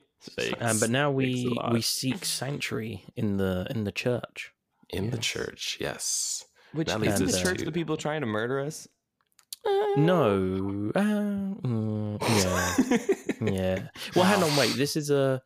Um, 0.59 0.79
but 0.79 0.89
now 0.89 1.11
we 1.11 1.55
we 1.71 1.81
seek 1.81 2.25
sanctuary 2.25 3.03
in 3.15 3.37
the 3.37 3.67
in 3.69 3.83
the 3.83 3.91
church. 3.91 4.51
In 4.89 5.11
the 5.11 5.17
church, 5.19 5.77
yes. 5.79 6.43
Which 6.73 6.87
That 6.87 7.01
is 7.03 7.19
leads 7.19 7.19
the 7.19 7.37
us 7.37 7.43
church 7.43 7.59
to- 7.59 7.65
the 7.65 7.71
people 7.71 7.97
trying 7.97 8.21
to 8.21 8.27
murder 8.27 8.59
us? 8.61 8.87
No. 9.65 10.91
Uh, 10.95 11.55
mm, 11.61 12.19
yeah. 13.41 13.51
yeah. 13.51 13.87
Well, 14.15 14.25
hang 14.25 14.41
on. 14.41 14.55
Wait. 14.57 14.75
This 14.75 14.95
is 14.95 15.11
a. 15.11 15.41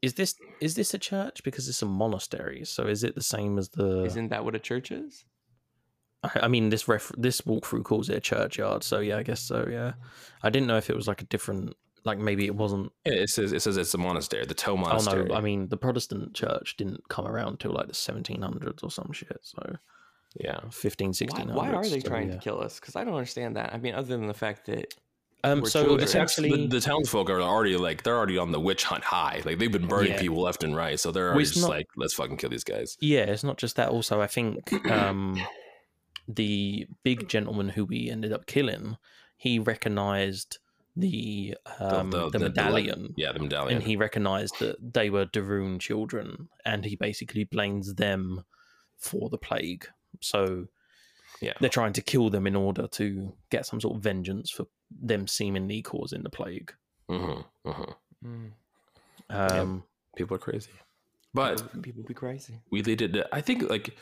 Is 0.00 0.14
this 0.14 0.34
is 0.60 0.74
this 0.76 0.94
a 0.94 0.98
church? 0.98 1.42
Because 1.44 1.68
it's 1.68 1.82
a 1.82 1.86
monastery. 1.86 2.64
So 2.64 2.86
is 2.86 3.04
it 3.04 3.14
the 3.14 3.22
same 3.22 3.58
as 3.58 3.68
the? 3.68 4.04
Isn't 4.04 4.28
that 4.30 4.44
what 4.44 4.54
a 4.54 4.58
church 4.58 4.90
is? 4.90 5.24
I 6.22 6.30
I 6.42 6.48
mean, 6.48 6.70
this 6.70 6.88
ref 6.88 7.12
this 7.18 7.42
walkthrough 7.42 7.84
calls 7.84 8.08
it 8.08 8.16
a 8.16 8.20
churchyard. 8.20 8.82
So 8.82 9.00
yeah, 9.00 9.18
I 9.18 9.22
guess 9.22 9.40
so. 9.40 9.68
Yeah. 9.70 9.92
I 10.42 10.50
didn't 10.50 10.68
know 10.68 10.78
if 10.78 10.88
it 10.88 10.96
was 10.96 11.06
like 11.06 11.20
a 11.20 11.26
different. 11.26 11.74
Like 12.04 12.18
maybe 12.18 12.46
it 12.46 12.54
wasn't. 12.54 12.92
It 13.04 13.28
says 13.28 13.52
it 13.52 13.60
says 13.60 13.76
it's 13.76 13.92
a 13.92 13.98
monastery, 13.98 14.46
the 14.46 14.54
Toe 14.54 14.76
Monastery. 14.76 15.24
Oh 15.24 15.26
no! 15.26 15.34
I 15.34 15.40
mean, 15.40 15.68
the 15.68 15.76
Protestant 15.76 16.32
church 16.32 16.76
didn't 16.78 17.06
come 17.08 17.26
around 17.26 17.60
till 17.60 17.72
like 17.72 17.88
the 17.88 17.92
1700s 17.92 18.82
or 18.82 18.90
some 18.90 19.10
shit. 19.12 19.38
So 19.42 19.76
yeah. 20.38 20.60
15, 20.70 21.12
Why, 21.32 21.44
why 21.44 21.70
are 21.72 21.82
they 21.88 22.00
so, 22.00 22.08
trying 22.08 22.28
yeah. 22.28 22.34
to 22.34 22.40
kill 22.40 22.60
us? 22.60 22.78
Because 22.80 22.96
I 22.96 23.04
don't 23.04 23.14
understand 23.14 23.56
that. 23.56 23.72
I 23.74 23.78
mean, 23.78 23.94
other 23.94 24.08
than 24.16 24.26
the 24.26 24.34
fact 24.34 24.66
that 24.66 24.94
Um. 25.44 25.64
So 25.66 25.84
children. 25.84 26.04
essentially, 26.04 26.50
the, 26.50 26.66
the 26.66 26.80
townsfolk 26.80 27.30
are 27.30 27.40
already 27.40 27.76
like 27.76 28.02
they're 28.02 28.16
already 28.16 28.38
on 28.38 28.50
the 28.52 28.60
witch 28.60 28.84
hunt 28.84 29.04
high. 29.04 29.40
Like 29.44 29.58
they've 29.58 29.70
been 29.72 29.86
burning 29.86 30.12
Yeah. 30.12 30.20
people 30.20 30.40
left 30.42 30.64
and 30.64 30.74
right, 30.76 30.98
so 30.98 31.10
they're 31.12 31.30
Well, 31.32 31.40
just 31.44 31.60
not- 31.60 31.70
like, 31.70 31.86
let's 31.96 32.14
fucking 32.14 32.36
kill 32.38 32.50
these 32.50 32.64
guys. 32.64 32.96
Yeah, 33.00 33.20
it's 33.20 33.44
not 33.44 33.56
just 33.58 33.76
that. 33.76 33.88
Also, 33.90 34.20
I 34.20 34.26
think 34.26 34.72
um, 34.90 35.38
the 36.26 36.86
big 37.04 37.28
gentleman 37.28 37.68
who 37.70 37.84
we 37.84 38.10
ended 38.10 38.32
up 38.32 38.46
killing, 38.46 38.96
he 39.36 39.58
recognized 39.58 40.58
the 40.96 41.56
um, 41.78 42.10
the, 42.10 42.28
the- 42.30 42.38
the- 42.38 42.44
medallion, 42.48 43.14
Yeah, 43.16 43.32
the 43.32 43.38
medallion. 43.38 43.76
and 43.78 43.86
he 43.86 43.94
recognized 43.96 44.58
that 44.58 44.76
they 44.94 45.08
were 45.10 45.24
de 45.26 45.40
Rune 45.42 45.78
children, 45.78 46.48
and 46.64 46.84
he 46.84 46.96
basically 46.96 47.44
blames 47.44 47.94
them 47.94 48.44
for 48.96 49.30
the 49.30 49.38
plague. 49.38 49.86
So 50.20 50.66
Yeah. 51.40 51.54
they're 51.60 51.70
trying 51.70 51.92
to 51.94 52.02
kill 52.02 52.30
them 52.30 52.46
in 52.46 52.56
order 52.56 52.86
to 52.88 53.32
get 53.50 53.66
some 53.66 53.80
sort 53.80 53.96
of 53.96 54.02
vengeance 54.02 54.50
for 54.50 54.66
them 54.90 55.26
seemingly 55.26 55.82
causing 55.82 56.22
the 56.22 56.30
plague. 56.30 56.72
hmm 57.08 57.40
hmm 57.64 57.82
mm, 58.24 58.50
Um, 59.30 59.84
People 60.16 60.36
are 60.36 60.40
crazy. 60.40 60.70
But 61.34 61.56
people, 61.58 61.82
people 61.82 62.02
be 62.04 62.14
crazy. 62.14 62.60
we 62.70 62.80
they 62.82 62.94
did. 62.96 63.22
I 63.32 63.40
think 63.42 63.68
like 63.70 63.96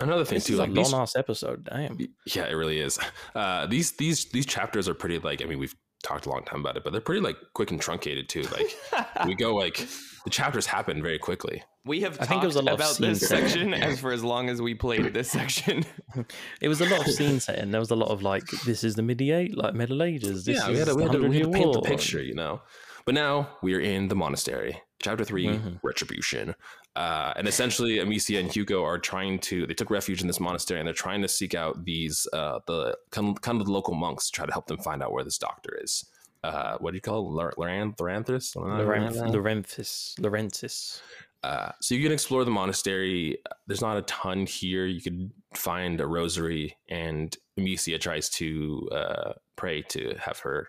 another 0.00 0.24
thing 0.24 0.36
This 0.36 0.44
too. 0.46 0.54
is 0.54 0.58
Like 0.60 0.70
a 0.70 0.72
these, 0.72 0.92
long 0.92 1.02
ass 1.02 1.16
episode. 1.16 1.64
Damn. 1.64 1.98
yeah, 2.26 2.46
it 2.46 2.54
really 2.54 2.78
is. 2.80 2.98
Uh, 3.34 3.66
these 3.66 3.92
these 3.92 4.26
these 4.26 4.46
chapters 4.46 4.88
are 4.88 4.94
pretty 4.94 5.18
like. 5.18 5.42
I 5.42 5.46
mean, 5.46 5.58
we've 5.58 5.74
talked 6.02 6.26
a 6.26 6.30
long 6.30 6.42
time 6.44 6.60
about 6.60 6.76
it, 6.76 6.84
but 6.84 6.92
they're 6.92 7.00
pretty 7.00 7.20
like 7.20 7.36
quick 7.54 7.70
and 7.70 7.80
truncated 7.80 8.28
too. 8.28 8.42
Like 8.42 9.06
we 9.26 9.34
go 9.34 9.54
like 9.54 9.76
the 10.24 10.30
chapters 10.30 10.66
happen 10.66 11.02
very 11.02 11.18
quickly. 11.18 11.62
we 11.84 12.00
have 12.00 12.20
I 12.20 12.26
think 12.26 12.42
it 12.42 12.46
was 12.46 12.54
talked 12.56 12.66
a 12.66 12.70
lot 12.70 12.74
about 12.76 12.96
this 12.98 13.20
scenes. 13.20 13.26
section 13.26 13.74
as 13.74 14.00
for 14.00 14.12
as 14.12 14.22
long 14.24 14.48
as 14.48 14.60
we 14.60 14.74
played 14.74 15.12
this 15.14 15.30
section. 15.30 15.84
It 16.60 16.68
was 16.68 16.80
a 16.80 16.86
lot 16.86 17.06
of 17.06 17.12
scene 17.14 17.40
setting. 17.40 17.70
There 17.70 17.80
was 17.80 17.90
a 17.90 17.96
lot 17.96 18.10
of 18.10 18.22
like, 18.22 18.44
this 18.66 18.84
is 18.84 18.94
the 18.96 19.02
medieval, 19.02 19.62
like 19.62 19.74
Middle 19.74 20.02
Ages. 20.02 20.44
This 20.44 20.58
yeah, 20.58 20.68
is 20.68 20.72
we 20.72 20.78
had 20.78 20.88
to, 20.88 20.94
we 20.94 21.02
had 21.04 21.12
to, 21.12 21.28
we 21.28 21.36
had 21.36 21.44
to 21.44 21.50
paint 21.52 21.72
the 21.72 21.80
picture, 21.82 22.22
you 22.22 22.34
know. 22.34 22.60
But 23.06 23.14
now 23.14 23.56
we 23.62 23.74
are 23.74 23.80
in 23.80 24.08
the 24.08 24.16
monastery, 24.16 24.82
chapter 25.02 25.24
3 25.24 25.46
Mhm. 25.46 25.78
retribution, 25.82 26.54
uh, 26.96 27.32
and 27.36 27.48
essentially 27.48 27.98
Amicia 27.98 28.38
and 28.38 28.52
Hugo 28.52 28.84
are 28.84 28.98
trying 28.98 29.38
to. 29.40 29.66
They 29.66 29.74
took 29.74 29.90
refuge 29.90 30.20
in 30.20 30.26
this 30.26 30.40
monastery, 30.40 30.80
and 30.80 30.86
they're 30.86 30.94
trying 30.94 31.22
to 31.22 31.28
seek 31.28 31.54
out 31.54 31.84
these 31.84 32.26
uh, 32.32 32.60
the 32.66 32.96
kind 33.10 33.28
of, 33.36 33.40
kind 33.42 33.60
of 33.60 33.66
the 33.66 33.72
local 33.72 33.94
monks 33.94 34.26
to 34.26 34.32
try 34.32 34.46
to 34.46 34.52
help 34.52 34.66
them 34.66 34.78
find 34.78 35.02
out 35.02 35.12
where 35.12 35.24
this 35.24 35.38
doctor 35.38 35.78
is. 35.82 36.04
Uh, 36.42 36.76
what 36.78 36.92
do 36.92 36.96
you 36.96 37.00
call 37.02 37.18
it? 37.38 37.56
Loranth- 37.56 37.96
Loranthus? 37.96 38.56
Laurentis, 38.56 40.14
Laurentis. 40.18 41.00
Uh, 41.42 41.72
so 41.80 41.94
you 41.94 42.02
can 42.02 42.12
explore 42.12 42.44
the 42.44 42.50
monastery. 42.50 43.38
There's 43.66 43.80
not 43.80 43.96
a 43.96 44.02
ton 44.02 44.44
here. 44.46 44.84
You 44.86 45.00
could 45.00 45.30
find 45.54 46.00
a 46.00 46.06
rosary, 46.06 46.76
and 46.88 47.34
Amicia 47.58 47.98
tries 47.98 48.28
to 48.30 48.88
uh, 48.92 49.32
pray 49.56 49.82
to 49.82 50.14
have 50.18 50.38
her 50.40 50.68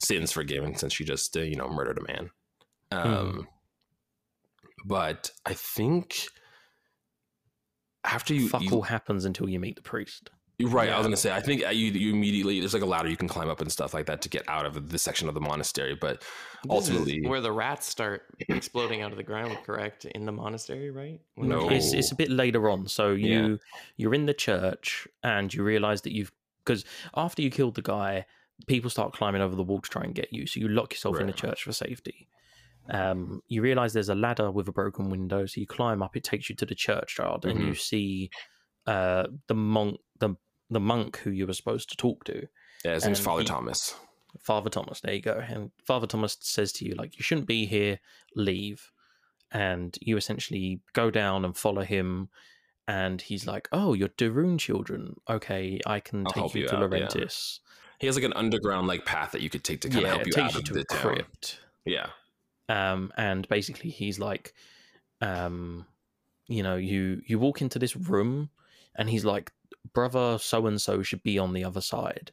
sins 0.00 0.32
forgiven 0.32 0.74
since 0.76 0.92
she 0.92 1.04
just 1.04 1.36
uh, 1.36 1.40
you 1.40 1.54
know 1.56 1.68
murdered 1.68 1.98
a 1.98 2.12
man. 2.12 2.30
Um, 2.92 3.48
But 4.84 5.30
I 5.46 5.54
think 5.54 6.26
after 8.04 8.34
you, 8.34 8.48
Fuck 8.48 8.62
you 8.62 8.70
all 8.70 8.82
happens 8.82 9.24
until 9.24 9.48
you 9.48 9.60
meet 9.60 9.76
the 9.76 9.82
priest. 9.82 10.30
you're 10.58 10.70
right, 10.70 10.90
I 10.90 10.98
was 10.98 11.06
gonna 11.06 11.16
say 11.16 11.32
I 11.32 11.40
think 11.40 11.64
uh, 11.64 11.70
you 11.70 11.92
you 11.92 12.12
immediately 12.12 12.58
there's 12.58 12.74
like 12.74 12.82
a 12.82 12.86
ladder 12.86 13.08
you 13.08 13.16
can 13.16 13.28
climb 13.28 13.48
up 13.48 13.60
and 13.60 13.70
stuff 13.70 13.94
like 13.94 14.06
that 14.06 14.22
to 14.22 14.28
get 14.28 14.48
out 14.48 14.66
of 14.66 14.90
this 14.90 15.02
section 15.02 15.28
of 15.28 15.34
the 15.34 15.40
monastery. 15.40 15.94
But 15.94 16.20
This 16.20 16.28
is 16.28 16.70
ultimately, 16.70 17.26
where 17.26 17.40
the 17.40 17.52
rats 17.52 17.86
start 17.86 18.22
exploding 18.48 19.02
out 19.02 19.12
of 19.12 19.16
the 19.16 19.22
ground, 19.22 19.56
correct? 19.64 20.04
In 20.04 20.24
the 20.26 20.32
monastery, 20.32 20.90
right? 20.90 21.20
When 21.36 21.48
No. 21.48 21.68
It's, 21.70 21.92
it's 21.92 22.12
a 22.12 22.16
bit 22.16 22.30
later 22.30 22.68
on. 22.68 22.88
So 22.88 23.12
you 23.12 23.60
you're 23.96 24.14
in 24.14 24.26
the 24.26 24.34
church 24.34 25.06
and 25.22 25.52
you 25.54 25.62
realize 25.62 26.02
that 26.02 26.12
you've 26.12 26.32
because 26.64 26.84
after 27.14 27.42
you 27.42 27.50
killed 27.50 27.74
the 27.76 27.82
guy, 27.82 28.26
people 28.66 28.90
start 28.90 29.12
climbing 29.12 29.42
over 29.42 29.54
the 29.56 29.62
wall 29.62 29.80
to 29.80 29.90
try 29.90 30.02
and 30.02 30.14
get 30.14 30.32
you. 30.32 30.46
So 30.46 30.60
you 30.60 30.68
lock 30.68 30.92
yourself 30.92 31.20
in 31.20 31.26
the 31.28 31.32
church 31.32 31.62
for 31.64 31.72
safety. 31.72 32.28
Um, 32.90 33.42
you 33.48 33.62
realize 33.62 33.92
there's 33.92 34.08
a 34.08 34.14
ladder 34.14 34.50
with 34.50 34.68
a 34.68 34.72
broken 34.72 35.08
window, 35.10 35.46
so 35.46 35.60
you 35.60 35.66
climb 35.66 36.02
up. 36.02 36.16
It 36.16 36.24
takes 36.24 36.48
you 36.50 36.56
to 36.56 36.66
the 36.66 36.74
churchyard, 36.74 37.44
and 37.44 37.60
you 37.60 37.74
see 37.74 38.30
uh, 38.86 39.24
the 39.46 39.54
monk, 39.54 39.98
the 40.18 40.34
the 40.70 40.80
monk 40.80 41.18
who 41.18 41.30
you 41.30 41.46
were 41.46 41.52
supposed 41.52 41.90
to 41.90 41.96
talk 41.96 42.24
to. 42.24 42.46
yeah, 42.84 42.94
his 42.94 43.04
name's 43.04 43.20
Father 43.20 43.42
he- 43.42 43.46
Thomas. 43.48 43.94
Father 44.40 44.70
Thomas, 44.70 45.00
there 45.00 45.12
you 45.12 45.20
go. 45.20 45.42
And 45.46 45.70
Father 45.86 46.06
Thomas 46.06 46.38
says 46.40 46.72
to 46.72 46.86
you, 46.86 46.94
like, 46.94 47.18
you 47.18 47.22
shouldn't 47.22 47.46
be 47.46 47.66
here, 47.66 48.00
leave. 48.34 48.90
And 49.50 49.94
you 50.00 50.16
essentially 50.16 50.80
go 50.94 51.10
down 51.10 51.44
and 51.44 51.54
follow 51.54 51.82
him. 51.82 52.30
And 52.88 53.20
he's 53.20 53.46
like, 53.46 53.68
oh, 53.72 53.92
you're 53.92 54.08
de 54.16 54.30
Rune 54.30 54.56
children. 54.56 55.16
Okay, 55.28 55.80
I 55.84 56.00
can 56.00 56.26
I'll 56.26 56.32
take 56.32 56.54
you, 56.54 56.62
you 56.62 56.68
to 56.68 56.76
out, 56.76 57.14
yeah. 57.14 57.26
He 58.00 58.06
has 58.06 58.16
like 58.16 58.24
an 58.24 58.32
underground 58.32 58.86
like 58.88 59.04
path 59.04 59.32
that 59.32 59.42
you 59.42 59.50
could 59.50 59.62
take 59.64 59.82
to 59.82 59.90
kind 59.90 60.00
Yeah, 60.02 60.08
of 60.08 60.14
help 60.16 60.26
you 60.26 60.42
out 60.42 60.52
you 60.54 60.58
of 60.60 60.64
to 60.64 60.72
the 60.72 60.84
town. 60.84 61.00
crypt. 61.00 61.60
Yeah, 61.84 62.06
um, 62.72 63.12
and 63.16 63.46
basically 63.48 63.90
he's 63.90 64.18
like, 64.18 64.54
um, 65.20 65.86
you 66.48 66.62
know, 66.62 66.76
you 66.76 67.20
you 67.26 67.38
walk 67.38 67.60
into 67.60 67.78
this 67.78 67.96
room, 67.96 68.50
and 68.96 69.08
he's 69.10 69.24
like, 69.24 69.52
brother 69.92 70.38
so 70.40 70.66
and 70.66 70.80
so 70.80 71.02
should 71.02 71.22
be 71.22 71.38
on 71.38 71.52
the 71.52 71.64
other 71.64 71.80
side, 71.80 72.32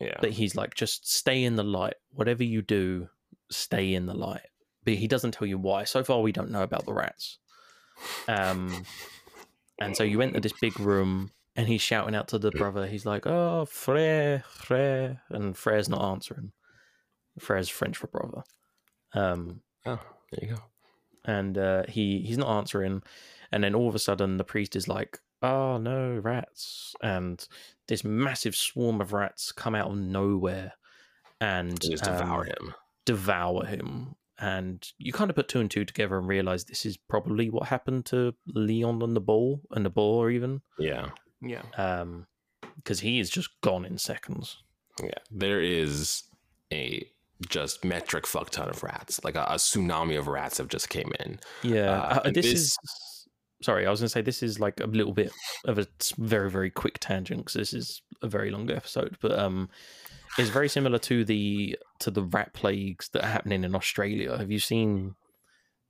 Yeah. 0.00 0.18
but 0.20 0.30
he's 0.30 0.54
like, 0.54 0.74
just 0.74 1.10
stay 1.12 1.44
in 1.44 1.56
the 1.56 1.64
light. 1.64 1.94
Whatever 2.12 2.44
you 2.44 2.62
do, 2.62 3.08
stay 3.50 3.94
in 3.94 4.06
the 4.06 4.14
light. 4.14 4.46
But 4.84 4.94
he 4.94 5.08
doesn't 5.08 5.32
tell 5.32 5.46
you 5.48 5.58
why. 5.58 5.84
So 5.84 6.02
far, 6.04 6.20
we 6.20 6.32
don't 6.32 6.50
know 6.50 6.62
about 6.62 6.86
the 6.86 6.94
rats. 6.94 7.38
Um, 8.28 8.84
and 9.80 9.96
so 9.96 10.04
you 10.04 10.22
enter 10.22 10.40
this 10.40 10.54
big 10.60 10.78
room, 10.80 11.30
and 11.56 11.66
he's 11.68 11.82
shouting 11.82 12.14
out 12.14 12.28
to 12.28 12.38
the 12.38 12.50
brother. 12.50 12.86
He's 12.86 13.04
like, 13.06 13.26
"Oh, 13.26 13.66
frère, 13.68 14.42
frère," 14.44 15.20
and 15.30 15.54
Frere's 15.56 15.88
not 15.88 16.02
answering. 16.12 16.52
Frere's 17.38 17.68
French 17.68 17.96
for 17.98 18.06
brother. 18.06 18.42
Um, 19.14 19.60
oh, 19.86 20.00
there 20.32 20.40
you 20.48 20.54
go. 20.54 20.62
and 21.24 21.56
uh, 21.58 21.82
he 21.88 22.20
he's 22.20 22.38
not 22.38 22.56
answering. 22.58 23.02
And 23.52 23.64
then 23.64 23.74
all 23.74 23.88
of 23.88 23.94
a 23.94 23.98
sudden, 23.98 24.36
the 24.36 24.44
priest 24.44 24.76
is 24.76 24.86
like, 24.88 25.18
"Oh 25.42 25.76
no, 25.78 26.18
rats!" 26.22 26.94
And 27.02 27.44
this 27.88 28.04
massive 28.04 28.54
swarm 28.54 29.00
of 29.00 29.12
rats 29.12 29.50
come 29.52 29.74
out 29.74 29.90
of 29.90 29.96
nowhere 29.98 30.72
and 31.40 31.70
And 31.70 31.80
just 31.80 32.04
devour 32.04 32.42
um, 32.42 32.46
him. 32.46 32.74
devour 33.06 33.64
him. 33.66 34.14
And 34.38 34.86
you 34.98 35.12
kind 35.12 35.28
of 35.30 35.36
put 35.36 35.48
two 35.48 35.60
and 35.60 35.70
two 35.70 35.84
together 35.84 36.16
and 36.16 36.26
realize 36.28 36.64
this 36.64 36.86
is 36.86 36.96
probably 36.96 37.50
what 37.50 37.68
happened 37.68 38.06
to 38.06 38.34
Leon 38.46 39.02
and 39.02 39.14
the 39.14 39.20
ball 39.20 39.60
and 39.72 39.84
the 39.84 39.90
boar, 39.90 40.30
even 40.30 40.62
Yeah. 40.78 41.10
Yeah. 41.42 41.62
um, 41.76 42.26
because 42.76 43.00
he 43.00 43.18
is 43.20 43.28
just 43.28 43.50
gone 43.60 43.84
in 43.84 43.98
seconds. 43.98 44.62
Yeah. 45.02 45.10
There 45.30 45.60
is 45.60 46.22
a 46.72 47.06
just 47.48 47.84
metric 47.84 48.26
fuck 48.26 48.50
ton 48.50 48.68
of 48.68 48.82
rats. 48.82 49.22
Like 49.24 49.34
a, 49.34 49.42
a 49.44 49.54
tsunami 49.56 50.18
of 50.18 50.28
rats 50.28 50.58
have 50.58 50.68
just 50.68 50.88
came 50.88 51.12
in. 51.20 51.40
Yeah, 51.62 52.00
Uh, 52.00 52.20
uh, 52.24 52.30
this, 52.30 52.46
this- 52.46 52.60
is. 52.60 52.78
Sorry, 53.62 53.86
I 53.86 53.90
was 53.90 54.00
going 54.00 54.06
to 54.06 54.10
say 54.10 54.22
this 54.22 54.42
is 54.42 54.58
like 54.58 54.80
a 54.80 54.86
little 54.86 55.12
bit 55.12 55.32
of 55.66 55.78
a 55.78 55.86
very 56.16 56.50
very 56.50 56.70
quick 56.70 56.96
tangent 56.98 57.40
because 57.40 57.52
this 57.54 57.74
is 57.74 58.00
a 58.22 58.26
very 58.26 58.50
long 58.50 58.70
episode, 58.70 59.18
but 59.20 59.38
um, 59.38 59.68
it's 60.38 60.48
very 60.48 60.68
similar 60.68 60.98
to 61.00 61.26
the 61.26 61.76
to 61.98 62.10
the 62.10 62.22
rat 62.22 62.54
plagues 62.54 63.10
that 63.12 63.22
are 63.22 63.28
happening 63.30 63.62
in 63.64 63.74
Australia. 63.74 64.38
Have 64.38 64.50
you 64.50 64.60
seen 64.60 65.14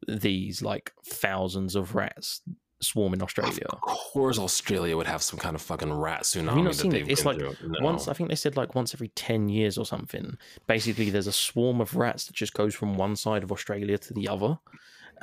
these 0.08 0.62
like 0.62 0.92
thousands 1.06 1.76
of 1.76 1.94
rats 1.94 2.40
swarm 2.80 3.14
in 3.14 3.22
Australia? 3.22 3.66
Of 3.70 3.80
course, 3.80 4.38
Australia 4.38 4.96
would 4.96 5.06
have 5.06 5.22
some 5.22 5.38
kind 5.38 5.54
of 5.54 5.62
fucking 5.62 5.92
rat 5.92 6.22
tsunami. 6.22 6.48
Have 6.48 6.56
you 6.56 6.62
not 6.64 6.74
seen 6.74 6.94
it? 6.94 7.08
It's 7.08 7.24
like. 7.24 7.38
No. 7.38 7.52
Once 7.80 8.08
I 8.08 8.12
think 8.12 8.28
they 8.28 8.36
said 8.36 8.56
like 8.56 8.74
once 8.74 8.94
every 8.94 9.08
ten 9.08 9.48
years 9.48 9.78
or 9.78 9.86
something. 9.86 10.36
Basically, 10.66 11.10
there's 11.10 11.26
a 11.26 11.32
swarm 11.32 11.80
of 11.80 11.96
rats 11.96 12.26
that 12.26 12.34
just 12.34 12.54
goes 12.54 12.74
from 12.74 12.94
one 12.94 13.16
side 13.16 13.42
of 13.42 13.52
Australia 13.52 13.98
to 13.98 14.14
the 14.14 14.28
other. 14.28 14.58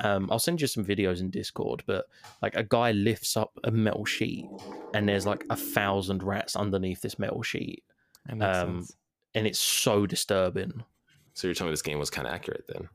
Um, 0.00 0.28
I'll 0.30 0.38
send 0.38 0.60
you 0.60 0.68
some 0.68 0.84
videos 0.84 1.20
in 1.20 1.30
Discord, 1.30 1.82
but 1.86 2.06
like 2.40 2.54
a 2.54 2.62
guy 2.62 2.92
lifts 2.92 3.36
up 3.36 3.58
a 3.64 3.70
metal 3.70 4.04
sheet, 4.04 4.46
and 4.94 5.08
there's 5.08 5.26
like 5.26 5.44
a 5.50 5.56
thousand 5.56 6.22
rats 6.22 6.54
underneath 6.54 7.00
this 7.00 7.18
metal 7.18 7.42
sheet, 7.42 7.82
Um, 8.40 8.86
and 9.34 9.46
it's 9.46 9.58
so 9.58 10.06
disturbing. 10.06 10.84
So 11.34 11.48
you're 11.48 11.54
telling 11.54 11.70
me 11.70 11.72
this 11.72 11.82
game 11.82 11.98
was 11.98 12.10
kind 12.10 12.26
of 12.26 12.32
accurate 12.32 12.64
then? 12.68 12.88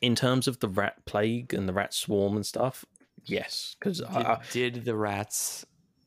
In 0.00 0.14
terms 0.14 0.48
of 0.48 0.60
the 0.60 0.68
rat 0.68 1.04
plague 1.04 1.52
and 1.52 1.68
the 1.68 1.74
rat 1.74 1.92
swarm 1.92 2.36
and 2.36 2.46
stuff, 2.46 2.86
yes, 3.24 3.76
because 3.78 4.00
Did, 4.52 4.74
did 4.74 4.84
the 4.84 4.94
rats 4.96 5.64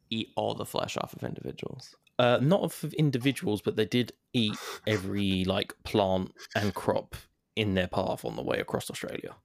eat 0.10 0.30
all 0.36 0.54
the 0.54 0.66
flesh 0.66 0.98
off 0.98 1.14
of 1.14 1.24
individuals? 1.24 1.96
uh, 2.20 2.38
not 2.42 2.62
of 2.62 2.94
individuals, 2.94 3.62
but 3.62 3.76
they 3.76 3.86
did 3.86 4.12
eat 4.34 4.56
every 4.86 5.44
like 5.46 5.74
plant 5.84 6.32
and 6.56 6.74
crop 6.74 7.16
in 7.56 7.74
their 7.74 7.88
path 7.88 8.24
on 8.26 8.36
the 8.36 8.44
way 8.44 8.60
across 8.60 8.90
Australia. 8.90 9.36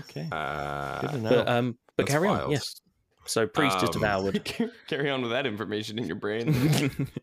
Okay. 0.00 0.28
Uh, 0.30 1.00
Good 1.00 1.10
to 1.10 1.18
know. 1.18 1.30
But 1.30 1.48
um, 1.48 1.78
but 1.96 2.06
That's 2.06 2.14
carry 2.14 2.28
on. 2.28 2.50
Yes. 2.50 2.80
So 3.24 3.46
priest 3.46 3.76
is 3.78 3.84
Um, 3.84 3.92
devoured. 3.92 4.44
Carry 4.88 5.10
on 5.10 5.22
with 5.22 5.30
that 5.32 5.46
information 5.46 5.98
in 5.98 6.06
your 6.06 6.16
brain. 6.16 7.08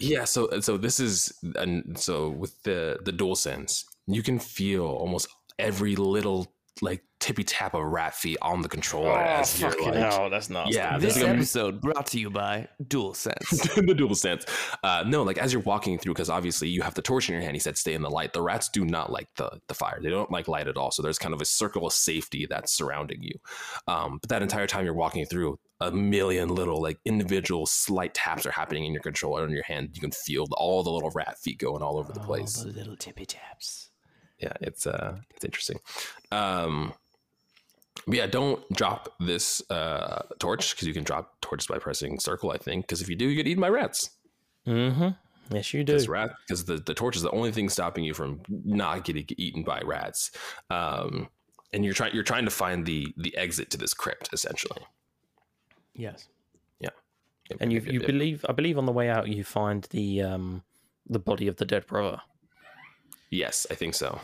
Yeah, 0.00 0.24
so 0.24 0.58
so 0.60 0.76
this 0.76 0.98
is 0.98 1.32
and 1.54 1.96
so 1.96 2.28
with 2.28 2.60
the 2.64 2.98
the 3.04 3.12
DualSense, 3.12 3.84
you 4.08 4.20
can 4.20 4.40
feel 4.40 4.84
almost 4.84 5.28
every 5.56 5.94
little 5.94 6.52
like 6.80 7.02
tippy 7.20 7.44
tap 7.44 7.74
of 7.74 7.84
rat 7.84 8.14
feet 8.14 8.38
on 8.42 8.62
the 8.62 8.68
controller 8.68 9.16
as 9.16 9.60
you're 9.60 9.70
like 9.84 9.94
hell, 9.94 10.30
that's 10.30 10.50
not. 10.50 10.72
Yeah, 10.72 10.98
this 10.98 11.14
there's 11.14 11.24
like 11.24 11.34
a- 11.34 11.36
episode 11.36 11.80
brought 11.80 12.06
to 12.08 12.18
you 12.18 12.30
by 12.30 12.68
DualSense. 12.84 13.74
the 13.74 13.94
DualSense. 13.94 14.48
Uh, 14.82 15.04
no, 15.06 15.22
like 15.22 15.38
as 15.38 15.52
you're 15.52 15.62
walking 15.62 15.98
through, 15.98 16.14
because 16.14 16.30
obviously 16.30 16.68
you 16.68 16.82
have 16.82 16.94
the 16.94 17.02
torch 17.02 17.28
in 17.28 17.34
your 17.34 17.42
hand. 17.42 17.54
He 17.54 17.60
said, 17.60 17.76
"Stay 17.76 17.94
in 17.94 18.02
the 18.02 18.10
light." 18.10 18.32
The 18.32 18.42
rats 18.42 18.68
do 18.68 18.84
not 18.84 19.12
like 19.12 19.28
the 19.36 19.60
the 19.68 19.74
fire. 19.74 20.00
They 20.02 20.10
don't 20.10 20.30
like 20.30 20.48
light 20.48 20.66
at 20.66 20.76
all. 20.76 20.90
So 20.90 21.02
there's 21.02 21.18
kind 21.18 21.34
of 21.34 21.40
a 21.40 21.44
circle 21.44 21.86
of 21.86 21.92
safety 21.92 22.46
that's 22.48 22.72
surrounding 22.72 23.22
you. 23.22 23.34
Um, 23.86 24.18
but 24.20 24.30
that 24.30 24.42
entire 24.42 24.66
time 24.66 24.84
you're 24.84 24.94
walking 24.94 25.26
through, 25.26 25.58
a 25.80 25.92
million 25.92 26.48
little 26.48 26.80
like 26.80 26.98
individual 27.04 27.66
slight 27.66 28.14
taps 28.14 28.46
are 28.46 28.50
happening 28.52 28.84
in 28.86 28.92
your 28.92 29.02
controller 29.02 29.44
in 29.44 29.50
your 29.50 29.64
hand. 29.64 29.90
You 29.94 30.00
can 30.00 30.10
feel 30.12 30.46
all 30.52 30.82
the 30.82 30.90
little 30.90 31.10
rat 31.14 31.38
feet 31.38 31.58
going 31.58 31.82
all 31.82 31.98
over 31.98 32.12
the 32.12 32.20
place. 32.20 32.54
the 32.54 32.72
little 32.72 32.96
tippy 32.96 33.26
taps. 33.26 33.90
Yeah, 34.42 34.52
it's 34.60 34.86
uh, 34.86 35.16
it's 35.30 35.44
interesting. 35.44 35.78
Um, 36.30 36.92
but 38.06 38.16
yeah, 38.16 38.26
don't 38.26 38.60
drop 38.72 39.14
this 39.20 39.62
uh 39.70 40.22
torch 40.38 40.74
because 40.74 40.88
you 40.88 40.94
can 40.94 41.04
drop 41.04 41.40
torches 41.40 41.66
by 41.66 41.78
pressing 41.78 42.18
circle. 42.18 42.50
I 42.50 42.58
think 42.58 42.86
because 42.86 43.00
if 43.00 43.08
you 43.08 43.16
do, 43.16 43.28
you 43.28 43.36
get 43.36 43.46
eaten 43.46 43.60
by 43.60 43.68
rats. 43.68 44.10
Mm-hmm. 44.66 45.08
Yes, 45.54 45.74
you 45.74 45.84
do. 45.84 45.92
Because 45.92 46.08
rat, 46.08 46.34
because 46.46 46.64
the, 46.64 46.76
the 46.76 46.94
torch 46.94 47.16
is 47.16 47.22
the 47.22 47.30
only 47.30 47.52
thing 47.52 47.68
stopping 47.68 48.04
you 48.04 48.14
from 48.14 48.40
not 48.48 49.04
getting 49.04 49.26
eaten 49.36 49.62
by 49.62 49.80
rats. 49.80 50.30
Um, 50.70 51.28
and 51.72 51.84
you're 51.84 51.94
trying 51.94 52.14
you're 52.14 52.22
trying 52.22 52.44
to 52.44 52.50
find 52.50 52.86
the 52.86 53.12
the 53.16 53.36
exit 53.36 53.70
to 53.70 53.78
this 53.78 53.94
crypt 53.94 54.30
essentially. 54.32 54.82
Yes. 55.94 56.28
Yeah. 56.80 56.90
And 57.60 57.72
you 57.72 57.80
yep, 57.80 57.92
you 57.92 58.00
believe 58.00 58.44
I 58.48 58.52
believe 58.52 58.78
on 58.78 58.86
the 58.86 58.92
way 58.92 59.08
out 59.08 59.28
you 59.28 59.44
find 59.44 59.84
the 59.90 60.22
um 60.22 60.62
the 61.08 61.18
body 61.18 61.48
of 61.48 61.56
the 61.56 61.64
dead 61.64 61.86
brother. 61.86 62.20
yes, 63.30 63.66
I 63.70 63.74
think 63.74 63.94
so. 63.94 64.20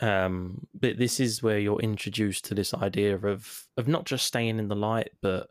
Um, 0.00 0.66
but 0.74 0.98
this 0.98 1.20
is 1.20 1.42
where 1.42 1.58
you're 1.58 1.80
introduced 1.80 2.44
to 2.46 2.54
this 2.54 2.74
idea 2.74 3.16
of 3.16 3.66
of 3.76 3.88
not 3.88 4.04
just 4.06 4.26
staying 4.26 4.58
in 4.58 4.68
the 4.68 4.76
light, 4.76 5.10
but 5.22 5.50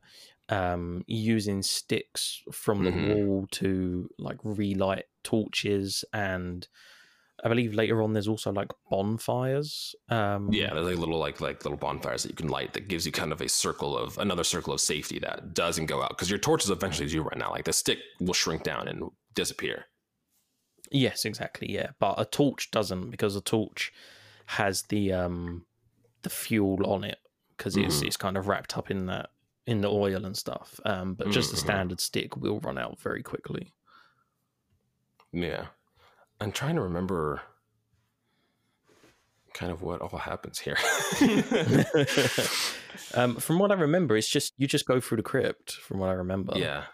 um, 0.49 1.03
using 1.07 1.63
sticks 1.63 2.43
from 2.51 2.83
the 2.83 2.91
Mhm. 2.91 3.07
wall 3.07 3.47
to 3.53 4.09
like 4.19 4.37
relight 4.43 5.05
torches, 5.23 6.05
and 6.13 6.67
I 7.43 7.49
believe 7.49 7.73
later 7.75 8.01
on 8.03 8.13
there's 8.13 8.27
also 8.29 8.51
like 8.53 8.71
bonfires. 8.89 9.95
Um, 10.09 10.59
Yeah, 10.59 10.73
there's 10.73 10.85
like 10.85 10.97
little 10.97 11.17
like 11.17 11.41
like 11.41 11.63
little 11.65 11.77
bonfires 11.77 12.21
that 12.23 12.29
you 12.29 12.35
can 12.35 12.49
light 12.49 12.73
that 12.73 12.87
gives 12.87 13.05
you 13.05 13.11
kind 13.11 13.31
of 13.31 13.41
a 13.41 13.49
circle 13.49 13.97
of 13.97 14.17
another 14.19 14.43
circle 14.43 14.73
of 14.73 14.81
safety 14.81 15.17
that 15.19 15.53
doesn't 15.55 15.87
go 15.87 16.03
out 16.03 16.09
because 16.09 16.29
your 16.29 16.37
torches 16.39 16.69
eventually 16.69 17.09
do 17.09 17.23
right 17.23 17.37
now. 17.37 17.49
Like 17.49 17.65
the 17.65 17.73
stick 17.73 17.99
will 18.19 18.33
shrink 18.35 18.61
down 18.63 18.87
and 18.87 19.09
disappear. 19.33 19.85
Yes, 20.91 21.25
exactly. 21.25 21.71
Yeah, 21.71 21.91
but 21.99 22.19
a 22.19 22.25
torch 22.25 22.71
doesn't 22.71 23.09
because 23.09 23.35
a 23.35 23.41
torch 23.41 23.91
has 24.45 24.83
the 24.83 25.11
um 25.13 25.65
the 26.21 26.29
fuel 26.29 26.85
on 26.85 27.03
it 27.03 27.19
because 27.57 27.75
it's 27.77 28.01
Mhm. 28.01 28.07
it's 28.07 28.17
kind 28.17 28.37
of 28.37 28.47
wrapped 28.47 28.77
up 28.77 28.89
in 28.91 29.05
that 29.07 29.29
in 29.65 29.81
the 29.81 29.89
oil 29.89 30.25
and 30.25 30.37
stuff. 30.37 30.79
Um, 30.85 31.15
but 31.15 31.31
just 31.31 31.51
a 31.51 31.55
Mhm. 31.55 31.59
standard 31.59 31.99
stick 31.99 32.37
will 32.37 32.59
run 32.59 32.77
out 32.77 32.99
very 32.99 33.23
quickly. 33.23 33.73
Yeah. 35.31 35.67
I'm 36.39 36.51
trying 36.51 36.75
to 36.75 36.81
remember 36.81 37.41
kind 39.53 39.71
of 39.71 39.81
what 39.81 40.01
all 40.01 40.19
happens 40.19 40.59
here. 40.59 40.77
um, 43.13 43.35
from 43.37 43.57
what 43.59 43.71
I 43.71 43.75
remember, 43.75 44.15
it's 44.17 44.27
just 44.29 44.53
you 44.57 44.67
just 44.67 44.85
go 44.85 44.99
through 44.99 45.17
the 45.17 45.23
crypt. 45.23 45.73
From 45.73 45.99
what 45.99 46.09
I 46.09 46.13
remember, 46.13 46.53
yeah. 46.57 46.85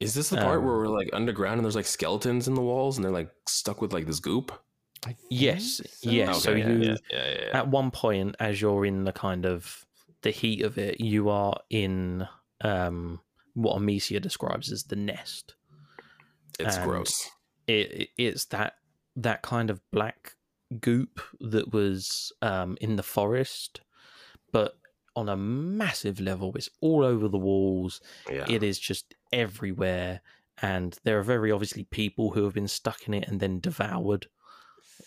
Is 0.00 0.14
this 0.14 0.30
the 0.30 0.36
part 0.36 0.62
where 0.62 0.70
Um, 0.74 0.78
we're 0.78 0.88
like 0.88 1.10
underground 1.12 1.54
and 1.58 1.64
there's 1.64 1.74
like 1.74 1.84
skeletons 1.86 2.46
in 2.46 2.54
the 2.54 2.60
walls 2.62 2.96
and 2.96 3.04
they're 3.04 3.12
like 3.12 3.30
stuck 3.48 3.80
with 3.80 3.92
like 3.92 4.06
this 4.06 4.20
goop? 4.20 4.52
I 5.06 5.14
Yes, 5.30 5.78
think 5.78 6.14
yes. 6.14 6.42
so 6.42 6.52
yeah, 6.52 6.68
you- 6.68 6.78
yeah, 6.78 6.96
yeah, 7.10 7.28
yeah, 7.28 7.40
yeah. 7.46 7.58
At 7.58 7.68
one 7.68 7.90
point, 7.90 8.34
as 8.40 8.60
you're 8.60 8.84
in 8.84 9.04
the 9.04 9.12
kind 9.12 9.46
of 9.46 9.86
the 10.22 10.30
heat 10.30 10.62
of 10.62 10.76
it, 10.78 11.00
you 11.00 11.28
are 11.28 11.58
in 11.70 12.26
um, 12.62 13.20
what 13.54 13.76
Amicia 13.76 14.20
describes 14.20 14.72
as 14.72 14.84
the 14.84 14.96
nest. 14.96 15.54
it's 16.58 16.76
and- 16.76 16.84
gross. 16.90 17.30
it, 17.66 17.92
it- 17.92 18.08
it's 18.18 18.44
that 18.46 18.74
that 19.16 19.42
kind 19.42 19.70
of 19.70 19.80
black 19.92 20.34
goop 20.80 21.20
that 21.40 21.72
was 21.72 22.32
um, 22.42 22.76
in 22.80 22.96
the 22.96 23.02
forest, 23.02 23.80
but 24.52 24.78
on 25.16 25.28
a 25.28 25.36
massive 25.36 26.20
level. 26.20 26.52
It's 26.54 26.70
all 26.80 27.04
over 27.04 27.26
the 27.28 27.38
walls. 27.38 28.00
Yeah. 28.30 28.44
It 28.48 28.62
is 28.62 28.78
just 28.78 29.14
everywhere, 29.32 30.20
and 30.62 30.96
there 31.04 31.18
are 31.18 31.22
very 31.24 31.50
obviously 31.50 31.84
people 31.84 32.30
who 32.30 32.44
have 32.44 32.54
been 32.54 32.68
stuck 32.68 33.06
in 33.08 33.14
it 33.14 33.26
and 33.28 33.40
then 33.40 33.58
devoured. 33.60 34.26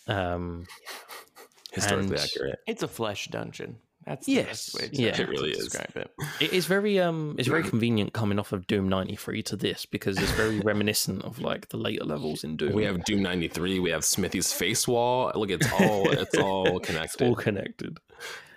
Um, 0.06 0.66
Historically 1.72 2.18
accurate. 2.18 2.58
It's 2.66 2.82
a 2.82 2.88
flesh 2.88 3.28
dungeon. 3.28 3.78
That's 4.04 4.26
the 4.26 4.32
Yes, 4.32 4.46
best 4.46 4.74
way 4.74 4.88
to 4.88 5.02
yeah. 5.02 5.20
It 5.20 5.28
really 5.28 5.50
is. 5.52 5.68
describe 5.68 5.96
it. 5.96 6.10
It 6.40 6.52
is 6.52 6.66
very 6.66 6.98
um, 6.98 7.36
it's 7.38 7.48
very 7.48 7.62
convenient 7.68 8.12
coming 8.12 8.38
off 8.38 8.52
of 8.52 8.66
Doom 8.66 8.88
'93 8.88 9.42
to 9.44 9.56
this 9.56 9.86
because 9.86 10.18
it's 10.18 10.32
very 10.32 10.58
reminiscent 10.60 11.22
of 11.22 11.38
like 11.38 11.68
the 11.68 11.76
later 11.76 12.04
levels 12.04 12.42
in 12.44 12.56
Doom. 12.56 12.72
We 12.74 12.84
have 12.84 13.04
Doom 13.04 13.22
93, 13.22 13.78
we 13.78 13.90
have 13.90 14.04
Smithy's 14.04 14.52
face 14.52 14.88
wall. 14.88 15.30
Look, 15.36 15.50
it's 15.50 15.70
all 15.72 16.10
it's 16.10 16.36
all 16.36 16.78
it's 16.78 16.86
connected. 16.88 17.22
all 17.28 17.36
connected. 17.36 17.98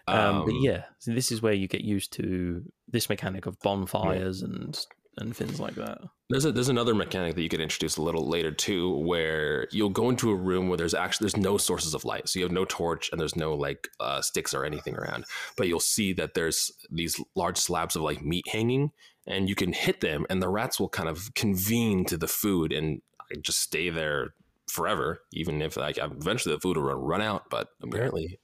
Um, 0.08 0.46
but 0.46 0.52
Um, 0.54 0.60
yeah, 0.62 0.86
so 1.00 1.14
this 1.14 1.32
is 1.32 1.42
where 1.42 1.54
you 1.54 1.68
get 1.68 1.82
used 1.82 2.12
to 2.14 2.64
this 2.88 3.08
mechanic 3.08 3.46
of 3.46 3.60
bonfires 3.60 4.42
and 4.42 4.78
and 5.18 5.36
things 5.36 5.60
like 5.60 5.76
that. 5.76 6.02
There's 6.30 6.46
a, 6.46 6.52
there's 6.52 6.70
another 6.70 6.96
mechanic 6.96 7.36
that 7.36 7.42
you 7.42 7.50
could 7.50 7.62
introduce 7.62 7.98
a 7.98 8.02
little 8.02 8.28
later 8.28 8.52
too, 8.52 8.98
where 8.98 9.68
you'll 9.72 9.90
go 9.90 10.10
into 10.10 10.32
a 10.32 10.36
room 10.36 10.68
where 10.68 10.78
there's 10.78 10.94
actually 10.94 11.26
there's 11.26 11.38
no 11.38 11.58
sources 11.58 11.94
of 11.94 12.04
light, 12.04 12.28
so 12.28 12.40
you 12.40 12.46
have 12.46 12.52
no 12.52 12.66
torch 12.66 13.10
and 13.12 13.20
there's 13.22 13.36
no 13.36 13.54
like 13.54 13.88
uh, 14.00 14.22
sticks 14.22 14.54
or 14.54 14.66
anything 14.66 14.96
around, 14.96 15.26
but 15.56 15.68
you'll 15.68 15.80
see 15.80 16.14
that 16.14 16.34
there's 16.34 16.72
these 16.92 17.22
large 17.36 17.58
slabs 17.58 17.96
of 17.96 18.02
like 18.02 18.24
meat 18.24 18.48
hanging, 18.48 18.92
and 19.28 19.48
you 19.50 19.56
can 19.56 19.74
hit 19.74 20.02
them, 20.02 20.26
and 20.30 20.42
the 20.42 20.50
rats 20.50 20.80
will 20.80 20.90
kind 20.90 21.10
of 21.10 21.34
convene 21.36 22.06
to 22.06 22.18
the 22.18 22.28
food 22.28 22.72
and 22.72 23.02
just 23.42 23.60
stay 23.60 23.90
there 23.90 24.34
forever, 24.68 25.22
even 25.32 25.62
if 25.62 25.78
like 25.78 25.98
eventually 25.98 26.56
the 26.56 26.62
food 26.62 26.78
will 26.78 26.84
run, 26.84 26.98
run 26.98 27.22
out. 27.22 27.50
But 27.50 27.70
apparently, 27.82 28.40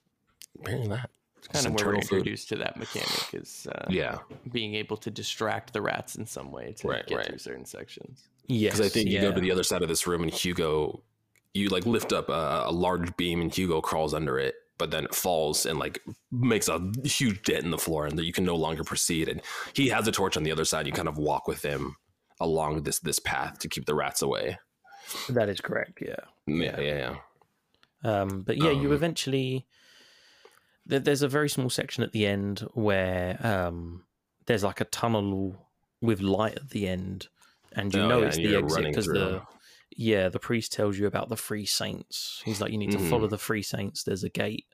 apparently 0.60 0.88
not. 0.88 1.10
It's 1.43 1.47
kind 1.47 1.65
of 1.65 1.73
where 1.73 1.88
we're 1.88 1.93
turtle 1.95 2.07
food. 2.07 2.18
introduced 2.19 2.49
to 2.49 2.55
that 2.57 2.77
mechanic 2.77 3.34
is 3.34 3.68
uh, 3.73 3.85
Yeah, 3.89 4.19
being 4.51 4.76
able 4.76 4.95
to 4.97 5.09
distract 5.09 5.73
the 5.73 5.81
rats 5.81 6.15
in 6.15 6.26
some 6.26 6.51
way 6.51 6.73
to 6.77 6.88
Right, 6.88 7.05
get 7.07 7.18
right. 7.18 7.26
through 7.26 7.39
certain 7.39 7.65
sections. 7.65 8.27
Yes, 8.47 8.73
because 8.76 8.85
I 8.85 8.89
think 8.89 9.09
you 9.09 9.19
go 9.22 9.31
to 9.31 9.41
the 9.41 9.51
other 9.51 9.63
side 9.63 9.81
of 9.81 9.89
this 9.89 10.05
room 10.05 10.22
and 10.23 10.31
Hugo, 10.31 11.01
you 11.53 11.69
like 11.69 11.85
lift 11.85 12.13
up 12.13 12.30
a, 12.30 12.63
a 12.68 12.72
large 12.72 13.15
beam 13.18 13.41
and 13.41 13.53
Hugo 13.53 13.81
crawls 13.81 14.13
under 14.13 14.38
it, 14.38 14.55
but 14.77 14.91
then 14.91 15.05
it 15.05 15.15
falls 15.15 15.65
and 15.65 15.80
like 15.80 16.01
makes 16.31 16.68
a 16.69 16.80
huge 17.03 17.41
dent 17.43 17.63
in 17.65 17.72
the 17.72 17.77
floor, 17.77 18.05
and 18.05 18.19
you 18.19 18.34
can 18.34 18.43
no 18.45 18.55
longer 18.55 18.84
proceed. 18.84 19.27
And 19.27 19.41
he 19.73 19.89
has 19.89 20.07
a 20.07 20.11
torch 20.11 20.38
on 20.38 20.43
the 20.43 20.51
other 20.51 20.65
side. 20.65 20.85
You 20.85 20.93
kind 20.93 21.07
of 21.07 21.18
walk 21.18 21.47
with 21.47 21.63
him 21.63 21.95
along 22.39 22.84
this 22.84 22.99
this 22.99 23.19
path 23.19 23.59
to 23.59 23.68
keep 23.69 23.85
the 23.85 23.95
rats 23.95 24.22
away. 24.22 24.57
that 25.30 25.49
is 25.49 25.59
correct. 25.61 25.99
Yeah. 26.01 26.15
Yeah, 26.47 26.80
yeah, 26.80 27.15
yeah. 28.03 28.11
Um, 28.22 28.41
but 28.41 28.57
yeah, 28.57 28.72
you 28.72 28.89
Um, 28.89 28.93
eventually 28.93 29.51
there, 29.51 29.65
there's 30.86 31.22
a 31.22 31.28
very 31.28 31.49
small 31.49 31.70
section 31.70 32.03
at 32.03 32.12
the 32.12 32.26
end 32.26 32.60
where 32.74 33.38
um, 33.45 34.03
there's 34.45 34.64
like 34.64 34.82
a 34.82 34.86
tunnel 34.86 35.70
with 36.02 36.22
light 36.22 36.56
at 36.56 36.70
the 36.72 36.88
end, 36.88 37.28
and 37.74 37.94
you 37.94 38.02
Oh, 38.02 38.08
know 38.08 38.20
yeah, 38.22 38.28
it's 38.28 38.38
the 38.38 38.56
exit 38.56 38.84
because 38.86 39.06
the 39.08 39.41
yeah 39.95 40.30
the 40.30 40.40
priest 40.40 40.72
tells 40.74 40.98
you 40.98 41.06
about 41.06 41.30
the 41.30 41.36
free 41.38 41.66
saints. 41.66 42.41
He's 42.45 42.60
like, 42.62 42.72
you 42.72 42.78
need 42.78 42.91
to 42.91 42.99
follow 43.10 43.28
Mhm. 43.28 43.32
the 43.32 43.38
free 43.38 43.62
saints. 43.62 44.03
There's 44.03 44.24
a 44.24 44.30
gate. 44.30 44.66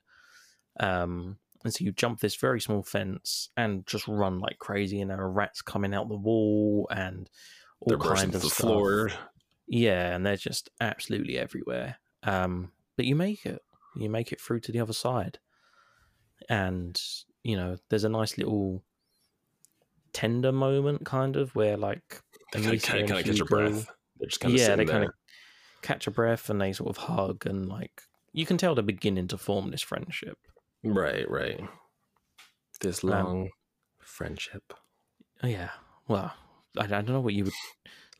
Um, 0.80 1.38
and 1.64 1.74
so 1.74 1.84
you 1.84 1.92
jump 1.92 2.20
this 2.20 2.36
very 2.36 2.62
small 2.62 2.84
fence 2.84 3.50
and 3.58 3.86
just 3.86 4.08
run 4.08 4.40
like 4.40 4.60
crazy, 4.60 5.02
and 5.02 5.10
there 5.12 5.20
are 5.20 5.30
rats 5.32 5.62
coming 5.62 5.94
out 5.94 6.08
the 6.08 6.16
wall 6.16 6.88
and 6.92 7.30
all 7.82 7.90
They're 7.90 7.98
bursting 7.98 8.16
kind 8.32 8.36
of 8.36 8.42
the 8.42 8.48
stuff. 8.50 8.58
floor. 8.60 9.10
Yeah, 9.68 10.16
and 10.16 10.26
they're 10.26 10.38
just 10.38 10.70
absolutely 10.80 11.38
everywhere. 11.38 11.98
Um, 12.24 12.72
but 12.96 13.06
you 13.06 13.16
make 13.16 13.46
it. 13.46 13.62
You 13.96 14.10
make 14.10 14.32
it 14.32 14.40
through 14.40 14.62
to 14.62 14.72
the 14.72 14.80
other 14.80 14.94
side. 14.94 15.40
And, 16.50 17.00
you 17.44 17.58
know, 17.58 17.78
there's 17.90 18.04
a 18.04 18.10
nice 18.10 18.38
little 18.38 18.84
tender 20.14 20.52
moment 20.52 21.06
kind 21.06 21.36
of 21.36 21.54
where 21.56 21.78
like 21.78 22.22
They 22.54 22.62
kind 22.62 22.66
of, 22.66 22.72
Amicia 22.72 22.92
kind 22.92 23.12
of, 23.12 23.26
catch 23.26 23.40
a 23.40 23.46
breath. 23.46 23.90
They're 24.20 24.30
just 24.30 24.40
kind 24.40 24.54
of 24.54 24.60
yeah, 24.60 24.76
they 24.76 24.86
there. 24.86 24.94
kind 24.94 25.06
of 25.06 25.12
catch 25.82 26.08
a 26.08 26.12
breath 26.12 26.50
and 26.50 26.60
they 26.60 26.74
sort 26.74 26.90
of 26.90 26.98
hug 26.98 27.46
and 27.46 27.68
like 27.70 28.02
you 28.34 28.46
can 28.46 28.58
tell 28.58 28.76
they're 28.76 28.84
beginning 28.84 29.28
to 29.28 29.38
form 29.38 29.72
this 29.72 29.82
friendship. 29.82 30.38
Right, 30.84 31.30
right. 31.30 31.60
This 32.82 33.04
Um, 33.04 33.10
long 33.10 33.50
friendship. 34.00 34.74
Oh, 35.44 35.48
yeah. 35.48 35.70
Well, 36.08 36.34
I, 36.78 36.84
I 36.84 36.88
don't 36.88 37.08
know 37.10 37.22
what 37.22 37.34
you 37.34 37.46
would 37.46 37.54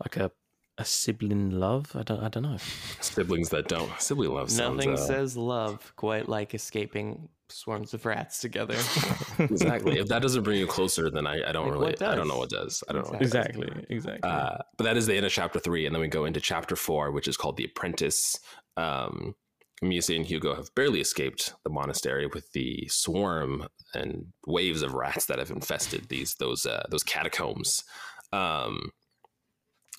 like 0.04 0.18
a 0.18 0.32
a 0.80 0.86
sibling 0.86 1.52
love. 1.52 1.96
I 1.96 2.04
don't. 2.04 2.22
I 2.22 2.30
don't 2.30 2.44
know. 2.44 2.58
Siblings 3.02 3.50
that 3.50 3.68
don't. 3.68 3.90
Sibling 4.00 4.32
love 4.34 4.52
sounds. 4.52 4.78
Nothing 4.78 4.94
uh, 4.94 4.98
says 4.98 5.36
love 5.36 5.94
quite 5.96 6.30
like 6.30 6.54
escaping 6.54 7.30
swarms 7.50 7.94
of 7.94 8.06
rats 8.06 8.40
together. 8.40 8.76
exactly. 9.40 10.00
if 10.00 10.08
that 10.08 10.22
doesn't 10.22 10.44
bring 10.44 10.60
you 10.60 10.68
closer, 10.68 11.10
then 11.10 11.28
I, 11.28 11.50
I 11.50 11.52
don't 11.52 11.68
Like, 11.68 12.00
really. 12.00 12.12
I 12.12 12.16
don't 12.16 12.28
know 12.28 12.38
what 12.38 12.50
does. 12.50 12.84
I 12.90 12.94
don't 12.94 13.06
know. 13.06 13.12
What 13.12 13.22
exactly. 13.22 13.70
Exactly. 13.90 14.30
Uh, 14.30 14.58
but 14.78 14.84
that 14.84 14.98
is 14.98 15.08
the 15.08 15.16
end 15.16 15.26
of 15.26 15.32
chapter 15.32 15.60
three, 15.60 15.86
and 15.86 15.96
then 15.96 16.02
we 16.02 16.08
go 16.08 16.26
into 16.26 16.40
chapter 16.40 16.76
four, 16.76 17.12
which 17.12 17.28
is 17.28 17.38
called 17.38 17.58
the 17.58 17.66
Apprentice. 17.66 18.40
Um, 18.76 19.36
Misa 19.84 20.16
and 20.16 20.26
Hugo 20.26 20.56
have 20.56 20.74
barely 20.76 21.02
escaped 21.02 21.54
the 21.64 21.70
monastery 21.70 22.28
with 22.28 22.52
the 22.54 22.88
swarm 22.90 23.68
and 23.94 24.26
waves 24.48 24.82
of 24.82 24.94
rats 24.94 25.26
that 25.28 25.40
have 25.40 25.52
infested 25.52 26.10
these 26.10 26.36
those 26.36 26.66
uh, 26.66 26.86
those 26.90 27.04
catacombs. 27.04 27.84
Um, 28.34 28.92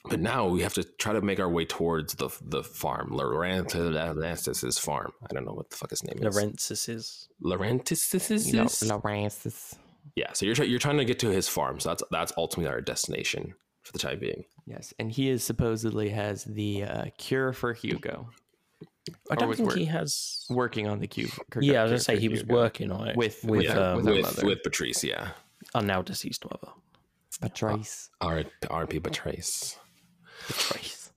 but 0.08 0.20
now 0.20 0.46
we 0.46 0.62
have 0.62 0.74
to 0.74 0.84
try 0.84 1.12
to 1.12 1.20
make 1.20 1.40
our 1.40 1.48
way 1.48 1.64
towards 1.64 2.14
the 2.14 2.28
the 2.42 2.62
farm, 2.62 3.10
Laurentis' 3.10 4.78
farm. 4.80 5.12
I 5.28 5.34
don't 5.34 5.44
know 5.44 5.52
what 5.52 5.70
the 5.70 5.76
fuck 5.76 5.90
his 5.90 6.02
name 6.04 6.18
is. 6.24 6.36
Laurentis. 6.36 7.26
Laurentis' 7.42 8.46
You 8.46 8.52
know, 8.54 8.64
Laurentis. 8.66 9.74
Yeah, 10.16 10.32
so 10.32 10.46
you're 10.46 10.54
try- 10.54 10.64
you're 10.64 10.78
trying 10.78 10.98
to 10.98 11.04
get 11.04 11.18
to 11.20 11.28
his 11.30 11.48
farm. 11.48 11.80
So 11.80 11.90
that's 11.90 12.02
that's 12.10 12.32
ultimately 12.36 12.72
our 12.72 12.80
destination 12.80 13.54
for 13.82 13.92
the 13.92 13.98
time 13.98 14.18
being. 14.18 14.44
Yes, 14.66 14.92
and 14.98 15.10
he 15.12 15.28
is 15.28 15.44
supposedly 15.44 16.08
has 16.10 16.44
the 16.44 16.84
uh, 16.84 17.04
cure 17.18 17.52
for 17.52 17.72
Hugo. 17.72 18.28
I 19.30 19.34
don't 19.36 19.54
think 19.56 19.68
work- 19.68 19.78
he 19.78 19.84
has. 19.86 20.44
Working 20.50 20.86
on 20.88 20.98
the 21.00 21.06
cure. 21.06 21.28
cure 21.52 21.62
Yeah, 21.62 21.80
I 21.80 21.82
was 21.84 21.90
gonna 21.92 22.00
say 22.00 22.18
he 22.18 22.28
was 22.28 22.40
Hugo. 22.40 22.54
working 22.54 22.90
on 22.92 23.08
it 23.08 23.16
With- 23.16 23.42
with 23.44 23.66
with- 23.66 23.76
um, 23.76 24.04
with 24.04 24.06
with 24.16 24.44
with 24.44 24.62
Patrice, 24.62 25.04
yeah. 25.04 25.30
our 25.74 25.82
now 25.82 26.02
deceased 26.02 26.44
mother. 26.44 26.72
Patrice. 27.40 28.10
R 28.20 28.44
RP 28.64 29.02
Patrice. 29.02 29.78
Trace. 30.52 31.10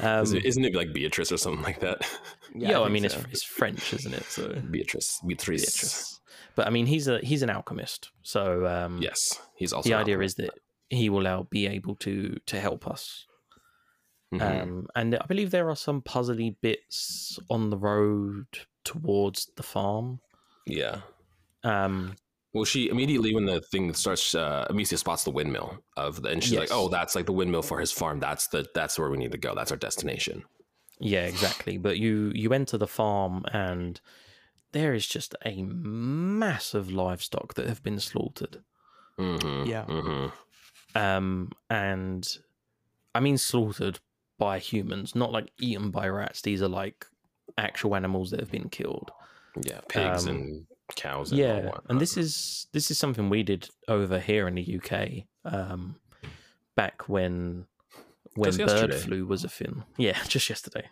Um, 0.00 0.22
Is 0.22 0.32
it, 0.32 0.44
isn't 0.44 0.64
it 0.64 0.74
like 0.74 0.92
Beatrice 0.92 1.32
or 1.32 1.36
something 1.38 1.62
like 1.64 1.80
that? 1.80 2.08
yeah, 2.54 2.78
I, 2.78 2.82
think 2.84 2.92
mean 2.92 3.08
so. 3.08 3.18
it's 3.18 3.26
it's 3.32 3.42
French, 3.42 3.92
isn't 3.92 4.14
it? 4.14 4.24
So 4.24 4.48
Beatrice. 4.70 5.20
Beatrice. 5.26 5.64
Beatrice. 5.64 6.20
But 6.54 6.66
I 6.66 6.70
mean 6.70 6.86
he's 6.86 7.08
a 7.08 7.18
he's 7.20 7.42
an 7.42 7.50
alchemist, 7.50 8.10
so 8.22 8.66
um, 8.66 9.00
Yes, 9.02 9.40
he's 9.56 9.72
also. 9.72 9.88
the 9.88 9.94
idea 9.96 10.14
alchemist. 10.14 10.38
is 10.38 10.46
that 10.46 10.54
he 10.90 11.10
will 11.10 11.22
now 11.22 11.46
be 11.50 11.66
able 11.66 11.96
to 11.96 12.38
to 12.46 12.60
help 12.60 12.86
us. 12.86 13.26
Mhm. 14.32 14.62
Um, 14.62 14.86
and 14.94 15.14
I 15.16 15.24
believe 15.26 15.50
there 15.50 15.68
are 15.70 15.76
some 15.76 16.02
puzzly 16.02 16.54
bits 16.60 17.38
on 17.48 17.70
the 17.70 17.78
road 17.78 18.46
towards 18.84 19.50
the 19.56 19.62
farm. 19.62 20.20
yeah. 20.66 21.00
Um, 21.64 22.14
Well, 22.54 22.64
she 22.64 22.88
immediately 22.88 23.34
when 23.34 23.44
the 23.44 23.60
thing 23.60 23.92
starts, 23.92 24.34
uh, 24.34 24.66
Amicia 24.70 24.96
spots 24.96 25.24
the 25.24 25.30
windmill 25.30 25.82
of 25.96 26.22
the, 26.22 26.30
and 26.30 26.42
she's 26.42 26.58
like, 26.58 26.70
"Oh, 26.72 26.88
that's 26.88 27.14
like 27.14 27.26
the 27.26 27.32
windmill 27.32 27.62
for 27.62 27.78
his 27.78 27.92
farm. 27.92 28.20
That's 28.20 28.48
the 28.48 28.66
that's 28.74 28.98
where 28.98 29.10
we 29.10 29.18
need 29.18 29.32
to 29.32 29.38
go. 29.38 29.54
That's 29.54 29.70
our 29.70 29.76
destination." 29.76 30.44
Yeah, 31.00 31.24
exactly. 31.26 31.78
But 31.78 31.98
you 31.98 32.32
you 32.34 32.52
enter 32.52 32.78
the 32.78 32.86
farm 32.86 33.44
and 33.52 34.00
there 34.72 34.94
is 34.94 35.06
just 35.06 35.34
a 35.44 35.62
mass 35.62 36.74
of 36.74 36.90
livestock 36.90 37.54
that 37.54 37.68
have 37.68 37.82
been 37.82 38.00
slaughtered. 38.00 38.62
Mm-hmm. 39.18 39.68
Yeah. 39.68 39.84
Mm-hmm. 39.84 40.98
Um 40.98 41.52
and 41.70 42.38
I 43.14 43.20
mean 43.20 43.38
slaughtered 43.38 44.00
by 44.38 44.58
humans, 44.58 45.14
not 45.14 45.32
like 45.32 45.50
eaten 45.60 45.90
by 45.90 46.08
rats. 46.08 46.42
These 46.42 46.62
are 46.62 46.68
like 46.68 47.06
actual 47.56 47.96
animals 47.96 48.30
that 48.30 48.40
have 48.40 48.50
been 48.50 48.68
killed. 48.68 49.10
Yeah, 49.60 49.80
pigs 49.88 50.26
Um, 50.26 50.34
and 50.34 50.66
cows. 50.96 51.30
And 51.30 51.38
Yeah. 51.40 51.70
And 51.88 52.00
this 52.00 52.16
is 52.16 52.66
this 52.72 52.90
is 52.90 52.98
something 52.98 53.28
we 53.30 53.42
did 53.42 53.68
over 53.88 54.18
here 54.18 54.48
in 54.48 54.54
the 54.54 54.80
UK. 54.80 55.24
Um 55.44 55.96
back 56.76 57.08
when 57.08 57.66
when 58.34 58.52
Just 58.52 58.58
bird 58.58 58.90
yesterday. 58.90 58.98
flu 58.98 59.26
was 59.26 59.44
a 59.44 59.48
thing. 59.48 59.84
Yeah, 59.96 60.18
just 60.28 60.48
yesterday. 60.48 60.88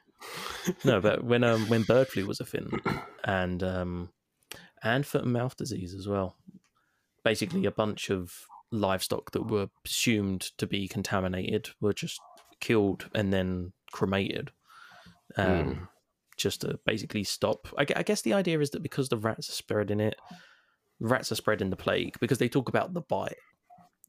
no, 0.85 1.01
but 1.01 1.23
when 1.24 1.44
um 1.44 1.68
when 1.68 1.82
bird 1.82 2.09
flu 2.09 2.27
was 2.27 2.40
a 2.40 2.44
thing, 2.44 2.81
and 3.24 3.62
um 3.62 4.10
and 4.82 5.06
foot 5.06 5.23
and 5.24 5.32
mouth 5.32 5.56
disease 5.56 5.94
as 5.94 6.06
well. 6.09 6.36
Basically, 7.24 7.66
a 7.66 7.70
bunch 7.73 8.09
of 8.10 8.47
livestock 8.70 9.31
that 9.32 9.48
were 9.51 9.68
presumed 9.85 10.43
to 10.59 10.66
be 10.66 10.86
contaminated 10.89 11.70
were 11.81 11.93
just 11.93 12.20
killed 12.60 13.09
and 13.14 13.32
then 13.32 13.73
cremated, 13.93 14.51
um, 15.36 15.89
just 16.37 16.61
to 16.63 16.79
basically 16.85 17.25
stop. 17.25 17.69
I, 17.79 17.87
I 17.97 18.03
guess 18.03 18.23
the 18.23 18.33
idea 18.35 18.61
is 18.61 18.71
that 18.71 18.83
because 18.83 19.09
the 19.09 19.17
rats 19.17 19.49
are 19.49 19.53
spreading 19.53 20.01
it, 20.01 20.17
rats 21.01 21.31
are 21.33 21.37
spreading 21.37 21.71
the 21.71 21.77
plague 21.77 22.17
because 22.21 22.39
they 22.39 22.49
talk 22.49 22.69
about 22.69 22.93
the 22.95 23.01
bite 23.03 23.37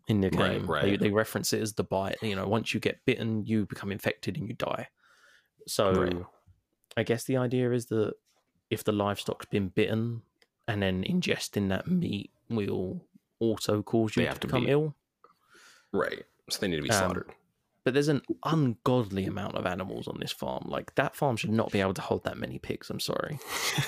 in 0.08 0.22
the 0.22 0.30
game. 0.30 0.62
They, 0.62 0.72
right. 0.72 1.00
they 1.00 1.10
reference 1.10 1.54
it 1.54 1.62
as 1.62 1.74
the 1.74 1.84
bite. 1.84 2.18
You 2.22 2.36
know, 2.36 2.48
once 2.48 2.74
you 2.74 2.80
get 2.80 3.04
bitten, 3.06 3.46
you 3.46 3.66
become 3.66 3.92
infected 3.92 4.38
and 4.38 4.48
you 4.48 4.54
die. 4.56 4.88
So, 5.68 5.92
Right. 5.92 6.26
I 6.96 7.04
guess 7.04 7.26
the 7.26 7.38
idea 7.38 7.72
is 7.72 7.88
that 7.88 8.14
if 8.70 8.84
the 8.84 8.92
livestock's 8.94 9.46
been 9.46 9.68
bitten 9.70 10.22
and 10.68 10.82
then 10.82 11.04
ingesting 11.04 11.70
that 11.70 11.88
meat 11.88 12.32
will 12.50 13.02
also 13.40 13.82
cause 13.84 14.16
you 14.16 14.26
They 14.26 14.32
to 14.34 14.40
become 14.40 14.66
be- 14.66 14.72
ill. 14.72 14.96
right. 15.92 16.24
So 16.50 16.60
they 16.62 16.68
need 16.70 16.78
to 16.78 16.82
be 16.84 16.90
Um, 16.90 16.98
slaughtered. 16.98 17.32
But 17.88 17.94
there's 17.94 18.10
an 18.10 18.22
ungodly 18.44 19.24
amount 19.28 19.56
of 19.56 19.66
animals 19.66 20.10
on 20.10 20.18
this 20.20 20.34
farm. 20.34 20.66
Like 20.68 20.94
that 20.96 21.16
farm 21.16 21.38
should 21.38 21.52
not 21.52 21.72
be 21.72 21.80
able 21.80 21.94
to 21.94 22.02
hold 22.02 22.26
that 22.26 22.38
many 22.38 22.60
pigs. 22.60 22.90
I'm 22.90 23.00
sorry, 23.00 23.40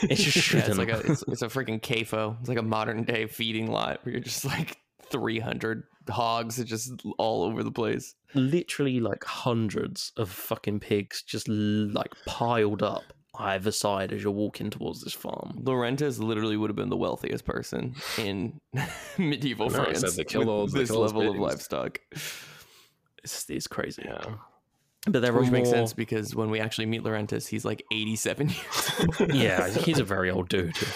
it 0.03 0.15
just 0.15 0.37
shouldn't. 0.45 0.69
it's 0.69 0.77
like 0.77 0.87
a 0.87 0.99
it's, 1.11 1.21
it's 1.27 1.41
a 1.41 1.47
freaking 1.47 1.81
CAFO. 1.81 2.39
It's 2.39 2.47
like 2.47 2.57
a 2.57 2.61
modern 2.61 3.03
day 3.03 3.27
feeding 3.27 3.69
lot 3.69 3.99
where 4.05 4.13
you're 4.13 4.21
just 4.21 4.45
like 4.45 4.77
300 5.11 5.83
hogs 6.09 6.61
are 6.61 6.63
just 6.63 6.93
all 7.17 7.43
over 7.43 7.61
the 7.61 7.73
place. 7.73 8.15
literally 8.35 9.01
like 9.01 9.25
hundreds 9.25 10.13
of 10.15 10.29
fucking 10.31 10.79
pigs 10.79 11.21
just 11.21 11.49
like 11.49 12.13
piled 12.25 12.81
up 12.81 13.03
either 13.37 13.71
side 13.71 14.13
as 14.13 14.23
you're 14.23 14.31
walking 14.31 14.69
towards 14.69 15.03
this 15.03 15.11
farm. 15.11 15.59
Laurentius 15.61 16.19
literally 16.19 16.55
would 16.55 16.69
have 16.69 16.77
been 16.77 16.87
the 16.87 16.95
wealthiest 16.95 17.43
person 17.43 17.95
in 18.17 18.61
medieval 19.17 19.65
I 19.65 19.77
know, 19.77 19.81
it 19.83 19.97
France. 19.97 19.99
said 19.99 20.11
they 20.11 20.11
with 20.11 20.15
they 20.15 20.23
this 20.23 20.31
killed 20.31 20.47
all 20.47 20.67
those 20.67 20.91
level 21.15 21.29
of 21.29 21.35
livestock. 21.35 21.99
It's, 23.23 23.49
it's 23.49 23.67
crazy. 23.67 24.03
Yeah. 24.05 24.35
But 25.07 25.21
there 25.21 25.31
Which 25.33 25.47
are 25.47 25.51
makes 25.51 25.69
sense 25.69 25.93
because 25.93 26.35
when 26.35 26.49
we 26.49 26.59
actually 26.59 26.85
meet 26.85 27.03
Laurentius, 27.03 27.47
he's 27.47 27.63
like 27.63 27.83
87 27.91 28.49
years 28.49 28.91
old. 29.19 29.31
Yeah, 29.33 29.69
he's 29.69 29.99
a 29.99 30.03
very 30.03 30.29
old 30.29 30.49
dude. 30.49 30.75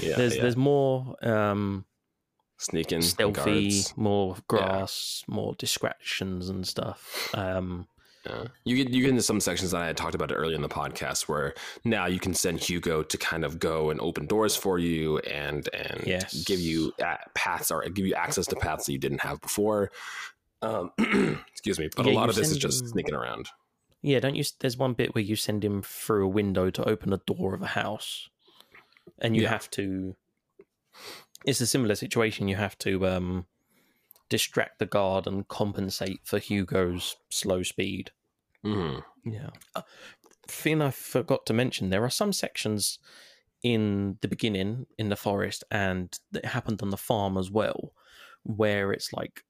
Yeah. 0.00 0.16
there's 0.16 0.34
yeah. 0.34 0.42
there's 0.42 0.56
more 0.56 1.14
um, 1.24 1.84
sneaking 2.56 3.02
stealthy, 3.02 3.62
guards. 3.70 3.94
more 3.96 4.34
grass, 4.48 5.22
more 5.28 5.54
distractions 5.54 6.48
and 6.48 6.66
stuff. 6.66 7.30
Um, 7.32 7.86
Yeah. 8.26 8.48
You 8.64 8.74
get 8.76 8.92
you 8.92 9.02
get 9.02 9.10
into 9.10 9.22
some 9.22 9.38
sections 9.40 9.70
that 9.70 9.80
I 9.80 9.86
had 9.86 9.96
talked 9.96 10.16
about 10.16 10.32
it 10.32 10.34
earlier 10.34 10.56
in 10.56 10.62
the 10.62 10.68
podcast 10.68 11.28
where 11.28 11.54
now 11.84 12.06
you 12.06 12.18
can 12.18 12.34
send 12.34 12.58
Hugo 12.58 13.04
to 13.04 13.16
kind 13.18 13.44
of 13.44 13.60
go 13.60 13.90
and 13.90 14.00
open 14.00 14.26
doors 14.26 14.56
for 14.56 14.80
you 14.80 15.18
and 15.18 15.68
and 15.72 16.02
Yes. 16.04 16.42
give 16.42 16.58
you 16.58 16.92
uh, 17.00 17.18
paths 17.34 17.70
or 17.70 17.88
give 17.88 18.04
you 18.04 18.14
access 18.14 18.48
to 18.48 18.56
paths 18.56 18.86
that 18.86 18.92
you 18.92 18.98
didn't 18.98 19.20
have 19.20 19.40
before. 19.40 19.92
Um, 20.62 20.90
excuse 21.52 21.78
me, 21.78 21.88
but 21.96 22.06
Yeah, 22.06 22.12
a 22.12 22.14
lot 22.14 22.28
of 22.28 22.34
this 22.34 22.50
is 22.50 22.58
just 22.58 22.80
them- 22.80 22.88
sneaking 22.92 23.14
around. 23.14 23.48
yeah, 24.02 24.18
don't 24.20 24.34
you? 24.34 24.44
There's 24.60 24.76
one 24.76 24.94
bit 24.94 25.14
where 25.14 25.22
you 25.24 25.36
send 25.36 25.64
him 25.64 25.82
through 25.82 26.24
a 26.24 26.28
window 26.28 26.70
to 26.70 26.88
open 26.88 27.12
a 27.12 27.18
door 27.18 27.54
of 27.54 27.62
a 27.62 27.66
house, 27.68 28.28
and 29.18 29.36
you 29.36 29.42
Yeah. 29.42 29.50
have 29.50 29.70
to. 29.72 30.16
It's 31.44 31.60
a 31.60 31.66
similar 31.66 31.94
situation. 31.94 32.48
You 32.48 32.56
have 32.56 32.76
to 32.78 33.06
um, 33.06 33.46
distract 34.28 34.78
the 34.80 34.86
guard 34.86 35.26
and 35.26 35.46
compensate 35.46 36.20
for 36.24 36.38
Hugo's 36.38 37.16
slow 37.30 37.62
speed. 37.62 38.10
Mhm. 38.64 39.04
Yeah. 39.24 39.50
thing 40.48 40.80
I 40.82 40.90
forgot 40.90 41.44
to 41.46 41.52
mention, 41.52 41.90
there 41.90 42.02
are 42.04 42.10
some 42.10 42.32
sections 42.32 42.98
in 43.62 44.16
the 44.22 44.28
beginning 44.28 44.86
in 44.96 45.10
the 45.10 45.16
forest 45.16 45.62
and 45.70 46.18
it 46.32 46.46
happened 46.46 46.80
on 46.80 46.88
the 46.88 46.96
farm 46.96 47.36
as 47.36 47.50
well, 47.50 47.92
where 48.44 48.90
it's 48.92 49.12
like 49.12 49.44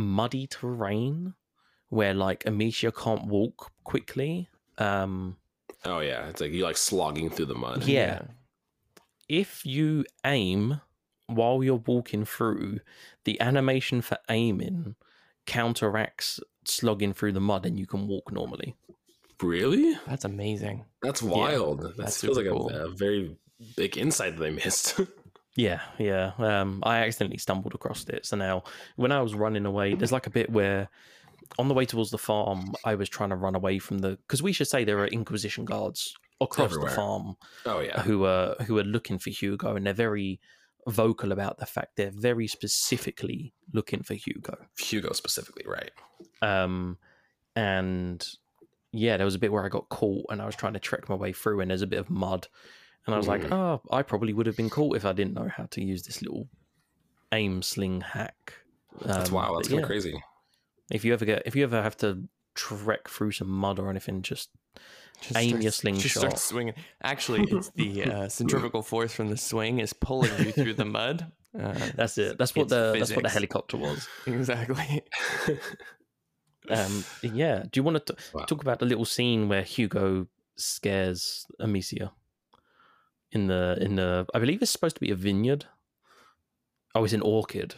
muddy 0.00 0.46
terrain 0.46 1.34
where 1.88 2.14
like 2.14 2.44
Amicia 2.46 2.92
can't 2.92 3.26
walk 3.26 3.70
quickly. 3.84 4.48
Um 4.78 5.36
Oh 5.84 6.00
yeah, 6.00 6.28
it's 6.28 6.40
like 6.40 6.52
you're 6.52 6.66
like 6.66 6.76
slogging 6.76 7.30
through 7.30 7.46
the 7.46 7.54
mud. 7.54 7.84
Yeah. 7.84 8.22
if 9.28 9.64
you 9.64 10.04
aim 10.24 10.80
while 11.26 11.62
you're 11.62 11.76
walking 11.76 12.24
through, 12.24 12.80
the 13.24 13.40
animation 13.40 14.02
for 14.02 14.18
aiming 14.28 14.96
counteracts 15.46 16.40
slogging 16.64 17.12
through 17.12 17.32
the 17.32 17.40
mud 17.40 17.64
and 17.66 17.78
you 17.78 17.86
can 17.86 18.06
walk 18.08 18.32
normally. 18.32 18.76
Really? 19.42 19.96
That's 20.06 20.24
amazing. 20.24 20.84
That's 21.02 21.22
wild. 21.22 21.80
that 21.96 22.12
feels 22.12 22.36
like 22.36 22.46
super 22.46 22.74
a, 22.74 22.86
a 22.86 22.90
very 22.90 23.36
big 23.76 23.96
insight 23.96 24.36
that 24.36 24.42
they 24.42 24.50
missed. 24.50 25.00
Yeah, 25.56 25.80
yeah. 25.98 26.32
Um, 26.38 26.80
I 26.84 26.98
accidentally 26.98 27.38
stumbled 27.38 27.74
across 27.74 28.04
it. 28.08 28.24
So 28.26 28.36
now, 28.36 28.64
when 28.96 29.12
I 29.12 29.20
was 29.20 29.34
running 29.34 29.66
away, 29.66 29.94
there's 29.94 30.12
like 30.12 30.26
a 30.26 30.30
bit 30.30 30.50
where, 30.50 30.88
on 31.58 31.68
the 31.68 31.74
way 31.74 31.84
towards 31.84 32.10
the 32.10 32.18
farm, 32.18 32.74
I 32.84 32.94
was 32.94 33.08
trying 33.08 33.30
to 33.30 33.36
run 33.36 33.54
away 33.54 33.78
from 33.78 33.98
the. 33.98 34.10
Because 34.10 34.42
we 34.42 34.52
should 34.52 34.68
say 34.68 34.84
there 34.84 35.00
are 35.00 35.06
Inquisition 35.08 35.64
guards 35.64 36.14
across 36.40 36.66
Everywhere. 36.66 36.90
the 36.90 36.96
farm 36.96 37.36
oh 37.66 37.80
yeah. 37.80 38.00
who 38.02 38.24
are 38.24 38.54
who 38.66 38.78
are 38.78 38.84
looking 38.84 39.18
for 39.18 39.30
Hugo, 39.30 39.76
and 39.76 39.86
they're 39.86 39.92
very 39.92 40.40
vocal 40.86 41.32
about 41.32 41.58
the 41.58 41.66
fact 41.66 41.96
they're 41.96 42.10
very 42.14 42.46
specifically 42.46 43.52
looking 43.72 44.02
for 44.02 44.14
Hugo. 44.14 44.56
Hugo 44.78 45.12
specifically, 45.12 45.64
right? 45.66 45.90
Um, 46.42 46.96
and 47.54 48.26
yeah, 48.92 49.16
there 49.16 49.26
was 49.26 49.34
a 49.34 49.38
bit 49.38 49.52
where 49.52 49.64
I 49.64 49.68
got 49.68 49.88
caught, 49.88 50.26
and 50.30 50.40
I 50.40 50.46
was 50.46 50.56
trying 50.56 50.72
to 50.74 50.78
trek 50.78 51.08
my 51.08 51.14
way 51.14 51.32
through, 51.32 51.60
and 51.60 51.70
there's 51.70 51.82
a 51.82 51.86
bit 51.86 52.00
of 52.00 52.08
mud, 52.08 52.48
and 53.10 53.14
I 53.14 53.18
was 53.18 53.28
like, 53.28 53.50
oh, 53.52 53.80
I 53.90 54.02
probably 54.02 54.32
would 54.32 54.46
have 54.46 54.56
been 54.56 54.70
caught 54.70 54.96
if 54.96 55.04
I 55.04 55.12
didn't 55.12 55.34
know 55.34 55.48
how 55.48 55.64
to 55.70 55.82
use 55.84 56.02
this 56.02 56.22
little 56.22 56.48
aim 57.32 57.62
sling 57.62 58.00
hack. 58.00 58.54
That's 59.04 59.28
Um, 59.30 59.34
wild. 59.34 59.50
but 59.50 59.56
That's 59.58 59.68
kind 59.68 59.78
yeah, 59.78 59.82
of 59.82 59.86
crazy. 59.86 60.22
If 60.90 61.04
you 61.04 61.12
ever 61.12 61.24
get, 61.24 61.42
if 61.46 61.54
you 61.56 61.62
ever 61.64 61.82
have 61.82 61.96
to 61.98 62.24
trek 62.54 63.08
through 63.08 63.32
some 63.32 63.48
mud 63.48 63.78
or 63.78 63.88
anything, 63.90 64.22
just 64.22 64.50
Just 65.20 65.36
Aim 65.36 65.60
your 65.60 65.60
starts- 65.60 65.62
Just 65.62 65.78
slingshot. 65.80 66.10
starts 66.22 66.44
swinging. 66.44 66.74
Actually, 67.02 67.42
it's 67.50 67.70
the 67.70 68.04
uh, 68.12 68.28
centrifugal 68.28 68.82
force 68.82 69.12
from 69.12 69.28
the 69.28 69.36
swing 69.36 69.78
is 69.80 69.92
pulling 69.92 70.30
you 70.46 70.52
through 70.52 70.74
the 70.74 70.84
mud. 70.86 71.30
Uh, 71.58 71.74
that's 71.94 72.16
it. 72.16 72.38
That's 72.38 72.54
what 72.56 72.68
the 72.68 72.94
that's 72.98 73.14
what 73.14 73.24
the 73.24 73.28
helicopter 73.28 73.76
was. 73.76 74.08
Exactly. 74.26 75.02
Um, 76.68 77.04
yeah. 77.22 77.64
Do 77.70 77.78
you 77.80 77.82
want 77.82 78.04
to 78.06 78.16
Wow. 78.34 78.44
talk 78.44 78.60
about 78.62 78.78
the 78.78 78.86
little 78.86 79.04
scene 79.06 79.48
where 79.48 79.62
Hugo 79.62 80.26
scares 80.56 81.46
Amicia 81.58 82.12
in 83.32 83.46
the 83.46 83.78
in 83.80 83.96
the? 83.96 84.26
I 84.34 84.38
believe 84.38 84.62
it's 84.62 84.70
supposed 84.70 84.96
to 84.96 85.00
be 85.00 85.10
a 85.10 85.14
vineyard. 85.16 85.66
Oh, 86.94 87.04
it's 87.04 87.12
an 87.14 87.22
orchid. 87.22 87.74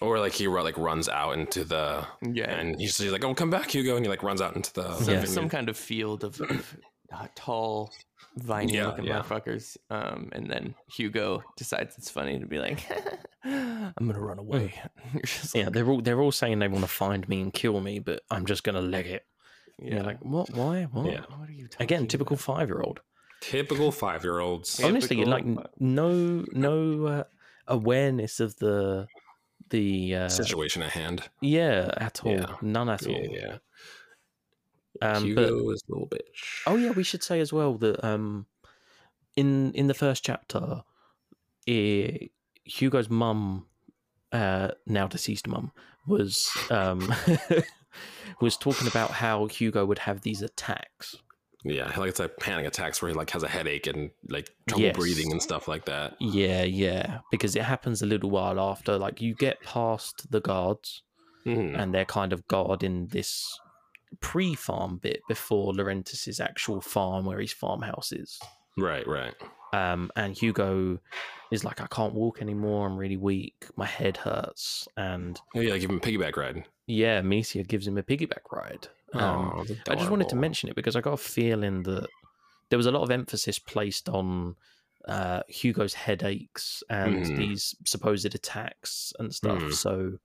or 0.00 0.18
like 0.18 0.32
he 0.32 0.46
like 0.48 0.76
runs 0.78 1.08
out 1.08 1.32
into 1.38 1.64
the 1.64 2.06
Yeah. 2.22 2.50
and 2.50 2.80
he's 2.80 2.96
just 2.98 3.10
like, 3.12 3.24
"Oh, 3.24 3.34
come 3.34 3.50
back, 3.50 3.70
Hugo!" 3.74 3.96
And 3.96 4.04
he 4.04 4.08
like 4.10 4.22
runs 4.22 4.40
out 4.40 4.54
into 4.56 4.72
the 4.74 4.94
some, 4.98 5.14
Yeah. 5.14 5.24
some 5.24 5.48
kind 5.48 5.68
of 5.68 5.76
field 5.76 6.24
of, 6.24 6.40
of 6.40 6.76
uh, 7.12 7.26
tall, 7.34 7.92
viney 8.36 8.74
Yeah, 8.74 8.86
looking 8.86 9.04
yeah. 9.04 9.20
motherfuckers. 9.20 9.76
Um, 9.90 10.30
and 10.32 10.48
then 10.50 10.74
Hugo 10.96 11.42
decides 11.56 11.98
it's 11.98 12.10
funny 12.10 12.38
to 12.38 12.46
be 12.46 12.58
like, 12.58 12.80
I'm 13.44 13.92
gonna 13.98 14.20
run 14.20 14.38
away. 14.38 14.74
You're 15.12 15.22
Yeah, 15.54 15.64
like, 15.64 15.74
they're 15.74 15.88
all 15.88 16.00
they're 16.00 16.20
all 16.20 16.32
saying 16.32 16.58
they 16.60 16.68
want 16.68 16.84
to 16.84 16.88
find 16.90 17.28
me 17.28 17.40
and 17.40 17.52
kill 17.52 17.80
me, 17.80 17.98
but 17.98 18.22
I'm 18.30 18.46
just 18.46 18.62
gonna 18.64 18.80
leg 18.82 19.06
it. 19.06 19.24
yeah. 19.78 19.96
Yeah, 19.96 20.02
like 20.02 20.18
what? 20.24 20.50
Why? 20.50 20.84
What? 20.84 21.06
Yeah. 21.12 21.22
what 21.36 21.48
are 21.48 21.52
you 21.52 21.68
Again, 21.80 22.06
typical 22.06 22.36
five 22.36 22.68
year 22.68 22.80
old. 22.80 23.00
Typical 23.42 23.92
five 23.92 24.24
year 24.24 24.40
olds. 24.40 24.80
Honestly, 24.82 25.24
like 25.24 25.44
no 25.78 26.44
no 26.52 27.06
uh, 27.06 27.24
awareness 27.66 28.40
of 28.40 28.56
the 28.56 29.06
the 29.70 30.14
uh, 30.14 30.28
Situation 30.28 30.82
at 30.82 30.90
hand. 30.90 31.28
yeah 31.40 31.92
at 31.96 32.24
all. 32.24 32.32
Yeah. 32.32 32.54
None 32.62 32.88
at 32.88 33.06
all. 33.06 33.12
Yeah, 33.12 33.28
yeah. 33.30 33.56
Um, 35.00 35.24
Hugo 35.24 35.64
but 35.66 35.72
is 35.72 35.82
a 35.88 35.92
little 35.92 36.08
bitch. 36.08 36.62
Oh 36.66 36.76
yeah, 36.76 36.92
we 36.92 37.02
should 37.02 37.22
say 37.22 37.40
as 37.40 37.52
well 37.52 37.74
that 37.78 38.04
um, 38.04 38.46
in 39.36 39.72
in 39.72 39.88
the 39.88 39.94
first 39.94 40.24
chapter, 40.24 40.84
eh, 41.66 42.28
Hugo's 42.64 43.10
mum, 43.10 43.66
uh, 44.30 44.68
now 44.86 45.06
deceased 45.06 45.48
mum, 45.48 45.72
was 46.06 46.50
um, 46.70 47.12
was 48.40 48.56
talking 48.56 48.86
about 48.86 49.10
how 49.10 49.46
Hugo 49.46 49.84
would 49.84 50.00
have 50.00 50.20
these 50.20 50.42
attacks. 50.42 51.16
Yeah, 51.64 51.92
like 51.96 52.08
it's 52.08 52.18
like 52.18 52.36
panic 52.38 52.66
attacks 52.66 53.00
where 53.00 53.10
he 53.10 53.16
like 53.16 53.30
has 53.30 53.42
a 53.44 53.48
headache 53.48 53.86
and 53.86 54.10
like 54.28 54.50
trouble 54.68 54.82
Yes. 54.84 54.96
breathing 54.96 55.30
and 55.30 55.40
stuff 55.40 55.68
like 55.68 55.84
that. 55.84 56.16
Yeah, 56.20 56.62
yeah, 56.64 57.20
because 57.30 57.54
it 57.54 57.62
happens 57.62 58.02
a 58.02 58.06
little 58.06 58.30
while 58.30 58.58
after. 58.58 58.98
Like 58.98 59.20
you 59.20 59.34
get 59.34 59.60
past 59.62 60.30
the 60.30 60.40
guards, 60.40 61.02
Mhm. 61.46 61.78
and 61.78 61.94
they're 61.94 62.04
kind 62.04 62.32
of 62.32 62.46
guarding 62.48 63.06
this 63.08 63.58
pre-farm 64.20 64.98
bit 64.98 65.22
before 65.28 65.72
Laurentis's 65.72 66.40
actual 66.40 66.80
farm, 66.80 67.24
where 67.26 67.40
his 67.40 67.52
farmhouse 67.52 68.12
is. 68.12 68.38
Right, 68.76 69.06
right. 69.06 69.34
um, 69.74 70.10
and 70.16 70.36
Hugo 70.36 70.98
is 71.50 71.64
like, 71.64 71.80
I 71.80 71.86
can't 71.86 72.12
walk 72.14 72.42
anymore. 72.42 72.86
I'm 72.86 72.96
really 72.96 73.16
weak. 73.16 73.64
My 73.76 73.86
head 73.86 74.18
hurts. 74.18 74.86
And 74.98 75.40
Oh, 75.54 75.60
yeah, 75.60 75.78
give 75.78 75.88
him 75.90 75.96
a 75.96 76.00
piggyback 76.00 76.36
ride. 76.36 76.64
yeah, 76.86 77.22
Misia 77.22 77.66
gives 77.66 77.86
him 77.86 77.96
a 77.96 78.02
piggyback 78.02 78.50
ride. 78.52 78.88
Um, 79.14 79.52
Oh, 79.54 79.66
I 79.90 79.94
just 79.94 80.10
wanted 80.10 80.28
to 80.30 80.36
mention 80.36 80.68
it 80.68 80.76
because 80.76 80.96
I 80.96 81.00
got 81.00 81.12
a 81.14 81.16
feeling 81.18 81.82
that 81.84 82.08
there 82.70 82.76
was 82.78 82.86
a 82.86 82.90
lot 82.90 83.02
of 83.02 83.10
emphasis 83.10 83.58
placed 83.58 84.08
on 84.08 84.56
uh, 85.08 85.42
Hugo's 85.48 85.94
headaches 85.94 86.82
and 86.88 87.16
Mhm. 87.16 87.36
these 87.36 87.74
supposed 87.84 88.24
attacks 88.34 89.12
and 89.18 89.34
stuff. 89.34 89.60
Mhm. 89.60 89.74
So 89.74 90.18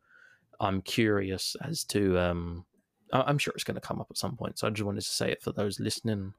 I'm 0.60 0.82
curious 0.84 1.56
as 1.62 1.84
to. 1.86 2.18
Um, 2.20 2.66
I- 3.12 3.24
I'm 3.24 3.38
sure 3.40 3.54
it's 3.56 3.64
going 3.64 3.76
to 3.76 3.82
come 3.82 4.00
up 4.00 4.08
at 4.12 4.18
some 4.18 4.38
point. 4.38 4.60
So 4.60 4.68
I 4.68 4.70
just 4.70 4.84
wanted 4.86 5.02
to 5.02 5.08
say 5.08 5.32
it 5.32 5.42
for 5.42 5.52
those 5.52 5.80
listening 5.80 6.34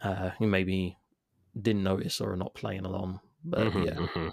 uh, 0.00 0.30
who 0.38 0.46
maybe 0.46 0.96
didn't 1.60 1.82
notice 1.84 2.20
or 2.20 2.32
are 2.32 2.36
not 2.36 2.54
playing 2.54 2.84
along. 2.84 3.20
But 3.44 3.72
Mhm, 3.72 3.84
yeah, 3.84 3.94
mhm. 3.94 4.32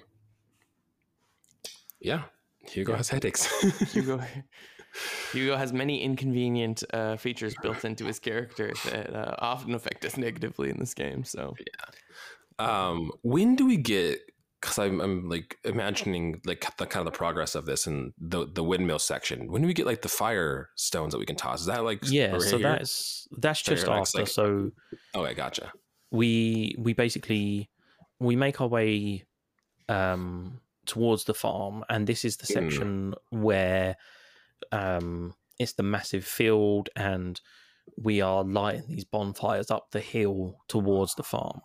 Yeah, 1.99 2.23
Hugo 2.69 2.93
Yeah. 2.93 2.97
has 2.97 3.09
headaches. 3.09 3.45
Hugo 3.93 4.21
Hugo 5.33 5.55
has 5.57 5.73
many 5.73 6.01
inconvenient 6.01 6.83
uh, 6.93 7.15
features 7.17 7.55
built 7.61 7.83
into 7.85 8.05
his 8.05 8.19
character 8.19 8.71
that 8.85 9.13
uh, 9.13 9.35
often 9.39 9.73
affect 9.75 10.05
us 10.05 10.17
negatively 10.17 10.69
in 10.69 10.77
this 10.79 10.93
game. 10.93 11.23
So 11.23 11.55
um, 12.59 13.11
when 13.21 13.55
do 13.55 13.65
we 13.65 13.77
get 13.77 14.19
because 14.61 14.79
I'm, 14.79 14.99
I'm 14.99 15.29
like 15.29 15.57
imagining 15.63 16.41
like 16.45 16.65
the 16.77 16.87
kind 16.87 17.05
of 17.07 17.13
the 17.13 17.15
progress 17.17 17.53
of 17.53 17.65
this 17.65 17.85
and 17.85 18.13
the 18.19 18.47
the 18.47 18.63
windmill 18.63 18.99
section. 18.99 19.51
When 19.51 19.61
do 19.61 19.67
we 19.67 19.73
get 19.73 19.85
like 19.85 20.01
the 20.01 20.09
fire 20.09 20.69
stones 20.75 21.13
that 21.13 21.19
we 21.19 21.25
can 21.27 21.35
toss? 21.35 21.61
Is 21.61 21.67
that 21.67 21.83
like 21.83 21.99
Yeah, 22.09 22.31
right 22.33 22.41
so 22.41 22.57
here? 22.57 22.67
that's 22.67 23.27
that's 23.37 23.59
So 23.59 23.73
just 23.73 23.85
you're 23.85 23.95
after. 23.95 24.17
like- 24.19 24.27
so 24.27 24.71
okay, 25.13 25.33
gotcha. 25.35 25.71
we 26.11 26.75
we 26.79 26.93
basically 26.93 27.69
we 28.19 28.35
make 28.35 28.59
our 28.59 28.67
way 28.67 29.23
um 29.89 30.59
towards 30.87 31.25
the 31.25 31.33
farm 31.35 31.83
and 31.89 32.07
this 32.07 32.25
is 32.25 32.37
the 32.37 32.47
Mm. 32.47 32.53
section 32.53 33.13
where 33.29 33.95
um 34.71 35.33
it's 35.59 35.73
the 35.73 35.83
massive 35.83 36.25
field 36.25 36.89
and 36.95 37.41
we 37.97 38.21
are 38.21 38.43
lighting 38.43 38.85
these 38.87 39.05
bonfires 39.05 39.71
up 39.71 39.87
the 39.91 39.99
hill 39.99 40.57
towards 40.67 41.15
the 41.15 41.23
farm 41.23 41.61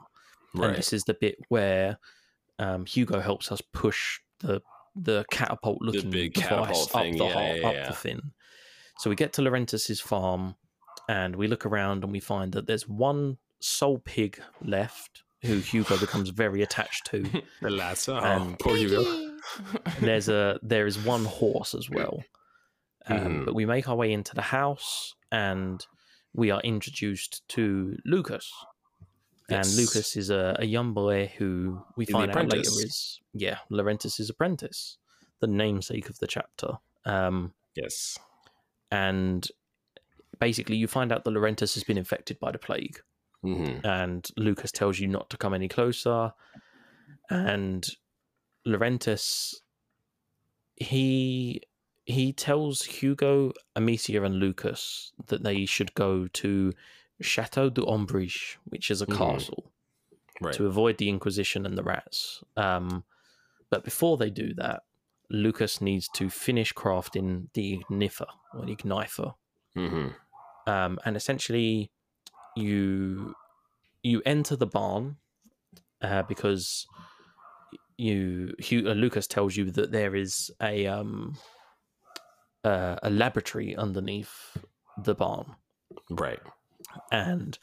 and 0.55 0.77
this 0.77 0.93
is 0.93 1.05
the 1.05 1.15
bit 1.15 1.37
where 1.49 1.99
um 2.59 2.85
hugo 2.87 3.21
helps 3.21 3.51
us 3.51 3.61
push 3.73 4.21
the 4.41 4.61
the 4.95 5.25
catapult 5.31 5.79
looking 5.81 6.11
big 6.11 6.35
device 6.35 6.49
catapult 6.49 6.91
thing, 6.91 7.15
up 7.15 7.19
the 7.19 7.25
yeah, 7.25 7.33
ho- 7.33 7.55
yeah, 7.55 7.69
up 7.69 7.75
yeah. 7.75 7.87
the 7.87 7.95
fin 7.95 8.21
so 8.99 9.09
we 9.11 9.17
get 9.17 9.33
to 9.33 9.43
Laurentus's 9.43 10.01
farm 10.01 10.55
and 11.09 11.35
we 11.35 11.49
look 11.49 11.67
around 11.67 12.05
and 12.05 12.13
we 12.13 12.21
find 12.21 12.53
that 12.53 12.67
there's 12.67 12.87
one 12.89 13.39
sole 13.61 13.99
pig 13.99 14.41
left 14.63 15.23
who 15.43 15.59
Hugo 15.59 15.97
becomes 15.99 16.29
very 16.45 16.63
attached 16.63 17.07
to. 17.07 17.25
The 17.61 17.71
last 17.71 18.09
oh, 18.09 18.17
And- 18.17 18.59
poor 18.59 18.77
Hugo. 18.77 19.31
There's 20.01 20.29
a 20.29 20.61
there 20.63 20.87
is 20.87 20.99
one 20.99 21.25
horse 21.25 21.75
as 21.75 21.91
well. 21.91 22.23
Um, 23.07 23.17
Mhm. 23.19 23.45
But 23.47 23.55
we 23.55 23.67
make 23.67 23.89
our 23.89 23.97
way 23.97 24.13
into 24.13 24.35
the 24.35 24.43
house 24.43 25.15
and 25.31 25.85
we 26.33 26.51
are 26.51 26.61
introduced 26.63 27.47
to 27.49 27.97
Lucas. 28.05 28.51
And 29.49 29.67
Lucas 29.77 30.17
is 30.17 30.31
a, 30.31 30.57
a 30.59 30.65
young 30.65 30.95
boy 30.95 31.33
who 31.37 31.85
we 31.97 32.05
the 32.07 32.13
find 32.13 32.31
out 32.31 32.49
later 32.49 32.71
is 32.71 33.21
yeah, 33.35 33.59
Laurentius's 33.71 34.31
apprentice, 34.31 34.97
the 35.41 35.47
namesake 35.47 36.09
of 36.09 36.19
the 36.21 36.27
chapter. 36.27 36.79
Um, 37.05 37.55
Yes. 37.75 38.19
and 38.91 39.49
basically 40.39 40.77
you 40.77 40.87
find 40.87 41.11
out 41.13 41.25
that 41.25 41.31
Laurentius 41.31 41.75
has 41.75 41.85
been 41.85 41.99
infected 41.99 42.39
by 42.39 42.53
the 42.53 42.59
plague 42.59 43.01
hmm 43.43 43.79
and 43.85 44.29
Lucas 44.37 44.71
tells 44.71 44.99
you 45.01 45.09
not 45.09 45.29
to 45.31 45.37
come 45.37 45.53
any 45.55 45.69
closer 45.69 46.33
and 47.31 47.89
Laurentius 48.67 49.61
he 50.77 51.63
he 52.07 52.33
tells 52.33 52.83
Hugo, 52.83 53.53
Amicia 53.77 54.23
and 54.25 54.37
Lucas 54.37 55.13
that 55.27 55.43
they 55.43 55.67
should 55.67 55.95
go 55.95 56.29
to 56.29 56.73
Chateau 57.21 57.71
d'Ombrage, 57.71 58.59
which 58.65 58.91
is 58.91 59.03
a 59.03 59.07
Mhm. 59.07 59.17
castle 59.19 59.73
Right. 60.41 60.55
to 60.55 60.67
avoid 60.67 60.99
the 60.99 61.09
Inquisition 61.09 61.67
and 61.67 61.79
the 61.79 61.83
rats. 61.85 62.43
Um, 62.57 63.05
but 63.71 63.85
before 63.85 64.17
they 64.17 64.31
do 64.31 64.55
that, 64.55 64.85
Lucas 65.31 65.81
needs 65.81 66.09
to 66.11 66.29
finish 66.31 66.73
crafting 66.75 67.53
the 67.55 67.79
ignifer 67.85 68.27
or 68.55 68.67
the 68.67 68.77
ignifer 68.77 69.35
hmm 69.75 70.09
um, 70.67 70.99
and 71.05 71.17
essentially 71.17 71.91
you 72.57 73.35
you 74.03 74.23
enter 74.27 74.57
the 74.57 74.67
barn 74.67 75.17
uh, 76.03 76.23
because 76.25 76.87
you 77.97 78.55
Hugh, 78.59 78.89
uh, 78.91 78.95
Lucas 78.95 79.27
tells 79.27 79.57
you 79.57 79.71
that 79.73 79.93
there 79.93 80.15
is 80.15 80.51
a 80.61 80.87
um 80.87 81.37
uh, 82.65 82.97
a 83.03 83.11
laboratory 83.11 83.75
underneath 83.77 84.57
the 84.97 85.15
barn, 85.15 85.57
Right. 86.11 86.41
and 87.11 87.59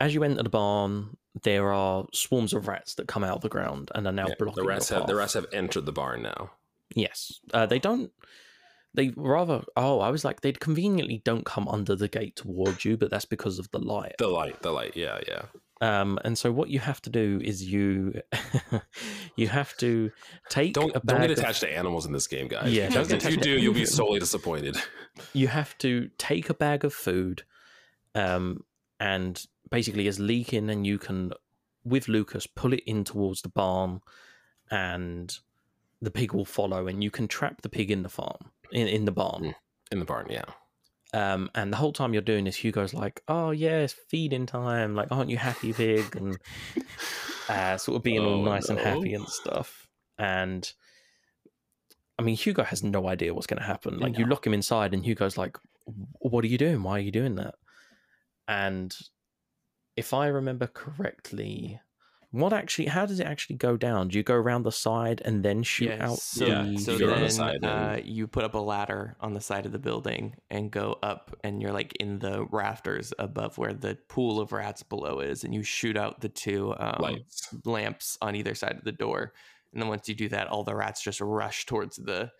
as 0.00 0.14
you 0.14 0.22
enter 0.24 0.42
the 0.42 0.48
barn, 0.50 1.16
there 1.42 1.72
are 1.72 2.06
swarms 2.12 2.52
of 2.52 2.68
rats 2.68 2.94
that 2.94 3.08
come 3.08 3.24
out 3.24 3.36
of 3.36 3.42
the 3.42 3.48
ground 3.48 3.90
and 3.94 4.06
are 4.06 4.12
now 4.12 4.28
Yeah, 4.28 4.34
blocking 4.38 4.62
the 4.62 4.68
rats 4.68 4.88
have 4.90 5.06
the 5.06 5.14
rats 5.14 5.34
have 5.34 5.46
entered 5.52 5.86
the 5.86 5.92
barn 5.92 6.22
now. 6.22 6.50
Yes, 6.94 7.40
uh, 7.52 7.66
they 7.66 7.78
don't. 7.78 8.12
They 8.96 9.12
rather. 9.14 9.62
Oh, 9.76 10.00
I 10.00 10.08
was 10.10 10.24
like, 10.24 10.40
they'd 10.40 10.58
conveniently 10.58 11.20
don't 11.24 11.44
come 11.44 11.68
under 11.68 11.94
the 11.94 12.08
gate 12.08 12.34
towards 12.34 12.84
you, 12.84 12.96
but 12.96 13.10
that's 13.10 13.26
because 13.26 13.58
of 13.58 13.70
the 13.70 13.78
light. 13.78 14.14
The 14.18 14.28
light, 14.28 14.62
the 14.62 14.72
light. 14.72 14.96
Yeah, 14.96 15.20
yeah. 15.28 15.42
Um, 15.82 16.18
and 16.24 16.38
so 16.38 16.50
what 16.50 16.70
you 16.70 16.78
have 16.78 17.02
to 17.02 17.10
do 17.10 17.38
is 17.44 17.62
you 17.62 18.22
you 19.36 19.48
have 19.48 19.76
to 19.76 20.10
take 20.48 20.72
Don't 20.72 20.96
a 20.96 21.00
don't 21.04 21.20
get 21.20 21.30
of- 21.30 21.38
attached 21.38 21.60
to 21.60 21.70
animals 21.70 22.06
in 22.06 22.12
this 22.12 22.26
game, 22.26 22.48
guys. 22.48 22.72
Yeah, 22.72 22.88
because 22.88 23.12
if 23.12 23.30
you 23.30 23.36
do, 23.36 23.50
you'll 23.50 23.74
be 23.74 23.84
sorely 23.84 24.18
disappointed. 24.18 24.78
you 25.34 25.48
have 25.48 25.76
to 25.78 26.08
take 26.16 26.48
a 26.48 26.54
bag 26.54 26.84
of 26.84 26.94
food, 26.94 27.42
um, 28.14 28.64
and 28.98 29.44
basically 29.70 30.08
as 30.08 30.18
leaking, 30.18 30.70
and 30.70 30.86
you 30.86 30.98
can 30.98 31.32
with 31.84 32.08
Lucas 32.08 32.46
pull 32.46 32.72
it 32.72 32.82
in 32.86 33.04
towards 33.04 33.42
the 33.42 33.50
barn, 33.50 34.00
and 34.70 35.38
the 36.00 36.10
pig 36.10 36.32
will 36.32 36.46
follow, 36.46 36.86
and 36.86 37.04
you 37.04 37.10
can 37.10 37.28
trap 37.28 37.60
the 37.60 37.68
pig 37.68 37.90
in 37.90 38.02
the 38.02 38.08
farm 38.08 38.50
in 38.72 38.88
in 38.88 39.04
the 39.04 39.12
barn. 39.12 39.42
Mm. 39.42 39.54
In 39.92 39.98
the 40.00 40.04
barn, 40.04 40.26
yeah. 40.30 40.44
Um, 41.14 41.50
and 41.54 41.72
the 41.72 41.76
whole 41.76 41.92
time 41.92 42.12
you're 42.12 42.22
doing 42.22 42.44
this, 42.44 42.56
Hugo's 42.56 42.92
like, 42.92 43.22
"Oh 43.28 43.50
yeah, 43.50 43.78
it's 43.78 43.94
feeding 44.10 44.46
time. 44.46 44.94
Like, 44.94 45.08
aren't 45.10 45.30
you 45.30 45.36
happy, 45.36 45.72
pig?" 45.72 46.16
And 46.16 46.38
uh, 47.48 47.76
sort 47.76 47.96
of 47.96 48.02
being 48.02 48.20
all 48.20 48.40
Oh, 48.40 48.44
nice 48.44 48.68
and 48.68 48.78
happy 48.78 49.14
and 49.14 49.28
stuff. 49.28 49.86
And 50.18 50.70
I 52.18 52.22
mean, 52.22 52.36
Hugo 52.36 52.64
has 52.64 52.82
no 52.82 53.08
idea 53.08 53.34
what's 53.34 53.46
going 53.46 53.60
to 53.60 53.66
happen. 53.66 53.98
Like, 53.98 54.18
you 54.18 54.26
lock 54.26 54.46
him 54.46 54.54
inside, 54.54 54.92
and 54.94 55.04
Hugo's 55.04 55.38
like, 55.38 55.56
"What 56.18 56.44
are 56.44 56.48
you 56.48 56.58
doing? 56.58 56.82
Why 56.82 56.98
are 56.98 57.02
you 57.02 57.12
doing 57.12 57.36
that?" 57.36 57.54
And 58.48 58.94
if 59.96 60.12
I 60.12 60.26
remember 60.26 60.66
correctly, 60.66 61.80
what 62.30 62.52
actually? 62.52 62.86
How 62.86 63.06
does 63.06 63.20
it 63.20 63.26
actually 63.26 63.56
go 63.56 63.76
down? 63.76 64.08
Do 64.08 64.18
you 64.18 64.22
go 64.24 64.34
around 64.34 64.62
the 64.64 64.72
side 64.72 65.22
and 65.24 65.44
then 65.44 65.62
shoot 65.62 65.88
Yes. 65.88 66.00
out? 66.02 66.18
So, 66.18 66.46
Yeah, 66.46 66.76
so 66.78 66.92
you 66.92 66.98
go 66.98 67.06
around 67.06 67.20
the 67.20 67.26
then 67.26 67.30
side 67.30 67.64
uh, 67.64 68.00
you 68.04 68.26
put 68.26 68.44
up 68.44 68.54
a 68.54 68.58
ladder 68.58 69.16
on 69.20 69.32
the 69.32 69.40
side 69.40 69.66
of 69.66 69.72
the 69.72 69.78
building 69.78 70.34
and 70.50 70.70
go 70.70 70.98
up, 71.02 71.34
and 71.44 71.62
you're 71.62 71.72
like 71.72 71.94
in 71.96 72.18
the 72.18 72.44
rafters 72.50 73.12
above 73.18 73.58
where 73.58 73.72
the 73.72 73.96
pool 74.08 74.40
of 74.40 74.52
rats 74.52 74.82
below 74.82 75.20
is, 75.20 75.44
and 75.44 75.54
you 75.54 75.62
shoot 75.62 75.96
out 75.96 76.20
the 76.20 76.28
two 76.28 76.74
um, 76.78 76.96
Lights. 77.00 77.54
lamps 77.64 78.18
on 78.20 78.34
either 78.36 78.54
side 78.54 78.76
of 78.76 78.84
the 78.84 78.92
door. 78.92 79.32
And 79.72 79.82
then 79.82 79.88
once 79.88 80.08
you 80.08 80.14
do 80.14 80.28
that, 80.30 80.46
all 80.48 80.64
the 80.64 80.74
rats 80.74 81.02
just 81.02 81.20
rush 81.20 81.66
towards 81.66 81.96
the 81.96 82.30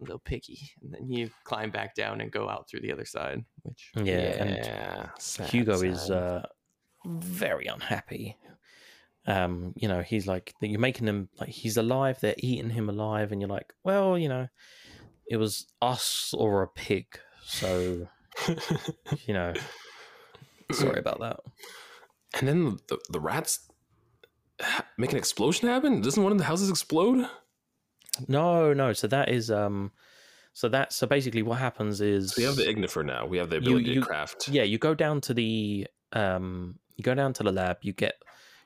little 0.00 0.20
piggy, 0.20 0.60
and 0.80 0.92
then 0.94 1.10
you 1.10 1.28
climb 1.44 1.70
back 1.70 1.94
down 1.96 2.20
and 2.20 2.30
go 2.30 2.48
out 2.48 2.68
through 2.68 2.80
the 2.82 2.92
other 2.92 3.04
side. 3.04 3.44
Which 3.62 3.90
yeah, 3.96 4.14
and 4.42 4.50
Yeah. 4.56 5.10
sad, 5.18 5.50
Hugo 5.50 5.82
is 5.82 6.08
uh, 6.10 6.46
very 7.04 7.66
unhappy. 7.66 8.36
Um, 9.28 9.74
you 9.76 9.86
know, 9.88 10.00
he's 10.00 10.26
like 10.26 10.54
that 10.60 10.68
you're 10.68 10.80
making 10.80 11.06
him 11.06 11.28
like 11.38 11.50
he's 11.50 11.76
alive, 11.76 12.18
they're 12.20 12.34
eating 12.38 12.70
him 12.70 12.88
alive, 12.88 13.30
and 13.30 13.40
you're 13.40 13.50
like, 13.50 13.72
well, 13.84 14.16
you 14.16 14.28
know, 14.28 14.48
it 15.30 15.36
was 15.36 15.66
us 15.82 16.32
or 16.36 16.62
a 16.62 16.68
pig, 16.68 17.06
so 17.44 18.08
you 19.26 19.34
know, 19.34 19.52
sorry 20.72 20.98
about 20.98 21.20
that. 21.20 21.40
And 22.38 22.48
then 22.48 22.78
the, 22.88 22.98
the 23.10 23.20
rats 23.20 23.60
make 24.96 25.12
an 25.12 25.18
explosion 25.18 25.68
happen? 25.68 26.00
Doesn't 26.00 26.22
one 26.22 26.32
of 26.32 26.38
the 26.38 26.44
houses 26.44 26.70
explode? 26.70 27.28
No, 28.28 28.72
no, 28.72 28.92
so 28.94 29.06
that 29.08 29.28
is 29.28 29.50
um, 29.50 29.92
so 30.54 30.68
that 30.70 30.92
so 30.92 31.06
basically 31.06 31.42
what 31.42 31.58
happens 31.58 32.00
is 32.00 32.32
So 32.32 32.40
we 32.40 32.46
have 32.46 32.56
the 32.56 32.64
ignifer 32.64 33.04
now. 33.04 33.26
We 33.26 33.38
have 33.38 33.50
the 33.50 33.56
You- 33.56 33.62
ability 33.76 33.90
you- 33.90 34.00
to 34.00 34.06
craft. 34.06 34.48
yeah, 34.48 34.62
you 34.62 34.78
go 34.78 34.94
down 34.94 35.20
to 35.22 35.34
the 35.34 35.86
um, 36.14 36.78
you 36.96 37.04
go 37.04 37.14
down 37.14 37.32
to 37.34 37.42
the 37.42 37.52
lab, 37.52 37.76
you 37.82 37.92
get. 37.92 38.14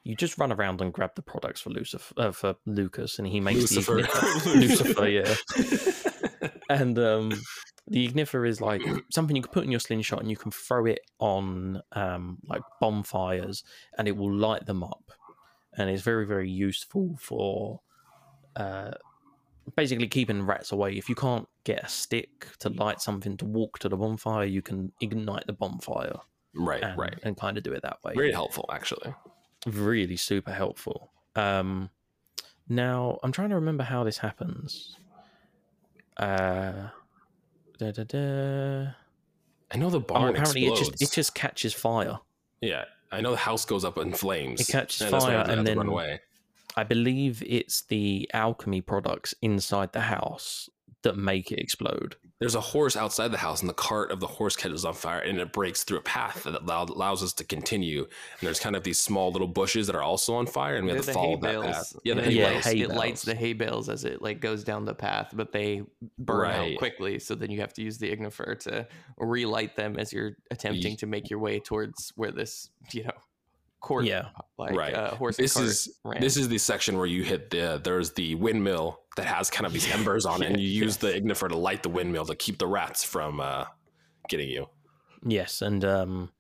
You 0.05 0.17
just 0.17 0.39
run 0.39 0.53
around 0.53 0.81
and 0.81 0.93
grab 0.93 1.13
the 1.15 1.23
products 1.23 1.61
for 1.61 1.71
Lucifer, 1.71 2.15
uh, 2.17 2.33
for 2.33 2.57
Lucas, 2.67 3.19
and 3.19 3.29
he 3.29 3.41
makes 3.41 3.61
Lucifer. 3.61 3.97
the 3.97 4.03
ignifer. 4.03 4.55
Lucifer, 4.55 5.09
yeah. 5.09 6.49
and 6.69 6.99
um, 6.99 7.33
the 7.87 8.09
ignifer 8.09 8.47
is 8.49 8.61
like 8.61 8.83
something 9.11 9.37
you 9.37 9.43
can 9.43 9.53
put 9.53 9.65
in 9.65 9.71
your 9.71 9.81
slingshot 9.81 10.21
and 10.21 10.31
you 10.31 10.37
can 10.37 10.51
throw 10.51 10.87
it 10.87 11.01
on 11.19 11.83
um, 11.93 12.39
like 12.49 12.63
bonfires 12.81 13.63
and 13.99 14.09
it 14.09 14.17
will 14.17 14.33
light 14.33 14.67
them 14.67 14.83
up 14.83 15.13
and 15.77 15.91
it's 15.91 16.03
very 16.03 16.27
very 16.27 16.51
useful 16.51 17.17
for 17.19 17.81
uh, 18.57 18.93
basically 19.77 20.09
keeping 20.09 20.45
rats 20.45 20.73
away 20.73 20.93
if 20.97 21.09
you 21.09 21.15
can't 21.15 21.49
get 21.65 21.85
a 21.85 21.89
stick 21.89 22.49
to 22.59 22.69
light 22.69 23.01
something 23.01 23.37
to 23.37 23.45
walk 23.45 23.79
to 23.79 23.89
the 23.89 23.97
bonfire 23.97 24.45
you 24.45 24.63
can 24.63 24.93
ignite 25.01 25.47
the 25.47 25.53
bonfire 25.53 26.19
right, 26.55 26.83
and, 26.83 26.99
right. 26.99 27.19
and 27.23 27.37
kind 27.37 27.57
of 27.57 27.63
do 27.63 27.73
it 27.73 27.83
that 27.83 27.99
way 28.05 28.15
Very 28.15 28.33
helpful, 28.33 28.69
actually. 28.73 29.15
Really 29.67 30.17
super 30.17 30.53
helpful. 30.53 31.11
Um, 31.37 31.91
now 32.69 33.19
I'm 33.23 33.33
trying 33.33 33.51
to 33.51 33.55
remember 33.57 33.85
how 33.85 34.05
this 34.05 34.19
happens. 34.19 34.97
Uh, 36.17 36.89
da, 37.79 37.91
da, 37.93 38.05
da. 38.05 38.87
I 39.71 39.79
know 39.79 39.89
the 39.91 39.99
Oh, 39.99 40.01
barn 40.01 40.31
apparently 40.31 40.67
it 40.67 40.77
just 40.77 41.01
it 41.01 41.11
just 41.11 41.35
catches 41.35 41.73
fire. 41.73 42.19
yeah, 42.61 42.85
I 43.11 43.21
know 43.23 43.31
the 43.31 43.37
house 43.39 43.65
goes 43.65 43.85
up 43.85 43.97
in 43.99 44.13
flames. 44.13 44.61
It 44.61 44.69
catches 44.71 45.01
and 45.01 45.11
fire 45.11 45.45
and 45.49 45.67
then- 45.67 45.79
away. 45.79 46.21
I 46.75 46.85
believe 46.85 47.43
it's 47.47 47.83
the 47.83 48.31
alchemy 48.33 48.81
products 48.81 49.35
inside 49.43 49.93
the 49.93 50.01
house 50.01 50.71
that 51.03 51.17
make 51.17 51.51
it 51.53 51.59
explode. 51.59 52.17
there's 52.41 52.55
a 52.57 52.61
horse 52.61 52.97
outside 52.97 53.29
the 53.29 53.39
house, 53.39 53.61
and 53.61 53.69
the 53.69 53.75
cart 53.75 54.11
of 54.11 54.19
the 54.21 54.27
horse 54.27 54.57
catches 54.57 54.85
on 54.85 54.95
fire, 54.95 55.21
and 55.21 55.39
it 55.39 55.53
breaks 55.53 55.85
through 55.85 55.99
a 55.99 56.03
path 56.03 56.43
that 56.45 56.63
allows 56.69 57.23
us 57.23 57.33
to 57.35 57.45
continue. 57.45 58.03
And 58.03 58.11
there's 58.41 58.59
kind 58.61 58.75
of 58.77 58.83
these 58.83 58.99
small 58.99 59.31
little 59.31 59.47
bushes 59.49 59.87
that 59.87 59.95
are 59.97 60.03
also 60.03 60.35
on 60.35 60.47
fire, 60.47 60.77
and 60.77 60.85
we 60.87 60.93
have 60.93 61.05
They're 61.05 61.15
to 61.15 61.21
follow 61.21 61.37
that 61.37 61.43
bales. 61.53 61.67
path. 61.67 61.93
Yeah, 62.05 62.15
the 62.15 62.23
hay 62.23 62.31
Yeah, 62.33 62.51
bales. 62.51 62.65
hay 62.65 62.81
it 62.81 62.91
lights 62.91 63.23
the 63.23 63.35
hay 63.35 63.53
bales 63.53 63.89
as 63.89 64.05
it 64.05 64.23
like 64.23 64.41
goes 64.41 64.65
down 64.65 64.85
the 64.85 64.95
path, 64.95 65.31
but 65.35 65.53
they 65.53 65.83
burn 66.19 66.51
out 66.51 66.79
quickly. 66.79 67.19
So 67.21 67.35
then 67.35 67.51
you 67.51 67.61
have 67.61 67.73
to 67.75 67.83
use 67.83 67.99
the 67.99 68.15
ignifer 68.15 68.59
to 68.61 68.89
relight 69.19 69.77
them 69.77 69.97
as 69.99 70.13
you're 70.13 70.37
attempting 70.51 70.93
Ye- 70.93 70.97
to 70.97 71.07
make 71.07 71.31
your 71.31 71.39
way 71.39 71.61
towards 71.61 72.13
where 72.17 72.33
this, 72.33 72.71
you 72.93 73.05
know, 73.05 73.11
court, 73.83 74.05
Yeah. 74.07 74.29
like 74.59 74.75
Right. 74.75 74.95
uh, 74.95 75.15
horse. 75.17 75.37
and 75.39 75.45
This 75.45 75.55
cart 75.55 75.67
is 75.67 75.99
ran. 76.05 76.21
this 76.21 76.37
is 76.37 76.49
the 76.49 76.59
section 76.59 76.97
where 76.97 77.07
you 77.07 77.23
hit 77.23 77.51
the 77.51 77.81
there's 77.83 78.13
the 78.13 78.35
windmill 78.37 79.01
that 79.17 79.27
has 79.27 79.51
kind 79.51 79.67
of 79.67 79.73
these 79.73 79.91
embers 79.93 80.25
on 80.25 80.43
it, 80.43 80.47
and 80.51 80.59
you 80.61 80.69
use 80.69 80.97
the 80.97 81.09
ignifer 81.09 81.49
to 81.49 81.57
light 81.57 81.83
the 81.83 81.89
windmill 81.91 82.25
to 82.27 82.35
keep 82.35 82.59
the 82.59 82.67
rats 82.67 83.05
from 83.05 83.41
uh, 83.41 83.65
getting 84.29 84.49
you. 84.49 84.67
Yes, 85.27 85.61
and 85.63 85.85
um, 85.85 86.31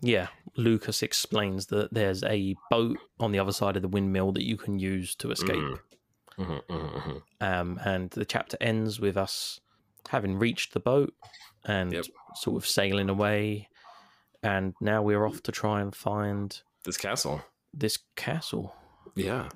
yeah, 0.00 0.28
Lucas 0.56 1.02
explains 1.02 1.66
that 1.66 1.92
there's 1.94 2.24
a 2.24 2.54
boat 2.70 2.98
on 3.20 3.30
the 3.32 3.38
other 3.38 3.52
side 3.52 3.76
of 3.76 3.82
the 3.82 3.88
windmill 3.88 4.32
that 4.32 4.44
you 4.44 4.56
can 4.56 4.78
use 4.78 5.14
to 5.16 5.30
escape. 5.30 5.56
Mhm. 5.56 5.78
Mhm, 6.38 6.62
mhm, 6.68 7.02
mhm. 7.02 7.22
Um, 7.42 7.78
and 7.84 8.10
the 8.10 8.24
chapter 8.24 8.56
ends 8.60 8.98
with 8.98 9.16
us 9.18 9.60
having 10.08 10.38
reached 10.38 10.72
the 10.72 10.80
boat 10.80 11.12
and 11.64 11.92
Yep. 11.92 12.06
sort 12.34 12.56
of 12.56 12.66
sailing 12.66 13.10
away. 13.10 13.68
And 14.42 14.74
now 14.80 15.02
we're 15.02 15.26
off 15.26 15.42
to 15.42 15.52
try 15.52 15.82
and 15.82 15.94
find 15.94 16.58
This 16.84 16.96
castle, 16.96 17.42
this 17.74 17.98
castle. 18.16 18.74
yeah. 19.14 19.48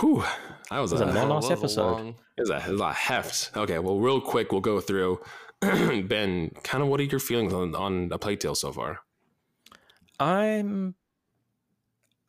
Whew, 0.00 0.24
that 0.70 0.78
was 0.80 0.92
was 0.92 1.00
a, 1.00 1.04
a 1.06 1.26
long 1.26 1.44
episode. 1.50 1.92
long- 1.92 2.14
Is 2.36 2.50
a, 2.50 2.56
is 2.56 2.80
a 2.80 2.92
heft. 2.92 3.50
Okay, 3.56 3.78
well, 3.78 3.98
real 4.00 4.20
quick, 4.20 4.50
we'll 4.52 4.60
go 4.60 4.80
through. 4.80 5.20
ben, 5.60 6.50
kind 6.64 6.82
of 6.82 6.88
what 6.88 7.00
are 7.00 7.04
your 7.04 7.20
feelings 7.20 7.52
on, 7.54 7.74
on 7.74 8.10
a 8.12 8.18
Plague 8.18 8.40
Tale 8.40 8.54
so 8.56 8.72
far? 8.72 8.98
I'm 10.20 10.94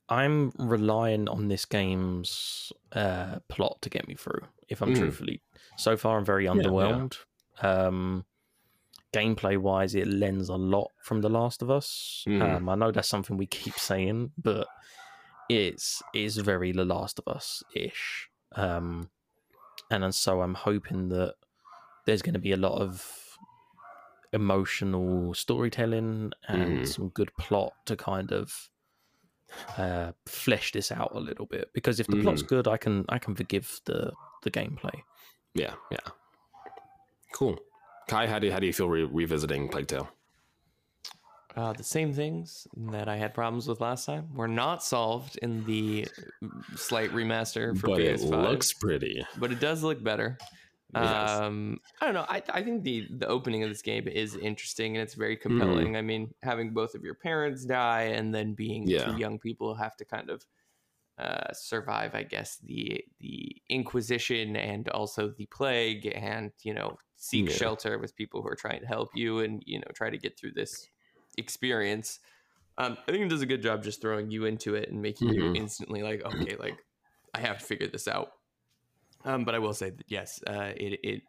I'm 0.09 0.51
relying 0.57 1.27
on 1.27 1.47
this 1.49 1.65
game's 1.65 2.71
uh, 2.93 3.39
plot 3.49 3.81
to 3.81 3.89
get 3.89 4.07
me 4.07 4.15
through. 4.15 4.41
If 4.69 4.81
I'm 4.81 4.93
Mm. 4.93 4.99
truthfully, 4.99 5.41
so 5.77 5.97
far 5.97 6.17
I'm 6.19 6.25
very 6.25 6.45
yeah. 6.45 6.51
underwhelmed. 6.51 7.17
Um, 7.61 8.23
gameplay 9.13 9.57
wise, 9.57 9.95
it 9.95 10.07
lends 10.07 10.49
a 10.49 10.55
lot 10.55 10.91
from 11.01 11.21
The 11.21 11.29
Last 11.29 11.61
of 11.61 11.69
Us. 11.71 12.23
Mm. 12.27 12.41
Um, 12.41 12.69
I 12.69 12.75
know 12.75 12.91
that's 12.91 13.07
something 13.09 13.37
we 13.37 13.45
keep 13.47 13.77
saying, 13.79 14.31
but 14.37 14.67
it's 15.49 16.01
it's 16.13 16.35
very 16.37 16.71
The 16.71 16.85
Last 16.85 17.19
of 17.19 17.27
Us 17.33 17.63
ish. 17.75 18.29
Um, 18.55 19.09
and 19.89 20.03
and 20.03 20.13
so 20.15 20.41
I'm 20.41 20.53
hoping 20.55 21.09
that 21.09 21.35
there's 22.05 22.21
going 22.21 22.33
to 22.33 22.39
be 22.39 22.51
a 22.53 22.57
lot 22.57 22.81
of 22.81 23.37
emotional 24.33 25.33
storytelling 25.33 26.31
and 26.47 26.79
Mhm. 26.79 26.87
some 26.87 27.09
good 27.09 27.31
plot 27.37 27.73
to 27.85 27.95
kind 27.95 28.31
of 28.31 28.69
uh, 29.77 30.11
flesh 30.25 30.73
this 30.73 30.91
out 30.91 31.11
a 31.15 31.19
little 31.19 31.45
bit. 31.45 31.71
Because 31.73 32.01
if 32.01 32.07
the 32.07 32.21
plot's 32.21 32.41
good, 32.41 32.67
I 32.67 32.75
can 32.75 33.05
I 33.07 33.17
can 33.17 33.33
forgive 33.35 33.79
the 33.85 34.11
the 34.43 34.51
gameplay. 34.51 35.01
Yeah, 35.53 35.75
yeah. 35.89 35.99
Cool. 37.33 37.57
Kai, 38.07 38.27
how 38.27 38.39
do 38.39 38.47
you, 38.47 38.53
how 38.53 38.59
do 38.59 38.65
you 38.67 38.73
feel 38.73 38.89
re- 38.89 39.03
revisiting 39.03 39.67
Plague 39.69 39.87
Tale? 39.87 40.07
Uh, 41.55 41.73
the 41.73 41.83
same 41.83 42.13
things 42.13 42.67
that 42.91 43.09
I 43.09 43.17
had 43.17 43.33
problems 43.33 43.67
with 43.67 43.81
last 43.81 44.05
time 44.05 44.33
were 44.35 44.47
not 44.47 44.83
solved 44.83 45.37
in 45.41 45.65
the 45.65 46.07
mm, 46.43 46.77
slight 46.77 47.09
remaster 47.11 47.75
for 47.77 47.87
but 47.87 47.99
it 47.99 48.19
PS5. 48.19 48.43
looks 48.43 48.73
pretty. 48.73 49.25
but 49.39 49.51
it 49.51 49.59
does 49.59 49.81
look 49.83 50.03
better. 50.03 50.37
Yes. 50.95 51.31
Um, 51.31 51.79
I 51.99 52.05
don't 52.05 52.13
know. 52.13 52.25
I, 52.29 52.41
I 52.49 52.63
think 52.63 52.83
the 52.83 53.07
the 53.09 53.27
opening 53.27 53.61
of 53.63 53.69
this 53.69 53.81
game 53.81 54.07
is 54.07 54.35
interesting 54.35 54.95
and 54.95 55.03
it's 55.03 55.15
very 55.15 55.35
Mm-hmm. 55.35 55.59
compelling. 55.59 55.97
I 55.97 56.01
mean, 56.01 56.33
having 56.43 56.73
both 56.73 56.93
of 56.95 57.03
your 57.03 57.15
parents 57.15 57.65
die 57.65 58.03
and 58.03 58.33
then 58.33 58.53
being 58.53 58.87
Yeah. 58.87 59.05
two 59.05 59.17
young 59.17 59.37
people 59.39 59.73
who 59.75 59.81
have 59.81 59.97
to 59.97 60.05
kind 60.05 60.29
of 60.29 60.45
uh, 61.17 61.51
survive, 61.53 62.13
I 62.13 62.21
guess 62.23 62.57
the 62.57 63.03
the 63.19 63.55
Inquisition 63.67 64.55
and 64.55 64.87
also 64.89 65.29
the 65.29 65.47
plague, 65.47 66.05
and 66.15 66.51
you 66.61 66.73
know 66.75 66.97
seek 67.17 67.49
Yeah. 67.49 67.51
shelter 67.51 67.99
with 67.99 68.15
people 68.15 68.41
who 68.41 68.49
are 68.49 68.55
trying 68.55 68.81
to 68.81 68.87
help 68.87 69.11
you 69.15 69.39
and 69.39 69.63
you 69.67 69.79
know 69.79 69.87
try 69.95 70.09
to 70.09 70.17
get 70.17 70.37
through 70.39 70.53
this 70.53 70.89
experience. 71.37 72.19
Um, 72.77 72.97
I 73.07 73.11
think 73.13 73.25
it 73.25 73.29
does 73.29 73.41
a 73.43 73.47
good 73.47 73.61
job 73.63 73.83
just 73.83 74.01
throwing 74.01 74.31
you 74.31 74.45
into 74.45 74.75
it 74.75 74.89
and 74.89 75.01
making 75.01 75.33
you 75.33 75.47
Mhm. 75.47 75.55
instantly 75.55 76.03
like, 76.03 76.23
okay, 76.23 76.55
like 76.57 76.85
I 77.33 77.41
have 77.41 77.59
to 77.59 77.65
figure 77.65 77.87
this 77.87 78.07
out. 78.07 78.33
Um, 79.25 79.45
but 79.45 79.55
I 79.55 79.59
will 79.59 79.73
say 79.73 79.91
that 79.91 80.05
yes, 80.09 80.41
uh, 80.47 80.73
it 80.77 80.99
it 81.03 81.23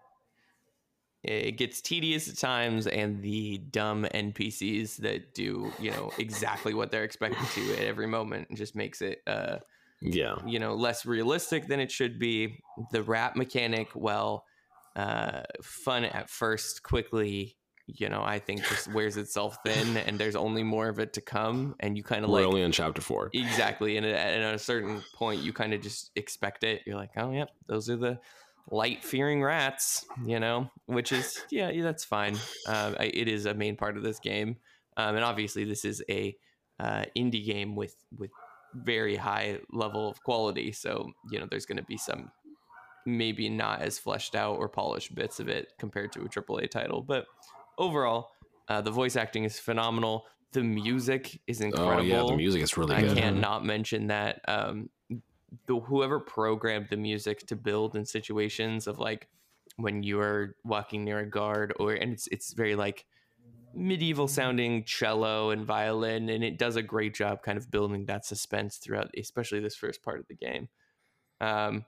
it 1.24 1.52
gets 1.52 1.80
tedious 1.80 2.28
at 2.28 2.36
times, 2.38 2.86
and 2.86 3.22
the 3.22 3.58
dumb 3.58 4.06
NPCs 4.12 4.96
that 4.98 5.34
do 5.34 5.72
you 5.80 5.90
know 5.90 6.12
exactly 6.18 6.74
what 6.74 6.90
they're 6.90 7.04
expected 7.04 7.50
to 7.50 7.72
at 7.72 7.80
every 7.80 8.06
moment 8.06 8.54
just 8.54 8.76
makes 8.76 9.02
it 9.02 9.22
uh, 9.26 9.58
Yeah. 10.00 10.38
you 10.46 10.58
know 10.58 10.74
less 10.74 11.06
realistic 11.06 11.68
than 11.68 11.80
it 11.80 11.92
should 11.92 12.18
be. 12.18 12.64
The 12.92 13.02
rap 13.02 13.36
mechanic, 13.36 13.90
well, 13.96 14.46
uh, 14.98 15.42
fun 15.62 16.04
at 16.04 16.28
first, 16.28 16.82
quickly. 16.82 17.56
You 17.86 18.10
know, 18.10 18.22
I 18.22 18.38
think 18.38 18.64
just 18.64 18.92
wears 18.92 19.16
itself 19.16 19.58
thin, 19.64 19.96
and 19.96 20.18
there's 20.18 20.36
only 20.36 20.62
more 20.62 20.88
of 20.88 20.98
it 20.98 21.14
to 21.14 21.20
come, 21.20 21.74
and 21.80 21.96
you 21.96 22.02
kind 22.02 22.24
of 22.24 22.30
like 22.30 22.44
only 22.44 22.62
in 22.62 22.72
chapter 22.72 23.00
four. 23.00 23.30
Exactly, 23.32 23.96
and 23.96 24.04
at, 24.04 24.14
and 24.14 24.42
at 24.42 24.54
a 24.54 24.58
certain 24.58 25.02
point, 25.14 25.40
you 25.40 25.52
kind 25.52 25.72
of 25.72 25.80
just 25.80 26.10
expect 26.16 26.64
it. 26.64 26.82
You're 26.84 26.96
like, 26.96 27.12
oh, 27.16 27.30
yep, 27.30 27.50
those 27.66 27.88
are 27.88 27.96
the 27.96 28.18
light 28.70 29.02
fearing 29.04 29.42
rats, 29.42 30.04
you 30.26 30.38
know, 30.40 30.70
which 30.86 31.12
is 31.12 31.40
yeah, 31.50 31.70
yeah 31.70 31.82
that's 31.82 32.04
fine. 32.04 32.34
Um, 32.66 32.96
I, 32.98 33.04
it 33.14 33.28
is 33.28 33.46
a 33.46 33.54
main 33.54 33.76
part 33.76 33.96
of 33.96 34.02
this 34.02 34.18
game, 34.18 34.56
um, 34.96 35.14
and 35.14 35.24
obviously, 35.24 35.64
this 35.64 35.84
is 35.84 36.02
a 36.10 36.36
uh, 36.80 37.04
indie 37.16 37.46
game 37.46 37.76
with 37.76 37.94
with 38.18 38.30
very 38.74 39.16
high 39.16 39.60
level 39.72 40.10
of 40.10 40.22
quality. 40.22 40.72
So 40.72 41.10
you 41.30 41.38
know, 41.38 41.46
there's 41.48 41.66
going 41.66 41.78
to 41.78 41.84
be 41.84 41.96
some 41.96 42.30
maybe 43.06 43.48
not 43.48 43.80
as 43.80 43.98
fleshed 43.98 44.34
out 44.34 44.58
or 44.58 44.68
polished 44.68 45.14
bits 45.14 45.40
of 45.40 45.48
it 45.48 45.72
compared 45.78 46.12
to 46.12 46.20
a 46.22 46.28
AAA 46.28 46.70
title, 46.70 47.02
but 47.02 47.26
overall, 47.78 48.30
uh, 48.68 48.80
the 48.80 48.90
voice 48.90 49.16
acting 49.16 49.44
is 49.44 49.58
phenomenal. 49.58 50.26
The 50.52 50.62
music 50.62 51.40
is 51.46 51.60
incredible. 51.60 52.12
Oh 52.12 52.20
yeah, 52.20 52.22
the 52.22 52.36
music 52.36 52.62
is 52.62 52.76
really 52.76 52.94
I 52.94 53.02
good. 53.02 53.16
can't 53.16 53.40
not 53.40 53.64
mention 53.64 54.08
that 54.08 54.40
um, 54.48 54.90
the 55.66 55.80
whoever 55.80 56.20
programmed 56.20 56.88
the 56.90 56.96
music 56.96 57.46
to 57.46 57.56
build 57.56 57.96
in 57.96 58.04
situations 58.04 58.86
of 58.86 58.98
like 58.98 59.28
when 59.76 60.02
you 60.02 60.20
are 60.20 60.56
walking 60.64 61.04
near 61.04 61.20
a 61.20 61.28
guard 61.28 61.72
or 61.78 61.92
and 61.92 62.12
it's 62.12 62.26
it's 62.28 62.52
very 62.52 62.74
like 62.74 63.06
medieval 63.74 64.26
sounding 64.26 64.82
cello 64.84 65.50
and 65.50 65.64
violin 65.64 66.28
and 66.28 66.42
it 66.42 66.58
does 66.58 66.76
a 66.76 66.82
great 66.82 67.14
job 67.14 67.42
kind 67.42 67.58
of 67.58 67.70
building 67.70 68.06
that 68.06 68.24
suspense 68.24 68.78
throughout 68.78 69.10
especially 69.16 69.60
this 69.60 69.76
first 69.76 70.02
part 70.02 70.18
of 70.18 70.26
the 70.26 70.34
game 70.34 70.68
um 71.40 71.84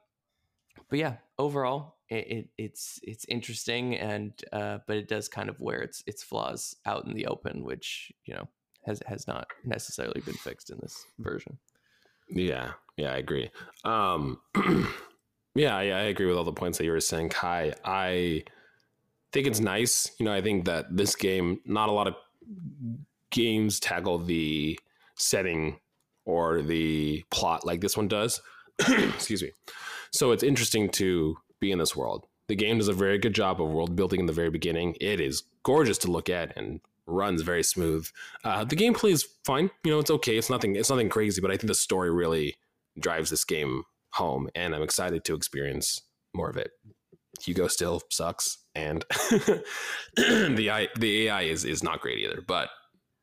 but 0.88 0.98
yeah 0.98 1.16
overall 1.38 1.96
it, 2.08 2.26
it 2.28 2.48
it's 2.58 3.00
it's 3.02 3.24
interesting 3.28 3.96
and 3.96 4.32
uh 4.52 4.78
but 4.86 4.96
it 4.96 5.08
does 5.08 5.28
kind 5.28 5.48
of 5.48 5.60
wear 5.60 5.80
its 5.80 6.02
its 6.06 6.22
flaws 6.22 6.74
out 6.86 7.04
in 7.06 7.14
the 7.14 7.26
open 7.26 7.64
which 7.64 8.12
you 8.24 8.34
know 8.34 8.48
has 8.84 9.02
has 9.06 9.26
not 9.28 9.46
necessarily 9.64 10.20
been 10.22 10.34
fixed 10.34 10.70
in 10.70 10.78
this 10.80 11.04
version 11.18 11.58
Yeah, 12.30 12.72
yeah, 12.96 13.12
I 13.12 13.16
agree. 13.16 13.50
Um, 13.84 14.40
yeah, 15.54 15.80
yeah, 15.80 15.96
I 15.96 16.02
agree 16.02 16.26
with 16.26 16.36
all 16.36 16.44
the 16.44 16.52
points 16.52 16.78
that 16.78 16.84
you 16.84 16.92
were 16.92 17.00
saying, 17.00 17.30
Kai. 17.30 17.74
I 17.84 18.44
think 19.32 19.46
it's 19.46 19.60
nice. 19.60 20.12
You 20.18 20.26
know, 20.26 20.32
I 20.32 20.40
think 20.40 20.64
that 20.66 20.96
this 20.96 21.16
game, 21.16 21.60
not 21.64 21.88
a 21.88 21.92
lot 21.92 22.06
of 22.06 22.14
games 23.30 23.80
tackle 23.80 24.18
the 24.18 24.78
setting 25.16 25.78
or 26.24 26.62
the 26.62 27.24
plot 27.30 27.66
like 27.66 27.80
this 27.80 27.96
one 27.96 28.08
does. 28.08 28.40
Excuse 28.78 29.42
me. 29.42 29.50
So 30.12 30.32
it's 30.32 30.42
interesting 30.42 30.88
to 30.90 31.36
be 31.60 31.70
in 31.70 31.78
this 31.78 31.94
world. 31.94 32.26
The 32.48 32.56
game 32.56 32.78
does 32.78 32.88
a 32.88 32.92
very 32.92 33.18
good 33.18 33.34
job 33.34 33.62
of 33.62 33.68
world 33.68 33.94
building 33.94 34.20
in 34.20 34.26
the 34.26 34.32
very 34.32 34.50
beginning. 34.50 34.96
It 35.00 35.20
is 35.20 35.44
gorgeous 35.62 35.98
to 35.98 36.10
look 36.10 36.28
at 36.28 36.56
and 36.56 36.80
runs 37.06 37.42
very 37.42 37.62
smooth. 37.62 38.08
Uh, 38.42 38.64
the 38.64 38.76
gameplay 38.76 39.12
is 39.12 39.28
fine. 39.44 39.70
You 39.84 39.92
know, 39.92 39.98
it's 40.00 40.10
okay. 40.10 40.36
It's 40.36 40.50
nothing. 40.50 40.74
It's 40.74 40.90
nothing 40.90 41.08
crazy. 41.08 41.40
But 41.40 41.52
I 41.52 41.56
think 41.56 41.68
the 41.68 41.74
story 41.74 42.10
really 42.10 42.56
drives 42.98 43.30
this 43.30 43.44
game 43.44 43.84
home, 44.10 44.48
and 44.54 44.74
I'm 44.74 44.82
excited 44.82 45.24
to 45.24 45.34
experience 45.34 46.02
more 46.34 46.50
of 46.50 46.56
it. 46.56 46.72
Hugo 47.40 47.68
still 47.68 48.02
sucks, 48.10 48.58
and 48.74 49.04
the 50.16 50.70
I, 50.72 50.88
the 50.98 51.28
AI 51.28 51.42
is 51.42 51.64
is 51.64 51.84
not 51.84 52.00
great 52.00 52.18
either. 52.18 52.42
But 52.46 52.68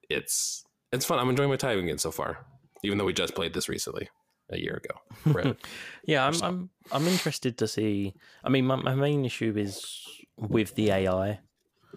it's 0.10 0.64
it's 0.94 1.06
fun. 1.06 1.20
I'm 1.20 1.30
enjoying 1.30 1.50
my 1.50 1.58
time 1.58 1.80
again 1.80 1.98
so 1.98 2.12
far, 2.12 2.46
even 2.84 2.98
though 2.98 3.06
we 3.06 3.14
just 3.14 3.36
played 3.36 3.54
this 3.54 3.68
recently 3.68 4.10
a 4.50 4.58
year 4.58 4.82
ago. 4.84 5.56
Yeah, 6.06 6.26
I'm 6.26 6.34
So- 6.34 6.46
I'm 6.48 6.70
I'm 6.92 7.08
interested 7.08 7.58
to 7.58 7.68
see. 7.68 8.14
I 8.44 8.50
mean, 8.50 8.66
my, 8.66 8.76
my 8.78 8.96
main 8.96 9.26
issue 9.26 9.54
is 9.58 10.06
with 10.38 10.76
the 10.76 10.92
AI. 10.92 11.40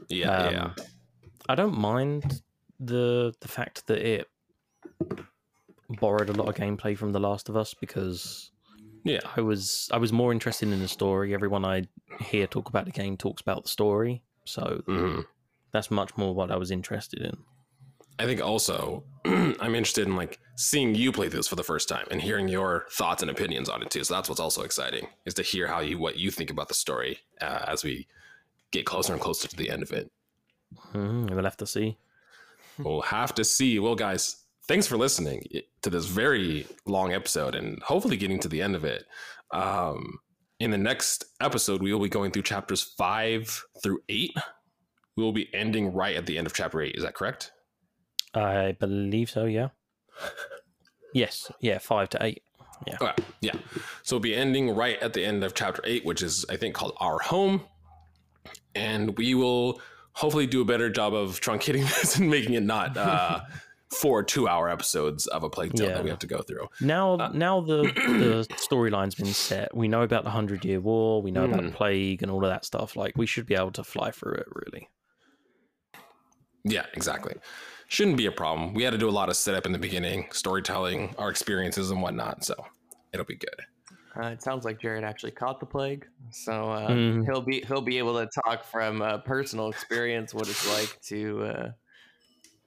yeah, 0.09 0.31
Um, 0.47 0.55
yeah. 0.55 0.71
I 1.49 1.55
don't 1.55 1.79
mind 1.79 2.43
the 2.81 3.33
the 3.41 3.49
fact 3.49 3.87
that 3.87 3.99
it 3.99 4.27
borrowed 6.01 6.29
a 6.31 6.33
lot 6.33 6.49
of 6.49 6.55
gameplay 6.55 6.97
from 6.97 7.13
The 7.13 7.21
Last 7.21 7.49
of 7.49 7.57
Us 7.57 7.75
because 7.75 8.51
Yeah. 9.05 9.21
I 9.37 9.41
was 9.41 9.89
I 9.93 9.99
was 9.99 10.13
more 10.13 10.33
interested 10.33 10.69
in 10.69 10.81
the 10.81 10.89
story. 10.89 11.35
Everyone 11.35 11.65
I 11.65 11.85
hear 12.21 12.47
talk 12.47 12.69
about 12.69 12.85
the 12.85 12.91
game 12.93 13.17
talks 13.17 13.43
about 13.43 13.63
the 13.65 13.69
story, 13.69 14.23
so 14.45 14.83
Mhm. 14.87 15.25
that's 15.73 15.91
much 15.91 16.17
more 16.17 16.35
what 16.35 16.51
I 16.51 16.57
was 16.57 16.71
interested 16.71 17.23
in. 17.23 17.37
I 18.21 18.27
think 18.27 18.43
also 18.43 19.03
I'm 19.25 19.75
interested 19.75 20.07
in 20.07 20.15
like 20.15 20.39
seeing 20.55 20.95
you 20.95 21.11
play 21.11 21.29
this 21.29 21.49
for 21.49 21.57
the 21.57 21.65
first 21.65 21.89
time 21.89 22.07
and 22.11 22.21
hearing 22.21 22.49
your 22.49 22.85
thoughts 22.91 23.23
and 23.23 23.31
opinions 23.31 23.71
on 23.71 23.81
it 23.81 23.91
too. 23.91 24.05
So 24.05 24.13
that's 24.13 24.29
what's 24.29 24.41
also 24.41 24.61
exciting 24.61 25.07
is 25.25 25.33
to 25.35 25.43
hear 25.43 25.67
how 25.67 25.81
you 25.81 25.99
what 25.99 26.19
you 26.19 26.31
think 26.31 26.51
about 26.51 26.69
the 26.69 26.75
story 26.75 27.21
uh, 27.41 27.65
as 27.67 27.83
we 27.83 28.07
get 28.73 28.85
closer 28.85 29.15
and 29.15 29.23
closer 29.23 29.49
to 29.49 29.57
the 29.57 29.71
end 29.71 29.83
of 29.83 29.91
it. 29.93 30.11
Mm, 30.93 31.31
we'll 31.31 31.45
have 31.45 31.57
to 31.57 31.67
see. 31.67 31.97
We'll 32.77 33.01
have 33.01 33.35
to 33.37 33.45
see. 33.45 33.79
Well, 33.79 33.95
guys, 33.95 34.45
thanks 34.69 34.87
for 34.87 34.99
listening 34.99 35.43
to 35.81 35.89
this 35.89 36.05
very 36.05 36.67
long 36.85 37.15
episode 37.15 37.55
and 37.55 37.83
hopefully 37.83 38.19
getting 38.19 38.39
to 38.41 38.49
the 38.49 38.61
end 38.61 38.77
of 38.77 38.85
it. 38.85 39.07
Um, 39.51 40.19
in 40.59 40.71
the 40.71 40.79
next 40.79 41.25
episode, 41.41 41.81
we 41.81 41.91
will 41.91 42.01
be 42.01 42.11
going 42.11 42.33
through 42.33 42.43
chapters 42.43 42.83
five 42.83 43.65
through 43.83 44.01
eight. 44.11 44.37
We 45.17 45.25
will 45.25 45.33
be 45.33 45.49
ending 45.55 45.95
right 45.95 46.17
at 46.17 46.27
the 46.27 46.37
end 46.37 46.47
of 46.47 46.53
chapter 46.53 46.83
eight. 46.83 46.97
Is 46.97 47.03
that 47.03 47.15
correct? 47.15 47.53
I 48.35 48.73
believe 48.73 49.31
so. 49.31 49.45
Yeah. 49.45 49.69
Yes. 51.15 51.51
Yeah. 51.61 51.79
Five 51.79 52.09
to 52.11 52.25
eight. 52.25 52.43
Okay, 52.95 53.13
yeah. 53.43 53.53
So 54.03 54.17
we'll 54.17 54.21
be 54.21 54.35
ending 54.35 54.71
right 54.75 54.99
at 55.03 55.13
the 55.13 55.23
end 55.23 55.45
of 55.45 55.53
chapter 55.55 55.83
eight, 55.85 56.03
which 56.05 56.23
is, 56.23 56.47
I 56.49 56.57
think, 56.57 56.75
called 56.75 56.95
Our 56.99 57.19
Home. 57.19 57.63
And 58.75 59.19
we 59.19 59.35
will 59.35 59.83
hopefully 60.13 60.47
do 60.47 60.63
a 60.63 60.65
better 60.65 60.89
job 60.89 61.13
of 61.13 61.41
truncating 61.41 61.83
this 62.01 62.17
and 62.17 62.31
making 62.31 62.55
it 62.55 62.63
not 62.63 62.97
uh, 62.97 63.41
four 63.95 64.23
two 64.23 64.49
hour 64.49 64.71
episodes 64.71 65.27
of 65.27 65.43
a 65.43 65.51
plague 65.51 65.75
tale 65.75 65.89
Yeah. 65.89 65.95
that 65.97 66.05
we 66.05 66.09
have 66.11 66.21
to 66.21 66.27
go 66.27 66.41
through. 66.41 66.69
Now, 66.81 67.15
Uh, 67.19 67.31
now 67.35 67.61
the 67.61 67.83
the 67.95 68.47
storyline's 68.57 69.15
been 69.15 69.27
set. 69.27 69.77
We 69.77 69.87
know 69.89 70.01
about 70.03 70.25
the 70.25 70.31
Hundred 70.31 70.65
Year 70.65 70.81
War. 70.81 71.21
We 71.21 71.33
know 71.33 71.45
about 71.45 71.63
the 71.63 71.69
Mm. 71.71 71.75
plague 71.75 72.23
and 72.23 72.31
all 72.33 72.43
of 72.45 72.51
that 72.51 72.65
stuff. 72.65 72.97
Like 72.97 73.19
we 73.19 73.27
should 73.27 73.45
be 73.45 73.55
able 73.57 73.73
to 73.73 73.85
fly 73.85 74.11
through 74.11 74.35
it. 74.35 74.47
Really. 74.55 74.89
Yeah, 76.65 76.87
exactly. 76.95 77.35
Shouldn't 77.91 78.17
be 78.17 78.27
a 78.27 78.33
problem. 78.33 78.73
We 78.73 78.83
had 78.85 78.91
to 78.93 78.99
do 78.99 79.09
a 79.09 79.11
lot 79.11 79.29
of 79.29 79.37
setup 79.37 79.67
in 79.67 79.73
the 79.73 79.79
beginning, 79.79 80.29
storytelling, 80.33 81.15
our 81.19 81.29
experiences 81.29 81.91
and 81.91 82.01
whatnot. 82.01 82.45
So 82.45 82.55
it'll 83.13 83.27
be 83.27 83.37
good. 83.37 83.61
Uh, 84.17 84.29
it 84.29 84.43
sounds 84.43 84.65
like 84.65 84.81
Jared 84.81 85.05
actually 85.05 85.31
caught 85.33 85.61
the 85.61 85.67
plague, 85.67 86.05
so 86.31 86.53
uh, 86.73 86.89
Mhm. 86.91 87.25
he'll 87.25 87.43
be 87.43 87.61
he'll 87.67 87.81
be 87.81 87.99
able 87.99 88.15
to 88.19 88.29
talk 88.45 88.65
from 88.65 89.03
uh, 89.03 89.19
personal 89.19 89.69
experience 89.71 90.33
what 90.35 90.49
it's 90.49 90.69
like 90.73 91.01
to. 91.03 91.43
Uh, 91.45 91.69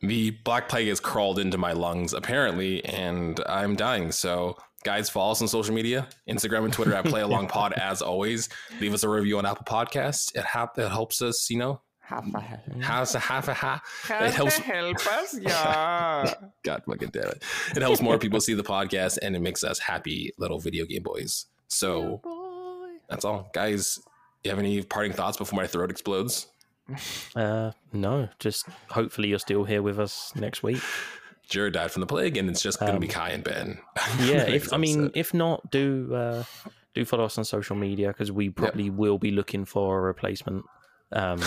The 0.01 0.31
black 0.43 0.67
plague 0.69 0.87
has 0.89 0.99
crawled 0.99 1.39
into 1.39 1.57
my 1.57 1.71
lungs 1.73 2.13
apparently, 2.13 2.83
and 2.85 3.39
I'm 3.47 3.75
dying. 3.77 4.11
So, 4.11 4.57
guys, 4.83 5.09
follow 5.09 5.31
us 5.31 5.41
on 5.41 5.47
social 5.47 5.73
media, 5.73 6.07
Instagram 6.29 6.65
and 6.65 6.73
Twitter 6.73 6.93
at 6.93 7.05
Play 7.05 7.21
Along 7.21 7.47
Pod. 7.55 7.71
As 7.73 8.01
always, 8.01 8.49
leave 8.81 8.93
us 8.93 9.03
a 9.03 9.09
review 9.09 9.37
on 9.37 9.45
Apple 9.45 9.65
Podcasts. 9.65 10.35
It, 10.35 10.43
hap- 10.43 10.77
it 10.77 10.89
helps 10.89 11.21
us, 11.21 11.49
you 11.49 11.57
know. 11.57 11.81
Half 12.03 12.25
a 12.33 12.39
half. 12.39 12.59
How's 12.81 13.15
a 13.15 13.19
half 13.19 13.47
a 13.47 13.53
ha? 13.53 13.81
It 14.09 14.33
helps. 14.33 14.57
help 14.57 15.07
us, 15.07 15.37
yeah. 15.41 16.33
God 16.63 16.83
fucking 16.85 17.09
damn 17.09 17.23
it! 17.29 17.43
It 17.75 17.81
helps 17.81 18.01
more 18.01 18.17
people 18.17 18.39
see 18.41 18.53
the 18.53 18.63
podcast, 18.63 19.17
and 19.21 19.35
it 19.35 19.41
makes 19.41 19.63
us 19.63 19.79
happy 19.79 20.31
little 20.37 20.59
video 20.59 20.85
game 20.85 21.03
boys. 21.03 21.45
So 21.67 22.21
that's 23.09 23.25
all, 23.25 23.49
guys. 23.53 23.99
You 24.43 24.49
have 24.51 24.59
any 24.59 24.81
parting 24.83 25.13
thoughts 25.13 25.37
before 25.37 25.57
my 25.57 25.67
throat 25.67 25.89
explodes? 25.89 26.47
Uh, 27.33 27.71
no, 27.93 28.27
just 28.39 28.65
hopefully 28.89 29.29
you're 29.29 29.39
still 29.39 29.63
here 29.63 29.81
with 29.81 29.97
us 29.97 30.33
next 30.35 30.63
week. 30.63 30.81
Jared 31.49 31.73
died 31.73 31.91
from 31.91 32.01
the 32.01 32.05
plague, 32.05 32.35
and 32.35 32.49
it's 32.49 32.61
just 32.61 32.77
going 32.79 32.93
to 32.93 32.99
be 32.99 33.07
Um, 33.07 33.13
Kai 33.13 33.29
and 33.29 33.43
Ben. 33.43 33.77
Yeah, 34.19 34.43
if 34.49 34.73
I 34.73 34.77
mean, 34.77 35.05
episode. 35.05 35.11
if 35.17 35.33
not, 35.33 35.71
do 35.71 36.13
uh, 36.13 36.43
do 36.93 37.05
follow 37.05 37.23
us 37.23 37.37
on 37.37 37.45
social 37.45 37.77
media 37.77 38.09
because 38.09 38.33
we 38.33 38.49
probably 38.49 38.89
will 38.89 39.17
be 39.17 39.31
looking 39.31 39.63
for 39.63 39.97
a 39.97 40.01
replacement. 40.01 40.65
Um, 41.13 41.39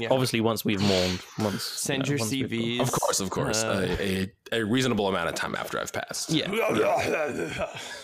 Yeah. 0.00 0.08
obviously, 0.10 0.40
once 0.40 0.64
we've 0.64 0.80
mourned, 0.80 1.20
once 1.38 1.62
Send 1.62 2.06
you 2.06 2.12
your 2.16 2.18
once 2.20 2.32
CVs. 2.32 2.80
Of 2.80 2.90
course, 2.92 3.20
of 3.20 3.30
course. 3.30 3.62
Uh, 3.64 3.96
a, 4.00 4.30
a, 4.52 4.60
a 4.60 4.64
reasonable 4.64 5.08
amount 5.08 5.28
of 5.28 5.34
time 5.34 5.54
after 5.54 5.78
I've 5.78 5.92
passed. 5.92 6.30
Yeah. 6.30 6.48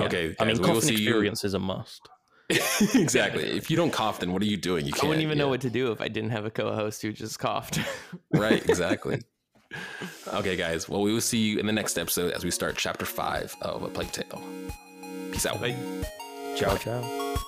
Okay. 0.00 0.34
I 0.40 0.44
mean, 0.44 0.54
we 0.56 0.60
will 0.60 0.66
coughing 0.74 0.80
see 0.80 0.94
you- 0.96 1.08
experience 1.08 1.44
is 1.44 1.54
a 1.54 1.58
must. 1.60 2.08
exactly. 2.94 3.44
If 3.44 3.70
you 3.70 3.76
don't 3.76 3.92
cough, 3.92 4.18
then 4.20 4.32
what 4.32 4.42
are 4.42 4.46
you 4.46 4.56
doing? 4.56 4.84
You 4.86 4.92
I 4.94 4.98
can't. 4.98 5.08
wouldn't 5.08 5.22
even 5.22 5.38
know 5.38 5.48
what 5.48 5.60
to 5.62 5.70
do 5.70 5.92
if 5.92 6.00
I 6.00 6.08
didn't 6.08 6.30
have 6.30 6.44
a 6.44 6.50
co-host 6.50 7.00
who 7.02 7.12
just 7.12 7.38
coughed. 7.38 7.78
Right. 8.32 8.68
Exactly. 8.68 9.22
okay, 10.28 10.56
guys. 10.56 10.88
Well, 10.88 11.00
we 11.02 11.12
will 11.12 11.20
see 11.20 11.38
you 11.38 11.58
in 11.60 11.66
the 11.66 11.72
next 11.72 11.96
episode 11.96 12.32
as 12.32 12.44
we 12.44 12.50
start 12.50 12.76
chapter 12.76 13.06
five 13.06 13.54
of 13.62 13.82
A 13.82 13.88
Plague 13.88 14.10
Tale. 14.12 14.42
Peace 15.30 15.46
out. 15.46 15.60
Ciao, 16.56 16.76
ciao. 16.76 17.44